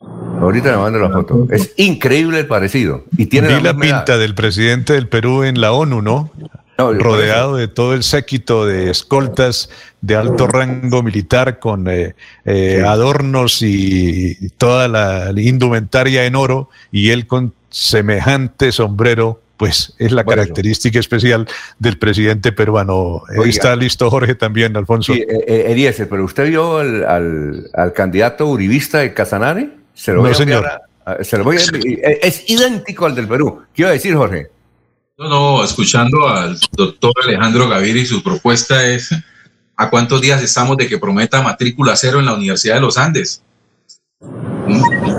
Ahorita 0.00 0.70
les 0.70 0.78
mando 0.78 1.00
la 1.00 1.10
foto. 1.10 1.48
Es 1.50 1.72
increíble 1.76 2.38
el 2.38 2.46
parecido. 2.46 3.04
Y 3.18 3.26
tiene 3.26 3.48
Vi 3.48 3.60
la, 3.60 3.76
pinta 3.76 4.16
del 4.16 4.36
presidente 4.36 4.92
del 4.92 5.08
Perú 5.08 5.42
en 5.42 5.60
la 5.60 5.72
ONU, 5.72 6.00
¿no? 6.00 6.30
rodeado 6.76 7.56
de 7.56 7.68
todo 7.68 7.94
el 7.94 8.02
séquito 8.02 8.66
de 8.66 8.90
escoltas 8.90 9.70
de 10.00 10.16
alto 10.16 10.48
rango 10.48 11.04
militar 11.04 11.60
con 11.60 11.86
eh, 11.88 12.16
eh, 12.44 12.82
adornos 12.84 13.62
y 13.62 14.50
toda 14.58 14.88
la 14.88 15.32
indumentaria 15.36 16.26
en 16.26 16.34
oro 16.34 16.70
y 16.90 17.10
él 17.10 17.28
con 17.28 17.54
semejante 17.74 18.70
sombrero 18.70 19.40
pues 19.56 19.94
es 19.98 20.12
la 20.12 20.24
característica 20.24 20.98
especial 20.98 21.48
del 21.78 21.98
presidente 21.98 22.52
peruano. 22.52 23.22
Está 23.44 23.74
listo 23.76 24.10
Jorge 24.10 24.34
también, 24.34 24.76
Alfonso. 24.76 25.12
Sí, 25.12 25.24
eh, 25.28 26.06
pero 26.08 26.24
usted 26.24 26.48
vio 26.48 26.78
al, 26.78 27.70
candidato 27.94 28.46
uribista 28.46 28.98
de 28.98 29.14
Casanare? 29.14 29.70
Se 29.92 30.12
lo 30.12 30.22
no, 30.22 30.34
señor. 30.34 30.68
se 31.22 31.38
lo 31.38 31.44
voy 31.44 31.56
a, 31.56 31.60
es 31.60 32.48
idéntico 32.48 33.06
al 33.06 33.14
del 33.14 33.28
Perú. 33.28 33.62
¿Qué 33.72 33.82
iba 33.82 33.90
a 33.90 33.92
decir, 33.92 34.14
Jorge? 34.14 34.48
No, 35.18 35.28
no, 35.28 35.64
escuchando 35.64 36.28
al 36.28 36.58
doctor 36.72 37.12
Alejandro 37.22 37.68
Gaviria 37.68 38.04
su 38.04 38.22
propuesta 38.22 38.84
es 38.86 39.10
¿a 39.76 39.90
cuántos 39.90 40.20
días 40.20 40.42
estamos 40.42 40.76
de 40.76 40.88
que 40.88 40.98
prometa 40.98 41.42
matrícula 41.42 41.96
cero 41.96 42.18
en 42.18 42.26
la 42.26 42.34
Universidad 42.34 42.76
de 42.76 42.80
los 42.80 42.98
Andes? 42.98 43.42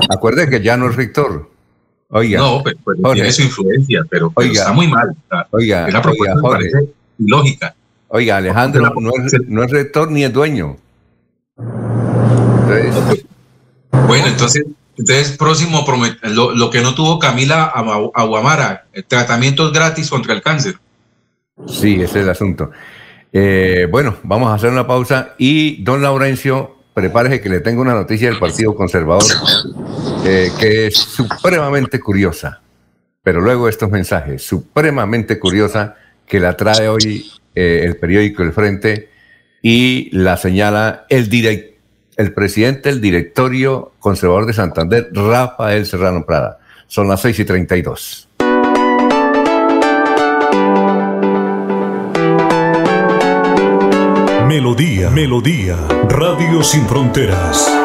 Acuerde 0.09 0.49
que 0.49 0.61
ya 0.61 0.75
no 0.75 0.89
es 0.89 0.95
rector. 0.95 1.54
Oiga. 2.09 2.39
No, 2.39 2.63
pero, 2.63 3.13
tiene 3.13 3.31
su 3.31 3.41
influencia, 3.43 4.03
pero, 4.09 4.31
está 4.37 4.71
muy 4.73 4.87
mal. 4.87 5.15
oiga, 5.51 5.89
la 5.89 6.01
propuesta 6.01 6.35
oiga, 6.41 6.81
ilógica. 7.17 7.75
Oiga, 8.07 8.37
Alejandro 8.37 8.93
no 8.99 9.11
es, 9.25 9.33
no 9.47 9.63
es 9.63 9.71
rector 9.71 10.11
ni 10.11 10.23
es 10.23 10.31
dueño. 10.31 10.77
Bueno, 14.07 14.27
entonces 14.27 14.65
entonces, 14.97 15.37
próximo, 15.37 15.85
lo, 16.23 16.53
lo, 16.53 16.69
que 16.69 16.81
no 16.81 16.95
tuvo 16.95 17.19
Camila 17.19 17.65
Aguamara, 17.65 18.85
eh, 18.93 19.03
tratamientos 19.03 19.73
gratis 19.73 20.09
contra 20.09 20.33
el 20.33 20.41
cáncer. 20.41 20.75
Sí, 21.67 21.95
ese 21.95 22.03
es 22.03 22.15
el 22.15 22.29
asunto. 22.29 22.71
Eh, 23.33 23.87
bueno, 23.91 24.15
vamos 24.23 24.49
a 24.49 24.53
hacer 24.53 24.71
una 24.71 24.87
pausa 24.87 25.35
y 25.37 25.83
don 25.83 26.01
Laurencio, 26.01 26.77
prepárese 26.93 27.41
que 27.41 27.49
le 27.49 27.59
tengo 27.59 27.81
una 27.81 27.93
noticia 27.93 28.29
del 28.29 28.39
Partido 28.39 28.73
Conservador 28.73 29.23
eh, 30.25 30.51
que 30.59 30.87
es 30.87 30.95
supremamente 30.95 31.99
curiosa, 31.99 32.61
pero 33.23 33.41
luego 33.41 33.69
estos 33.69 33.89
mensajes, 33.89 34.43
supremamente 34.43 35.39
curiosa, 35.39 35.95
que 36.25 36.39
la 36.39 36.57
trae 36.57 36.87
hoy 36.87 37.31
el 37.53 37.95
periódico 37.95 38.43
El 38.43 38.51
Frente 38.51 39.09
y 39.61 40.09
la 40.11 40.35
señala 40.35 41.05
el 41.07 41.29
director 41.29 41.75
el 42.17 42.33
presidente 42.33 42.89
del 42.89 43.01
directorio 43.01 43.93
conservador 43.99 44.45
de 44.45 44.53
Santander, 44.53 45.09
Rafael 45.11 45.85
Serrano 45.85 46.25
Prada. 46.25 46.59
Son 46.87 47.07
las 47.07 47.21
6 47.21 47.39
y 47.39 47.45
32. 47.45 48.29
Melodía, 54.47 55.09
Melodía, 55.09 55.75
Radio 56.07 56.63
Sin 56.63 56.87
Fronteras. 56.87 57.84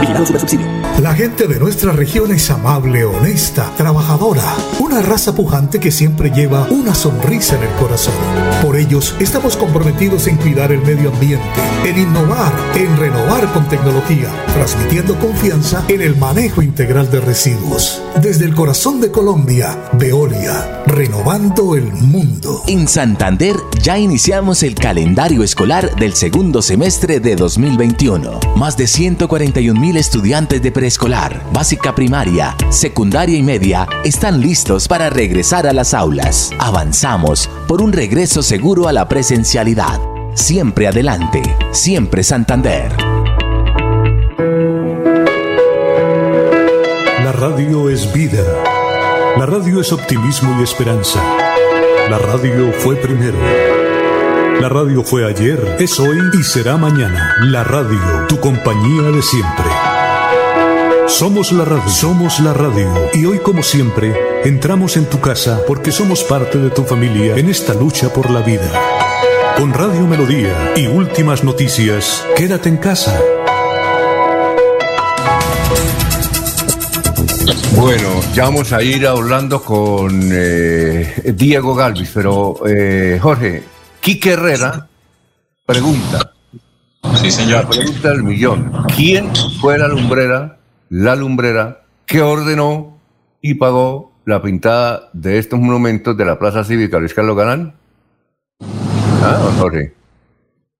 Vigilado. 0.00 0.24
La 1.00 1.14
gente 1.14 1.46
de 1.46 1.60
nuestra 1.60 1.92
región 1.92 2.32
es 2.32 2.50
amable, 2.50 3.04
honesta, 3.04 3.72
trabajadora, 3.76 4.42
una 4.80 5.00
raza 5.00 5.34
pujante 5.34 5.78
que 5.78 5.92
siempre 5.92 6.30
lleva 6.30 6.66
una 6.70 6.94
sonrisa 6.94 7.56
en 7.56 7.62
el 7.62 7.74
corazón. 7.76 8.14
Por 8.62 8.76
ellos 8.76 9.14
estamos 9.20 9.56
comprometidos 9.56 10.26
en 10.26 10.36
cuidar 10.36 10.72
el 10.72 10.80
medio 10.82 11.10
ambiente, 11.10 11.46
en 11.84 11.98
innovar, 11.98 12.52
en 12.74 12.96
renovar 12.96 13.46
con 13.52 13.68
tecnología, 13.68 14.28
transmitiendo 14.54 15.16
confianza 15.18 15.84
en 15.88 16.02
el 16.02 16.16
manejo 16.16 16.62
integral 16.62 17.10
de 17.10 17.20
residuos. 17.20 18.02
Desde 18.20 18.44
el 18.44 18.54
corazón 18.54 19.00
de 19.00 19.12
Colombia, 19.12 19.90
Veolia, 19.92 20.82
renovando 20.86 21.76
el 21.76 21.92
mundo. 21.92 22.62
En 22.66 22.88
Santander 22.88 23.56
ya 23.80 23.98
iniciamos 23.98 24.64
el 24.64 24.74
calendario 24.74 25.44
escolar 25.44 25.94
del 25.94 26.14
segundo 26.14 26.60
semestre 26.60 27.20
de 27.20 27.36
2021. 27.36 28.40
Más 28.56 28.76
de 28.76 28.88
141 28.88 29.80
mil 29.80 29.87
estudiantes 29.96 30.60
de 30.60 30.72
pre 30.72 30.86
escolar, 30.86 31.42
básica 31.52 31.94
primaria, 31.94 32.56
secundaria 32.70 33.36
y 33.36 33.42
media 33.42 33.86
están 34.04 34.40
listos 34.40 34.88
para 34.88 35.10
regresar 35.10 35.66
a 35.66 35.72
las 35.72 35.94
aulas. 35.94 36.50
Avanzamos 36.58 37.48
por 37.66 37.80
un 37.80 37.92
regreso 37.92 38.42
seguro 38.42 38.88
a 38.88 38.92
la 38.92 39.08
presencialidad. 39.08 40.00
Siempre 40.34 40.86
adelante, 40.86 41.42
siempre 41.72 42.22
Santander. 42.22 42.92
La 47.24 47.32
radio 47.32 47.88
es 47.88 48.12
vida. 48.12 48.44
La 49.36 49.46
radio 49.46 49.80
es 49.80 49.92
optimismo 49.92 50.58
y 50.60 50.64
esperanza. 50.64 51.22
La 52.10 52.18
radio 52.18 52.72
fue 52.72 52.96
primero. 52.96 53.77
La 54.60 54.68
radio 54.68 55.04
fue 55.04 55.24
ayer, 55.24 55.76
es 55.78 56.00
hoy 56.00 56.18
y 56.32 56.42
será 56.42 56.76
mañana. 56.76 57.36
La 57.42 57.62
radio, 57.62 58.26
tu 58.28 58.40
compañía 58.40 59.02
de 59.02 59.22
siempre. 59.22 59.66
Somos 61.06 61.52
la 61.52 61.64
radio, 61.64 61.88
somos 61.88 62.40
la 62.40 62.52
radio. 62.52 62.92
Y 63.14 63.24
hoy 63.24 63.38
como 63.38 63.62
siempre, 63.62 64.12
entramos 64.44 64.96
en 64.96 65.06
tu 65.06 65.20
casa 65.20 65.60
porque 65.64 65.92
somos 65.92 66.24
parte 66.24 66.58
de 66.58 66.70
tu 66.70 66.82
familia 66.82 67.36
en 67.36 67.48
esta 67.48 67.72
lucha 67.72 68.12
por 68.12 68.30
la 68.30 68.40
vida. 68.40 68.68
Con 69.56 69.72
Radio 69.72 70.08
Melodía 70.08 70.72
y 70.76 70.88
últimas 70.88 71.44
noticias, 71.44 72.26
quédate 72.36 72.68
en 72.68 72.78
casa. 72.78 73.16
Bueno, 77.76 78.08
ya 78.34 78.42
vamos 78.42 78.72
a 78.72 78.82
ir 78.82 79.06
hablando 79.06 79.62
con 79.62 80.30
eh, 80.32 81.32
Diego 81.32 81.76
Galvis, 81.76 82.10
pero 82.12 82.56
eh, 82.66 83.20
Jorge, 83.22 83.77
Quique 84.08 84.30
Herrera 84.30 84.88
pregunta. 85.66 86.32
Sí, 87.16 87.30
señor. 87.30 87.64
La 87.64 87.68
pregunta 87.68 88.08
del 88.08 88.22
millón. 88.22 88.72
¿Quién 88.96 89.30
fue 89.60 89.76
la 89.76 89.86
lumbrera 89.86 90.58
la 90.88 91.14
lumbrera 91.14 91.84
que 92.06 92.22
ordenó 92.22 92.98
y 93.42 93.52
pagó 93.52 94.14
la 94.24 94.40
pintada 94.40 95.10
de 95.12 95.36
estos 95.36 95.60
monumentos 95.60 96.16
de 96.16 96.24
la 96.24 96.38
Plaza 96.38 96.64
Cívica 96.64 96.98
Luis 96.98 97.12
Carlos 97.12 97.36
Galán? 97.36 97.74
Ah, 99.22 99.52
Jorge. 99.58 99.94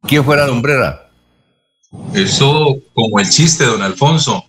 ¿Quién 0.05 0.25
fue 0.25 0.39
la 0.39 0.47
lumbrera? 0.47 1.11
Eso 2.15 2.79
como 2.95 3.21
el 3.21 3.29
chiste, 3.29 3.67
don 3.67 3.83
Alfonso. 3.83 4.43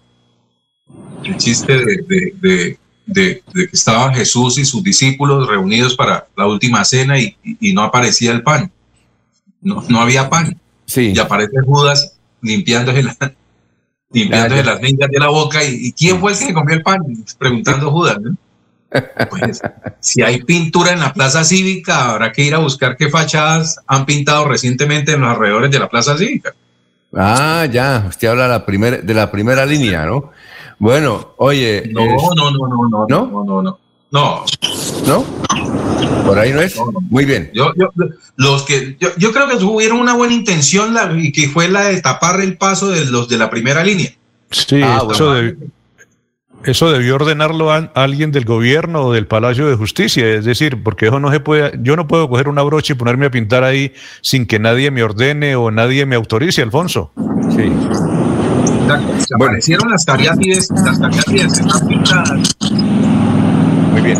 El 1.25 1.35
chiste 1.35 1.83
de, 1.83 2.78
que 3.13 3.43
estaban 3.71 4.13
Jesús 4.13 4.57
y 4.57 4.65
sus 4.65 4.83
discípulos 4.83 5.47
reunidos 5.47 5.95
para 5.95 6.27
la 6.35 6.47
última 6.47 6.83
cena 6.85 7.19
y, 7.19 7.35
no 7.73 7.83
aparecía 7.83 8.31
el 8.31 8.43
pan. 8.43 8.71
No, 9.61 9.83
no 9.87 10.01
había 10.01 10.29
pan. 10.29 10.59
Sí. 10.85 11.13
Y 11.15 11.19
aparece 11.19 11.59
Judas 11.65 12.17
limpiándose 12.41 13.03
limpiándose 14.11 14.63
las 14.63 14.81
mingas 14.81 15.09
de 15.09 15.19
la 15.19 15.27
boca. 15.27 15.63
¿Y, 15.63 15.91
quién 15.93 16.19
fue 16.19 16.31
el 16.31 16.39
que 16.39 16.45
le 16.45 16.53
comió 16.53 16.75
el 16.75 16.83
pan? 16.83 17.01
Preguntando 17.37 17.91
Judas, 17.91 18.19
¿no? 18.21 18.35
Pues, 19.29 19.61
si 19.99 20.23
hay 20.23 20.41
pintura 20.43 20.91
en 20.91 20.99
la 20.99 21.13
plaza 21.13 21.43
cívica, 21.43 22.09
habrá 22.09 22.31
que 22.31 22.43
ir 22.43 22.55
a 22.55 22.57
buscar 22.57 22.97
qué 22.97 23.09
fachadas 23.09 23.79
han 23.85 24.05
pintado 24.05 24.45
recientemente 24.45 25.11
en 25.11 25.21
los 25.21 25.29
alrededores 25.29 25.69
de 25.69 25.79
la 25.79 25.89
plaza 25.89 26.17
cívica. 26.17 26.55
Ah, 27.15 27.67
ya, 27.71 28.05
usted 28.07 28.27
habla 28.27 28.43
de 28.43 28.49
la, 28.49 28.65
primer, 28.65 29.03
de 29.03 29.13
la 29.13 29.31
primera 29.31 29.65
línea, 29.65 30.05
¿no? 30.05 30.31
Bueno, 30.79 31.33
oye. 31.37 31.83
No, 31.91 32.05
no, 32.05 32.35
no, 32.35 32.51
no, 32.51 33.07
no, 33.07 33.27
no, 33.27 33.43
no, 33.43 33.61
no. 33.61 33.79
No. 34.11 34.43
¿No? 35.05 35.23
Por 36.25 36.39
ahí 36.39 36.51
no 36.51 36.61
es. 36.61 36.75
Muy 37.09 37.25
bien. 37.25 37.51
Yo, 37.53 37.73
yo, 37.75 37.89
los 38.37 38.63
que, 38.63 38.97
yo, 38.99 39.09
yo, 39.17 39.31
creo 39.31 39.47
que 39.47 39.57
tuvieron 39.57 39.99
una 39.99 40.15
buena 40.15 40.33
intención 40.33 40.93
la, 40.93 41.11
y 41.15 41.31
que 41.31 41.47
fue 41.49 41.67
la 41.67 41.85
de 41.85 42.01
tapar 42.01 42.41
el 42.41 42.57
paso 42.57 42.89
de 42.89 43.05
los 43.05 43.29
de 43.29 43.37
la 43.37 43.49
primera 43.49 43.83
línea. 43.83 44.11
Sí, 44.49 44.81
ah, 44.83 45.03
eso, 45.11 45.35
eso, 46.63 46.91
debió 46.91 47.15
ordenarlo 47.15 47.71
a, 47.71 47.91
alguien 47.93 48.31
del 48.31 48.45
gobierno 48.45 49.05
o 49.05 49.13
del 49.13 49.27
Palacio 49.27 49.67
de 49.67 49.75
Justicia. 49.75 50.27
Es 50.33 50.45
decir, 50.45 50.81
porque 50.81 51.07
eso 51.07 51.19
no 51.19 51.31
se 51.31 51.39
puede. 51.39 51.77
Yo 51.83 51.95
no 51.95 52.07
puedo 52.07 52.27
coger 52.29 52.47
una 52.47 52.63
brocha 52.63 52.93
y 52.93 52.95
ponerme 52.95 53.27
a 53.27 53.31
pintar 53.31 53.63
ahí 53.63 53.93
sin 54.21 54.47
que 54.47 54.57
nadie 54.57 54.89
me 54.89 55.03
ordene 55.03 55.55
o 55.55 55.69
nadie 55.69 56.07
me 56.07 56.15
autorice, 56.15 56.63
Alfonso. 56.63 57.11
Sí. 57.55 57.71
Aparecieron 59.35 59.89
las 59.89 60.05
cariátides, 60.05 60.69
las 60.71 60.99
cariátides 60.99 61.59
están 61.59 61.87
pintadas 61.87 62.55
muy 63.89 64.01
bien. 64.01 64.19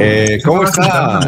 Eh, 0.00 0.40
¿Cómo 0.44 0.64
está? 0.64 1.20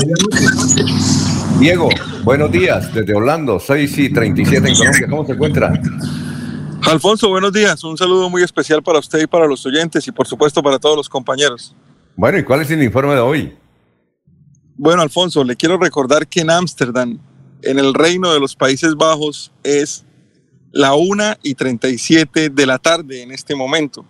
Diego, 1.59 1.89
buenos 2.25 2.51
días 2.51 2.93
desde 2.93 3.15
Orlando, 3.15 3.59
6 3.61 3.99
y 3.99 4.13
37 4.13 4.69
en 4.69 4.75
Colombia. 4.75 5.07
¿Cómo 5.09 5.27
se 5.27 5.33
encuentra? 5.33 5.73
Alfonso, 6.83 7.29
buenos 7.29 7.53
días. 7.53 7.83
Un 7.85 7.97
saludo 7.97 8.31
muy 8.31 8.43
especial 8.43 8.83
para 8.83 8.99
usted 8.99 9.21
y 9.21 9.27
para 9.27 9.47
los 9.47 9.65
oyentes 9.67 10.07
y 10.07 10.13
por 10.13 10.27
supuesto 10.27 10.63
para 10.63 10.79
todos 10.79 10.97
los 10.97 11.09
compañeros. 11.09 11.75
Bueno, 12.17 12.39
¿y 12.39 12.45
cuál 12.45 12.63
es 12.63 12.71
el 12.71 12.83
informe 12.83 13.15
de 13.15 13.21
hoy? 13.21 13.57
Bueno, 14.77 15.03
Alfonso, 15.03 15.43
le 15.43 15.57
quiero 15.57 15.79
recordar 15.79 16.27
que 16.27 16.41
en 16.41 16.51
Ámsterdam, 16.51 17.19
en 17.63 17.79
el 17.79 17.95
Reino 17.95 18.33
de 18.33 18.41
los 18.41 18.55
Países 18.55 18.95
Bajos, 18.95 19.53
es 19.63 20.05
la 20.77 20.95
1 20.95 21.39
y 21.43 21.55
37 21.55 22.51
de 22.51 22.67
la 22.67 22.79
tarde 22.79 23.23
en 23.23 23.33
este 23.33 23.55
momento. 23.55 24.05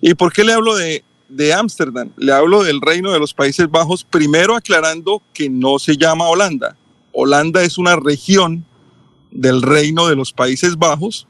¿Y 0.00 0.14
por 0.14 0.32
qué 0.32 0.44
le 0.44 0.52
hablo 0.52 0.76
de 0.76 1.04
de 1.28 1.52
Ámsterdam. 1.52 2.10
Le 2.16 2.32
hablo 2.32 2.64
del 2.64 2.80
Reino 2.80 3.12
de 3.12 3.18
los 3.18 3.34
Países 3.34 3.70
Bajos, 3.70 4.04
primero 4.04 4.56
aclarando 4.56 5.22
que 5.32 5.48
no 5.48 5.78
se 5.78 5.96
llama 5.96 6.28
Holanda. 6.28 6.76
Holanda 7.12 7.62
es 7.62 7.78
una 7.78 7.96
región 7.96 8.64
del 9.30 9.62
Reino 9.62 10.08
de 10.08 10.16
los 10.16 10.32
Países 10.32 10.76
Bajos 10.76 11.26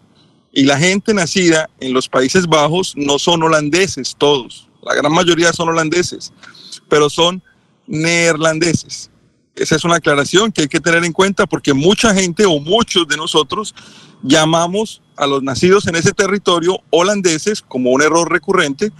y 0.52 0.65
la 0.65 0.78
gente 0.78 1.12
nacida 1.15 1.69
en 1.81 1.93
los 1.93 2.09
Países 2.09 2.47
Bajos 2.47 2.94
no 2.97 3.19
son 3.19 3.43
holandeses 3.43 4.15
todos. 4.16 4.69
La 4.82 4.94
gran 4.94 5.12
mayoría 5.12 5.52
son 5.52 5.69
holandeses, 5.69 6.32
pero 6.89 7.10
son 7.10 7.43
neerlandeses. 7.86 9.10
Esa 9.56 9.74
es 9.74 9.85
una 9.85 9.97
aclaración 9.97 10.52
que 10.52 10.62
hay 10.62 10.69
que 10.69 10.78
tener 10.78 11.05
en 11.05 11.12
cuenta 11.12 11.47
porque 11.47 11.74
mucha 11.74 12.15
gente 12.15 12.47
o 12.47 12.60
muchos 12.60 13.09
de 13.09 13.16
nosotros 13.16 13.74
llamamos 14.22 15.02
a 15.16 15.26
los 15.26 15.42
nacidos 15.42 15.86
en 15.86 15.96
ese 15.96 16.12
territorio 16.12 16.80
holandeses 16.90 17.62
como 17.62 17.90
un 17.90 18.02
error 18.02 18.30
recurrente 18.30 18.92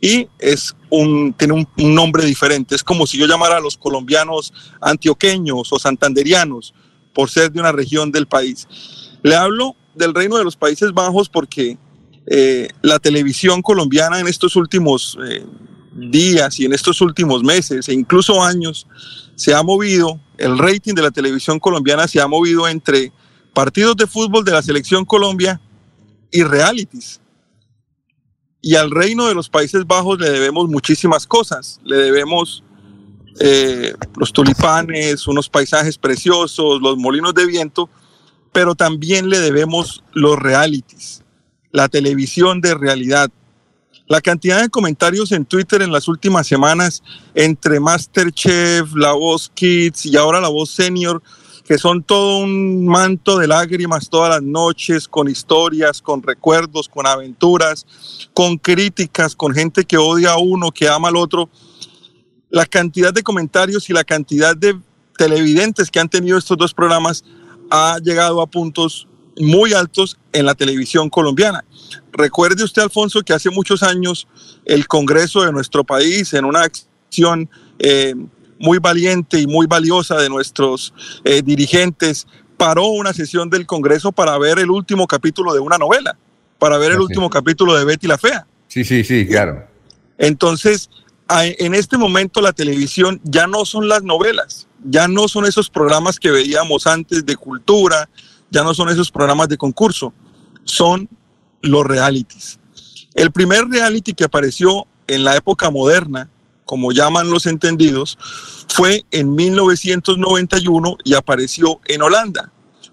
y 0.00 0.28
es 0.38 0.76
un, 0.90 1.32
tiene 1.32 1.54
un, 1.54 1.94
nombre 1.94 2.24
diferente. 2.24 2.74
Es 2.74 2.84
como 2.84 3.06
si 3.06 3.18
yo 3.18 3.26
llamara 3.26 3.56
a 3.56 3.60
los 3.60 3.76
colombianos 3.76 4.52
antioqueños 4.80 5.72
o 5.72 5.78
santanderianos 5.78 6.74
por 7.14 7.30
ser 7.30 7.50
de 7.50 7.60
una 7.60 7.72
región 7.72 8.12
del 8.12 8.26
país. 8.26 8.68
Le 9.22 9.34
hablo 9.34 9.74
del 9.94 10.14
Reino 10.14 10.36
de 10.36 10.44
los 10.44 10.56
Países 10.56 10.92
Bajos 10.92 11.28
porque 11.28 11.78
eh, 12.26 12.68
la 12.82 12.98
televisión 12.98 13.62
colombiana 13.62 14.20
en 14.20 14.28
estos 14.28 14.56
últimos 14.56 15.16
eh, 15.26 15.44
días 15.94 16.60
y 16.60 16.66
en 16.66 16.72
estos 16.72 17.00
últimos 17.00 17.42
meses 17.42 17.88
e 17.88 17.94
incluso 17.94 18.42
años 18.42 18.86
se 19.34 19.54
ha 19.54 19.62
movido, 19.62 20.18
el 20.38 20.58
rating 20.58 20.94
de 20.94 21.02
la 21.02 21.10
televisión 21.10 21.58
colombiana 21.58 22.08
se 22.08 22.20
ha 22.20 22.26
movido 22.26 22.68
entre 22.68 23.12
partidos 23.56 23.96
de 23.96 24.06
fútbol 24.06 24.44
de 24.44 24.52
la 24.52 24.60
selección 24.60 25.06
Colombia 25.06 25.58
y 26.30 26.42
realities 26.42 27.22
y 28.60 28.74
al 28.74 28.90
reino 28.90 29.28
de 29.28 29.34
los 29.34 29.48
Países 29.48 29.86
Bajos 29.86 30.20
le 30.20 30.28
debemos 30.28 30.68
muchísimas 30.68 31.26
cosas. 31.26 31.80
Le 31.82 31.96
debemos 31.96 32.62
eh, 33.40 33.94
los 34.18 34.30
tulipanes, 34.30 35.26
unos 35.26 35.48
paisajes 35.48 35.96
preciosos, 35.96 36.82
los 36.82 36.98
molinos 36.98 37.32
de 37.32 37.46
viento, 37.46 37.88
pero 38.52 38.74
también 38.74 39.30
le 39.30 39.38
debemos 39.38 40.04
los 40.12 40.38
realities, 40.38 41.24
la 41.70 41.88
televisión 41.88 42.60
de 42.60 42.74
realidad. 42.74 43.30
La 44.06 44.20
cantidad 44.20 44.60
de 44.60 44.68
comentarios 44.68 45.32
en 45.32 45.46
Twitter 45.46 45.80
en 45.80 45.92
las 45.92 46.08
últimas 46.08 46.46
semanas 46.46 47.02
entre 47.34 47.80
Masterchef, 47.80 48.94
La 48.94 49.12
Voz 49.12 49.50
Kids 49.54 50.04
y 50.04 50.14
ahora 50.18 50.42
La 50.42 50.48
Voz 50.48 50.68
Senior 50.68 51.22
que 51.66 51.78
son 51.78 52.02
todo 52.02 52.38
un 52.38 52.86
manto 52.86 53.38
de 53.38 53.48
lágrimas 53.48 54.08
todas 54.08 54.30
las 54.30 54.42
noches, 54.42 55.08
con 55.08 55.28
historias, 55.28 56.00
con 56.00 56.22
recuerdos, 56.22 56.88
con 56.88 57.06
aventuras, 57.06 57.86
con 58.32 58.56
críticas, 58.56 59.34
con 59.34 59.52
gente 59.52 59.84
que 59.84 59.98
odia 59.98 60.32
a 60.32 60.38
uno, 60.38 60.70
que 60.70 60.88
ama 60.88 61.08
al 61.08 61.16
otro. 61.16 61.50
La 62.50 62.66
cantidad 62.66 63.12
de 63.12 63.22
comentarios 63.22 63.90
y 63.90 63.92
la 63.92 64.04
cantidad 64.04 64.56
de 64.56 64.78
televidentes 65.18 65.90
que 65.90 65.98
han 65.98 66.08
tenido 66.08 66.38
estos 66.38 66.56
dos 66.56 66.72
programas 66.72 67.24
ha 67.70 67.98
llegado 68.00 68.40
a 68.40 68.46
puntos 68.46 69.08
muy 69.38 69.72
altos 69.72 70.16
en 70.32 70.46
la 70.46 70.54
televisión 70.54 71.10
colombiana. 71.10 71.64
Recuerde 72.12 72.62
usted, 72.62 72.82
Alfonso, 72.82 73.22
que 73.22 73.32
hace 73.32 73.50
muchos 73.50 73.82
años 73.82 74.28
el 74.64 74.86
Congreso 74.86 75.42
de 75.42 75.52
nuestro 75.52 75.82
país, 75.82 76.32
en 76.32 76.44
una 76.44 76.62
acción 76.62 77.50
eh, 77.78 78.14
muy 78.58 78.78
valiente 78.78 79.40
y 79.40 79.46
muy 79.46 79.66
valiosa 79.66 80.16
de 80.16 80.28
nuestros 80.28 80.92
eh, 81.24 81.42
dirigentes, 81.42 82.26
paró 82.56 82.86
una 82.86 83.12
sesión 83.12 83.50
del 83.50 83.66
Congreso 83.66 84.12
para 84.12 84.36
ver 84.38 84.58
el 84.58 84.70
último 84.70 85.06
capítulo 85.06 85.52
de 85.52 85.60
una 85.60 85.78
novela, 85.78 86.16
para 86.58 86.78
ver 86.78 86.92
el 86.92 87.00
último 87.00 87.28
capítulo 87.28 87.76
de 87.76 87.84
Betty 87.84 88.06
la 88.06 88.18
Fea. 88.18 88.46
Sí, 88.68 88.84
sí, 88.84 89.04
sí, 89.04 89.26
claro. 89.26 89.66
Entonces, 90.18 90.88
en 91.28 91.74
este 91.74 91.98
momento 91.98 92.40
la 92.40 92.52
televisión 92.52 93.20
ya 93.24 93.46
no 93.46 93.64
son 93.64 93.88
las 93.88 94.02
novelas, 94.02 94.66
ya 94.84 95.08
no 95.08 95.28
son 95.28 95.44
esos 95.44 95.68
programas 95.68 96.18
que 96.18 96.30
veíamos 96.30 96.86
antes 96.86 97.26
de 97.26 97.36
cultura, 97.36 98.08
ya 98.50 98.62
no 98.62 98.74
son 98.74 98.88
esos 98.88 99.10
programas 99.10 99.48
de 99.48 99.58
concurso, 99.58 100.12
son 100.64 101.08
los 101.62 101.84
realities. 101.84 102.58
El 103.14 103.32
primer 103.32 103.64
reality 103.66 104.14
que 104.14 104.24
apareció 104.24 104.86
en 105.06 105.24
la 105.24 105.36
época 105.36 105.70
moderna 105.70 106.28
como 106.66 106.92
llaman 106.92 107.30
los 107.30 107.46
entendidos, 107.46 108.18
fue 108.68 109.06
en 109.10 109.34
1991 109.34 110.98
y 111.04 111.14
apareció 111.14 111.80
en 111.86 112.02
Holanda. 112.02 112.52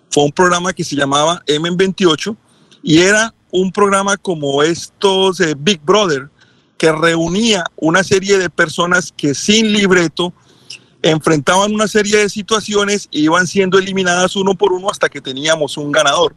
Fue 0.09 0.23
un 0.23 0.31
programa 0.31 0.71
que 0.71 0.85
se 0.85 0.95
llamaba 0.95 1.43
M28 1.47 2.37
y 2.83 2.99
era 2.99 3.33
un 3.51 3.71
programa 3.71 4.15
como 4.15 4.63
estos 4.63 5.37
de 5.37 5.55
Big 5.55 5.81
Brother, 5.81 6.29
que 6.77 6.91
reunía 6.91 7.65
una 7.75 8.03
serie 8.03 8.37
de 8.37 8.49
personas 8.49 9.13
que 9.15 9.33
sin 9.33 9.73
libreto 9.73 10.33
enfrentaban 11.01 11.73
una 11.73 11.87
serie 11.87 12.17
de 12.17 12.29
situaciones 12.29 13.09
e 13.11 13.19
iban 13.19 13.45
siendo 13.45 13.77
eliminadas 13.77 14.35
uno 14.35 14.55
por 14.55 14.71
uno 14.71 14.89
hasta 14.89 15.09
que 15.09 15.21
teníamos 15.21 15.77
un 15.77 15.91
ganador. 15.91 16.35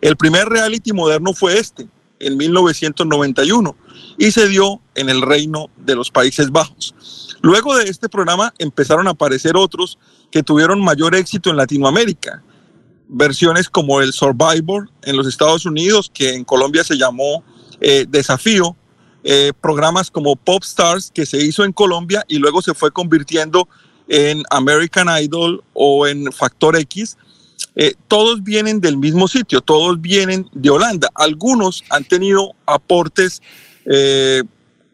El 0.00 0.16
primer 0.16 0.48
reality 0.48 0.92
moderno 0.92 1.32
fue 1.32 1.58
este, 1.58 1.88
en 2.22 2.36
1991 2.36 3.76
y 4.18 4.30
se 4.30 4.48
dio 4.48 4.80
en 4.94 5.08
el 5.08 5.22
Reino 5.22 5.68
de 5.76 5.94
los 5.94 6.10
Países 6.10 6.50
Bajos. 6.50 6.94
Luego 7.42 7.76
de 7.76 7.84
este 7.84 8.08
programa 8.08 8.54
empezaron 8.58 9.08
a 9.08 9.10
aparecer 9.10 9.56
otros 9.56 9.98
que 10.30 10.42
tuvieron 10.42 10.80
mayor 10.80 11.14
éxito 11.14 11.50
en 11.50 11.56
Latinoamérica. 11.56 12.42
Versiones 13.08 13.68
como 13.68 14.00
el 14.00 14.12
Survivor 14.12 14.88
en 15.02 15.16
los 15.16 15.26
Estados 15.26 15.66
Unidos, 15.66 16.10
que 16.12 16.34
en 16.34 16.44
Colombia 16.44 16.84
se 16.84 16.96
llamó 16.96 17.44
eh, 17.80 18.06
Desafío. 18.08 18.76
Eh, 19.24 19.52
programas 19.60 20.10
como 20.10 20.34
Pop 20.34 20.64
Stars, 20.64 21.10
que 21.12 21.26
se 21.26 21.38
hizo 21.38 21.64
en 21.64 21.72
Colombia 21.72 22.24
y 22.26 22.38
luego 22.38 22.60
se 22.60 22.74
fue 22.74 22.90
convirtiendo 22.90 23.68
en 24.08 24.42
American 24.50 25.08
Idol 25.22 25.62
o 25.74 26.06
en 26.06 26.32
Factor 26.32 26.76
X. 26.76 27.16
Eh, 27.74 27.94
todos 28.06 28.42
vienen 28.42 28.80
del 28.80 28.96
mismo 28.98 29.28
sitio, 29.28 29.60
todos 29.60 30.00
vienen 30.00 30.48
de 30.52 30.70
Holanda. 30.70 31.10
Algunos 31.14 31.84
han 31.88 32.04
tenido 32.04 32.54
aportes 32.66 33.40
eh, 33.86 34.42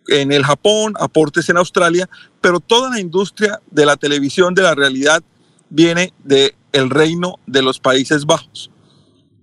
en 0.09 0.33
el 0.33 0.45
Japón, 0.45 0.95
aportes 0.99 1.49
en 1.49 1.57
Australia, 1.57 2.09
pero 2.41 2.61
toda 2.61 2.91
la 2.91 3.01
industria 3.01 3.61
de 3.71 3.85
la 3.85 3.97
televisión 3.97 4.55
de 4.55 4.63
la 4.63 4.75
realidad 4.75 5.23
viene 5.71 6.13
del 6.25 6.55
el 6.73 6.91
reino 6.91 7.41
de 7.47 7.63
los 7.63 7.81
Países 7.81 8.25
Bajos. 8.25 8.71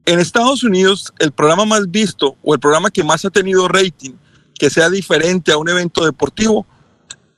En 0.05 0.19
Estados 0.19 0.63
Unidos, 0.63 1.11
el 1.19 1.31
programa 1.31 1.65
más 1.65 1.89
visto 1.89 2.37
o 2.43 2.53
el 2.53 2.59
programa 2.59 2.91
que 2.91 3.03
más 3.03 3.25
ha 3.25 3.31
tenido 3.31 3.67
rating, 3.67 4.11
que 4.57 4.69
sea 4.69 4.89
diferente 4.89 5.51
a 5.51 5.57
un 5.57 5.67
evento 5.67 6.05
deportivo, 6.05 6.65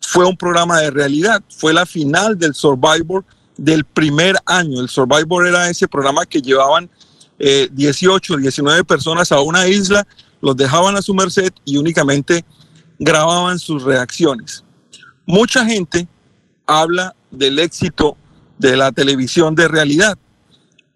fue 0.02 0.26
un 0.26 0.38
programa 0.38 0.80
de 0.82 0.92
realidad. 0.92 1.42
Fue 1.50 1.74
la 1.74 1.86
final 1.86 2.38
del 2.38 2.54
Survivor 2.54 3.26
del 3.58 3.84
primer 3.84 4.36
año. 4.46 4.82
El 4.82 4.90
Survivor 4.90 5.48
era 5.48 5.70
ese 5.70 5.88
programa 5.88 6.26
que 6.26 6.42
llevaban 6.42 6.90
18, 7.38 8.34
eh, 8.34 8.38
19 8.42 8.84
personas 8.84 9.32
a 9.32 9.40
una 9.42 9.68
isla 9.68 10.08
los 10.42 10.56
dejaban 10.56 10.96
a 10.96 11.02
su 11.02 11.14
merced 11.14 11.52
y 11.66 11.78
únicamente 11.78 12.46
grababan 13.00 13.60
sus 13.60 13.84
reacciones. 13.84 14.64
Mucha 15.26 15.66
gente 15.66 16.08
habla 16.66 17.16
del 17.32 17.60
éxito 17.60 18.18
de 18.58 18.78
la 18.78 18.92
televisión 18.92 19.56
de 19.56 19.68
realidad, 19.68 20.18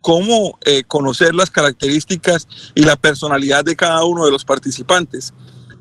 cómo 0.01 0.57
eh, 0.65 0.83
conocer 0.83 1.35
las 1.35 1.51
características 1.51 2.47
y 2.75 2.83
la 2.83 2.95
personalidad 2.95 3.63
de 3.63 3.75
cada 3.75 4.03
uno 4.03 4.25
de 4.25 4.31
los 4.31 4.45
participantes. 4.45 5.33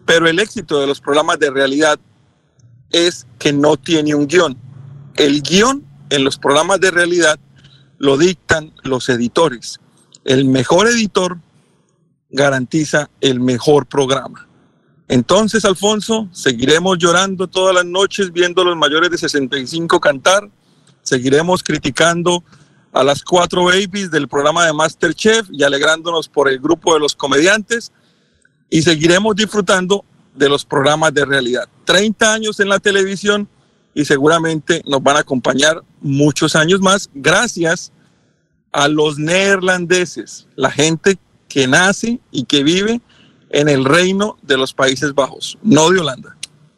Pero 0.04 0.26
el 0.26 0.38
éxito 0.38 0.80
de 0.80 0.86
los 0.86 1.00
programas 1.00 1.38
de 1.38 1.50
realidad 1.50 1.98
es 2.90 3.26
que 3.38 3.52
no 3.52 3.76
tiene 3.76 4.14
un 4.14 4.26
guion. 4.26 4.58
El 5.16 5.42
guion 5.42 5.86
en 6.10 6.24
los 6.24 6.38
programas 6.38 6.80
de 6.80 6.90
realidad 6.90 7.38
lo 7.98 8.18
dictan 8.18 8.72
los 8.82 9.08
editores. 9.08 9.80
El 10.24 10.44
mejor 10.44 10.88
editor 10.88 11.38
garantiza 12.30 13.10
el 13.20 13.40
mejor 13.40 13.86
programa. 13.86 14.46
Entonces, 15.08 15.64
Alfonso, 15.64 16.28
seguiremos 16.32 16.98
llorando 16.98 17.48
todas 17.48 17.74
las 17.74 17.84
noches 17.84 18.32
viendo 18.32 18.62
a 18.62 18.64
los 18.64 18.76
mayores 18.76 19.10
de 19.10 19.18
65 19.18 19.98
cantar, 19.98 20.48
seguiremos 21.02 21.62
criticando 21.62 22.44
a 22.92 23.02
las 23.02 23.22
cuatro 23.22 23.64
babies 23.64 24.10
del 24.10 24.28
programa 24.28 24.66
de 24.66 24.72
Masterchef 24.72 25.48
y 25.50 25.62
alegrándonos 25.62 26.28
por 26.28 26.48
el 26.48 26.58
grupo 26.58 26.94
de 26.94 27.00
los 27.00 27.14
comediantes 27.14 27.92
y 28.68 28.82
seguiremos 28.82 29.34
disfrutando 29.34 30.04
de 30.34 30.48
los 30.48 30.64
programas 30.64 31.12
de 31.12 31.24
realidad. 31.24 31.68
30 31.84 32.32
años 32.32 32.60
en 32.60 32.68
la 32.68 32.78
televisión 32.78 33.48
y 33.94 34.04
seguramente 34.04 34.82
nos 34.86 35.02
van 35.02 35.16
a 35.16 35.20
acompañar 35.20 35.82
muchos 36.00 36.56
años 36.56 36.80
más 36.80 37.10
gracias 37.14 37.92
a 38.72 38.88
los 38.88 39.18
neerlandeses, 39.18 40.46
la 40.56 40.70
gente 40.70 41.18
que 41.48 41.66
nace 41.66 42.20
y 42.30 42.44
que 42.44 42.62
vive 42.62 43.00
en 43.50 43.68
el 43.68 43.84
reino 43.84 44.38
de 44.42 44.56
los 44.56 44.72
Países 44.72 45.14
Bajos, 45.14 45.58
no 45.62 45.90
de 45.90 46.00
Holanda. 46.00 46.36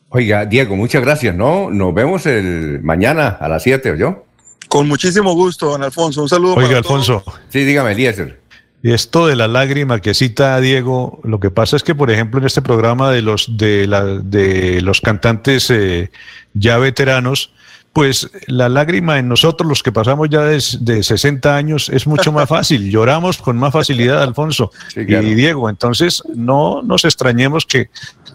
Oiga, 0.08 0.44
Diego, 0.44 0.76
muchas 0.76 1.02
gracias, 1.02 1.34
¿no? 1.34 1.70
Nos 1.70 1.94
vemos 1.94 2.26
el 2.26 2.82
mañana 2.82 3.28
a 3.28 3.48
las 3.48 3.62
7, 3.62 3.92
¿o 3.92 3.94
yo? 3.94 4.26
Con 4.68 4.88
muchísimo 4.88 5.34
gusto, 5.34 5.70
don 5.70 5.82
Alfonso. 5.82 6.22
Un 6.22 6.28
saludo. 6.28 6.54
Oiga, 6.54 6.78
Alfonso. 6.78 7.22
Sí, 7.48 7.64
dígame, 7.64 7.92
Eliezer. 7.92 8.41
Y 8.82 8.92
esto 8.92 9.28
de 9.28 9.36
la 9.36 9.46
lágrima 9.46 10.00
que 10.00 10.12
cita 10.12 10.60
Diego, 10.60 11.20
lo 11.22 11.38
que 11.38 11.50
pasa 11.50 11.76
es 11.76 11.84
que, 11.84 11.94
por 11.94 12.10
ejemplo, 12.10 12.40
en 12.40 12.46
este 12.46 12.62
programa 12.62 13.12
de 13.12 13.22
los, 13.22 13.56
de 13.56 13.86
la, 13.86 14.04
de 14.04 14.80
los 14.82 15.00
cantantes 15.00 15.70
eh, 15.70 16.10
ya 16.52 16.78
veteranos, 16.78 17.52
pues 17.92 18.30
la 18.46 18.68
lágrima 18.68 19.18
en 19.18 19.28
nosotros, 19.28 19.68
los 19.68 19.82
que 19.82 19.92
pasamos 19.92 20.28
ya 20.30 20.40
de, 20.40 20.60
de 20.80 21.02
60 21.02 21.54
años, 21.54 21.90
es 21.90 22.08
mucho 22.08 22.32
más 22.32 22.48
fácil. 22.48 22.90
Lloramos 22.90 23.38
con 23.38 23.56
más 23.56 23.72
facilidad, 23.72 24.20
Alfonso 24.20 24.72
y 24.96 25.04
Diego. 25.04 25.68
Entonces, 25.68 26.22
no 26.34 26.82
nos 26.82 27.04
extrañemos 27.04 27.66
que 27.66 27.88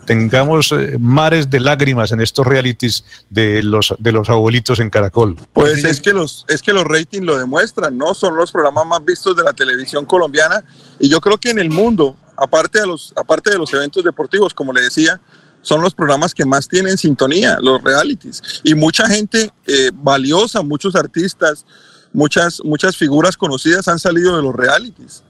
tengamos 0.08 0.72
eh, 0.72 0.98
mares 0.98 1.50
de 1.50 1.60
lágrimas 1.60 2.14
en 2.14 2.22
estos 2.22 2.48
realities 2.48 3.04
de 3.30 3.62
los, 3.62 3.94
de 4.00 4.12
los 4.14 4.30
abuelitos 4.30 4.80
en 4.80 4.90
Caracol. 4.90 5.36
Pues 5.52 5.84
es 5.84 6.00
que 6.00 6.14
los, 6.14 6.46
es 6.48 6.62
que 6.62 6.72
los 6.72 6.86
ratings 6.86 7.26
lo 7.26 7.38
demuestran, 7.38 7.98
¿no? 7.98 8.14
Son 8.16 8.36
los 8.36 8.52
programas 8.52 8.88
más 8.88 9.04
vistos 9.04 9.36
de 9.36 9.44
la 9.44 9.52
televisión 9.52 10.06
colombiana 10.06 10.64
y 10.98 11.10
yo 11.10 11.20
creo 11.20 11.38
que 11.38 11.50
en 11.50 11.60
el 11.60 11.70
mundo, 11.70 12.16
aparte 12.38 12.80
de 12.80 12.88
los, 12.88 13.14
aparte 13.18 13.52
de 13.52 13.58
los 13.58 13.72
eventos 13.74 14.04
deportivos, 14.04 14.54
como 14.54 14.72
le 14.72 14.82
decía, 14.82 15.20
son 15.62 15.82
los 15.82 15.94
programas 15.94 16.34
que 16.34 16.46
más 16.46 16.70
tienen 16.70 16.98
sintonía, 16.98 17.58
los 17.62 17.84
realities. 17.84 18.42
Y 18.64 18.76
mucha 18.76 19.08
gente 19.08 19.52
eh, 19.68 19.92
valiosa, 19.94 20.62
muchos 20.62 20.96
artistas, 20.96 21.66
muchas, 22.14 22.62
muchas 22.64 22.96
figuras 22.96 23.36
conocidas 23.36 23.90
han 23.90 24.00
salido 24.00 24.38
de 24.38 24.42
los 24.42 24.56
realities. 24.56 25.24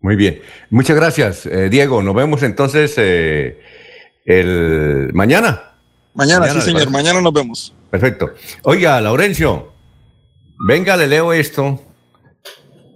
Muy 0.00 0.16
bien. 0.16 0.40
Muchas 0.70 0.96
gracias, 0.96 1.46
eh, 1.46 1.68
Diego. 1.68 2.02
Nos 2.02 2.14
vemos 2.14 2.42
entonces 2.42 2.94
eh, 2.96 3.60
el 4.24 5.10
mañana. 5.12 5.72
Mañana, 6.14 6.48
sí, 6.52 6.60
señor. 6.60 6.90
Mañana 6.90 7.20
nos 7.20 7.32
vemos. 7.32 7.74
Perfecto. 7.90 8.32
Oiga, 8.62 9.00
Laurencio, 9.00 9.72
venga, 10.66 10.96
le 10.96 11.06
leo 11.06 11.32
esto 11.32 11.80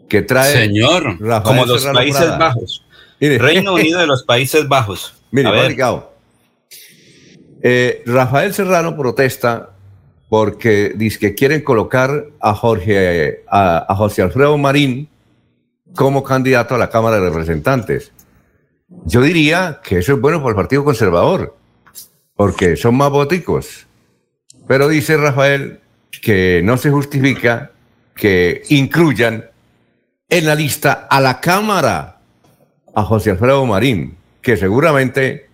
que 0.08 0.22
trae. 0.22 0.52
Señor, 0.52 1.18
como 1.42 1.66
los 1.66 1.84
Países 1.86 2.38
Bajos. 2.38 2.84
Reino 3.20 3.74
Unido 3.74 4.00
de 4.00 4.06
los 4.06 4.22
Países 4.24 4.68
Bajos. 4.68 5.14
Mire, 5.30 5.48
A 5.48 6.04
eh, 7.66 8.02
Rafael 8.04 8.52
Serrano 8.52 8.94
protesta 8.94 9.70
porque 10.28 10.92
dice 10.94 11.18
que 11.18 11.34
quieren 11.34 11.62
colocar 11.62 12.26
a 12.40 12.54
Jorge, 12.54 13.42
a, 13.48 13.94
José 13.96 14.22
Alfredo 14.22 14.58
Marín 14.58 15.08
como 15.94 16.22
candidato 16.22 16.74
a 16.74 16.78
la 16.78 16.90
Cámara 16.90 17.20
de 17.20 17.28
Representantes. 17.28 18.12
Yo 19.06 19.20
diría 19.20 19.80
que 19.82 19.98
eso 19.98 20.14
es 20.14 20.20
bueno 20.20 20.38
para 20.38 20.50
el 20.50 20.56
Partido 20.56 20.84
Conservador, 20.84 21.56
porque 22.34 22.76
son 22.76 22.96
más 22.96 23.10
boticos. 23.10 23.86
Pero 24.66 24.88
dice 24.88 25.16
Rafael 25.16 25.80
que 26.22 26.62
no 26.64 26.76
se 26.76 26.90
justifica 26.90 27.72
que 28.14 28.62
incluyan 28.68 29.50
en 30.28 30.46
la 30.46 30.54
lista 30.54 31.06
a 31.10 31.20
la 31.20 31.40
Cámara 31.40 32.20
a 32.94 33.02
José 33.02 33.30
Alfredo 33.30 33.66
Marín, 33.66 34.16
que 34.40 34.56
seguramente 34.56 35.48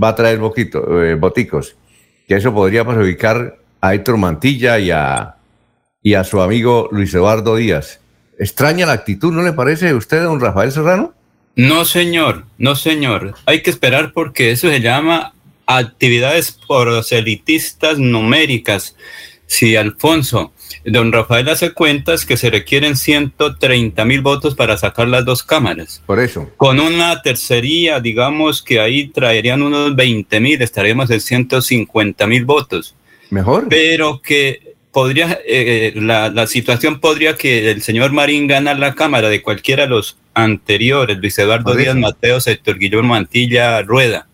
va 0.00 0.08
a 0.08 0.14
traer 0.14 0.38
boquito, 0.38 1.02
eh, 1.02 1.14
boticos, 1.14 1.76
que 2.26 2.36
eso 2.36 2.54
podría 2.54 2.84
perjudicar 2.84 3.58
a 3.80 3.94
Héctor 3.94 4.16
Mantilla 4.16 4.78
y 4.78 4.90
a, 4.90 5.36
y 6.02 6.14
a 6.14 6.24
su 6.24 6.40
amigo 6.40 6.88
Luis 6.90 7.12
Eduardo 7.14 7.56
Díaz. 7.56 8.00
Extraña 8.38 8.86
la 8.86 8.92
actitud, 8.92 9.32
¿no 9.32 9.42
le 9.42 9.52
parece 9.52 9.88
a 9.88 9.96
usted, 9.96 10.22
don 10.22 10.40
Rafael 10.40 10.72
Serrano? 10.72 11.14
No, 11.56 11.84
señor, 11.84 12.44
no, 12.58 12.74
señor. 12.74 13.34
Hay 13.46 13.62
que 13.62 13.70
esperar 13.70 14.12
porque 14.12 14.50
eso 14.50 14.68
se 14.68 14.80
llama 14.80 15.34
actividades 15.66 16.58
proselitistas 16.66 17.98
numéricas. 17.98 18.96
Sí, 19.46 19.76
Alfonso, 19.76 20.52
Don 20.84 21.12
Rafael 21.12 21.48
hace 21.48 21.72
cuentas 21.72 22.26
que 22.26 22.36
se 22.36 22.50
requieren 22.50 22.96
130 22.96 24.04
mil 24.04 24.20
votos 24.20 24.54
para 24.54 24.76
sacar 24.76 25.08
las 25.08 25.24
dos 25.24 25.42
cámaras. 25.42 26.02
Por 26.06 26.18
eso. 26.18 26.50
Con 26.56 26.80
una 26.80 27.22
tercería, 27.22 28.00
digamos 28.00 28.62
que 28.62 28.80
ahí 28.80 29.08
traerían 29.08 29.62
unos 29.62 29.94
20 29.94 30.40
mil, 30.40 30.60
estaríamos 30.60 31.10
en 31.10 31.20
150 31.20 32.26
mil 32.26 32.44
votos. 32.44 32.94
Mejor. 33.30 33.68
Pero 33.68 34.20
que 34.20 34.73
podría, 34.94 35.38
eh, 35.46 35.92
la, 35.96 36.46
situación 36.46 37.00
podría 37.00 37.36
que 37.36 37.70
el 37.70 37.82
señor 37.82 38.12
Marín 38.12 38.46
gana 38.46 38.72
la 38.72 38.94
cámara 38.94 39.28
de 39.28 39.42
cualquiera 39.42 39.82
de 39.82 39.90
los 39.90 40.16
anteriores, 40.32 41.18
Luis 41.18 41.38
Eduardo 41.38 41.74
Díaz 41.74 41.96
Mateo, 41.96 42.38
Héctor 42.44 42.78
Guillermo 42.78 43.10
Mantilla, 43.10 43.82
Rueda. 43.82 44.28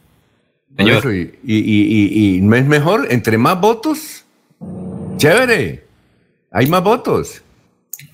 Señor. 0.77 1.13
y, 1.13 1.33
y, 1.45 2.37
y 2.37 2.41
no 2.43 2.55
es 2.55 2.65
mejor, 2.65 3.09
entre 3.11 3.37
más 3.39 3.61
votos, 3.61 4.25
chévere. 5.17 5.85
Hay 6.53 6.67
más 6.67 6.85
votos. 6.85 7.43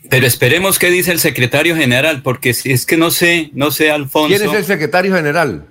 Pero 0.08 0.26
esperemos 0.26 0.78
qué 0.78 0.90
dice 0.90 1.12
el 1.12 1.18
secretario 1.18 1.76
general, 1.76 2.22
porque 2.22 2.54
si 2.54 2.72
es 2.72 2.86
que 2.86 2.96
no 2.96 3.10
sé, 3.10 3.50
no 3.54 3.70
sé, 3.70 3.90
Alfonso. 3.90 4.36
¿Quién 4.36 4.48
es 4.48 4.56
el 4.56 4.64
secretario 4.64 5.14
general? 5.14 5.66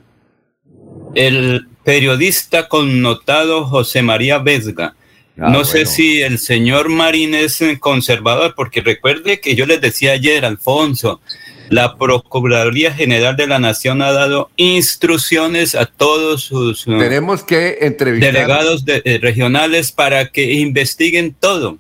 El 1.14 1.68
periodista 1.84 2.68
connotado 2.68 3.66
José 3.66 4.02
María 4.02 4.40
Vesga. 4.40 4.96
Ah, 5.38 5.50
no 5.50 5.66
sé 5.66 5.86
si 5.86 6.22
el 6.22 6.40
señor 6.40 6.90
Marín 6.90 7.36
es 7.36 7.62
conservador, 7.80 8.54
porque 8.56 8.82
recuerde 8.82 9.40
que 9.40 9.56
yo 9.56 9.66
les 9.66 9.82
decía 9.82 10.14
ayer, 10.14 10.46
Alfonso, 10.46 11.22
la 11.70 11.98
Procuraduría 11.98 12.94
General 12.94 13.36
de 13.36 13.48
la 13.48 13.60
Nación 13.60 14.02
ha 14.02 14.12
dado 14.12 14.50
instrucciones 14.56 15.76
a 15.76 15.88
todos 15.88 16.44
sus 16.44 16.86
Tenemos 16.86 17.44
que 17.44 17.80
entrevistar. 17.82 18.34
delegados 18.34 18.84
eh, 18.88 19.20
regionales 19.22 19.92
para 19.92 20.30
que 20.30 20.54
investiguen 20.54 21.36
todo 21.38 21.80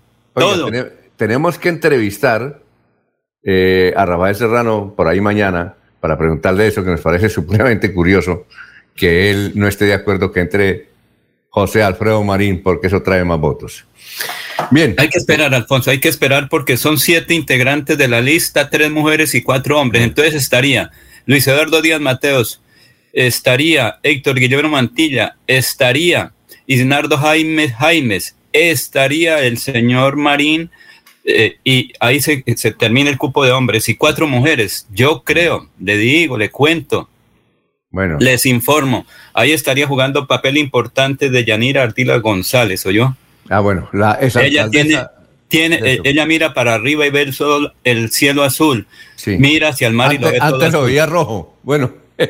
tenemos 1.16 1.58
que 1.58 1.70
entrevistar 1.70 2.62
eh, 3.44 3.94
a 3.96 4.06
Rafael 4.06 4.36
Serrano 4.36 4.94
por 4.96 5.08
ahí 5.08 5.22
mañana 5.22 5.76
para 6.00 6.18
preguntarle 6.18 6.68
eso, 6.68 6.84
que 6.84 6.92
nos 6.92 7.02
parece 7.02 7.30
supremamente 7.30 7.94
curioso 7.94 8.46
que 8.96 9.30
él 9.30 9.52
no 9.56 9.68
esté 9.68 9.86
de 9.86 9.94
acuerdo 9.94 10.32
que 10.32 10.40
entre 10.40 10.88
José 11.56 11.84
Alfredo 11.84 12.22
Marín, 12.22 12.62
porque 12.62 12.88
eso 12.88 13.02
trae 13.02 13.24
más 13.24 13.40
votos. 13.40 13.86
Bien. 14.72 14.94
Hay 14.98 15.08
que 15.08 15.18
esperar, 15.18 15.56
Alfonso, 15.56 15.90
hay 15.90 16.02
que 16.02 16.10
esperar 16.10 16.50
porque 16.50 16.76
son 16.76 17.00
siete 17.00 17.34
integrantes 17.34 17.98
de 17.98 18.10
la 18.10 18.20
lista, 18.20 18.70
tres 18.70 18.92
mujeres 18.92 19.34
y 19.36 19.42
cuatro 19.42 19.80
hombres. 19.80 20.04
Entonces 20.04 20.36
estaría 20.36 20.92
Luis 21.26 21.48
Eduardo 21.48 21.82
Díaz 21.82 22.02
Mateos, 22.02 22.62
estaría 23.14 24.00
Héctor 24.04 24.38
Guillermo 24.38 24.72
Mantilla, 24.72 25.38
estaría 25.48 26.34
Isnardo 26.68 27.18
Jaime 27.18 27.70
Jaimes, 27.70 28.36
estaría 28.52 29.40
el 29.40 29.58
señor 29.58 30.18
Marín 30.18 30.70
eh, 31.24 31.56
y 31.64 31.94
ahí 32.02 32.20
se, 32.20 32.44
termina 32.78 33.10
el 33.10 33.18
cupo 33.18 33.46
de 33.46 33.54
hombres 33.54 33.88
y 33.88 33.96
cuatro 33.96 34.28
mujeres. 34.28 34.88
Yo 34.92 35.24
creo, 35.24 35.70
le 35.80 35.96
digo, 35.96 36.38
le 36.38 36.52
cuento. 36.52 37.08
Bueno. 37.96 38.18
Les 38.20 38.46
informo. 38.46 39.06
Ahí 39.34 39.54
estaría 39.54 39.88
jugando 39.88 40.28
papel 40.28 40.58
importante 40.58 41.30
de 41.30 41.46
Yanira 41.46 41.82
Artila 41.82 42.18
González, 42.18 42.86
¿o 42.86 42.92
yo? 42.92 43.16
Ah, 43.48 43.62
bueno. 43.62 43.88
La, 43.94 44.20
ella 44.20 44.70
tiene, 44.70 45.02
tiene 45.48 45.80
eh, 45.82 46.02
ella 46.04 46.26
mira 46.26 46.54
para 46.54 46.74
arriba 46.74 47.08
y 47.08 47.10
ve 47.10 47.22
el, 47.22 47.34
sol, 47.34 47.74
el 47.86 48.12
cielo 48.12 48.44
azul. 48.44 48.86
Mira 49.26 49.70
hacia 49.70 49.88
el 49.88 49.94
mar 49.94 50.14
y 50.14 50.18
lo 50.18 50.30
ve 50.30 50.40
Antes 50.42 50.74
lo 50.74 50.84
veía 50.84 51.06
rojo. 51.06 51.58
Bueno. 51.64 51.94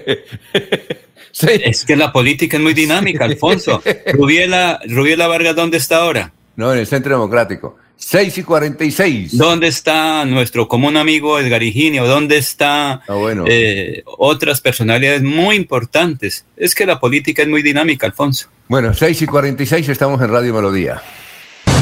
Es 1.42 1.84
que 1.84 1.98
la 1.98 2.14
política 2.14 2.56
es 2.56 2.64
muy 2.64 2.74
dinámica, 2.74 3.26
Alfonso. 3.26 3.84
Rubiela, 4.14 4.80
Rubiela 4.88 5.28
Vargas, 5.28 5.54
¿dónde 5.54 5.76
está 5.78 5.98
ahora? 5.98 6.32
No, 6.56 6.72
en 6.72 6.80
el 6.80 6.88
Centro 6.88 7.16
Democrático. 7.16 7.76
6 7.98 8.38
y 8.38 8.44
46. 8.44 9.38
¿Dónde 9.38 9.68
está 9.68 10.26
nuestro 10.26 10.68
común 10.68 10.98
amigo 10.98 11.40
Edgar 11.40 11.64
Higinio? 11.64 12.06
¿Dónde 12.06 12.38
está 12.38 13.02
ah, 13.08 13.46
eh, 13.48 14.04
otras 14.06 14.62
personalidades 14.62 15.24
muy 15.24 15.56
importantes? 15.56 16.46
Es 16.56 16.76
que 16.76 16.86
la 16.86 17.00
política 17.00 17.42
es 17.42 17.48
muy 17.48 17.62
dinámica, 17.62 18.06
Alfonso. 18.06 18.50
Bueno, 18.68 18.94
6 18.94 19.22
y 19.22 19.26
46 19.26 19.90
estamos 19.90 20.22
en 20.22 20.30
Radio 20.30 20.54
Melodía. 20.54 21.02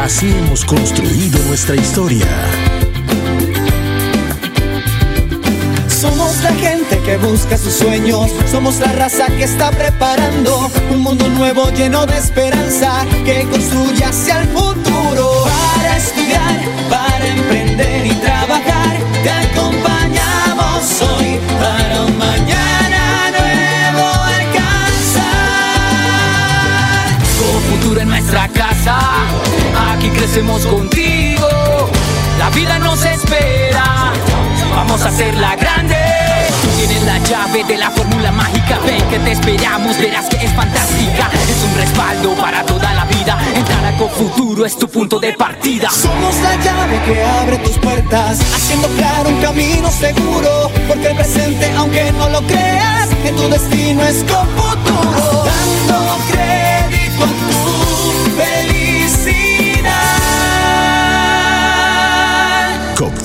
Así 0.00 0.30
hemos 0.30 0.64
construido 0.64 1.38
nuestra 1.48 1.76
historia. 1.76 2.26
Somos 5.88 6.42
la 6.42 6.52
gente 6.54 6.98
que 6.98 7.16
busca 7.16 7.56
sus 7.56 7.74
sueños, 7.74 8.30
somos 8.50 8.80
la 8.80 8.92
raza 8.92 9.26
que 9.26 9.44
está 9.44 9.70
preparando 9.70 10.70
un 10.90 11.00
mundo 11.00 11.28
nuevo 11.28 11.70
lleno 11.70 12.06
de 12.06 12.18
esperanza 12.18 13.06
que 13.24 13.46
construye 13.48 14.04
hacia 14.04 14.40
el 14.40 14.48
futuro. 14.48 15.44
Para 15.44 15.96
estudiar, 15.96 16.60
para 16.90 17.26
emprender 17.26 18.06
y 18.06 18.14
trabajar, 18.14 18.96
te 19.22 19.30
acompañamos 19.30 21.02
hoy 21.02 21.38
para 21.60 22.02
un 22.02 22.18
mañana 22.18 23.30
nuevo 23.30 24.08
alcanzar. 24.40 25.22
Con 27.38 27.62
futuro 27.62 28.00
en 28.00 28.08
nuestra 28.08 28.48
casa 28.48 29.31
Aquí 30.02 30.10
crecemos 30.10 30.66
contigo. 30.66 31.46
La 32.36 32.50
vida 32.50 32.76
nos 32.80 33.04
espera. 33.04 34.12
Vamos 34.74 35.00
a 35.00 35.08
hacerla 35.10 35.54
grande. 35.54 35.94
Tú 36.60 36.68
tienes 36.76 37.04
la 37.04 37.18
llave 37.18 37.62
de 37.62 37.78
la 37.78 37.88
fórmula 37.92 38.32
mágica. 38.32 38.80
Ven 38.84 39.00
que 39.08 39.20
te 39.20 39.30
esperamos, 39.30 39.96
verás 39.98 40.28
que 40.28 40.44
es 40.44 40.52
fantástica. 40.54 41.30
Es 41.48 41.62
un 41.62 41.76
respaldo 41.76 42.34
para 42.34 42.66
toda 42.66 42.92
la 42.94 43.04
vida. 43.04 43.38
Entrar 43.54 43.84
a 43.84 43.92
Futuro 44.08 44.66
es 44.66 44.76
tu 44.76 44.88
punto 44.88 45.20
de 45.20 45.34
partida. 45.34 45.88
Somos 45.88 46.34
la 46.38 46.56
llave 46.56 47.00
que 47.06 47.22
abre 47.22 47.58
tus 47.58 47.78
puertas, 47.78 48.40
haciendo 48.56 48.88
claro 48.96 49.28
un 49.28 49.40
camino 49.40 49.88
seguro. 49.88 50.68
Porque 50.88 51.10
el 51.10 51.16
presente, 51.16 51.70
aunque 51.76 52.10
no 52.10 52.28
lo 52.28 52.42
creas, 52.42 53.08
en 53.24 53.36
tu 53.36 53.48
destino 53.48 54.02
es 54.02 54.24
con 54.24 54.48
futuro. 54.48 55.44
China. 59.82 60.11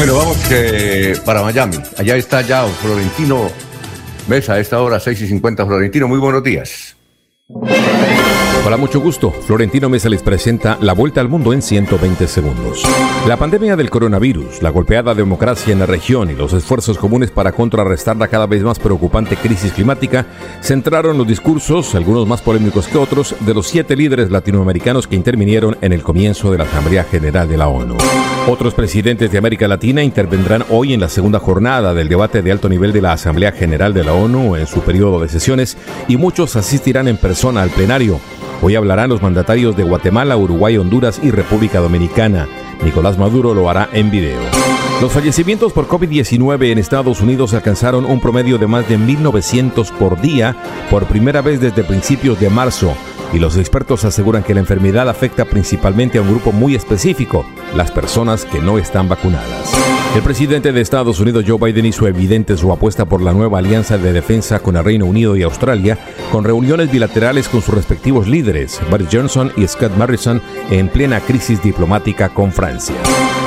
Bueno, 0.00 0.16
vamos 0.16 0.38
que 0.48 1.14
para 1.26 1.42
Miami. 1.42 1.76
Allá 1.98 2.16
está 2.16 2.40
ya 2.40 2.64
Florentino 2.64 3.50
Mesa 4.28 4.54
a 4.54 4.58
esta 4.58 4.80
hora, 4.80 4.98
6 4.98 5.20
y 5.20 5.26
50. 5.26 5.66
Florentino, 5.66 6.08
muy 6.08 6.18
buenos 6.18 6.42
días. 6.42 6.96
Hola, 8.66 8.76
mucho 8.76 9.00
gusto. 9.00 9.30
Florentino 9.32 9.88
Mesa 9.88 10.10
les 10.10 10.22
presenta 10.22 10.76
la 10.82 10.92
vuelta 10.92 11.22
al 11.22 11.30
mundo 11.30 11.54
en 11.54 11.62
120 11.62 12.26
segundos. 12.28 12.82
La 13.26 13.38
pandemia 13.38 13.74
del 13.74 13.88
coronavirus, 13.88 14.60
la 14.60 14.68
golpeada 14.68 15.14
democracia 15.14 15.72
en 15.72 15.78
la 15.78 15.86
región 15.86 16.30
y 16.30 16.34
los 16.34 16.52
esfuerzos 16.52 16.98
comunes 16.98 17.30
para 17.30 17.52
contrarrestar 17.52 18.16
la 18.16 18.28
cada 18.28 18.46
vez 18.46 18.62
más 18.62 18.78
preocupante 18.78 19.36
crisis 19.36 19.72
climática 19.72 20.26
centraron 20.62 21.16
los 21.16 21.26
discursos, 21.26 21.94
algunos 21.94 22.28
más 22.28 22.42
polémicos 22.42 22.86
que 22.86 22.98
otros, 22.98 23.34
de 23.40 23.54
los 23.54 23.66
siete 23.66 23.96
líderes 23.96 24.30
latinoamericanos 24.30 25.08
que 25.08 25.16
intervinieron 25.16 25.78
en 25.80 25.94
el 25.94 26.02
comienzo 26.02 26.52
de 26.52 26.58
la 26.58 26.64
Asamblea 26.64 27.04
General 27.04 27.48
de 27.48 27.56
la 27.56 27.68
ONU. 27.68 27.96
Otros 28.46 28.74
presidentes 28.74 29.32
de 29.32 29.38
América 29.38 29.68
Latina 29.68 30.02
intervendrán 30.02 30.64
hoy 30.68 30.92
en 30.92 31.00
la 31.00 31.08
segunda 31.08 31.38
jornada 31.38 31.94
del 31.94 32.08
debate 32.08 32.42
de 32.42 32.52
alto 32.52 32.68
nivel 32.68 32.92
de 32.92 33.00
la 33.00 33.12
Asamblea 33.12 33.52
General 33.52 33.94
de 33.94 34.04
la 34.04 34.12
ONU 34.12 34.56
en 34.56 34.66
su 34.66 34.80
periodo 34.80 35.18
de 35.18 35.28
sesiones 35.28 35.78
y 36.08 36.18
muchos 36.18 36.56
asistirán 36.56 37.08
en 37.08 37.16
persona 37.16 37.62
al 37.62 37.70
plenario. 37.70 38.20
Hoy 38.62 38.74
hablarán 38.74 39.08
los 39.08 39.22
mandatarios 39.22 39.76
de 39.76 39.84
Guatemala, 39.84 40.36
Uruguay, 40.36 40.76
Honduras 40.76 41.18
y 41.22 41.30
República 41.30 41.80
Dominicana. 41.80 42.46
Nicolás 42.84 43.16
Maduro 43.16 43.54
lo 43.54 43.70
hará 43.70 43.88
en 43.92 44.10
video. 44.10 44.40
Los 45.00 45.12
fallecimientos 45.12 45.72
por 45.72 45.88
COVID-19 45.88 46.70
en 46.70 46.78
Estados 46.78 47.22
Unidos 47.22 47.54
alcanzaron 47.54 48.04
un 48.04 48.20
promedio 48.20 48.58
de 48.58 48.66
más 48.66 48.86
de 48.86 48.98
1.900 48.98 49.90
por 49.92 50.20
día 50.20 50.54
por 50.90 51.06
primera 51.06 51.40
vez 51.40 51.60
desde 51.60 51.84
principios 51.84 52.38
de 52.38 52.50
marzo 52.50 52.94
y 53.32 53.38
los 53.38 53.56
expertos 53.56 54.04
aseguran 54.04 54.42
que 54.42 54.54
la 54.54 54.60
enfermedad 54.60 55.08
afecta 55.08 55.44
principalmente 55.44 56.18
a 56.18 56.22
un 56.22 56.30
grupo 56.30 56.52
muy 56.52 56.74
específico, 56.74 57.44
las 57.74 57.90
personas 57.90 58.44
que 58.44 58.60
no 58.60 58.78
están 58.78 59.08
vacunadas. 59.08 59.74
El 60.14 60.22
presidente 60.22 60.72
de 60.72 60.80
Estados 60.80 61.20
Unidos 61.20 61.44
Joe 61.46 61.58
Biden 61.58 61.86
hizo 61.86 62.08
evidente 62.08 62.56
su 62.56 62.72
apuesta 62.72 63.04
por 63.04 63.22
la 63.22 63.32
nueva 63.32 63.58
alianza 63.58 63.96
de 63.96 64.12
defensa 64.12 64.58
con 64.58 64.76
el 64.76 64.84
Reino 64.84 65.06
Unido 65.06 65.36
y 65.36 65.42
Australia, 65.42 65.98
con 66.32 66.42
reuniones 66.42 66.90
bilaterales 66.90 67.48
con 67.48 67.62
sus 67.62 67.74
respectivos 67.74 68.26
líderes, 68.26 68.80
Boris 68.90 69.08
Johnson 69.12 69.52
y 69.56 69.66
Scott 69.68 69.96
Morrison, 69.96 70.42
en 70.70 70.88
plena 70.88 71.20
crisis 71.20 71.62
diplomática 71.62 72.28
con 72.30 72.50
Francia. 72.50 72.96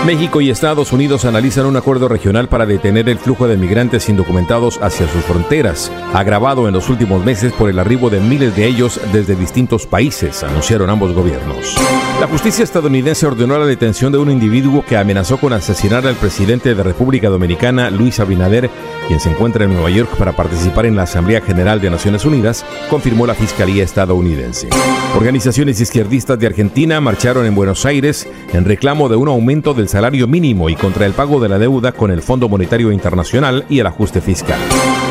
México 0.06 0.42
y 0.42 0.50
Estados 0.50 0.92
Unidos 0.92 1.24
analizan 1.24 1.66
un 1.66 1.78
acuerdo 1.78 2.10
regional 2.10 2.50
para 2.50 2.66
detener 2.66 3.08
el 3.08 3.18
flujo 3.18 3.48
de 3.48 3.56
migrantes 3.56 4.10
indocumentados 4.10 4.78
hacia 4.82 5.08
sus 5.08 5.24
fronteras, 5.24 5.92
agravado 6.14 6.68
en 6.68 6.74
los 6.74 6.90
últimos 6.90 7.24
meses 7.24 7.54
por 7.54 7.70
el 7.70 7.80
arribo 7.80 8.10
de 8.10 8.20
miles 8.20 8.54
de 8.56 8.68
ellos 8.68 9.00
desde 9.14 9.36
distintos 9.36 9.73
países, 9.88 10.44
anunciaron 10.44 10.90
ambos 10.90 11.14
gobiernos. 11.14 11.76
La 12.20 12.28
justicia 12.28 12.64
estadounidense 12.64 13.26
ordenó 13.26 13.58
la 13.58 13.66
detención 13.66 14.12
de 14.12 14.20
un 14.20 14.30
individuo 14.30 14.86
que 14.86 14.96
amenazó 14.96 15.38
con 15.38 15.52
asesinar 15.52 16.06
al 16.06 16.16
presidente 16.16 16.76
de 16.76 16.84
República 16.84 17.30
Dominicana, 17.30 17.90
Luis 17.90 18.20
Abinader, 18.20 18.70
quien 19.08 19.20
se 19.20 19.30
encuentra 19.30 19.66
en 19.66 19.74
Nueva 19.74 19.90
York 19.90 20.10
para 20.18 20.34
participar 20.34 20.86
en 20.86 20.96
la 20.96 21.04
Asamblea 21.04 21.42
General 21.42 21.82
de 21.82 21.90
Naciones 21.90 22.26
Unidas, 22.26 22.66
confirmó 22.90 23.28
la 23.28 23.36
Fiscalía 23.36 23.84
estadounidense. 23.84 24.70
Organizaciones 25.16 25.80
izquierdistas 25.80 26.40
de 26.40 26.48
Argentina 26.48 27.00
marcharon 27.00 27.46
en 27.46 27.56
Buenos 27.56 27.86
Aires 27.86 28.28
en 28.52 28.66
reclamo 28.66 29.10
de 29.10 29.16
un 29.16 29.28
aumento 29.28 29.74
del 29.74 29.88
salario 29.90 30.28
mínimo 30.28 30.70
y 30.70 30.76
contra 30.76 31.06
el 31.06 31.14
pago 31.14 31.40
de 31.40 31.50
la 31.50 31.60
deuda 31.60 31.92
con 31.92 32.12
el 32.12 32.22
Fondo 32.22 32.50
Monetario 32.50 32.92
Internacional 32.92 33.66
y 33.70 33.80
el 33.80 33.88
ajuste 33.88 34.22
fiscal. 34.22 34.60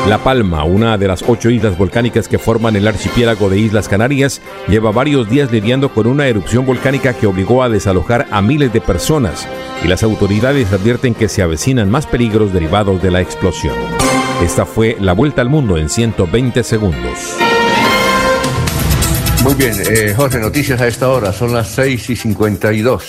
La 0.07 0.17
Palma, 0.17 0.65
una 0.65 0.97
de 0.97 1.07
las 1.07 1.23
ocho 1.25 1.49
islas 1.49 1.77
volcánicas 1.77 2.27
que 2.27 2.37
forman 2.37 2.75
el 2.75 2.87
archipiélago 2.87 3.49
de 3.49 3.59
Islas 3.59 3.87
Canarias, 3.87 4.41
lleva 4.67 4.91
varios 4.91 5.29
días 5.29 5.49
lidiando 5.51 5.93
con 5.93 6.07
una 6.07 6.27
erupción 6.27 6.65
volcánica 6.65 7.13
que 7.13 7.27
obligó 7.27 7.63
a 7.63 7.69
desalojar 7.69 8.27
a 8.29 8.41
miles 8.41 8.73
de 8.73 8.81
personas 8.81 9.47
y 9.83 9.87
las 9.87 10.03
autoridades 10.03 10.73
advierten 10.73 11.13
que 11.13 11.29
se 11.29 11.41
avecinan 11.41 11.89
más 11.89 12.05
peligros 12.05 12.51
derivados 12.51 13.01
de 13.01 13.11
la 13.11 13.21
explosión. 13.21 13.75
Esta 14.43 14.65
fue 14.65 14.97
la 14.99 15.13
vuelta 15.13 15.41
al 15.41 15.49
mundo 15.49 15.77
en 15.77 15.89
120 15.89 16.63
segundos. 16.63 17.19
Muy 19.43 19.55
bien, 19.55 19.73
eh, 19.79 20.13
Jorge, 20.15 20.39
noticias 20.39 20.79
a 20.81 20.87
esta 20.87 21.09
hora, 21.09 21.33
son 21.33 21.53
las 21.53 21.69
6 21.69 22.09
y 22.09 22.15
52. 22.15 23.03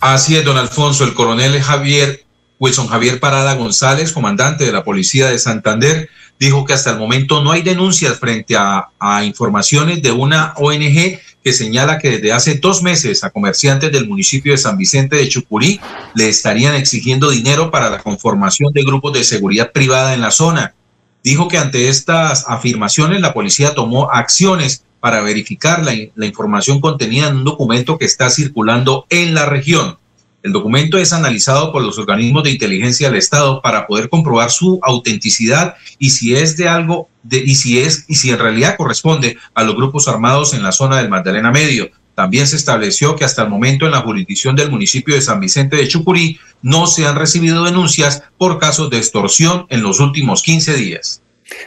Así 0.00 0.36
es, 0.36 0.44
don 0.44 0.56
Alfonso, 0.56 1.04
el 1.04 1.14
coronel 1.14 1.60
Javier 1.62 2.24
Wilson 2.60 2.88
Javier 2.88 3.18
Parada 3.18 3.54
González, 3.54 4.12
comandante 4.12 4.64
de 4.64 4.72
la 4.72 4.84
Policía 4.84 5.28
de 5.28 5.38
Santander, 5.38 6.10
dijo 6.38 6.66
que 6.66 6.74
hasta 6.74 6.90
el 6.90 6.98
momento 6.98 7.42
no 7.42 7.52
hay 7.52 7.62
denuncias 7.62 8.18
frente 8.18 8.54
a, 8.54 8.90
a, 9.00 9.24
informaciones 9.24 10.02
de 10.02 10.12
una 10.12 10.52
ONG 10.56 11.18
que 11.42 11.52
señala 11.52 11.98
que 11.98 12.10
desde 12.10 12.32
hace 12.32 12.54
dos 12.56 12.82
meses 12.82 13.24
a 13.24 13.30
comerciantes 13.30 13.90
del 13.92 14.08
municipio 14.08 14.52
de 14.52 14.58
San 14.58 14.76
Vicente 14.76 15.16
de 15.16 15.28
Chucurí 15.28 15.80
le 16.14 16.28
estarían 16.28 16.74
exigiendo 16.74 17.30
dinero 17.30 17.70
para 17.70 17.90
la 17.90 18.02
conformación 18.02 18.72
de 18.72 18.84
grupos 18.84 19.12
de 19.14 19.24
seguridad 19.24 19.72
privada 19.72 20.14
en 20.14 20.20
la 20.20 20.30
zona. 20.30 20.74
Dijo 21.22 21.48
que 21.48 21.58
ante 21.58 21.88
estas 21.88 22.44
afirmaciones 22.48 23.20
la 23.20 23.32
policía 23.32 23.74
tomó 23.74 24.10
acciones 24.10 24.84
para 25.00 25.22
verificar 25.22 25.82
la, 25.82 25.92
la 26.14 26.26
información 26.26 26.80
contenida 26.80 27.28
en 27.28 27.36
un 27.36 27.44
documento 27.44 27.96
que 27.98 28.04
está 28.04 28.28
circulando 28.28 29.06
en 29.08 29.34
la 29.34 29.46
región. 29.46 29.96
El 30.42 30.52
documento 30.52 30.96
es 30.96 31.12
analizado 31.12 31.70
por 31.70 31.82
los 31.82 31.98
organismos 31.98 32.44
de 32.44 32.50
inteligencia 32.50 33.08
del 33.08 33.18
Estado 33.18 33.60
para 33.60 33.86
poder 33.86 34.08
comprobar 34.08 34.50
su 34.50 34.80
autenticidad 34.82 35.74
y 35.98 36.10
si 36.10 36.34
es 36.34 36.56
de 36.56 36.68
algo 36.68 37.08
de, 37.22 37.38
y 37.38 37.54
si 37.54 37.80
es 37.80 38.04
y 38.08 38.14
si 38.14 38.30
en 38.30 38.38
realidad 38.38 38.76
corresponde 38.76 39.36
a 39.54 39.62
los 39.64 39.76
grupos 39.76 40.08
armados 40.08 40.54
en 40.54 40.62
la 40.62 40.72
zona 40.72 40.98
del 40.98 41.10
Magdalena 41.10 41.50
Medio. 41.50 41.90
También 42.14 42.46
se 42.46 42.56
estableció 42.56 43.16
que 43.16 43.24
hasta 43.24 43.42
el 43.42 43.48
momento 43.48 43.86
en 43.86 43.92
la 43.92 44.00
jurisdicción 44.00 44.56
del 44.56 44.70
municipio 44.70 45.14
de 45.14 45.22
San 45.22 45.40
Vicente 45.40 45.76
de 45.76 45.88
Chucurí 45.88 46.38
no 46.62 46.86
se 46.86 47.06
han 47.06 47.16
recibido 47.16 47.64
denuncias 47.64 48.22
por 48.38 48.58
casos 48.58 48.90
de 48.90 48.98
extorsión 48.98 49.66
en 49.68 49.82
los 49.82 50.00
últimos 50.00 50.42
15 50.42 50.74
días. 50.74 51.22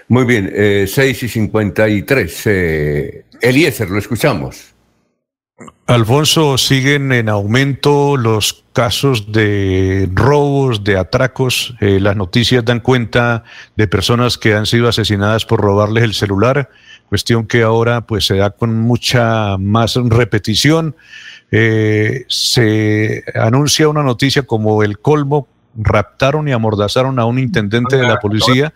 Muy 0.07 0.25
bien, 0.25 0.51
eh, 0.53 0.85
6 0.87 1.23
y 1.23 1.27
53. 1.27 2.41
Eh, 2.45 3.25
Eliezer, 3.41 3.89
lo 3.89 3.99
escuchamos. 3.99 4.72
Alfonso, 5.85 6.57
siguen 6.57 7.11
en 7.11 7.29
aumento 7.29 8.15
los 8.17 8.63
casos 8.73 9.31
de 9.31 10.09
robos, 10.13 10.83
de 10.83 10.97
atracos. 10.97 11.75
Eh, 11.81 11.99
las 11.99 12.15
noticias 12.15 12.63
dan 12.63 12.79
cuenta 12.79 13.43
de 13.75 13.87
personas 13.87 14.37
que 14.37 14.55
han 14.55 14.65
sido 14.65 14.87
asesinadas 14.87 15.45
por 15.45 15.59
robarles 15.59 16.03
el 16.03 16.13
celular, 16.13 16.69
cuestión 17.09 17.45
que 17.45 17.63
ahora 17.63 18.01
pues 18.01 18.25
se 18.25 18.37
da 18.37 18.51
con 18.51 18.79
mucha 18.79 19.57
más 19.57 19.95
repetición. 19.95 20.95
Eh, 21.51 22.25
se 22.29 23.23
anuncia 23.35 23.87
una 23.87 24.03
noticia 24.03 24.43
como 24.43 24.83
el 24.83 24.99
colmo, 24.99 25.47
raptaron 25.75 26.47
y 26.47 26.53
amordazaron 26.53 27.19
a 27.19 27.25
un 27.25 27.39
intendente 27.39 27.97
de 27.97 28.07
la 28.07 28.19
policía 28.19 28.73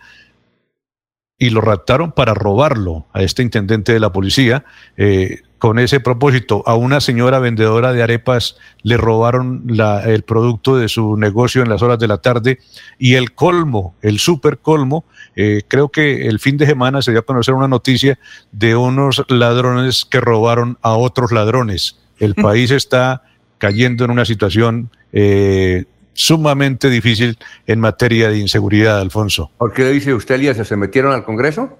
y 1.38 1.50
lo 1.50 1.60
raptaron 1.60 2.12
para 2.12 2.34
robarlo 2.34 3.06
a 3.12 3.22
este 3.22 3.42
intendente 3.42 3.92
de 3.92 4.00
la 4.00 4.12
policía. 4.12 4.64
Eh, 4.96 5.42
con 5.58 5.78
ese 5.78 6.00
propósito, 6.00 6.62
a 6.66 6.74
una 6.74 7.00
señora 7.00 7.38
vendedora 7.38 7.92
de 7.92 8.02
arepas 8.02 8.56
le 8.82 8.96
robaron 8.96 9.62
la, 9.66 10.02
el 10.04 10.22
producto 10.22 10.76
de 10.76 10.88
su 10.88 11.16
negocio 11.16 11.62
en 11.62 11.68
las 11.68 11.82
horas 11.82 11.98
de 11.98 12.06
la 12.06 12.18
tarde 12.18 12.58
y 12.98 13.14
el 13.14 13.32
colmo, 13.32 13.94
el 14.02 14.18
super 14.18 14.58
colmo, 14.58 15.04
eh, 15.34 15.62
creo 15.66 15.88
que 15.88 16.26
el 16.28 16.38
fin 16.38 16.56
de 16.56 16.66
semana 16.66 17.02
se 17.02 17.10
dio 17.10 17.20
a 17.20 17.24
conocer 17.26 17.54
una 17.54 17.66
noticia 17.66 18.18
de 18.52 18.76
unos 18.76 19.24
ladrones 19.28 20.04
que 20.04 20.20
robaron 20.20 20.78
a 20.82 20.92
otros 20.94 21.32
ladrones. 21.32 21.98
El 22.18 22.34
país 22.36 22.70
está 22.70 23.22
cayendo 23.58 24.04
en 24.04 24.12
una 24.12 24.24
situación 24.24 24.90
eh, 25.12 25.86
sumamente 26.18 26.90
difícil 26.90 27.38
en 27.68 27.78
materia 27.78 28.28
de 28.28 28.38
inseguridad, 28.38 28.98
Alfonso. 28.98 29.52
¿Por 29.56 29.72
qué 29.72 29.88
dice 29.88 30.12
usted, 30.12 30.34
Eliezer? 30.34 30.66
¿Se 30.66 30.76
metieron 30.76 31.12
al 31.12 31.24
Congreso? 31.24 31.78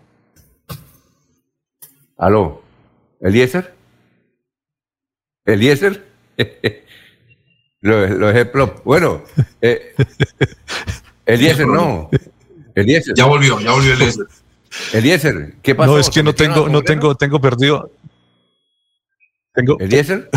¿Aló? 2.16 2.62
¿Eliezer? 3.20 3.74
¿Eliezer? 5.44 6.06
lo, 7.80 8.06
lo 8.06 8.30
ejemplo. 8.30 8.80
Bueno, 8.84 9.24
eh, 9.60 9.94
Eliezer 11.26 11.66
no. 11.66 12.08
Eliezer. 12.76 13.14
Ya 13.16 13.24
volvió, 13.24 13.58
ya 13.58 13.72
volvió 13.72 13.92
Eliezer. 13.94 14.26
Eliezer, 14.92 15.54
¿qué 15.62 15.74
pasó? 15.74 15.92
No, 15.92 15.98
es 15.98 16.10
que 16.10 16.22
no 16.22 16.32
tengo, 16.32 16.68
no 16.68 16.82
tengo, 16.82 17.16
tengo 17.16 17.40
perdido. 17.40 17.90
Tengo. 19.52 19.80
¿Eliezer? 19.80 20.30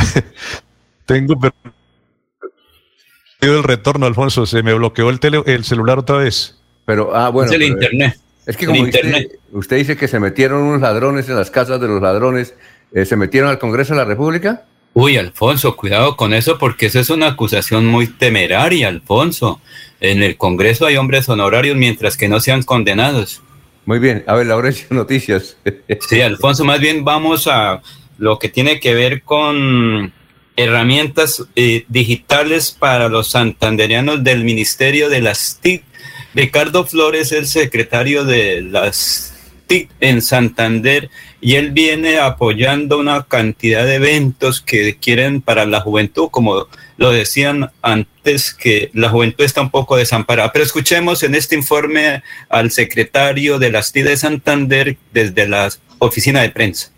tengo 1.06 1.40
perdido 1.40 1.81
el 3.42 3.64
retorno, 3.64 4.06
Alfonso. 4.06 4.46
Se 4.46 4.64
me 4.64 4.74
bloqueó 4.74 5.10
el, 5.10 5.20
tele, 5.20 5.42
el 5.46 5.64
celular 5.64 6.00
otra 6.00 6.18
vez. 6.18 6.60
Pero, 6.86 7.16
ah, 7.16 7.30
bueno. 7.30 7.52
Es 7.52 7.56
el 7.56 7.62
pero, 7.62 7.74
internet. 7.74 8.20
Es 8.46 8.58
que 8.58 8.66
como 8.66 8.82
usted, 9.54 9.78
dice 9.78 9.96
que 9.96 10.08
se 10.08 10.20
metieron 10.20 10.64
unos 10.64 10.82
ladrones 10.82 11.30
en 11.30 11.36
las 11.36 11.52
casas 11.52 11.80
de 11.80 11.88
los 11.88 12.02
ladrones, 12.02 12.56
eh, 12.94 13.06
¿se 13.06 13.16
metieron 13.16 13.50
al 13.50 13.60
Congreso 13.60 13.94
de 13.94 14.00
la 14.00 14.06
República? 14.06 14.66
Uy, 14.94 15.16
Alfonso, 15.16 15.78
cuidado 15.78 16.18
con 16.18 16.34
eso 16.34 16.58
porque 16.58 16.88
esa 16.88 17.00
es 17.00 17.10
una 17.10 17.28
acusación 17.28 17.86
muy 17.86 18.08
temeraria, 18.08 18.88
Alfonso. 18.88 19.62
En 20.00 20.22
el 20.24 20.38
Congreso 20.38 20.86
hay 20.86 20.98
hombres 20.98 21.30
honorarios 21.30 21.78
mientras 21.78 22.18
que 22.18 22.28
no 22.28 22.40
sean 22.40 22.64
condenados. 22.64 23.42
Muy 23.86 24.00
bien, 24.00 24.24
a 24.28 24.36
ver, 24.36 24.48
Laurencio, 24.48 24.88
noticias. 24.92 25.56
sí, 26.10 26.22
Alfonso, 26.22 26.66
más 26.66 26.80
bien 26.80 27.06
vamos 27.06 27.48
a 27.48 27.82
lo 28.18 28.38
que 28.38 28.50
tiene 28.50 28.80
que 28.80 28.94
ver 28.94 29.24
con 29.24 30.12
herramientas 30.56 31.44
eh, 31.56 31.86
digitales 31.88 32.72
para 32.72 33.10
los 33.10 33.30
santanderianos 33.30 34.24
del 34.24 34.44
Ministerio 34.44 35.10
de 35.10 35.22
las 35.22 35.60
TIC. 35.62 35.84
Ricardo 36.34 36.86
Flores, 36.86 37.32
el 37.32 37.48
secretario 37.48 38.24
de 38.24 38.62
las 38.62 39.34
TIC 39.68 39.90
en 40.00 40.22
Santander, 40.22 41.10
y 41.42 41.56
él 41.56 41.72
viene 41.72 42.20
apoyando 42.20 43.00
una 43.00 43.24
cantidad 43.24 43.86
de 43.86 43.96
eventos 43.96 44.62
que 44.62 44.98
quieren 44.98 45.42
para 45.42 45.66
la 45.66 45.82
juventud, 45.82 46.30
como 46.30 46.68
lo 46.98 47.12
decían 47.12 47.72
antes, 47.82 48.54
que 48.54 48.92
la 48.94 49.10
juventud 49.10 49.44
está 49.44 49.62
un 49.62 49.72
poco 49.72 49.98
desamparada. 49.98 50.54
Pero 50.54 50.64
escuchemos 50.64 51.24
en 51.24 51.36
este 51.36 51.56
informe 51.56 52.22
al 52.50 52.72
secretario 52.72 53.60
de 53.60 53.72
las 53.72 53.92
TIC 53.92 54.06
de 54.06 54.18
Santander 54.18 54.98
desde 55.12 55.48
la 55.48 55.70
oficina 56.00 56.42
de 56.42 56.50
prensa. 56.50 56.92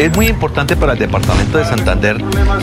Es 0.00 0.16
muy 0.16 0.28
importante 0.28 0.76
para 0.76 0.94
el 0.94 0.98
departamento 0.98 1.58
de 1.58 1.64
Santander 1.66 2.16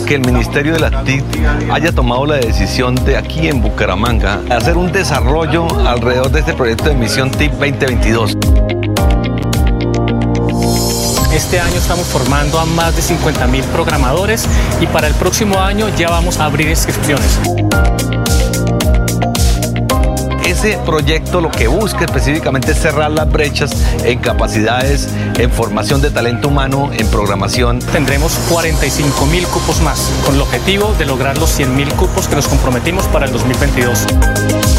que 0.08 0.16
el 0.16 0.22
Ministerio 0.22 0.74
de 0.74 0.80
la 0.80 1.04
TIC 1.04 1.24
haya 1.72 1.92
tomado 1.92 2.26
la 2.26 2.38
decisión 2.38 2.96
de 2.96 3.16
aquí 3.16 3.48
en 3.48 3.62
Bucaramanga 3.62 4.42
hacer 4.50 4.76
un 4.76 4.92
desarrollo 4.92 5.68
alrededor 5.88 6.32
de 6.32 6.40
este 6.40 6.54
proyecto 6.54 6.86
de 6.86 6.96
misión 6.96 7.30
TIC 7.30 7.52
2022. 7.52 8.38
Este 11.32 11.60
año 11.60 11.76
estamos 11.76 12.08
formando 12.08 12.60
a 12.60 12.66
más 12.66 12.96
de 12.96 13.04
50 13.04 13.46
mil 13.46 13.64
programadores 13.66 14.48
y 14.82 14.88
para 14.88 15.06
el 15.06 15.14
próximo 15.14 15.60
año 15.60 15.90
ya 15.96 16.10
vamos 16.10 16.40
a 16.40 16.46
abrir 16.46 16.68
inscripciones. 16.68 17.40
Ese 20.48 20.78
proyecto 20.86 21.42
lo 21.42 21.52
que 21.52 21.68
busca 21.68 22.06
específicamente 22.06 22.72
es 22.72 22.80
cerrar 22.80 23.12
las 23.12 23.30
brechas 23.30 23.72
en 24.04 24.20
capacidades, 24.20 25.10
en 25.38 25.52
formación 25.52 26.02
de 26.02 26.10
talento 26.10 26.48
humano, 26.48 26.90
en 26.94 27.06
programación. 27.08 27.80
Tendremos 27.80 28.34
45 28.50 29.26
mil 29.26 29.46
cupos 29.48 29.82
más, 29.82 30.10
con 30.26 30.36
el 30.36 30.42
objetivo 30.42 30.94
de 30.98 31.06
lograr 31.06 31.38
los 31.38 31.50
100 31.50 31.76
mil 31.76 31.94
cupos 31.94 32.28
que 32.28 32.36
nos 32.36 32.48
comprometimos 32.48 33.06
para 33.08 33.26
el 33.26 33.34
2022 33.34 34.06
si 34.68 34.77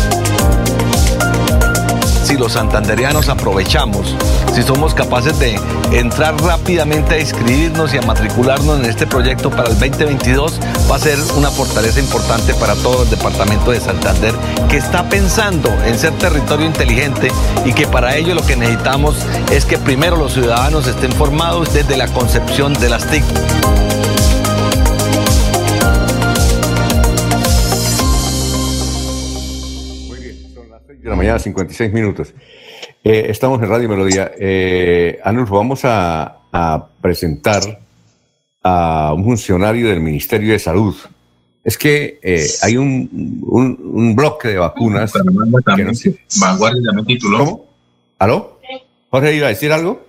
los 2.39 2.53
santanderianos 2.53 3.29
aprovechamos, 3.29 4.15
si 4.55 4.63
somos 4.63 4.95
capaces 4.95 5.39
de 5.39 5.61
entrar 5.93 6.41
rápidamente 6.43 7.15
a 7.15 7.21
inscribirnos 7.21 7.95
y 7.95 7.99
a 7.99 8.03
matricularnos 8.03 8.79
en 8.81 8.87
este 8.87 9.07
proyecto 9.07 9.51
para 9.51 9.69
el 9.69 9.79
2022, 9.79 10.61
va 10.91 10.97
a 10.97 10.99
ser 10.99 11.19
una 11.37 11.51
fortaleza 11.51 12.01
importante 12.01 12.55
para 12.55 12.75
todo 12.77 13.03
el 13.03 13.11
departamento 13.11 13.73
de 13.73 13.81
Santander 13.81 14.35
que 14.69 14.77
está 14.77 15.09
pensando 15.09 15.71
en 15.85 15.99
ser 15.99 16.13
territorio 16.15 16.67
inteligente 16.67 17.31
y 17.65 17.73
que 17.73 17.87
para 17.87 18.17
ello 18.17 18.35
lo 18.35 18.45
que 18.45 18.57
necesitamos 18.57 19.17
es 19.51 19.65
que 19.65 19.79
primero 19.79 20.17
los 20.17 20.33
ciudadanos 20.33 20.87
estén 20.87 21.13
formados 21.13 21.73
desde 21.73 21.97
la 21.97 22.09
concepción 22.09 22.73
de 22.75 22.89
las 22.89 23.07
TIC. 23.07 23.88
De 31.03 31.09
la 31.09 31.17
mañana, 31.17 31.39
56 31.39 31.93
minutos. 31.93 32.35
Eh, 33.05 33.27
estamos 33.29 33.63
en 33.63 33.69
Radio 33.69 33.89
Melodía. 33.89 34.33
Eh, 34.39 35.19
Anulfo, 35.23 35.57
vamos 35.57 35.81
a, 35.85 36.35
presentar 37.01 37.63
a 38.63 39.13
un 39.15 39.25
funcionario 39.25 39.89
del 39.89 40.01
Ministerio 40.01 40.53
de 40.53 40.59
Salud. 40.59 40.97
Es 41.63 41.77
que 41.79 42.19
eh, 42.23 42.47
hay 42.63 42.77
un, 42.77 43.41
un, 43.43 44.17
bloque 44.17 44.49
de 44.49 44.59
vacunas. 44.59 45.13
Vanguardia 45.13 46.83
también 46.85 47.07
tituló. 47.07 47.39
¿Cómo? 47.39 47.69
¿Aló? 48.19 48.61
¿Jorge 49.11 49.37
iba 49.37 49.47
a 49.47 49.51
decir 49.51 49.73
algo? 49.73 50.05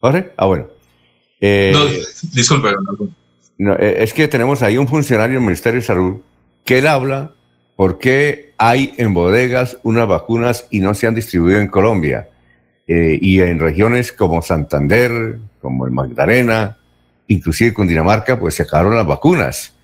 ¿Jorge? 0.00 0.32
Ah, 0.36 0.46
bueno. 0.46 0.66
Eh, 1.40 1.70
no, 1.72 1.84
disculpe. 2.32 2.70
No, 3.56 3.74
es 3.76 4.12
que 4.12 4.28
tenemos 4.28 4.62
ahí 4.62 4.76
un 4.76 4.88
funcionario 4.88 5.34
del 5.34 5.44
Ministerio 5.44 5.80
de 5.80 5.86
Salud 5.86 6.16
que 6.64 6.78
él 6.78 6.86
habla 6.86 7.33
¿Por 7.76 7.98
qué 7.98 8.52
hay 8.56 8.94
en 8.98 9.14
bodegas 9.14 9.78
unas 9.82 10.06
vacunas 10.06 10.66
y 10.70 10.80
no 10.80 10.94
se 10.94 11.06
han 11.06 11.14
distribuido 11.14 11.60
en 11.60 11.68
Colombia? 11.68 12.28
Eh, 12.86 13.18
y 13.20 13.40
en 13.40 13.58
regiones 13.58 14.12
como 14.12 14.42
Santander, 14.42 15.38
como 15.60 15.86
el 15.86 15.92
Magdalena, 15.92 16.76
inclusive 17.26 17.72
con 17.72 17.88
Dinamarca, 17.88 18.38
pues 18.38 18.54
se 18.54 18.62
acabaron 18.62 18.94
las 18.94 19.06
vacunas. 19.06 19.74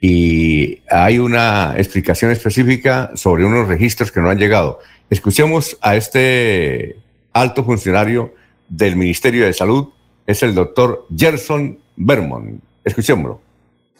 Y 0.00 0.82
hay 0.90 1.18
una 1.18 1.74
explicación 1.76 2.30
específica 2.30 3.10
sobre 3.14 3.44
unos 3.44 3.68
registros 3.68 4.10
que 4.10 4.20
no 4.20 4.30
han 4.30 4.38
llegado. 4.38 4.80
Escuchemos 5.08 5.76
a 5.80 5.96
este 5.96 6.96
alto 7.32 7.64
funcionario 7.64 8.34
del 8.68 8.96
Ministerio 8.96 9.44
de 9.44 9.52
Salud, 9.52 9.88
es 10.26 10.42
el 10.42 10.54
doctor 10.54 11.06
Gerson 11.14 11.78
Bermond. 11.96 12.60
Escuchémoslo. 12.84 13.49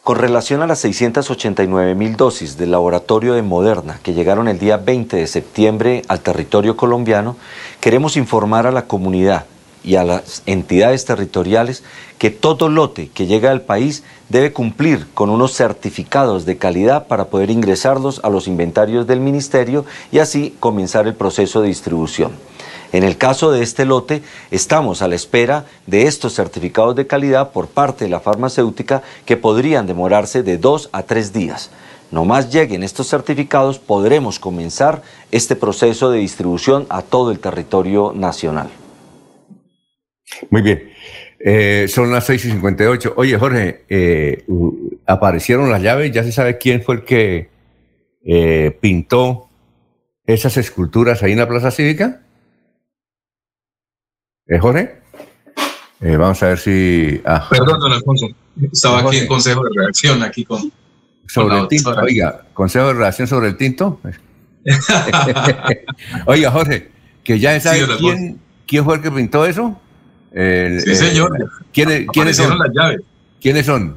Con 0.02 0.16
relación 0.16 0.62
a 0.62 0.66
las 0.66 0.78
689 0.78 1.94
mil 1.94 2.16
dosis 2.16 2.56
del 2.56 2.70
laboratorio 2.70 3.35
de 3.35 3.43
Moderna 3.43 4.01
que 4.02 4.14
llegaron 4.14 4.48
el 4.48 4.59
día 4.59 4.78
20 4.78 5.14
de 5.18 5.27
septiembre 5.27 6.02
al 6.09 6.20
territorio 6.20 6.74
colombiano, 6.74 7.36
queremos 7.81 8.16
informar 8.16 8.66
a 8.66 8.72
la 8.72 8.86
comunidad 8.86 9.44
y 9.85 9.97
a 9.97 10.05
las 10.05 10.43
entidades 10.47 11.05
territoriales 11.05 11.82
que 12.16 12.31
todo 12.31 12.70
lote 12.70 13.10
que 13.12 13.27
llega 13.27 13.51
al 13.51 13.60
país 13.60 14.02
debe 14.31 14.55
cumplir 14.55 15.06
con 15.12 15.28
unos 15.28 15.52
certificados 15.55 16.47
de 16.47 16.56
calidad 16.56 17.06
para 17.06 17.27
poder 17.27 17.51
ingresarlos 17.51 18.22
a 18.24 18.31
los 18.31 18.48
inventarios 18.48 19.06
del 19.06 19.20
ministerio 19.20 19.85
y 20.10 20.20
así 20.20 20.56
comenzar 20.60 21.09
el 21.09 21.14
proceso 21.14 21.60
de 21.60 21.68
distribución. 21.68 22.32
En 22.93 23.05
el 23.05 23.17
caso 23.17 23.53
de 23.53 23.62
este 23.62 23.85
lote, 23.85 24.23
estamos 24.51 25.03
a 25.03 25.09
la 25.09 25.15
espera 25.15 25.67
de 25.87 26.03
estos 26.03 26.35
certificados 26.35 26.97
de 26.97 27.07
calidad 27.07 27.53
por 27.53 27.69
parte 27.69 28.05
de 28.05 28.11
la 28.11 28.21
farmacéutica 28.21 29.03
que 29.25 29.37
podrían 29.37 29.87
demorarse 29.87 30.43
de 30.43 30.59
dos 30.59 30.89
a 30.93 31.05
tres 31.05 31.33
días. 31.33 31.71
No 32.11 32.25
más 32.25 32.53
lleguen 32.53 32.83
estos 32.83 33.09
certificados, 33.09 33.79
podremos 33.79 34.41
comenzar 34.41 35.03
este 35.31 35.55
proceso 35.55 36.11
de 36.11 36.19
distribución 36.19 36.87
a 36.89 37.03
todo 37.03 37.31
el 37.31 37.39
territorio 37.39 38.12
nacional. 38.15 38.69
Muy 40.51 40.62
bien. 40.62 40.91
Eh, 41.39 41.87
son 41.89 42.11
las 42.11 42.27
6 42.27 42.45
y 42.45 42.51
58. 42.51 43.15
Oye, 43.17 43.39
Jorge, 43.39 43.85
eh, 43.89 44.45
aparecieron 45.07 45.71
las 45.71 45.83
llaves. 45.83 46.11
¿Ya 46.12 46.25
se 46.25 46.33
sabe 46.33 46.59
quién 46.59 46.83
fue 46.83 46.97
el 46.97 47.05
que 47.05 47.49
eh, 48.25 48.77
pintó 48.81 49.49
esas 50.27 50.57
esculturas 50.57 51.23
ahí 51.23 51.33
en 51.33 51.39
la 51.39 51.49
Plaza 51.49 51.71
Cívica? 51.71 52.23
¿Eh, 54.51 54.59
Jorge? 54.59 54.97
Eh, 56.01 56.16
vamos 56.16 56.43
a 56.43 56.48
ver 56.48 56.59
si. 56.59 57.20
Ah. 57.24 57.47
Perdón, 57.48 57.78
don 57.78 57.93
Alfonso. 57.93 58.27
Estaba 58.72 58.98
aquí 59.01 59.18
en 59.18 59.27
consejo 59.28 59.62
de 59.64 59.70
reacción, 59.77 60.22
aquí 60.24 60.44
con. 60.44 60.72
Sobre 61.27 61.56
el 61.59 61.68
tinto. 61.68 61.94
Oiga, 62.02 62.44
consejo 62.52 62.89
de 62.89 62.94
reacción 62.94 63.28
sobre 63.28 63.48
el 63.48 63.56
tinto. 63.56 64.01
Oiga, 66.27 66.51
Jorge, 66.51 66.90
que 67.22 67.39
ya 67.39 67.59
sabe 67.60 67.86
quién, 67.98 68.40
quién 68.66 68.85
fue 68.85 68.97
el 68.97 69.02
que 69.02 69.12
pintó 69.12 69.47
eso. 69.47 69.81
sí, 70.35 70.97
señor. 70.97 71.31
¿quiénes, 71.72 72.09
¿quiénes, 72.12 72.36
son? 72.36 72.59
las 72.59 72.70
llaves. 72.74 73.01
¿Quiénes 73.40 73.66
son? 73.66 73.97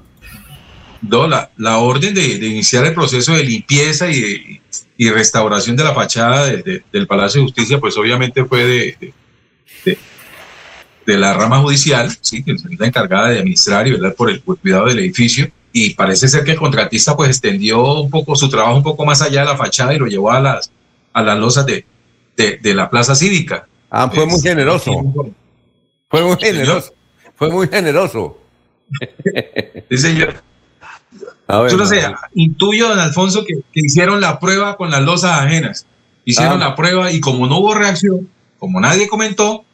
No, 1.01 1.27
la, 1.27 1.49
la 1.57 1.79
orden 1.79 2.13
de, 2.13 2.37
de, 2.37 2.45
iniciar 2.45 2.85
el 2.85 2.93
proceso 2.93 3.33
de 3.33 3.43
limpieza 3.43 4.09
y, 4.09 4.61
y 4.97 5.09
restauración 5.09 5.75
de 5.75 5.83
la 5.83 5.93
fachada 5.93 6.45
de, 6.45 6.83
del 6.93 7.07
Palacio 7.07 7.41
de 7.41 7.47
Justicia, 7.47 7.79
pues 7.79 7.97
obviamente 7.97 8.45
fue 8.45 8.63
de, 8.63 9.13
de 11.05 11.17
la 11.17 11.33
rama 11.33 11.59
judicial, 11.59 12.09
¿sí? 12.21 12.43
que 12.43 12.53
es 12.53 12.63
la 12.79 12.87
encargada 12.87 13.29
de 13.29 13.39
administrar 13.39 13.87
y 13.87 13.91
velar 13.91 14.13
por 14.15 14.29
el, 14.29 14.41
cuidado 14.41 14.87
del 14.87 14.99
edificio. 14.99 15.49
Y 15.71 15.95
parece 15.95 16.27
ser 16.27 16.43
que 16.43 16.51
el 16.51 16.57
contratista 16.57 17.15
pues 17.15 17.29
extendió 17.29 18.01
un 18.01 18.09
poco 18.09 18.35
su 18.35 18.49
trabajo 18.49 18.77
un 18.77 18.83
poco 18.83 19.05
más 19.05 19.21
allá 19.21 19.41
de 19.41 19.47
la 19.47 19.57
fachada 19.57 19.93
y 19.93 19.99
lo 19.99 20.07
llevó 20.07 20.31
a 20.31 20.39
las, 20.39 20.71
a 21.13 21.23
las 21.23 21.37
losas 21.37 21.65
de, 21.65 21.85
de, 22.35 22.73
la 22.73 22.89
plaza 22.89 23.15
cívica. 23.15 23.67
Ah, 23.89 24.09
fue 24.13 24.25
muy 24.25 24.39
generoso. 24.41 24.91
Fue 26.09 26.23
muy 26.23 26.37
generoso. 26.37 26.93
Fue 27.35 27.49
muy 27.49 27.67
generoso. 27.67 28.37
Sí, 29.89 29.97
señor. 29.97 30.43
Yo 31.47 31.77
no 31.77 31.85
sé, 31.85 32.01
intuyo, 32.33 32.89
don 32.89 32.99
Alfonso, 32.99 33.43
que, 33.45 33.55
hicieron 33.73 34.21
la 34.21 34.39
prueba 34.39 34.77
con 34.77 34.89
las 34.91 35.01
losas 35.01 35.39
ajenas. 35.39 35.85
Hicieron 36.25 36.61
ah. 36.61 36.69
la 36.69 36.75
prueba 36.75 37.11
y 37.11 37.19
como 37.19 37.47
no 37.47 37.57
hubo 37.57 37.73
reacción, 37.73 38.29
como 38.59 38.79
nadie 38.79 39.07
comentó, 39.07 39.65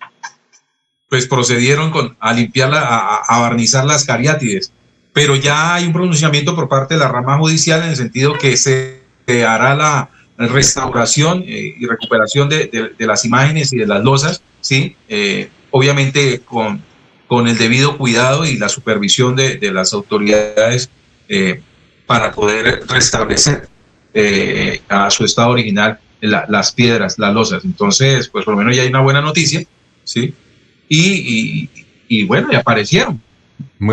pues 1.10 1.26
procedieron 1.26 1.92
con, 1.92 2.16
a 2.20 2.34
limpiarla, 2.34 2.82
a, 3.28 3.40
barnizar 3.40 3.84
las 3.84 4.06
cariátides. 4.06 4.72
Pero 5.12 5.36
ya 5.36 5.74
hay 5.74 5.86
un 5.86 5.94
pronunciamiento 5.94 6.56
por 6.56 6.70
parte 6.70 6.94
de 6.94 7.00
la 7.00 7.08
rama 7.08 7.38
judicial 7.38 7.82
en 7.82 7.90
el 7.90 7.96
sentido 7.96 8.38
que 8.38 8.56
se, 8.56 9.00
hará 9.46 9.76
la 9.76 10.10
restauración 10.38 11.44
eh, 11.46 11.76
y 11.78 11.86
recuperación 11.86 12.48
de, 12.50 12.94
las 13.00 13.26
imágenes 13.26 13.74
y 13.74 13.78
de 13.78 13.86
las 13.86 14.04
losas, 14.04 14.42
¿sí? 14.62 14.96
Eh, 15.08 15.50
obviamente 15.72 16.40
con, 16.40 16.82
con 17.28 17.48
el 17.48 17.58
debido 17.58 17.98
cuidado 17.98 18.46
y 18.46 18.58
la 18.58 18.70
supervisión 18.70 19.36
de, 19.36 19.60
las 19.72 19.94
autoridades 19.94 20.90
eh, 21.28 21.62
para 22.06 22.32
poder 22.32 22.84
restablecer 22.88 23.68
a 24.90 25.12
su 25.12 25.26
estado 25.26 25.50
original 25.50 26.00
las 26.22 26.72
piedras, 26.72 27.18
las 27.20 27.34
losas. 27.34 27.66
Entonces, 27.66 28.30
pues 28.30 28.46
por 28.46 28.54
lo 28.54 28.60
menos 28.60 28.76
ya 28.76 28.84
hay 28.84 28.90
una 28.90 29.02
buena 29.02 29.22
noticia, 29.22 29.64
¿sí? 30.04 30.34
Y, 30.90 32.24
bueno, 32.26 32.50
y 32.52 32.56
aparecieron. 32.56 33.22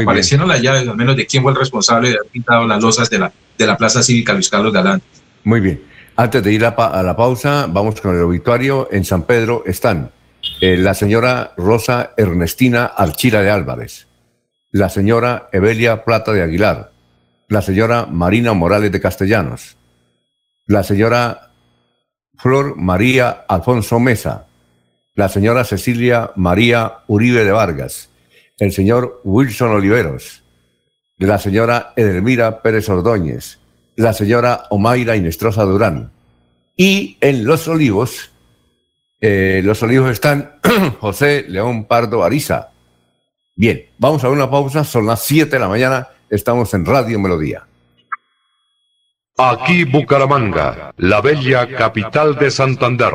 aparecieron 0.03 0.49
las 0.49 0.63
llaves, 0.63 0.89
al 0.89 0.97
menos 0.97 1.17
de 1.17 1.27
quién 1.27 1.43
fue 1.43 1.53
el 1.53 1.59
responsable 1.59 2.09
de 2.09 2.17
haber 2.17 2.31
pintado 2.31 2.67
las 2.67 2.83
losas 2.83 3.11
de 3.11 3.19
la, 3.19 3.33
de 3.59 3.67
la 3.67 3.77
Plaza 3.77 4.03
Cívica 4.03 4.33
Luis 4.33 4.49
Carlos 4.49 4.73
Galán. 4.73 5.03
Muy 5.45 5.61
bien. 5.61 5.81
Antes 6.17 6.43
de 6.43 6.53
ir 6.53 6.65
a, 6.65 7.03
la 7.03 7.15
pausa, 7.15 7.67
vamos 7.69 8.01
con 8.01 8.17
el 8.17 8.23
obituario. 8.23 8.89
En 8.91 9.05
San 9.05 9.25
Pedro 9.25 9.63
están 9.67 10.11
eh, 10.63 10.79
la 10.79 10.95
señora 10.95 11.53
Rosa 11.59 12.13
Ernestina 12.17 12.87
Archila 12.87 13.43
de 13.43 13.51
Álvarez, 13.51 14.07
la 14.71 14.89
señora 14.89 15.51
Evelia 15.53 16.05
Plata 16.05 16.33
de 16.33 16.43
Aguilar, 16.43 16.91
la 17.49 17.61
señora 17.61 18.07
Marina 18.07 18.55
Morales 18.55 18.91
de 18.91 19.01
Castellanos, 19.01 19.77
la 20.67 20.83
señora 20.83 21.51
Flor 22.39 22.77
María 22.77 23.45
Alfonso 23.47 24.01
Mesa, 24.01 24.46
la 25.17 25.31
señora 25.31 25.65
Cecilia 25.65 26.31
María 26.37 26.99
Uribe 27.07 27.45
de 27.45 27.51
Vargas, 27.51 28.11
el 28.59 28.71
señor 28.71 29.23
Wilson 29.25 29.71
Oliveros, 29.71 30.43
la 31.17 31.39
señora 31.39 31.95
Edelmira 31.97 32.61
Pérez 32.61 32.89
Ordóñez, 32.91 33.59
la 33.97 34.13
señora 34.13 34.65
Omaira 34.69 35.17
Inestrosa 35.17 35.65
Durán. 35.65 36.13
Y 36.77 37.17
en 37.23 37.47
Los 37.47 37.67
Olivos, 37.67 38.31
eh, 39.23 39.63
Los 39.65 39.83
Olivos 39.83 40.11
están 40.11 40.57
José 41.01 41.47
León 41.49 41.87
Pardo 41.87 42.23
Ariza. 42.23 42.69
Bien, 43.55 43.87
vamos 43.97 44.23
a 44.23 44.29
una 44.29 44.51
pausa, 44.51 44.85
son 44.85 45.07
las 45.07 45.23
7 45.23 45.51
de 45.51 45.59
la 45.59 45.69
mañana, 45.69 46.09
estamos 46.29 46.75
en 46.75 46.85
Radio 46.85 47.19
Melodía. 47.19 47.67
Aquí 49.39 49.85
Bucaramanga, 49.85 50.93
la 50.99 51.23
bella 51.23 51.67
capital 51.75 52.37
de 52.37 52.51
Santander. 52.51 53.15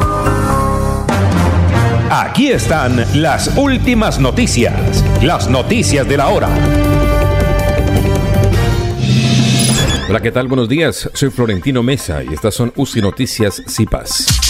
Aquí 2.10 2.50
están 2.50 3.04
las 3.22 3.58
últimas 3.58 4.20
noticias, 4.20 5.04
las 5.22 5.50
noticias 5.50 6.08
de 6.08 6.16
la 6.18 6.30
hora. 6.30 6.48
Hola, 10.10 10.22
¿qué 10.24 10.32
tal? 10.32 10.48
Buenos 10.48 10.68
días. 10.68 11.08
Soy 11.14 11.30
Florentino 11.30 11.84
Mesa 11.84 12.24
y 12.24 12.34
estas 12.34 12.56
son 12.56 12.74
UCI 12.76 13.00
Noticias 13.00 13.62
CIPAS. 13.68 14.49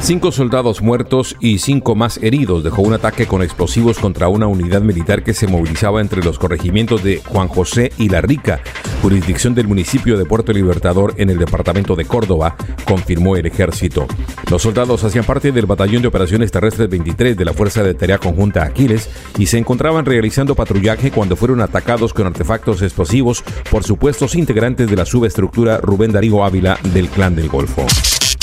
Cinco 0.00 0.32
soldados 0.32 0.80
muertos 0.80 1.36
y 1.40 1.58
cinco 1.58 1.94
más 1.94 2.18
heridos 2.22 2.64
dejó 2.64 2.82
un 2.82 2.94
ataque 2.94 3.26
con 3.26 3.42
explosivos 3.42 3.98
contra 3.98 4.28
una 4.28 4.46
unidad 4.46 4.80
militar 4.80 5.22
que 5.22 5.34
se 5.34 5.46
movilizaba 5.46 6.00
entre 6.00 6.22
los 6.22 6.38
corregimientos 6.38 7.02
de 7.02 7.20
Juan 7.26 7.48
José 7.48 7.92
y 7.98 8.08
La 8.08 8.20
Rica, 8.20 8.60
jurisdicción 9.02 9.54
del 9.54 9.68
municipio 9.68 10.16
de 10.16 10.24
Puerto 10.24 10.52
Libertador 10.52 11.14
en 11.18 11.30
el 11.30 11.38
departamento 11.38 11.96
de 11.96 12.04
Córdoba, 12.04 12.56
confirmó 12.84 13.36
el 13.36 13.46
ejército. 13.46 14.06
Los 14.50 14.62
soldados 14.62 15.04
hacían 15.04 15.24
parte 15.24 15.52
del 15.52 15.66
Batallón 15.66 16.02
de 16.02 16.08
Operaciones 16.08 16.52
Terrestres 16.52 16.88
23 16.88 17.36
de 17.36 17.44
la 17.44 17.52
Fuerza 17.52 17.82
de 17.82 17.94
Tarea 17.94 18.18
Conjunta 18.18 18.64
Aquiles 18.64 19.10
y 19.36 19.46
se 19.46 19.58
encontraban 19.58 20.06
realizando 20.06 20.54
patrullaje 20.54 21.10
cuando 21.10 21.36
fueron 21.36 21.60
atacados 21.60 22.14
con 22.14 22.26
artefactos 22.26 22.82
explosivos 22.82 23.42
por 23.70 23.84
supuestos 23.84 24.34
integrantes 24.36 24.88
de 24.88 24.96
la 24.96 25.04
subestructura 25.04 25.78
Rubén 25.78 26.12
Darío 26.12 26.44
Ávila 26.44 26.78
del 26.94 27.08
Clan 27.08 27.34
del 27.34 27.48
Golfo. 27.48 27.86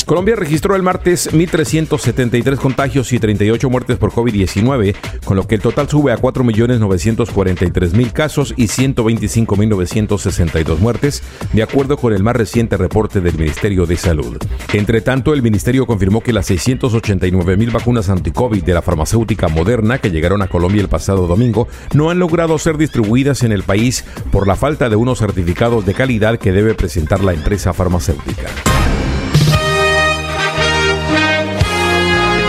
Colombia 0.05 0.35
registró 0.35 0.75
el 0.75 0.83
martes 0.83 1.33
1.373 1.33 2.57
contagios 2.57 3.11
y 3.11 3.17
38 3.17 3.67
muertes 3.71 3.97
por 3.97 4.11
COVID-19, 4.11 4.95
con 5.23 5.35
lo 5.35 5.47
que 5.47 5.55
el 5.55 5.61
total 5.61 5.89
sube 5.89 6.11
a 6.11 6.17
4.943.000 6.17 8.11
casos 8.11 8.53
y 8.55 8.67
125.962 8.67 10.77
muertes, 10.77 11.23
de 11.53 11.63
acuerdo 11.63 11.97
con 11.97 12.13
el 12.13 12.21
más 12.21 12.35
reciente 12.35 12.77
reporte 12.77 13.19
del 13.19 13.35
Ministerio 13.35 13.87
de 13.87 13.97
Salud. 13.97 14.37
Entre 14.73 15.01
tanto, 15.01 15.33
el 15.33 15.41
Ministerio 15.41 15.87
confirmó 15.87 16.21
que 16.21 16.33
las 16.33 16.51
689.000 16.51 17.71
vacunas 17.71 18.09
anti-COVID 18.09 18.63
de 18.63 18.75
la 18.75 18.83
farmacéutica 18.83 19.47
Moderna 19.47 19.97
que 19.97 20.11
llegaron 20.11 20.43
a 20.43 20.47
Colombia 20.47 20.81
el 20.81 20.89
pasado 20.89 21.25
domingo 21.25 21.67
no 21.93 22.11
han 22.11 22.19
logrado 22.19 22.59
ser 22.59 22.77
distribuidas 22.77 23.41
en 23.41 23.51
el 23.51 23.63
país 23.63 24.05
por 24.31 24.47
la 24.47 24.55
falta 24.55 24.87
de 24.89 24.97
unos 24.97 25.17
certificados 25.17 25.83
de 25.85 25.95
calidad 25.95 26.37
que 26.37 26.51
debe 26.51 26.75
presentar 26.75 27.23
la 27.23 27.33
empresa 27.33 27.73
farmacéutica. 27.73 28.45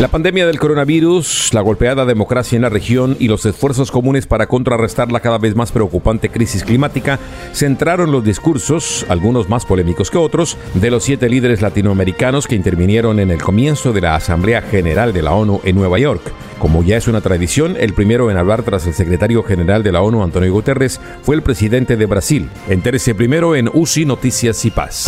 La 0.00 0.08
pandemia 0.08 0.44
del 0.44 0.58
coronavirus, 0.58 1.54
la 1.54 1.60
golpeada 1.60 2.04
democracia 2.04 2.56
en 2.56 2.62
la 2.62 2.68
región 2.68 3.16
y 3.20 3.28
los 3.28 3.46
esfuerzos 3.46 3.92
comunes 3.92 4.26
para 4.26 4.48
contrarrestar 4.48 5.12
la 5.12 5.20
cada 5.20 5.38
vez 5.38 5.54
más 5.54 5.70
preocupante 5.70 6.30
crisis 6.30 6.64
climática 6.64 7.20
centraron 7.52 8.10
los 8.10 8.24
discursos, 8.24 9.06
algunos 9.08 9.48
más 9.48 9.64
polémicos 9.64 10.10
que 10.10 10.18
otros, 10.18 10.58
de 10.74 10.90
los 10.90 11.04
siete 11.04 11.28
líderes 11.28 11.62
latinoamericanos 11.62 12.48
que 12.48 12.56
intervinieron 12.56 13.20
en 13.20 13.30
el 13.30 13.40
comienzo 13.40 13.92
de 13.92 14.00
la 14.00 14.16
Asamblea 14.16 14.62
General 14.62 15.12
de 15.12 15.22
la 15.22 15.32
ONU 15.32 15.60
en 15.62 15.76
Nueva 15.76 16.00
York. 16.00 16.22
Como 16.58 16.82
ya 16.82 16.96
es 16.96 17.06
una 17.06 17.20
tradición, 17.20 17.76
el 17.78 17.94
primero 17.94 18.32
en 18.32 18.36
hablar 18.36 18.64
tras 18.64 18.88
el 18.88 18.94
secretario 18.94 19.44
general 19.44 19.84
de 19.84 19.92
la 19.92 20.02
ONU, 20.02 20.24
Antonio 20.24 20.52
Guterres, 20.52 21.00
fue 21.22 21.36
el 21.36 21.42
presidente 21.42 21.96
de 21.96 22.06
Brasil. 22.06 22.50
Entérese 22.68 23.14
primero 23.14 23.54
en 23.54 23.70
UCI 23.72 24.06
Noticias 24.06 24.64
y 24.64 24.72
Paz. 24.72 25.06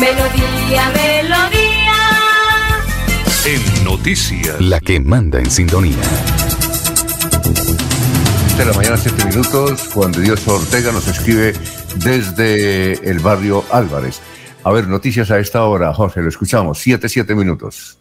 Melodía. 0.00 1.07
Noticias. 3.98 4.60
La 4.60 4.78
que 4.78 5.00
manda 5.00 5.40
en 5.40 5.50
sintonía. 5.50 5.96
De 8.56 8.64
la 8.64 8.72
mañana, 8.72 8.96
7 8.96 9.24
minutos, 9.24 9.88
Juan 9.92 10.12
de 10.12 10.22
Dios 10.22 10.46
Ortega 10.46 10.92
nos 10.92 11.08
escribe 11.08 11.52
desde 11.96 12.92
el 13.10 13.18
barrio 13.18 13.64
Álvarez. 13.72 14.22
A 14.62 14.70
ver, 14.70 14.86
noticias 14.86 15.32
a 15.32 15.40
esta 15.40 15.64
hora, 15.64 15.92
Jorge, 15.92 16.22
lo 16.22 16.28
escuchamos. 16.28 16.78
7, 16.78 17.08
7 17.08 17.34
minutos. 17.34 17.98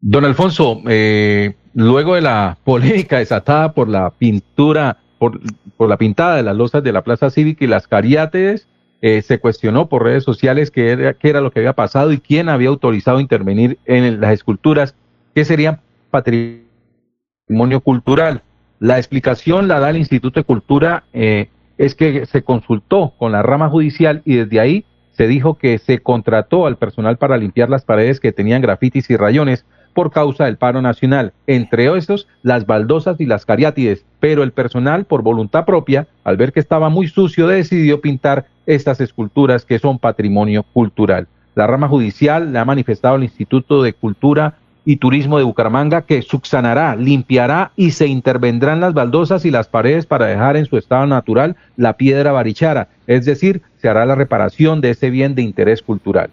Don 0.00 0.24
Alfonso, 0.24 0.82
eh, 0.88 1.54
luego 1.74 2.16
de 2.16 2.22
la 2.22 2.58
polémica 2.64 3.18
desatada 3.18 3.72
por 3.72 3.88
la 3.88 4.10
pintura, 4.10 4.98
por, 5.18 5.40
por, 5.76 5.88
la 5.88 5.96
pintada 5.96 6.34
de 6.34 6.42
las 6.42 6.56
losas 6.56 6.82
de 6.82 6.92
la 6.92 7.04
Plaza 7.04 7.30
Cívica 7.30 7.64
y 7.64 7.68
las 7.68 7.86
cariátides, 7.86 8.66
eh, 9.02 9.22
se 9.22 9.38
cuestionó 9.38 9.88
por 9.88 10.04
redes 10.04 10.24
sociales 10.24 10.70
qué 10.70 11.14
era, 11.22 11.40
lo 11.40 11.50
que 11.50 11.60
había 11.60 11.72
pasado 11.72 12.12
y 12.12 12.18
quién 12.18 12.48
había 12.48 12.68
autorizado 12.68 13.20
intervenir 13.20 13.78
en 13.86 14.20
las 14.20 14.32
esculturas 14.32 14.94
que 15.34 15.44
serían 15.44 15.80
patrimonio 16.10 17.80
cultural. 17.82 18.42
La 18.78 18.98
explicación 18.98 19.68
la 19.68 19.80
da 19.80 19.90
el 19.90 19.96
Instituto 19.96 20.40
de 20.40 20.44
Cultura, 20.44 21.04
eh, 21.12 21.48
es 21.78 21.94
que 21.94 22.26
se 22.26 22.42
consultó 22.42 23.14
con 23.16 23.32
la 23.32 23.42
rama 23.42 23.70
judicial 23.70 24.20
y 24.26 24.36
desde 24.36 24.60
ahí 24.60 24.84
se 25.12 25.26
dijo 25.26 25.54
que 25.54 25.78
se 25.78 26.00
contrató 26.00 26.66
al 26.66 26.76
personal 26.76 27.16
para 27.16 27.38
limpiar 27.38 27.70
las 27.70 27.84
paredes 27.84 28.20
que 28.20 28.32
tenían 28.32 28.62
grafitis 28.62 29.08
y 29.08 29.16
rayones 29.16 29.64
por 29.94 30.10
causa 30.10 30.44
del 30.44 30.56
paro 30.56 30.82
nacional, 30.82 31.32
entre 31.46 31.94
esos 31.96 32.28
las 32.42 32.66
baldosas 32.66 33.20
y 33.20 33.26
las 33.26 33.44
cariátides, 33.44 34.04
pero 34.20 34.42
el 34.42 34.52
personal 34.52 35.04
por 35.04 35.22
voluntad 35.22 35.64
propia, 35.64 36.06
al 36.24 36.36
ver 36.36 36.52
que 36.52 36.60
estaba 36.60 36.88
muy 36.88 37.08
sucio, 37.08 37.46
decidió 37.46 38.00
pintar 38.00 38.46
estas 38.66 39.00
esculturas 39.00 39.64
que 39.64 39.78
son 39.78 39.98
patrimonio 39.98 40.62
cultural. 40.62 41.26
La 41.54 41.66
rama 41.66 41.88
judicial 41.88 42.52
le 42.52 42.58
ha 42.58 42.64
manifestado 42.64 43.16
al 43.16 43.24
Instituto 43.24 43.82
de 43.82 43.92
Cultura 43.92 44.54
y 44.84 44.96
Turismo 44.96 45.38
de 45.38 45.44
Bucaramanga 45.44 46.02
que 46.02 46.22
subsanará, 46.22 46.96
limpiará 46.96 47.72
y 47.76 47.90
se 47.90 48.06
intervendrán 48.06 48.80
las 48.80 48.94
baldosas 48.94 49.44
y 49.44 49.50
las 49.50 49.68
paredes 49.68 50.06
para 50.06 50.26
dejar 50.26 50.56
en 50.56 50.66
su 50.66 50.76
estado 50.76 51.06
natural 51.06 51.56
la 51.76 51.96
piedra 51.96 52.32
barichara, 52.32 52.88
es 53.06 53.24
decir, 53.24 53.62
se 53.80 53.88
hará 53.88 54.06
la 54.06 54.14
reparación 54.14 54.80
de 54.80 54.90
ese 54.90 55.10
bien 55.10 55.34
de 55.34 55.42
interés 55.42 55.82
cultural. 55.82 56.30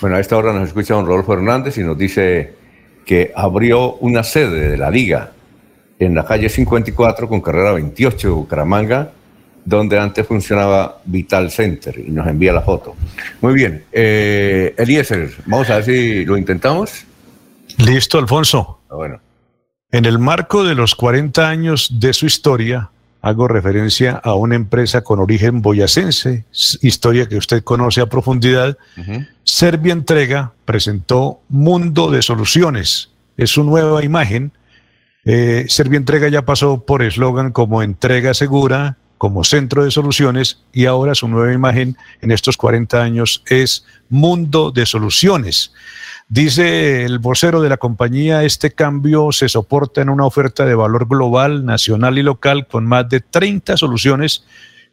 Bueno, 0.00 0.16
a 0.16 0.20
esta 0.20 0.36
hora 0.36 0.52
nos 0.52 0.68
escucha 0.68 0.94
don 0.94 1.06
Rodolfo 1.06 1.34
Hernández 1.34 1.78
y 1.78 1.82
nos 1.82 1.98
dice 1.98 2.54
que 3.04 3.32
abrió 3.34 3.94
una 3.94 4.22
sede 4.22 4.70
de 4.70 4.76
la 4.76 4.90
liga 4.90 5.32
en 5.98 6.14
la 6.14 6.24
calle 6.24 6.48
54 6.48 7.28
con 7.28 7.40
carrera 7.40 7.72
28 7.72 8.28
de 8.28 8.34
Bucaramanga, 8.34 9.12
donde 9.64 9.98
antes 9.98 10.26
funcionaba 10.26 11.00
Vital 11.04 11.50
Center 11.50 11.98
y 11.98 12.10
nos 12.10 12.26
envía 12.26 12.52
la 12.52 12.62
foto. 12.62 12.96
Muy 13.40 13.54
bien, 13.54 13.84
eh, 13.92 14.74
Eliezer, 14.76 15.30
vamos 15.46 15.70
a 15.70 15.76
ver 15.76 15.84
si 15.84 16.24
lo 16.24 16.36
intentamos. 16.36 17.04
Listo, 17.78 18.18
Alfonso. 18.18 18.80
Ah, 18.90 18.96
bueno. 18.96 19.20
En 19.90 20.04
el 20.04 20.18
marco 20.18 20.64
de 20.64 20.74
los 20.74 20.94
40 20.94 21.48
años 21.48 22.00
de 22.00 22.12
su 22.12 22.26
historia, 22.26 22.90
hago 23.20 23.46
referencia 23.46 24.12
a 24.12 24.34
una 24.34 24.56
empresa 24.56 25.02
con 25.02 25.20
origen 25.20 25.62
boyacense, 25.62 26.44
historia 26.80 27.28
que 27.28 27.36
usted 27.36 27.62
conoce 27.62 28.00
a 28.00 28.06
profundidad. 28.06 28.76
Serbia 29.44 29.92
Entrega 29.92 30.52
presentó 30.64 31.40
Mundo 31.48 32.10
de 32.10 32.22
Soluciones. 32.22 33.10
Es 33.36 33.50
su 33.50 33.64
nueva 33.64 34.04
imagen. 34.04 34.52
Eh, 35.24 35.66
Serbia 35.68 35.98
Entrega 35.98 36.28
ya 36.28 36.42
pasó 36.44 36.84
por 36.84 37.02
eslogan 37.02 37.52
como 37.52 37.82
Entrega 37.82 38.34
Segura, 38.34 38.96
como 39.22 39.44
Centro 39.44 39.84
de 39.84 39.92
Soluciones, 39.92 40.64
y 40.72 40.86
ahora 40.86 41.14
su 41.14 41.28
nueva 41.28 41.52
imagen 41.52 41.96
en 42.22 42.32
estos 42.32 42.56
40 42.56 43.00
años 43.00 43.44
es 43.46 43.86
Mundo 44.08 44.72
de 44.72 44.84
Soluciones. 44.84 45.72
Dice 46.28 47.04
el 47.04 47.20
vocero 47.20 47.62
de 47.62 47.68
la 47.68 47.76
compañía, 47.76 48.42
este 48.42 48.72
cambio 48.72 49.30
se 49.30 49.48
soporta 49.48 50.02
en 50.02 50.08
una 50.08 50.26
oferta 50.26 50.66
de 50.66 50.74
valor 50.74 51.06
global, 51.06 51.64
nacional 51.64 52.18
y 52.18 52.24
local 52.24 52.66
con 52.66 52.84
más 52.84 53.08
de 53.10 53.20
30 53.20 53.76
soluciones 53.76 54.44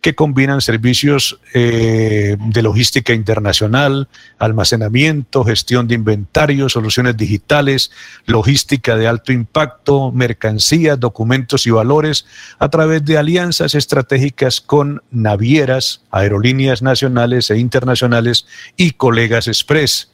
que 0.01 0.15
combinan 0.15 0.61
servicios 0.61 1.39
eh, 1.53 2.37
de 2.39 2.61
logística 2.61 3.13
internacional, 3.13 4.07
almacenamiento, 4.37 5.43
gestión 5.43 5.87
de 5.87 5.95
inventario, 5.95 6.69
soluciones 6.69 7.17
digitales, 7.17 7.91
logística 8.25 8.95
de 8.95 9.07
alto 9.07 9.33
impacto, 9.33 10.11
mercancías, 10.11 10.99
documentos 10.99 11.67
y 11.67 11.71
valores 11.71 12.25
a 12.59 12.69
través 12.69 13.03
de 13.03 13.17
alianzas 13.17 13.75
estratégicas 13.75 14.61
con 14.61 15.03
navieras, 15.11 16.01
aerolíneas 16.11 16.81
nacionales 16.81 17.49
e 17.49 17.57
internacionales 17.57 18.45
y 18.77 18.91
colegas 18.91 19.47
express. 19.47 20.11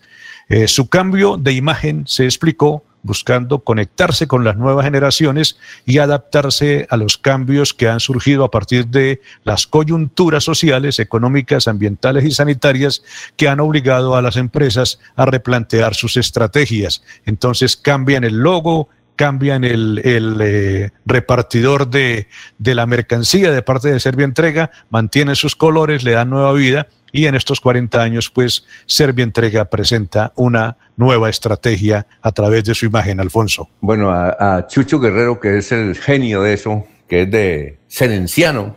Eh, 0.49 0.67
su 0.67 0.89
cambio 0.89 1.37
de 1.37 1.53
imagen 1.53 2.05
se 2.07 2.25
explicó 2.25 2.83
buscando 3.05 3.59
conectarse 3.59 4.27
con 4.27 4.43
las 4.43 4.57
nuevas 4.57 4.83
generaciones 4.83 5.57
y 5.85 5.99
adaptarse 5.99 6.87
a 6.89 6.97
los 6.97 7.17
cambios 7.17 7.73
que 7.73 7.87
han 7.87 7.99
surgido 7.99 8.43
a 8.43 8.51
partir 8.51 8.87
de 8.87 9.21
las 9.43 9.67
coyunturas 9.67 10.43
sociales, 10.43 10.99
económicas, 10.99 11.67
ambientales 11.67 12.25
y 12.25 12.31
sanitarias 12.31 13.03
que 13.37 13.47
han 13.47 13.59
obligado 13.59 14.15
a 14.15 14.23
las 14.23 14.37
empresas 14.37 14.99
a 15.15 15.25
replantear 15.25 15.93
sus 15.93 16.17
estrategias. 16.17 17.03
Entonces 17.25 17.77
cambian 17.77 18.23
el 18.23 18.37
logo, 18.37 18.89
cambian 19.15 19.63
el, 19.63 20.01
eh, 20.03 20.89
repartidor 21.05 21.87
de, 21.87 22.27
la 22.57 22.87
mercancía 22.87 23.51
de 23.51 23.61
parte 23.61 23.91
de 23.91 23.99
Serbia 23.99 24.25
Entrega, 24.25 24.71
mantienen 24.89 25.35
sus 25.35 25.55
colores, 25.55 26.03
le 26.03 26.11
dan 26.11 26.31
nueva 26.31 26.53
vida 26.53 26.87
y 27.15 27.27
en 27.27 27.35
estos 27.35 27.61
40 27.61 28.01
años, 28.01 28.29
pues, 28.29 28.65
Serbia 28.85 29.23
Entrega 29.23 29.63
presenta 29.65 30.33
una 30.35 30.75
nueva 30.97 31.29
estrategia 31.29 32.07
a 32.21 32.33
través 32.33 32.65
de 32.65 32.75
su 32.75 32.85
imagen, 32.85 33.21
Alfonso. 33.21 33.69
Bueno, 33.79 34.11
a, 34.11 34.67
Chucho 34.67 34.99
Guerrero, 34.99 35.39
que 35.39 35.57
es 35.57 35.71
el 35.71 35.95
genio 35.95 36.41
de 36.41 36.53
eso, 36.53 36.85
que 37.07 37.21
es 37.21 37.31
de 37.31 37.79
Serenciano, 37.87 38.75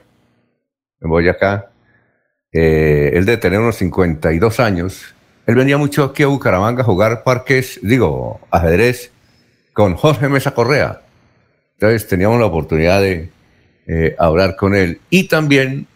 en 1.01 1.10
Boyacá, 1.10 1.73
eh, 2.52 3.10
él 3.15 3.24
de 3.24 3.39
tener 3.39 3.59
unos 3.59 3.74
52 3.74 4.60
años, 4.60 5.16
él 5.44 5.56
venía 5.56 5.77
mucho 5.77 6.05
aquí 6.05 6.23
a 6.23 6.28
Bucaramanga 6.28 6.82
a 6.82 6.85
jugar 6.85 7.24
parques, 7.24 7.81
digo, 7.82 8.40
ajedrez, 8.52 9.10
con 9.73 9.97
Jorge 9.97 10.28
Mesa 10.28 10.52
Correa. 10.55 11.02
Entonces 11.73 12.06
teníamos 12.06 12.39
la 12.39 12.47
oportunidad 12.47 13.01
de 13.01 13.31
eh, 13.89 14.15
hablar 14.16 14.55
con 14.55 14.77
él. 14.77 15.01
Y 15.10 15.27
también 15.27 15.89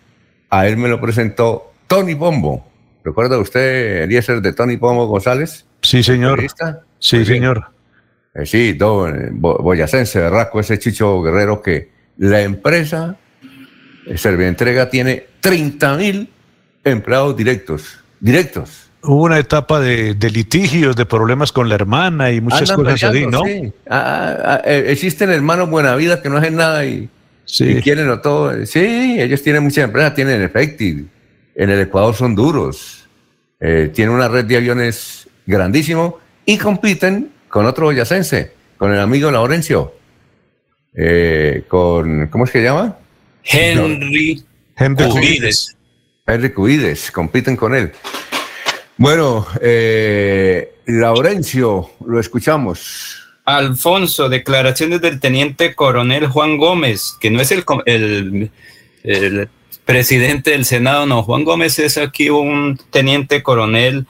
a 0.50 0.66
él 0.66 0.76
me 0.76 0.88
lo 0.88 1.00
presentó 1.00 1.71
Tony 1.92 2.14
Pombo. 2.14 2.66
¿Recuerda 3.04 3.38
usted, 3.38 4.04
Eliezer, 4.04 4.40
de 4.40 4.54
Tony 4.54 4.78
Pombo 4.78 5.06
González? 5.08 5.66
Sí, 5.82 6.02
señor. 6.02 6.42
Sí, 6.98 7.22
señor. 7.26 7.66
Eh, 8.34 8.46
sí, 8.46 8.72
don 8.72 9.38
Boyacense, 9.38 10.18
Berraco, 10.18 10.58
ese 10.58 10.78
Chicho 10.78 11.20
Guerrero 11.20 11.60
que 11.60 11.90
la 12.16 12.40
empresa 12.40 13.18
Servientrega 14.16 14.88
tiene 14.88 15.26
30 15.42 15.96
mil 15.98 16.30
empleados 16.82 17.36
directos, 17.36 18.02
directos. 18.20 18.90
Hubo 19.02 19.24
una 19.24 19.38
etapa 19.38 19.78
de, 19.78 20.14
litigios, 20.32 20.96
de 20.96 21.04
problemas 21.04 21.52
con 21.52 21.68
la 21.68 21.74
hermana 21.74 22.30
y 22.30 22.40
muchas 22.40 22.72
cosas 22.72 23.04
así, 23.04 23.26
¿no? 23.26 23.44
Sí. 23.44 23.70
Ah, 23.86 23.98
ah, 23.98 24.44
ah, 24.44 24.60
eh, 24.64 24.84
existen 24.86 25.28
hermanos 25.28 25.68
buena 25.68 25.94
vida 25.96 26.22
que 26.22 26.30
no 26.30 26.38
hacen 26.38 26.56
nada 26.56 26.86
y, 26.86 27.10
quieren 27.82 28.08
todo. 28.22 28.64
Sí, 28.64 29.20
ellos 29.20 29.42
tienen 29.42 29.62
muchas 29.62 29.84
empresas, 29.84 30.14
tienen 30.14 30.40
Efective, 30.40 31.04
en 31.54 31.70
el 31.70 31.80
Ecuador 31.80 32.14
son 32.14 32.34
duros, 32.34 33.08
eh, 33.60 33.90
tienen 33.94 34.14
una 34.14 34.28
red 34.28 34.44
de 34.44 34.56
aviones 34.56 35.28
grandísimo 35.46 36.18
y 36.44 36.58
compiten 36.58 37.32
con 37.48 37.66
otro 37.66 37.86
boyacense, 37.86 38.52
con 38.76 38.92
el 38.92 39.00
amigo 39.00 39.30
Laurencio, 39.30 39.94
eh, 40.94 41.64
con, 41.68 42.28
¿cómo 42.28 42.44
es 42.44 42.50
que 42.50 42.58
se 42.58 42.64
llama? 42.64 42.98
Henry, 43.44 44.42
Henry 44.76 45.08
Cubides. 45.08 45.76
Henry 46.26 46.52
Cubides, 46.52 47.10
compiten 47.10 47.56
con 47.56 47.74
él. 47.74 47.92
Bueno, 48.96 49.46
eh, 49.60 50.74
Laurencio, 50.86 51.90
lo 52.06 52.20
escuchamos. 52.20 53.18
Alfonso, 53.44 54.28
declaraciones 54.28 55.00
del 55.00 55.18
teniente 55.18 55.74
coronel 55.74 56.26
Juan 56.28 56.56
Gómez, 56.56 57.16
que 57.20 57.30
no 57.30 57.40
es 57.40 57.50
el, 57.50 57.64
el, 59.02 59.48
presidente 59.84 60.52
del 60.52 60.64
Senado, 60.64 61.06
no, 61.06 61.22
Juan 61.22 61.44
Gómez 61.44 61.78
es 61.78 61.98
aquí 61.98 62.30
un 62.30 62.78
teniente 62.90 63.42
coronel, 63.42 64.06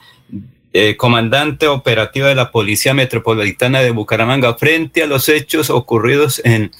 eh, 0.73 0.97
comandante 0.97 1.67
operativo 1.67 2.27
de 2.27 2.35
la 2.35 2.51
Policía 2.51 2.93
Metropolitana 2.93 3.81
de 3.81 3.91
Bucaramanga, 3.91 4.55
frente 4.55 5.03
a 5.03 5.07
los 5.07 5.29
hechos 5.29 5.69
ocurridos 5.69 6.41
en 6.43 6.71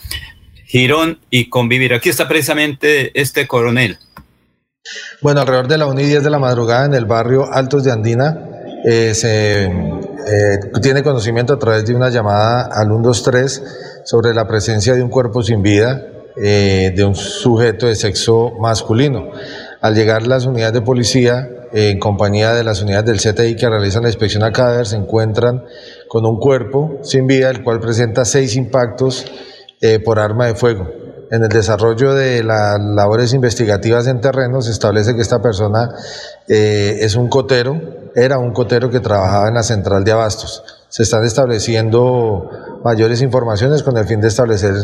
Girón 0.66 1.20
y 1.30 1.50
Convivir. 1.50 1.94
Aquí 1.94 2.10
está 2.10 2.28
precisamente 2.28 3.20
este 3.20 3.48
coronel. 3.48 3.98
Bueno, 5.22 5.42
alrededor 5.42 5.68
de 5.68 5.78
la 5.78 5.86
1 5.86 6.02
y 6.02 6.06
10 6.06 6.24
de 6.24 6.30
la 6.30 6.40
madrugada 6.40 6.86
en 6.86 6.94
el 6.94 7.06
barrio 7.06 7.52
Altos 7.52 7.84
de 7.84 7.92
Andina 7.92 8.38
eh, 8.84 9.14
se 9.14 9.64
eh, 9.64 10.60
tiene 10.82 11.04
conocimiento 11.04 11.54
a 11.54 11.60
través 11.60 11.86
de 11.86 11.96
una 11.96 12.10
llamada 12.10 12.64
al 12.64 12.88
123 12.88 13.64
sobre 14.04 14.34
la 14.34 14.46
presencia 14.46 14.94
de 14.94 15.02
un 15.02 15.10
cuerpo 15.10 15.42
sin 15.42 15.62
vida 15.62 16.13
eh, 16.36 16.94
de 16.96 17.04
un 17.04 17.16
sujeto 17.16 17.88
de 17.88 17.96
sexo 17.96 18.52
masculino. 18.60 19.32
Al 19.82 19.96
llegar 19.96 20.28
las 20.28 20.46
unidades 20.46 20.74
de 20.74 20.82
policía, 20.82 21.50
en 21.74 22.00
compañía 22.00 22.54
de 22.54 22.64
las 22.64 22.82
unidades 22.82 23.06
del 23.06 23.34
CTI 23.34 23.56
que 23.56 23.70
realizan 23.70 24.04
la 24.04 24.10
inspección 24.10 24.44
a 24.44 24.52
cadáver, 24.52 24.86
se 24.86 24.96
encuentran 24.96 25.66
con 26.08 26.26
un 26.26 26.40
cuerpo 26.40 27.00
sin 27.02 27.28
vida, 27.28 27.50
el 27.50 27.64
cual 27.64 27.80
presenta 27.80 28.26
seis 28.26 28.56
impactos 28.56 29.26
por 30.06 30.18
arma 30.20 30.48
de 30.48 30.56
fuego. 30.56 30.88
En 31.34 31.42
el 31.42 31.50
desarrollo 31.50 32.14
de 32.14 32.44
las 32.44 32.80
labores 32.80 33.34
investigativas 33.34 34.06
en 34.06 34.22
terreno 34.22 34.62
se 34.62 34.70
establece 34.70 35.16
que 35.16 35.24
esta 35.24 35.42
persona 35.42 35.90
eh, 36.48 37.00
es 37.02 37.16
un 37.16 37.28
cotero, 37.28 37.82
era 38.14 38.38
un 38.38 38.54
cotero 38.54 38.92
que 38.92 39.00
trabajaba 39.00 39.48
en 39.48 39.56
la 39.56 39.64
central 39.64 40.04
de 40.04 40.12
abastos. 40.12 40.64
Se 40.94 41.02
están 41.02 41.26
estableciendo 41.26 42.52
mayores 42.84 43.24
informaciones 43.24 43.82
con 43.82 43.98
el 43.98 44.06
fin 44.06 44.22
de 44.22 44.28
establecer 44.28 44.76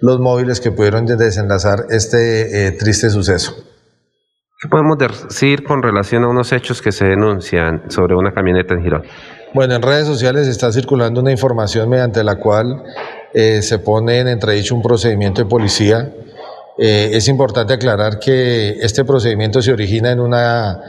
los 0.00 0.20
móviles 0.20 0.60
que 0.60 0.70
pudieron 0.70 1.06
desenlazar 1.06 1.86
este 1.90 2.68
eh, 2.68 2.70
triste 2.70 3.10
suceso. 3.10 3.52
¿Qué 4.62 4.68
podemos 4.68 4.96
decir 4.96 5.64
con 5.64 5.82
relación 5.82 6.22
a 6.22 6.28
unos 6.28 6.52
hechos 6.52 6.80
que 6.80 6.92
se 6.92 7.06
denuncian 7.06 7.90
sobre 7.90 8.14
una 8.14 8.32
camioneta 8.32 8.74
en 8.74 8.82
Girón? 8.84 9.02
Bueno, 9.54 9.74
en 9.74 9.82
redes 9.82 10.06
sociales 10.06 10.46
está 10.46 10.70
circulando 10.70 11.20
una 11.20 11.32
información 11.32 11.88
mediante 11.88 12.22
la 12.22 12.36
cual 12.36 12.84
eh, 13.34 13.60
se 13.60 13.80
pone 13.80 14.20
en 14.20 14.28
entredicho 14.28 14.72
un 14.72 14.82
procedimiento 14.82 15.42
de 15.42 15.48
policía. 15.48 16.12
Eh, 16.78 17.10
es 17.12 17.26
importante 17.26 17.74
aclarar 17.74 18.20
que 18.20 18.76
este 18.82 19.04
procedimiento 19.04 19.60
se 19.60 19.72
origina 19.72 20.12
en 20.12 20.20
una 20.20 20.80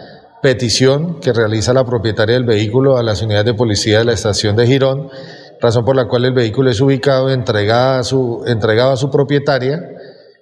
petición 0.42 1.20
que 1.20 1.34
realiza 1.34 1.74
la 1.74 1.86
propietaria 1.86 2.36
del 2.36 2.46
vehículo 2.46 2.98
a 2.98 3.04
las 3.04 3.22
unidades 3.22 3.46
de 3.46 3.54
policía 3.54 4.00
de 4.00 4.06
la 4.06 4.14
estación 4.14 4.56
de 4.56 4.68
Girón, 4.68 5.10
razón 5.62 5.86
por 5.86 5.96
la 5.96 6.08
cual 6.08 6.26
el 6.26 6.34
vehículo 6.34 6.70
es 6.70 6.80
ubicado 6.82 7.32
entregado 7.32 8.00
a 8.00 8.04
su, 8.04 8.44
entregado 8.48 8.92
a 8.92 8.98
su 8.98 9.10
propietaria 9.10 9.82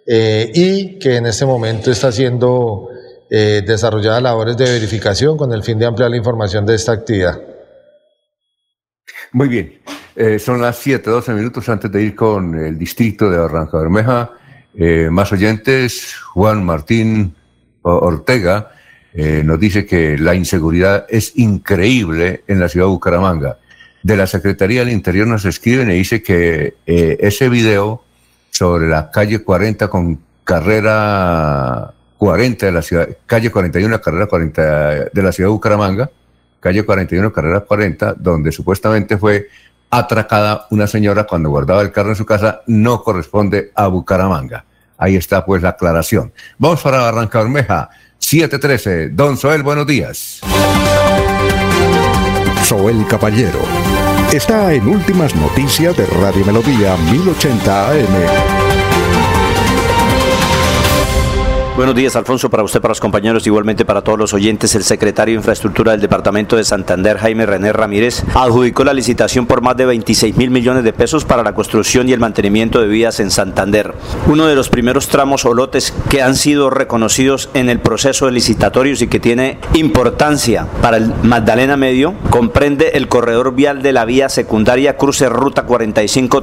eh, 0.06 0.52
y 0.54 1.00
que 1.00 1.16
en 1.16 1.26
este 1.26 1.46
momento 1.46 1.92
está 1.92 2.12
siendo 2.12 2.90
desarrollada 3.28 4.22
labores 4.22 4.56
de 4.56 4.66
verificación 4.66 5.36
con 5.36 5.52
el 5.52 5.64
fin 5.64 5.80
de 5.80 5.86
ampliar 5.88 6.12
la 6.12 6.16
información 6.16 6.66
de 6.66 6.76
esta 6.76 6.94
actividad. 6.94 7.42
Muy 9.32 9.50
bien. 9.50 9.82
Eh, 10.16 10.40
son 10.40 10.62
las 10.62 10.78
7, 10.78 11.10
12 11.10 11.34
minutos 11.34 11.68
antes 11.68 11.92
de 11.92 12.02
ir 12.02 12.16
con 12.16 12.58
el 12.58 12.78
distrito 12.78 13.30
de 13.30 13.38
Barranca 13.38 13.78
Bermeja. 13.78 14.32
Eh, 14.74 15.10
más 15.12 15.32
oyentes, 15.34 16.16
Juan 16.34 16.64
Martín 16.64 17.36
Ortega 17.82 18.72
eh, 19.16 19.44
nos 19.44 19.60
dice 19.60 19.86
que 19.86 20.18
la 20.18 20.36
inseguridad 20.36 21.06
es 21.10 21.34
increíble 21.36 22.44
en 22.48 22.60
la 22.60 22.70
ciudad 22.70 22.88
de 22.88 22.92
Bucaramanga. 22.92 23.58
De 24.04 24.16
la 24.16 24.28
Secretaría 24.28 24.82
del 24.82 24.94
Interior 24.94 25.26
nos 25.26 25.46
escriben 25.46 25.90
y 25.90 25.96
dice 25.96 26.22
que 26.22 26.76
ese 26.86 27.50
video 27.50 28.04
sobre 28.52 28.88
la 28.88 29.10
calle 29.10 29.40
40 29.40 29.88
con 29.88 30.20
carrera 30.44 31.92
40 32.18 32.66
de 32.66 32.72
la 32.72 32.82
ciudad, 32.82 33.10
calle 33.26 33.52
41, 33.52 34.02
carrera 34.02 34.28
40 34.28 34.62
de 35.12 35.24
la 35.24 35.32
ciudad 35.32 35.50
de 35.50 35.54
Bucaramanga, 35.54 36.10
calle 36.60 36.84
41, 36.84 37.34
carrera 37.34 37.62
40, 37.62 38.14
donde 38.18 38.52
supuestamente 38.52 39.18
fue 39.18 39.48
atracada 39.90 40.68
una 40.72 40.88
señora 40.88 41.26
cuando 41.26 41.50
guardaba 41.50 41.82
el 41.82 41.92
carro 41.92 42.10
en 42.10 42.16
su 42.16 42.26
casa, 42.26 42.62
no 42.68 43.04
corresponde 43.04 43.72
a 43.76 43.88
Bucaramanga. 43.88 44.66
Ahí 44.98 45.16
está 45.16 45.46
pues 45.46 45.62
la 45.62 45.70
aclaración. 45.70 46.32
Vamos 46.58 46.82
para 46.82 47.02
Barranca 47.02 47.40
Bermeja, 47.40 47.90
713. 48.26 49.10
Don 49.10 49.38
Soel, 49.38 49.62
buenos 49.62 49.86
días. 49.86 50.40
Soel 52.64 53.06
Caballero. 53.08 53.60
Está 54.34 54.74
en 54.74 54.88
Últimas 54.88 55.36
Noticias 55.36 55.96
de 55.96 56.08
Radio 56.08 56.44
Melodía 56.44 56.98
1080 56.98 57.92
AM. 57.92 58.65
Buenos 61.76 61.94
días, 61.94 62.16
Alfonso, 62.16 62.50
para 62.50 62.64
usted, 62.64 62.80
para 62.80 62.94
los 62.94 63.02
compañeros, 63.02 63.46
igualmente 63.46 63.84
para 63.84 64.02
todos 64.02 64.18
los 64.18 64.34
oyentes. 64.34 64.74
El 64.76 64.86
secretario 64.86 65.34
de 65.34 65.40
Infraestructura 65.40 65.92
del 65.92 66.00
Departamento 66.00 66.56
de 66.56 66.64
Santander, 66.64 67.18
Jaime 67.18 67.46
René 67.46 67.74
Ramírez, 67.74 68.24
adjudicó 68.34 68.86
la 68.86 68.94
licitación 68.94 69.46
por 69.46 69.60
más 69.60 69.76
de 69.76 69.86
26 69.86 70.38
mil 70.38 70.52
millones 70.52 70.86
de 70.86 70.94
pesos 70.94 71.26
para 71.26 71.44
la 71.44 71.54
construcción 71.54 72.08
y 72.08 72.14
el 72.14 72.22
mantenimiento 72.22 72.80
de 72.80 72.88
vías 72.88 73.20
en 73.20 73.30
Santander. 73.30 73.94
Uno 74.28 74.46
de 74.46 74.56
los 74.56 74.70
primeros 74.70 75.10
tramos 75.10 75.44
o 75.44 75.54
lotes 75.54 75.94
que 76.10 76.22
han 76.22 76.38
sido 76.38 76.70
reconocidos 76.70 77.50
en 77.54 77.70
el 77.70 77.80
proceso 77.80 78.28
de 78.28 78.32
licitatorios 78.32 79.02
y 79.02 79.08
que 79.08 79.20
tiene 79.20 79.60
importancia 79.74 80.68
para 80.82 80.96
el 80.96 81.12
Magdalena 81.24 81.76
Medio 81.76 82.14
comprende 82.30 82.92
el 82.94 83.10
corredor 83.10 83.54
vial 83.54 83.82
de 83.82 83.92
la 83.92 84.06
vía 84.06 84.30
secundaria 84.30 84.96
Cruce 84.96 85.28
Ruta 85.28 85.64
45 85.64 86.42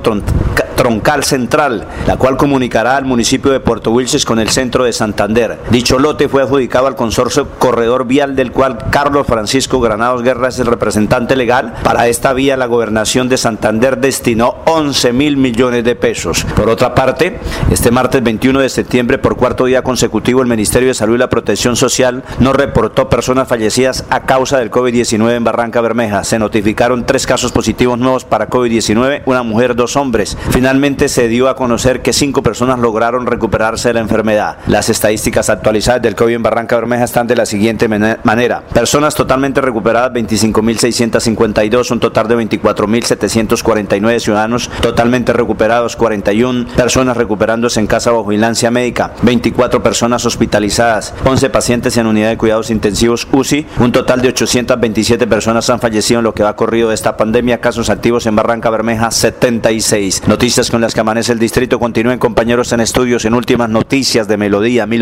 Troncal 0.77 1.25
Central, 1.25 1.87
la 2.07 2.17
cual 2.17 2.37
comunicará 2.37 2.97
al 2.97 3.07
municipio 3.07 3.51
de 3.51 3.61
Puerto 3.61 3.93
Wilches 3.93 4.27
con 4.27 4.39
el 4.39 4.51
centro 4.51 4.85
de 4.85 4.93
Santander 4.93 5.22
Dicho 5.71 5.99
lote 5.99 6.29
fue 6.29 6.43
adjudicado 6.43 6.87
al 6.87 6.97
consorcio 6.97 7.49
Corredor 7.59 8.07
Vial 8.07 8.35
del 8.35 8.51
cual 8.51 8.79
Carlos 8.91 9.27
Francisco 9.27 9.81
Granados 9.81 10.23
Guerra 10.23 10.49
es 10.49 10.59
el 10.59 10.67
representante 10.67 11.37
legal. 11.37 11.75
Para 11.85 12.09
esta 12.09 12.33
vía 12.33 12.57
la 12.57 12.67
gobernación 12.67 13.29
de 13.29 13.37
Santander 13.37 13.99
destinó 13.99 14.57
11 14.67 15.13
mil 15.13 15.37
millones 15.37 15.85
de 15.85 15.95
pesos. 15.95 16.45
Por 16.57 16.69
otra 16.69 16.95
parte, 16.95 17.39
este 17.71 17.91
martes 17.91 18.23
21 18.23 18.61
de 18.61 18.69
septiembre, 18.69 19.19
por 19.19 19.37
cuarto 19.37 19.67
día 19.67 19.83
consecutivo, 19.83 20.43
el 20.43 20.49
Ministerio 20.49 20.89
de 20.89 20.95
Salud 20.95 21.15
y 21.15 21.19
la 21.19 21.31
Protección 21.31 21.77
Social 21.77 22.25
no 22.41 22.53
reportó 22.53 23.09
personas 23.09 23.47
fallecidas 23.47 24.05
a 24.11 24.21
causa 24.23 24.59
del 24.59 24.71
COVID-19 24.71 25.37
en 25.37 25.45
Barranca 25.45 25.81
Bermeja. 25.81 26.25
Se 26.25 26.39
notificaron 26.39 27.07
tres 27.07 27.27
casos 27.27 27.53
positivos 27.53 27.99
nuevos 27.99 28.25
para 28.25 28.51
COVID-19, 28.51 29.23
una 29.27 29.43
mujer, 29.43 29.77
dos 29.77 29.97
hombres. 29.97 30.37
Finalmente 30.51 31.09
se 31.09 31.29
dio 31.29 31.49
a 31.49 31.57
conocer 31.57 32.03
que 32.03 32.13
cinco 32.13 32.43
personas 32.43 32.79
lograron 32.79 33.27
recuperarse 33.27 33.89
de 33.89 33.95
la 33.95 34.01
enfermedad. 34.01 34.59
Las 34.67 34.89
estadísticas 35.13 35.51
actualizadas 35.51 36.01
del 36.01 36.15
COVID 36.15 36.37
en 36.37 36.43
Barranca 36.43 36.77
Bermeja 36.77 37.05
están 37.05 37.27
de 37.27 37.37
la 37.37 37.45
siguiente 37.45 37.87
manera. 37.87 38.63
Personas 38.73 39.15
totalmente 39.15 39.61
recuperadas 39.61 40.11
25.652, 40.13 41.91
un 41.91 42.01
total 42.01 42.29
de 42.29 42.37
24.749 42.39 44.21
ciudadanos 44.21 44.71
totalmente 44.81 45.35
recuperados, 45.35 45.97
41 45.97 46.67
personas 46.75 47.17
recuperándose 47.17 47.79
en 47.79 47.87
casa 47.87 48.11
bajo 48.11 48.25
vigilancia 48.25 48.71
médica, 48.71 49.13
24 49.21 49.83
personas 49.83 50.25
hospitalizadas, 50.25 51.13
11 51.25 51.51
pacientes 51.51 51.97
en 51.99 52.07
unidad 52.07 52.31
de 52.31 52.39
cuidados 52.39 52.71
intensivos 52.71 53.29
UCI, 53.31 53.67
un 53.81 53.93
total 53.93 54.23
de 54.23 54.29
827 54.29 55.27
personas 55.27 55.69
han 55.69 55.81
fallecido 55.81 56.21
en 56.21 56.25
lo 56.25 56.33
que 56.33 56.43
va 56.43 56.57
corrido 56.57 56.91
esta 56.91 57.19
pandemia, 57.19 57.61
casos 57.61 57.91
activos 57.91 58.25
en 58.25 58.35
Barranca 58.35 58.71
Bermeja 58.71 59.11
76. 59.11 60.23
Noticias 60.27 60.71
con 60.71 60.81
las 60.81 60.95
que 60.95 61.01
amanece 61.01 61.33
el 61.33 61.39
distrito 61.39 61.79
continúen 61.79 62.19
compañeros 62.19 62.73
en 62.73 62.81
estudios 62.81 63.27
en 63.27 63.35
últimas 63.35 63.69
noticias 63.69 64.27
de 64.27 64.39
Melodía 64.39 64.87
1000 64.87 65.02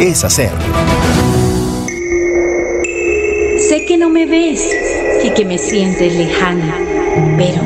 es 0.01 0.23
hacer. 0.23 0.51
Sé 3.59 3.85
que 3.85 3.97
no 3.99 4.09
me 4.09 4.25
ves 4.25 4.67
y 5.23 5.29
que 5.29 5.45
me 5.45 5.59
sientes 5.59 6.15
lejana, 6.15 6.75
pero 7.37 7.61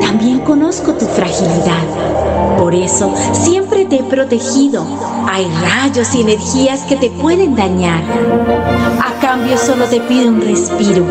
también 0.00 0.38
conozco 0.40 0.94
tu 0.94 1.06
fragilidad. 1.06 2.58
Por 2.58 2.76
eso 2.76 3.12
siempre 3.32 3.86
te 3.86 3.96
he 3.96 4.02
protegido. 4.04 4.86
Hay 5.28 5.50
rayos 5.60 6.14
y 6.14 6.20
energías 6.20 6.82
que 6.82 6.94
te 6.94 7.10
pueden 7.10 7.56
dañar. 7.56 8.04
A 8.04 9.20
cambio 9.20 9.58
solo 9.58 9.86
te 9.86 10.00
pido 10.00 10.28
un 10.28 10.40
respiro, 10.40 11.04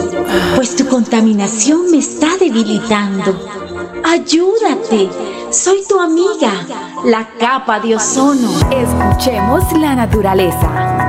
pues 0.56 0.78
tu 0.78 0.88
contaminación 0.88 1.92
me 1.92 1.98
está 1.98 2.38
debilitando. 2.40 3.38
Ayúdate, 4.06 5.10
soy 5.52 5.84
tu 5.88 6.00
amiga, 6.00 6.52
la 7.06 7.28
capa 7.40 7.80
de 7.80 7.96
ozono. 7.96 8.50
Escuchemos 8.72 9.64
la 9.74 9.96
naturaleza. 9.96 11.09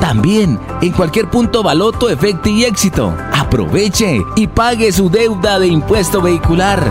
También 0.00 0.58
en 0.80 0.92
cualquier 0.92 1.30
punto 1.30 1.62
Baloto, 1.62 2.10
Efecto 2.10 2.48
y 2.48 2.64
Éxito. 2.64 3.14
Aproveche 3.32 4.20
y 4.36 4.46
pague 4.46 4.92
su 4.92 5.08
deuda 5.08 5.58
de 5.58 5.68
impuesto 5.68 6.20
vehicular. 6.20 6.90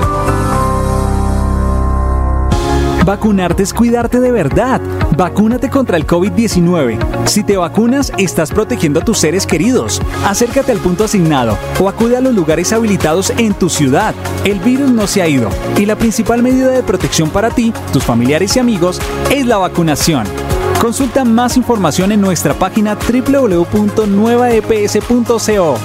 Vacunarte 3.05 3.63
es 3.63 3.73
cuidarte 3.73 4.19
de 4.19 4.31
verdad. 4.31 4.79
Vacúnate 5.17 5.69
contra 5.69 5.97
el 5.97 6.05
COVID-19. 6.05 7.25
Si 7.25 7.43
te 7.43 7.57
vacunas, 7.57 8.13
estás 8.17 8.51
protegiendo 8.51 8.99
a 8.99 9.03
tus 9.03 9.17
seres 9.17 9.47
queridos. 9.47 10.01
Acércate 10.25 10.71
al 10.71 10.77
punto 10.77 11.03
asignado 11.03 11.57
o 11.79 11.89
acude 11.89 12.17
a 12.17 12.21
los 12.21 12.33
lugares 12.33 12.71
habilitados 12.71 13.31
en 13.37 13.53
tu 13.53 13.69
ciudad. 13.69 14.13
El 14.45 14.59
virus 14.59 14.91
no 14.91 15.07
se 15.07 15.21
ha 15.21 15.27
ido 15.27 15.49
y 15.77 15.85
la 15.85 15.95
principal 15.95 16.43
medida 16.43 16.69
de 16.69 16.83
protección 16.83 17.29
para 17.29 17.49
ti, 17.49 17.73
tus 17.91 18.03
familiares 18.03 18.55
y 18.55 18.59
amigos 18.59 19.01
es 19.31 19.45
la 19.45 19.57
vacunación. 19.57 20.50
Consulta 20.81 21.23
más 21.23 21.55
información 21.57 22.11
en 22.11 22.21
nuestra 22.21 22.55
página 22.55 22.95
www.nuevaeps.co. 22.95 25.77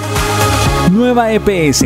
Nueva 0.91 1.33
EPS. 1.33 1.85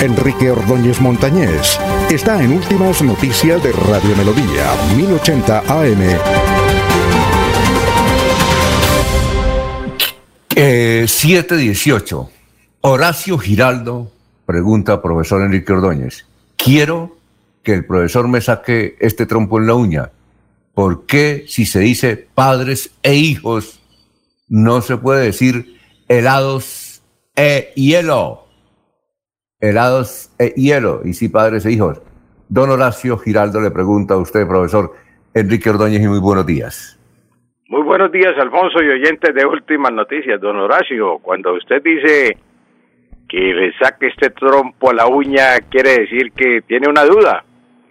Enrique 0.00 0.50
Ordóñez 0.50 1.00
Montañés 1.00 1.78
está 2.10 2.42
en 2.42 2.52
Últimas 2.52 3.02
Noticias 3.02 3.62
de 3.62 3.72
Radio 3.72 4.16
Melodía, 4.16 4.72
1080 4.96 5.58
AM. 5.60 6.02
Eh, 10.56 11.04
718. 11.06 12.30
Horacio 12.82 13.38
Giraldo 13.38 14.10
pregunta 14.50 15.00
profesor 15.00 15.42
Enrique 15.42 15.72
Ordóñez. 15.72 16.26
Quiero 16.56 17.16
que 17.62 17.72
el 17.72 17.84
profesor 17.84 18.26
me 18.26 18.40
saque 18.40 18.96
este 18.98 19.24
trompo 19.24 19.58
en 19.58 19.66
la 19.68 19.74
uña. 19.74 20.10
¿Por 20.74 21.06
qué 21.06 21.44
si 21.46 21.66
se 21.66 21.78
dice 21.78 22.26
padres 22.34 22.90
e 23.04 23.14
hijos 23.14 23.79
no 24.50 24.80
se 24.80 24.98
puede 24.98 25.24
decir 25.24 25.76
helados 26.08 27.02
e 27.36 27.72
hielo? 27.76 28.46
Helados 29.60 30.34
e 30.38 30.52
hielo, 30.56 31.02
y 31.04 31.14
sí 31.14 31.28
padres 31.28 31.64
e 31.64 31.72
hijos. 31.72 32.02
Don 32.48 32.68
Horacio 32.68 33.16
Giraldo 33.16 33.60
le 33.60 33.70
pregunta 33.70 34.14
a 34.14 34.18
usted, 34.18 34.46
profesor 34.46 34.92
Enrique 35.32 35.70
Ordóñez, 35.70 36.02
y 36.02 36.08
muy 36.08 36.18
buenos 36.18 36.44
días. 36.44 36.98
Muy 37.68 37.82
buenos 37.82 38.10
días, 38.10 38.34
Alfonso 38.40 38.82
y 38.82 38.88
oyentes 38.88 39.32
de 39.32 39.46
Últimas 39.46 39.92
Noticias. 39.92 40.40
Don 40.40 40.56
Horacio, 40.56 41.18
cuando 41.22 41.54
usted 41.54 41.80
dice 41.80 42.36
que 43.28 43.38
le 43.38 43.72
saque 43.78 44.08
este 44.08 44.30
trompo 44.30 44.90
a 44.90 44.94
la 44.94 45.06
uña, 45.06 45.60
quiere 45.68 46.00
decir 46.00 46.32
que 46.32 46.62
tiene 46.62 46.88
una 46.88 47.04
duda, 47.04 47.44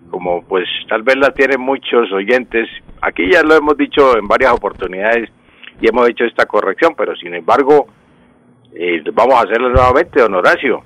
como 0.10 0.44
pues 0.44 0.68
tal 0.90 1.04
vez 1.04 1.16
la 1.16 1.32
tienen 1.32 1.62
muchos 1.62 2.12
oyentes. 2.12 2.68
Aquí 3.02 3.32
ya 3.32 3.44
lo 3.44 3.56
hemos 3.56 3.78
dicho 3.78 4.18
en 4.18 4.28
varias 4.28 4.52
oportunidades 4.52 5.30
y 5.82 5.88
hemos 5.88 6.10
hecho 6.10 6.26
esta 6.26 6.46
corrección, 6.46 6.94
pero 6.98 7.16
sin 7.16 7.34
embargo, 7.34 7.88
eh, 8.74 9.02
vamos 9.14 9.36
a 9.36 9.44
hacerlo 9.44 9.70
nuevamente, 9.70 10.22
don 10.22 10.36
Horacio. 10.36 10.84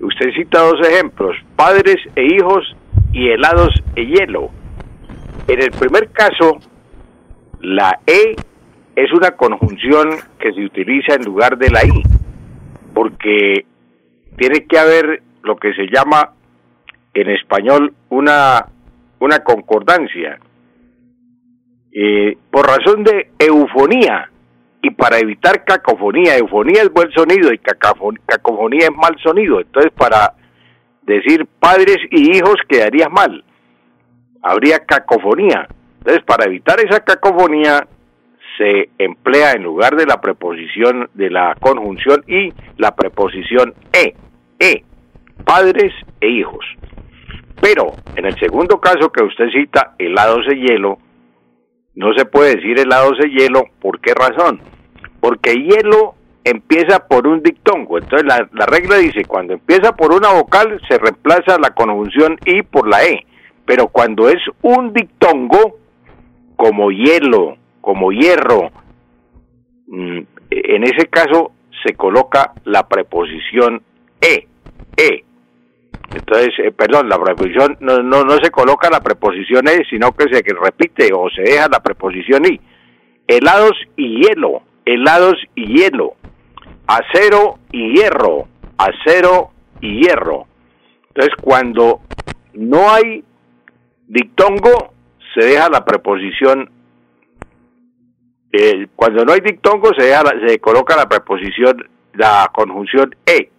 Usted 0.00 0.32
cita 0.34 0.60
dos 0.60 0.80
ejemplos, 0.86 1.36
padres 1.56 1.96
e 2.16 2.24
hijos 2.24 2.74
y 3.12 3.28
helados 3.28 3.70
e 3.94 4.06
hielo. 4.06 4.50
En 5.48 5.62
el 5.62 5.70
primer 5.70 6.10
caso, 6.10 6.58
la 7.60 8.00
E 8.06 8.34
es 8.96 9.12
una 9.12 9.32
conjunción 9.32 10.10
que 10.38 10.52
se 10.52 10.64
utiliza 10.64 11.14
en 11.14 11.24
lugar 11.24 11.56
de 11.58 11.70
la 11.70 11.84
I, 11.84 12.02
porque 12.94 13.64
tiene 14.36 14.64
que 14.66 14.78
haber 14.78 15.22
lo 15.42 15.56
que 15.56 15.72
se 15.74 15.86
llama 15.86 16.32
en 17.14 17.30
español 17.30 17.94
una, 18.08 18.66
una 19.18 19.40
concordancia. 19.40 20.38
Eh, 21.94 22.38
por 22.50 22.66
razón 22.66 23.04
de 23.04 23.30
eufonía 23.38 24.30
y 24.80 24.90
para 24.90 25.18
evitar 25.18 25.64
cacofonía, 25.64 26.36
eufonía 26.38 26.82
es 26.82 26.92
buen 26.92 27.12
sonido 27.12 27.52
y 27.52 27.58
cacofonía 27.58 28.86
es 28.86 28.96
mal 28.96 29.16
sonido, 29.22 29.60
entonces 29.60 29.92
para 29.92 30.32
decir 31.02 31.46
padres 31.60 31.98
y 32.10 32.36
hijos 32.36 32.56
quedaría 32.68 33.08
mal, 33.08 33.44
habría 34.42 34.80
cacofonía. 34.80 35.68
Entonces, 35.98 36.24
para 36.24 36.46
evitar 36.46 36.80
esa 36.80 37.00
cacofonía, 37.00 37.86
se 38.58 38.90
emplea 38.98 39.52
en 39.52 39.62
lugar 39.62 39.96
de 39.96 40.06
la 40.06 40.20
preposición 40.20 41.08
de 41.14 41.30
la 41.30 41.54
conjunción 41.60 42.24
y 42.26 42.52
la 42.76 42.94
preposición 42.94 43.74
e, 43.92 44.14
e, 44.58 44.84
padres 45.44 45.92
e 46.20 46.28
hijos. 46.28 46.64
Pero 47.60 47.92
en 48.16 48.26
el 48.26 48.38
segundo 48.38 48.80
caso 48.80 49.10
que 49.12 49.22
usted 49.22 49.48
cita, 49.50 49.94
helados 49.98 50.44
de 50.46 50.56
hielo, 50.56 50.98
no 51.94 52.12
se 52.14 52.24
puede 52.24 52.56
decir 52.56 52.78
helados 52.78 53.18
de 53.18 53.30
hielo, 53.30 53.64
¿por 53.80 54.00
qué 54.00 54.14
razón? 54.14 54.60
Porque 55.20 55.54
hielo 55.54 56.14
empieza 56.44 57.06
por 57.06 57.26
un 57.26 57.42
dictongo, 57.42 57.98
entonces 57.98 58.26
la, 58.26 58.48
la 58.52 58.66
regla 58.66 58.96
dice, 58.96 59.24
cuando 59.24 59.52
empieza 59.52 59.94
por 59.94 60.12
una 60.12 60.32
vocal 60.32 60.80
se 60.88 60.98
reemplaza 60.98 61.58
la 61.58 61.70
conjunción 61.70 62.36
y 62.44 62.62
por 62.62 62.88
la 62.88 63.04
e, 63.04 63.24
pero 63.64 63.88
cuando 63.88 64.28
es 64.28 64.40
un 64.62 64.92
dictongo, 64.92 65.78
como 66.56 66.90
hielo, 66.90 67.56
como 67.80 68.12
hierro, 68.12 68.70
mm, 69.88 70.18
en 70.50 70.84
ese 70.84 71.06
caso 71.08 71.52
se 71.84 71.94
coloca 71.94 72.52
la 72.64 72.86
preposición 72.86 73.82
e, 74.20 74.46
e. 74.96 75.24
Entonces, 76.14 76.50
eh, 76.58 76.72
perdón, 76.72 77.08
la 77.08 77.18
preposición 77.18 77.76
no, 77.80 77.98
no, 78.02 78.22
no 78.24 78.36
se 78.42 78.50
coloca 78.50 78.90
la 78.90 79.00
preposición 79.00 79.66
e, 79.68 79.84
sino 79.88 80.12
que 80.12 80.24
se 80.32 80.42
repite 80.54 81.10
o 81.14 81.28
se 81.30 81.42
deja 81.42 81.68
la 81.70 81.80
preposición 81.82 82.44
i. 82.44 82.60
Helados 83.26 83.72
y 83.96 84.22
hielo, 84.22 84.62
helados 84.84 85.36
y 85.54 85.66
hielo. 85.78 86.14
Acero 86.86 87.58
y 87.70 87.94
hierro, 87.96 88.48
acero 88.76 89.50
y 89.80 90.02
hierro. 90.02 90.46
Entonces, 91.08 91.34
cuando 91.40 92.00
no 92.54 92.90
hay 92.90 93.24
dictongo, 94.08 94.92
se 95.34 95.46
deja 95.46 95.68
la 95.70 95.84
preposición. 95.84 96.68
eh, 98.52 98.86
cuando 98.96 99.24
no 99.24 99.32
hay 99.32 99.40
dictongo, 99.40 99.90
se, 99.96 100.04
deja 100.06 100.22
la- 100.24 100.46
se 100.46 100.58
coloca 100.58 100.94
la 100.96 101.08
preposición, 101.08 101.88
la 102.14 102.50
conjunción 102.52 103.14
e. 103.24 103.50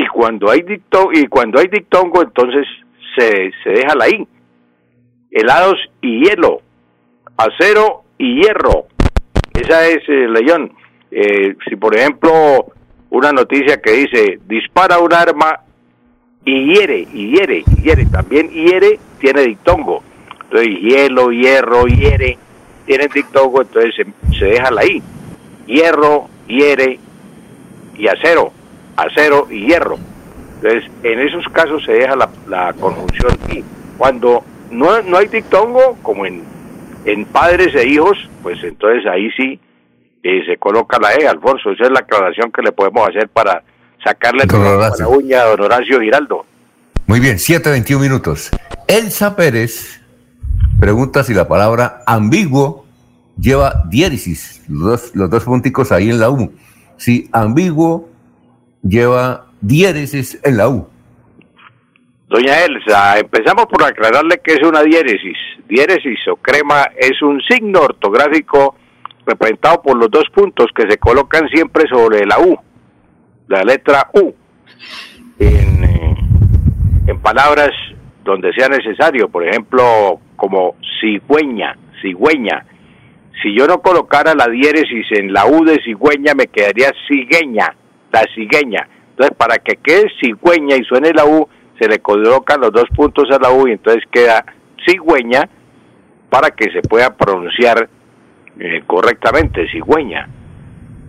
Y 0.00 0.06
cuando 0.06 0.50
hay 0.50 0.62
dicto, 0.62 1.10
y 1.12 1.26
cuando 1.26 1.60
hay 1.60 1.66
dictongo, 1.66 2.22
entonces 2.22 2.66
se, 3.14 3.52
se 3.62 3.70
deja 3.70 3.94
la 3.94 4.08
i. 4.08 4.26
Helados 5.30 5.76
y 6.00 6.24
hielo, 6.24 6.62
acero 7.36 8.04
y 8.16 8.40
hierro. 8.40 8.86
Esa 9.52 9.86
es, 9.88 9.98
eh, 10.08 10.26
León. 10.26 10.72
Eh, 11.10 11.54
si 11.68 11.76
por 11.76 11.94
ejemplo 11.94 12.72
una 13.10 13.32
noticia 13.32 13.82
que 13.82 13.90
dice 13.90 14.38
dispara 14.46 15.00
un 15.00 15.12
arma 15.12 15.60
y 16.46 16.72
hiere, 16.72 17.06
y 17.12 17.32
hiere, 17.36 17.64
y 17.66 17.82
hiere, 17.82 18.06
también 18.06 18.48
hiere 18.48 18.98
tiene 19.18 19.42
dictongo. 19.42 20.02
Entonces 20.44 20.80
hielo, 20.80 21.30
hierro, 21.30 21.84
hiere, 21.84 22.38
tienen 22.86 23.10
dictongo, 23.12 23.60
entonces 23.60 23.94
se, 23.96 24.38
se 24.38 24.44
deja 24.46 24.70
la 24.70 24.86
i. 24.86 25.02
Hierro, 25.66 26.30
hiere 26.46 26.98
y 27.98 28.08
acero, 28.08 28.52
acero 29.02 29.46
y 29.50 29.66
hierro. 29.66 29.98
Entonces 30.56 30.90
en 31.02 31.20
esos 31.20 31.44
casos 31.52 31.84
se 31.84 31.92
deja 31.92 32.16
la, 32.16 32.28
la 32.46 32.72
conjunción 32.74 33.38
i. 33.50 33.64
Cuando 33.96 34.44
no, 34.70 35.02
no 35.02 35.16
hay 35.16 35.26
dictongo, 35.26 35.96
como 36.02 36.26
en, 36.26 36.42
en 37.04 37.24
padres 37.24 37.74
e 37.74 37.88
hijos, 37.88 38.16
pues 38.42 38.62
entonces 38.62 39.06
ahí 39.06 39.30
sí 39.36 39.60
eh, 40.22 40.42
se 40.46 40.56
coloca 40.58 40.98
la 40.98 41.14
E, 41.14 41.26
Alfonso. 41.26 41.70
Esa 41.70 41.84
es 41.84 41.90
la 41.90 42.00
aclaración 42.00 42.52
que 42.52 42.62
le 42.62 42.72
podemos 42.72 43.08
hacer 43.08 43.28
para 43.28 43.62
sacarle 44.04 44.44
la 44.46 45.08
uña 45.08 45.42
a 45.42 45.46
don 45.46 45.60
Horacio 45.62 46.00
Giraldo. 46.00 46.44
Muy 47.06 47.20
bien, 47.20 47.36
7.21 47.36 47.98
minutos. 47.98 48.50
Elsa 48.86 49.34
Pérez 49.34 50.00
pregunta 50.78 51.24
si 51.24 51.34
la 51.34 51.48
palabra 51.48 52.02
ambiguo 52.06 52.86
lleva 53.38 53.84
diéresis, 53.88 54.62
los 54.68 54.82
dos, 54.82 55.10
los 55.14 55.30
dos 55.30 55.44
punticos 55.44 55.92
ahí 55.92 56.10
en 56.10 56.20
la 56.20 56.30
U. 56.30 56.52
Si 56.96 57.28
ambiguo 57.32 58.09
lleva 58.82 59.46
diéresis 59.60 60.40
en 60.44 60.56
la 60.56 60.68
U. 60.68 60.88
Doña 62.28 62.64
Elsa, 62.64 63.18
empezamos 63.18 63.66
por 63.66 63.82
aclararle 63.82 64.40
que 64.42 64.52
es 64.52 64.62
una 64.62 64.82
diéresis. 64.82 65.36
Diéresis 65.68 66.18
o 66.28 66.36
crema 66.36 66.84
es 66.96 67.20
un 67.22 67.40
signo 67.42 67.80
ortográfico 67.80 68.76
representado 69.26 69.82
por 69.82 69.96
los 69.96 70.10
dos 70.10 70.24
puntos 70.32 70.66
que 70.74 70.88
se 70.88 70.98
colocan 70.98 71.48
siempre 71.48 71.88
sobre 71.88 72.24
la 72.26 72.38
U, 72.38 72.56
la 73.48 73.62
letra 73.62 74.10
U, 74.14 74.32
en, 75.38 75.84
eh, 75.84 76.16
en 77.08 77.20
palabras 77.20 77.70
donde 78.24 78.52
sea 78.52 78.68
necesario, 78.68 79.28
por 79.28 79.46
ejemplo, 79.46 80.20
como 80.36 80.76
cigüeña, 81.00 81.76
cigüeña. 82.00 82.64
Si 83.42 83.56
yo 83.56 83.66
no 83.66 83.80
colocara 83.80 84.34
la 84.34 84.46
diéresis 84.46 85.06
en 85.12 85.32
la 85.32 85.46
U 85.46 85.64
de 85.64 85.82
cigüeña, 85.82 86.34
me 86.34 86.46
quedaría 86.46 86.92
cigueña, 87.08 87.74
la 88.12 88.24
cigueña. 88.34 88.88
Entonces, 89.10 89.36
para 89.36 89.58
que 89.58 89.76
quede 89.76 90.10
cigüeña 90.20 90.76
y 90.76 90.84
suene 90.84 91.12
la 91.12 91.24
U, 91.24 91.48
se 91.78 91.88
le 91.88 91.98
colocan 91.98 92.60
los 92.60 92.72
dos 92.72 92.84
puntos 92.94 93.30
a 93.30 93.38
la 93.38 93.50
U 93.50 93.66
y 93.68 93.72
entonces 93.72 94.04
queda 94.10 94.44
cigüeña 94.86 95.48
para 96.28 96.50
que 96.50 96.70
se 96.70 96.82
pueda 96.82 97.14
pronunciar 97.16 97.88
eh, 98.58 98.82
correctamente, 98.86 99.68
cigüeña. 99.70 100.28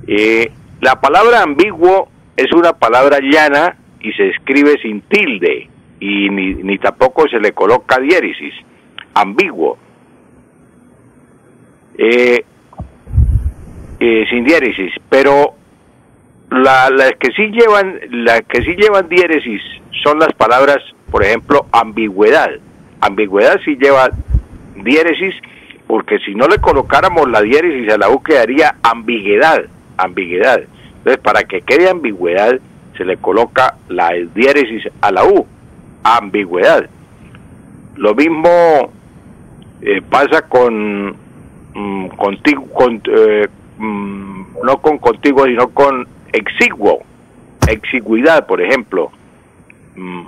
Eh, 0.07 0.51
la 0.81 0.99
palabra 0.99 1.43
ambiguo 1.43 2.09
es 2.35 2.51
una 2.53 2.73
palabra 2.73 3.19
llana 3.21 3.77
y 3.99 4.11
se 4.13 4.29
escribe 4.29 4.79
sin 4.81 5.01
tilde 5.01 5.69
y 5.99 6.29
ni, 6.29 6.55
ni 6.55 6.77
tampoco 6.79 7.27
se 7.29 7.39
le 7.39 7.51
coloca 7.51 7.99
diéresis. 7.99 8.53
Ambiguo. 9.13 9.77
Eh, 11.97 12.43
sin 14.29 14.43
diéresis, 14.43 14.91
pero 15.09 15.55
la- 16.51 16.89
las 16.89 17.13
que 17.19 17.31
sí 17.33 17.47
llevan 17.51 17.99
las 18.11 18.41
que 18.43 18.61
sí 18.61 18.75
llevan 18.75 19.07
diéresis 19.09 19.61
son 20.03 20.19
las 20.19 20.33
palabras, 20.33 20.77
por 21.09 21.23
ejemplo, 21.23 21.65
ambigüedad. 21.71 22.51
Ambigüedad 22.99 23.59
sí 23.65 23.77
lleva 23.77 24.09
diéresis 24.75 25.33
porque 25.87 26.19
si 26.19 26.35
no 26.35 26.47
le 26.47 26.59
colocáramos 26.59 27.29
la 27.29 27.41
diéresis 27.41 27.91
a 27.91 27.97
la 27.97 28.09
U 28.09 28.21
quedaría 28.21 28.75
ambiguedad, 28.83 29.63
ambiguedad. 29.97 30.61
Entonces, 30.97 31.21
para 31.21 31.43
que 31.43 31.61
quede 31.61 31.89
ambigüedad 31.89 32.59
se 32.97 33.05
le 33.05 33.17
coloca 33.17 33.75
la 33.89 34.11
diéresis 34.35 34.83
a 35.01 35.11
la 35.11 35.25
U, 35.25 35.45
ambigüedad. 36.03 36.89
Lo 37.95 38.13
mismo 38.15 38.91
eh, 39.81 40.01
pasa 40.09 40.43
con 40.43 41.15
mm, 41.73 42.07
contigo, 42.17 42.65
con, 42.73 43.01
eh, 43.05 43.47
mm, 43.77 44.43
no 44.63 44.77
con 44.81 44.97
contigo, 44.99 45.45
sino 45.45 45.69
con 45.69 46.07
exiguo, 46.33 47.03
exigüidad, 47.67 48.45
por 48.45 48.61
ejemplo. 48.61 49.11
Mm, 49.95 50.25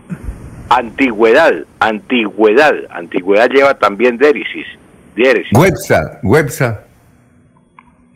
antigüedad, 0.69 1.53
antigüedad, 1.79 2.73
antigüedad 2.91 3.49
lleva 3.49 3.73
también 3.75 4.17
diéresis, 4.17 4.65
diéresis. 5.15 5.57
Websa, 5.57 6.19
Websa. 6.23 6.83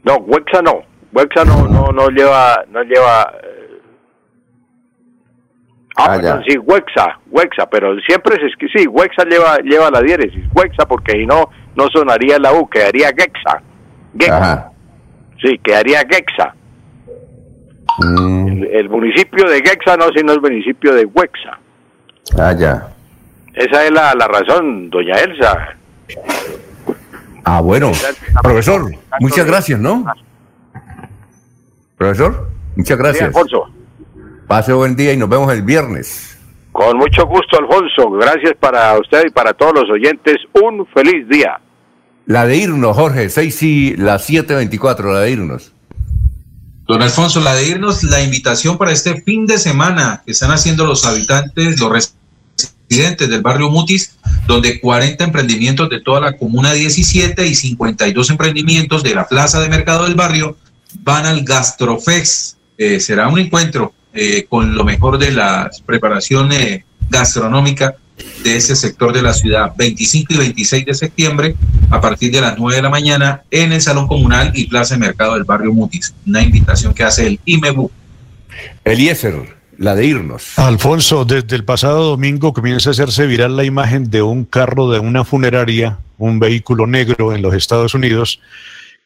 No, 0.03 0.17
Wexa 0.17 0.61
no, 0.61 0.83
Wexa 1.13 1.43
no, 1.45 1.67
no, 1.67 1.91
no 1.91 2.09
lleva, 2.09 2.63
no 2.71 2.81
lleva. 2.83 3.33
eh, 3.43 3.53
Ah, 5.99 6.13
Ah, 6.13 6.21
ya. 6.21 6.43
sí, 6.47 6.57
Wexa, 6.59 7.17
Wexa, 7.31 7.65
pero 7.71 7.99
siempre 8.01 8.35
se 8.39 8.45
escribe, 8.45 8.71
sí, 8.77 8.87
Wexa 8.87 9.23
lleva, 9.25 9.57
lleva 9.63 9.89
la 9.89 9.99
diéresis, 10.01 10.45
Wexa, 10.53 10.85
porque 10.87 11.13
si 11.13 11.25
no, 11.25 11.49
no 11.75 11.87
sonaría 11.87 12.37
la 12.37 12.53
U, 12.53 12.69
quedaría 12.69 13.07
Gexa, 13.09 13.61
Gexa, 14.17 14.37
Ajá. 14.37 14.71
sí, 15.41 15.57
quedaría 15.57 16.01
Gexa. 16.07 16.53
Mm, 17.99 18.47
El, 18.47 18.63
el 18.65 18.89
municipio 18.89 19.49
de 19.49 19.61
Gexa 19.61 19.97
no, 19.97 20.05
sino 20.15 20.33
el 20.33 20.41
municipio 20.41 20.93
de 20.93 21.05
Wexa. 21.05 21.59
ah, 22.37 22.53
ya. 22.53 22.89
Esa 23.53 23.85
es 23.85 23.91
la, 23.91 24.13
la 24.13 24.27
razón, 24.27 24.89
doña 24.91 25.15
Elsa. 25.15 25.75
Ah, 27.43 27.59
bueno. 27.61 27.91
Profesor, 28.43 28.91
muchas 29.19 29.45
gracias, 29.47 29.79
¿no? 29.79 30.05
Profesor, 31.97 32.49
muchas 32.75 32.97
Sí, 32.97 33.03
gracias. 33.03 33.23
Alfonso. 33.27 33.69
Pase 34.47 34.73
buen 34.73 34.95
día 34.95 35.13
y 35.13 35.17
nos 35.17 35.29
vemos 35.29 35.51
el 35.51 35.63
viernes. 35.63 36.37
Con 36.71 36.97
mucho 36.97 37.25
gusto, 37.25 37.57
Alfonso. 37.59 38.11
Gracias 38.11 38.53
para 38.59 38.97
usted 38.99 39.23
y 39.25 39.31
para 39.31 39.53
todos 39.53 39.73
los 39.73 39.89
oyentes. 39.89 40.35
Un 40.61 40.85
feliz 40.87 41.27
día. 41.27 41.59
La 42.27 42.45
de 42.45 42.57
irnos, 42.57 42.95
Jorge, 42.95 43.29
6 43.29 43.63
y 43.63 43.95
las 43.95 44.29
7.24, 44.29 45.11
la 45.13 45.21
de 45.21 45.31
irnos. 45.31 45.73
Don 46.87 47.01
Alfonso, 47.01 47.41
la 47.41 47.53
de 47.53 47.67
irnos, 47.67 48.03
la 48.03 48.23
invitación 48.23 48.77
para 48.77 48.93
este 48.93 49.21
fin 49.21 49.45
de 49.45 49.57
semana 49.57 50.23
que 50.25 50.31
están 50.31 50.51
haciendo 50.51 50.85
los 50.85 51.05
habitantes, 51.05 51.77
los 51.81 51.91
residentes 51.91 53.29
del 53.29 53.41
barrio 53.41 53.69
Mutis, 53.69 54.15
donde 54.47 54.79
40 54.79 55.21
emprendimientos 55.25 55.89
de 55.89 55.99
toda 55.99 56.21
la 56.21 56.37
comuna 56.37 56.71
17 56.71 57.45
y 57.45 57.55
52 57.55 58.29
emprendimientos 58.29 59.03
de 59.03 59.15
la 59.15 59.27
plaza 59.27 59.59
de 59.59 59.67
mercado 59.67 60.05
del 60.05 60.15
barrio 60.15 60.55
van 61.03 61.25
al 61.25 61.43
Gastrofex. 61.43 62.55
Eh, 62.77 63.01
será 63.01 63.27
un 63.27 63.39
encuentro 63.39 63.93
eh, 64.13 64.45
con 64.47 64.73
lo 64.73 64.85
mejor 64.85 65.17
de 65.17 65.31
la 65.31 65.69
preparación 65.85 66.53
eh, 66.53 66.85
gastronómica 67.09 67.97
de 68.43 68.57
ese 68.57 68.75
sector 68.75 69.13
de 69.13 69.21
la 69.21 69.33
ciudad, 69.33 69.73
25 69.77 70.33
y 70.33 70.37
26 70.37 70.85
de 70.85 70.93
septiembre, 70.93 71.55
a 71.89 72.01
partir 72.01 72.31
de 72.31 72.41
las 72.41 72.57
9 72.57 72.77
de 72.77 72.81
la 72.81 72.89
mañana, 72.89 73.43
en 73.51 73.71
el 73.71 73.81
Salón 73.81 74.07
Comunal 74.07 74.51
y 74.55 74.67
Plaza 74.67 74.95
de 74.95 74.99
Mercado 74.99 75.35
del 75.35 75.43
Barrio 75.43 75.73
Mutis. 75.73 76.13
Una 76.25 76.41
invitación 76.41 76.93
que 76.93 77.03
hace 77.03 77.27
el 77.27 77.39
IMEBU. 77.45 77.91
Eliezer, 78.83 79.57
la 79.77 79.95
de 79.95 80.05
irnos. 80.05 80.57
Alfonso, 80.57 81.25
desde 81.25 81.55
el 81.55 81.63
pasado 81.63 82.03
domingo 82.03 82.53
comienza 82.53 82.89
a 82.89 82.91
hacerse 82.91 83.27
viral 83.27 83.55
la 83.55 83.63
imagen 83.63 84.09
de 84.09 84.21
un 84.21 84.45
carro 84.45 84.89
de 84.89 84.99
una 84.99 85.23
funeraria, 85.23 85.99
un 86.17 86.39
vehículo 86.39 86.87
negro 86.87 87.33
en 87.33 87.41
los 87.41 87.53
Estados 87.53 87.93
Unidos, 87.93 88.39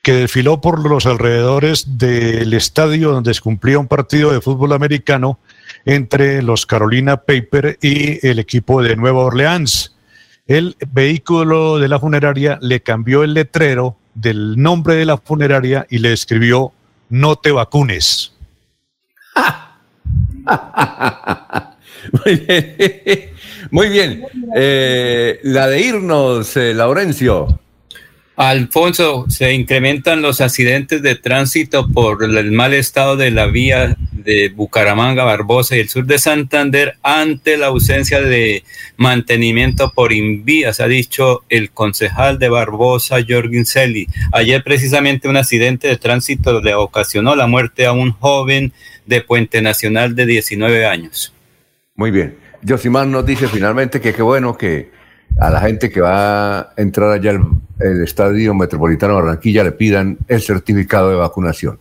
que 0.01 0.14
desfiló 0.14 0.61
por 0.61 0.88
los 0.90 1.06
alrededores 1.06 1.98
del 1.98 2.53
estadio 2.53 3.11
donde 3.11 3.33
se 3.33 3.41
cumplía 3.41 3.77
un 3.77 3.88
partido 3.88 4.31
de 4.31 4.41
fútbol 4.41 4.73
americano 4.73 5.38
entre 5.85 6.41
los 6.41 6.66
Carolina 6.66 7.17
Paper 7.17 7.77
y 7.82 8.25
el 8.27 8.40
equipo 8.40 8.82
de 8.82 8.95
Nueva 8.95 9.19
Orleans. 9.19 9.95
El 10.48 10.75
vehículo 10.91 11.80
de 11.80 11.88
la 11.88 12.00
funeraria 12.00 12.58
le 12.61 12.82
cambió 12.82 13.24
el 13.24 13.33
letrero 13.33 13.98
del 14.14 14.61
nombre 14.61 14.95
de 14.95 15.06
la 15.06 15.17
funeraria 15.17 15.88
y 15.90 16.00
le 16.00 16.14
escribió 16.14 16.74
no 17.09 17.35
te 17.35 17.51
vacunes. 17.51 18.33
Muy 22.25 22.35
bien. 22.35 23.32
Muy 23.72 23.90
bien. 23.90 24.25
Eh, 24.56 25.40
la 25.43 25.67
de 25.67 25.82
irnos, 25.82 26.56
eh, 26.58 26.74
Laurencio. 26.74 27.59
Alfonso, 28.50 29.26
se 29.30 29.53
incrementan 29.53 30.24
los 30.24 30.42
accidentes 30.42 31.03
de 31.03 31.14
tránsito 31.14 31.88
por 31.88 32.24
el 32.24 32.52
mal 32.52 32.74
estado 32.74 33.16
de 33.16 33.30
la 33.30 33.45
vía 33.45 33.95
de 34.11 34.50
Bucaramanga, 34.50 35.24
Barbosa 35.24 35.76
y 35.76 35.82
el 35.82 35.90
sur 35.90 36.08
de 36.08 36.18
Santander 36.18 36.95
ante 37.03 37.56
la 37.56 37.68
ausencia 37.68 38.20
de 38.20 38.64
mantenimiento 38.98 39.92
por 39.94 40.11
invías, 40.11 40.80
ha 40.80 40.88
dicho 40.88 41.44
el 41.50 41.70
concejal 41.70 42.40
de 42.40 42.50
Barbosa, 42.50 43.18
Jorgen 43.28 43.68
Selly. 43.68 44.08
Ayer 44.32 44.64
precisamente 44.64 45.30
un 45.30 45.38
accidente 45.38 45.88
de 45.88 45.98
tránsito 45.98 46.61
le 46.61 46.74
ocasionó 46.74 47.36
la 47.36 47.45
muerte 47.45 47.86
a 47.86 47.92
un 47.92 48.11
joven 48.11 48.74
de 49.06 49.22
Puente 49.22 49.61
Nacional 49.61 50.16
de 50.16 50.26
19 50.26 50.88
años. 50.88 51.32
Muy 51.94 52.10
bien. 52.10 52.38
Josimar 52.68 53.06
nos 53.06 53.24
dice 53.24 53.48
finalmente 53.48 54.02
que 54.02 54.16
qué 54.16 54.24
bueno 54.24 54.58
que 54.58 54.90
a 55.40 55.50
la 55.50 55.61
gente 55.61 55.90
que 55.90 56.01
va 56.01 56.60
a 56.60 56.74
entrar 56.77 57.11
allá 57.11 57.32
al 57.32 57.42
el 57.82 58.03
Estadio 58.03 58.53
Metropolitano 58.53 59.16
de 59.16 59.22
Barranquilla 59.22 59.64
le 59.64 59.72
pidan 59.72 60.18
el 60.27 60.42
certificado 60.42 61.10
de 61.10 61.16
vacunación. 61.16 61.80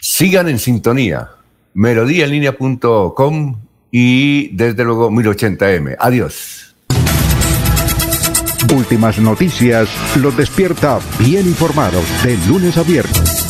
Sigan 0.00 0.48
en 0.48 0.58
sintonía, 0.58 1.30
melodíaenlínea.com 1.74 3.60
y 3.90 4.56
desde 4.56 4.84
luego 4.84 5.10
1080m. 5.10 5.96
Adiós. 5.98 6.74
Últimas 8.74 9.18
noticias 9.18 9.88
los 10.16 10.36
despierta 10.36 11.00
bien 11.18 11.46
informados 11.46 12.04
de 12.22 12.36
lunes 12.46 12.76
a 12.76 12.82
viernes. 12.82 13.49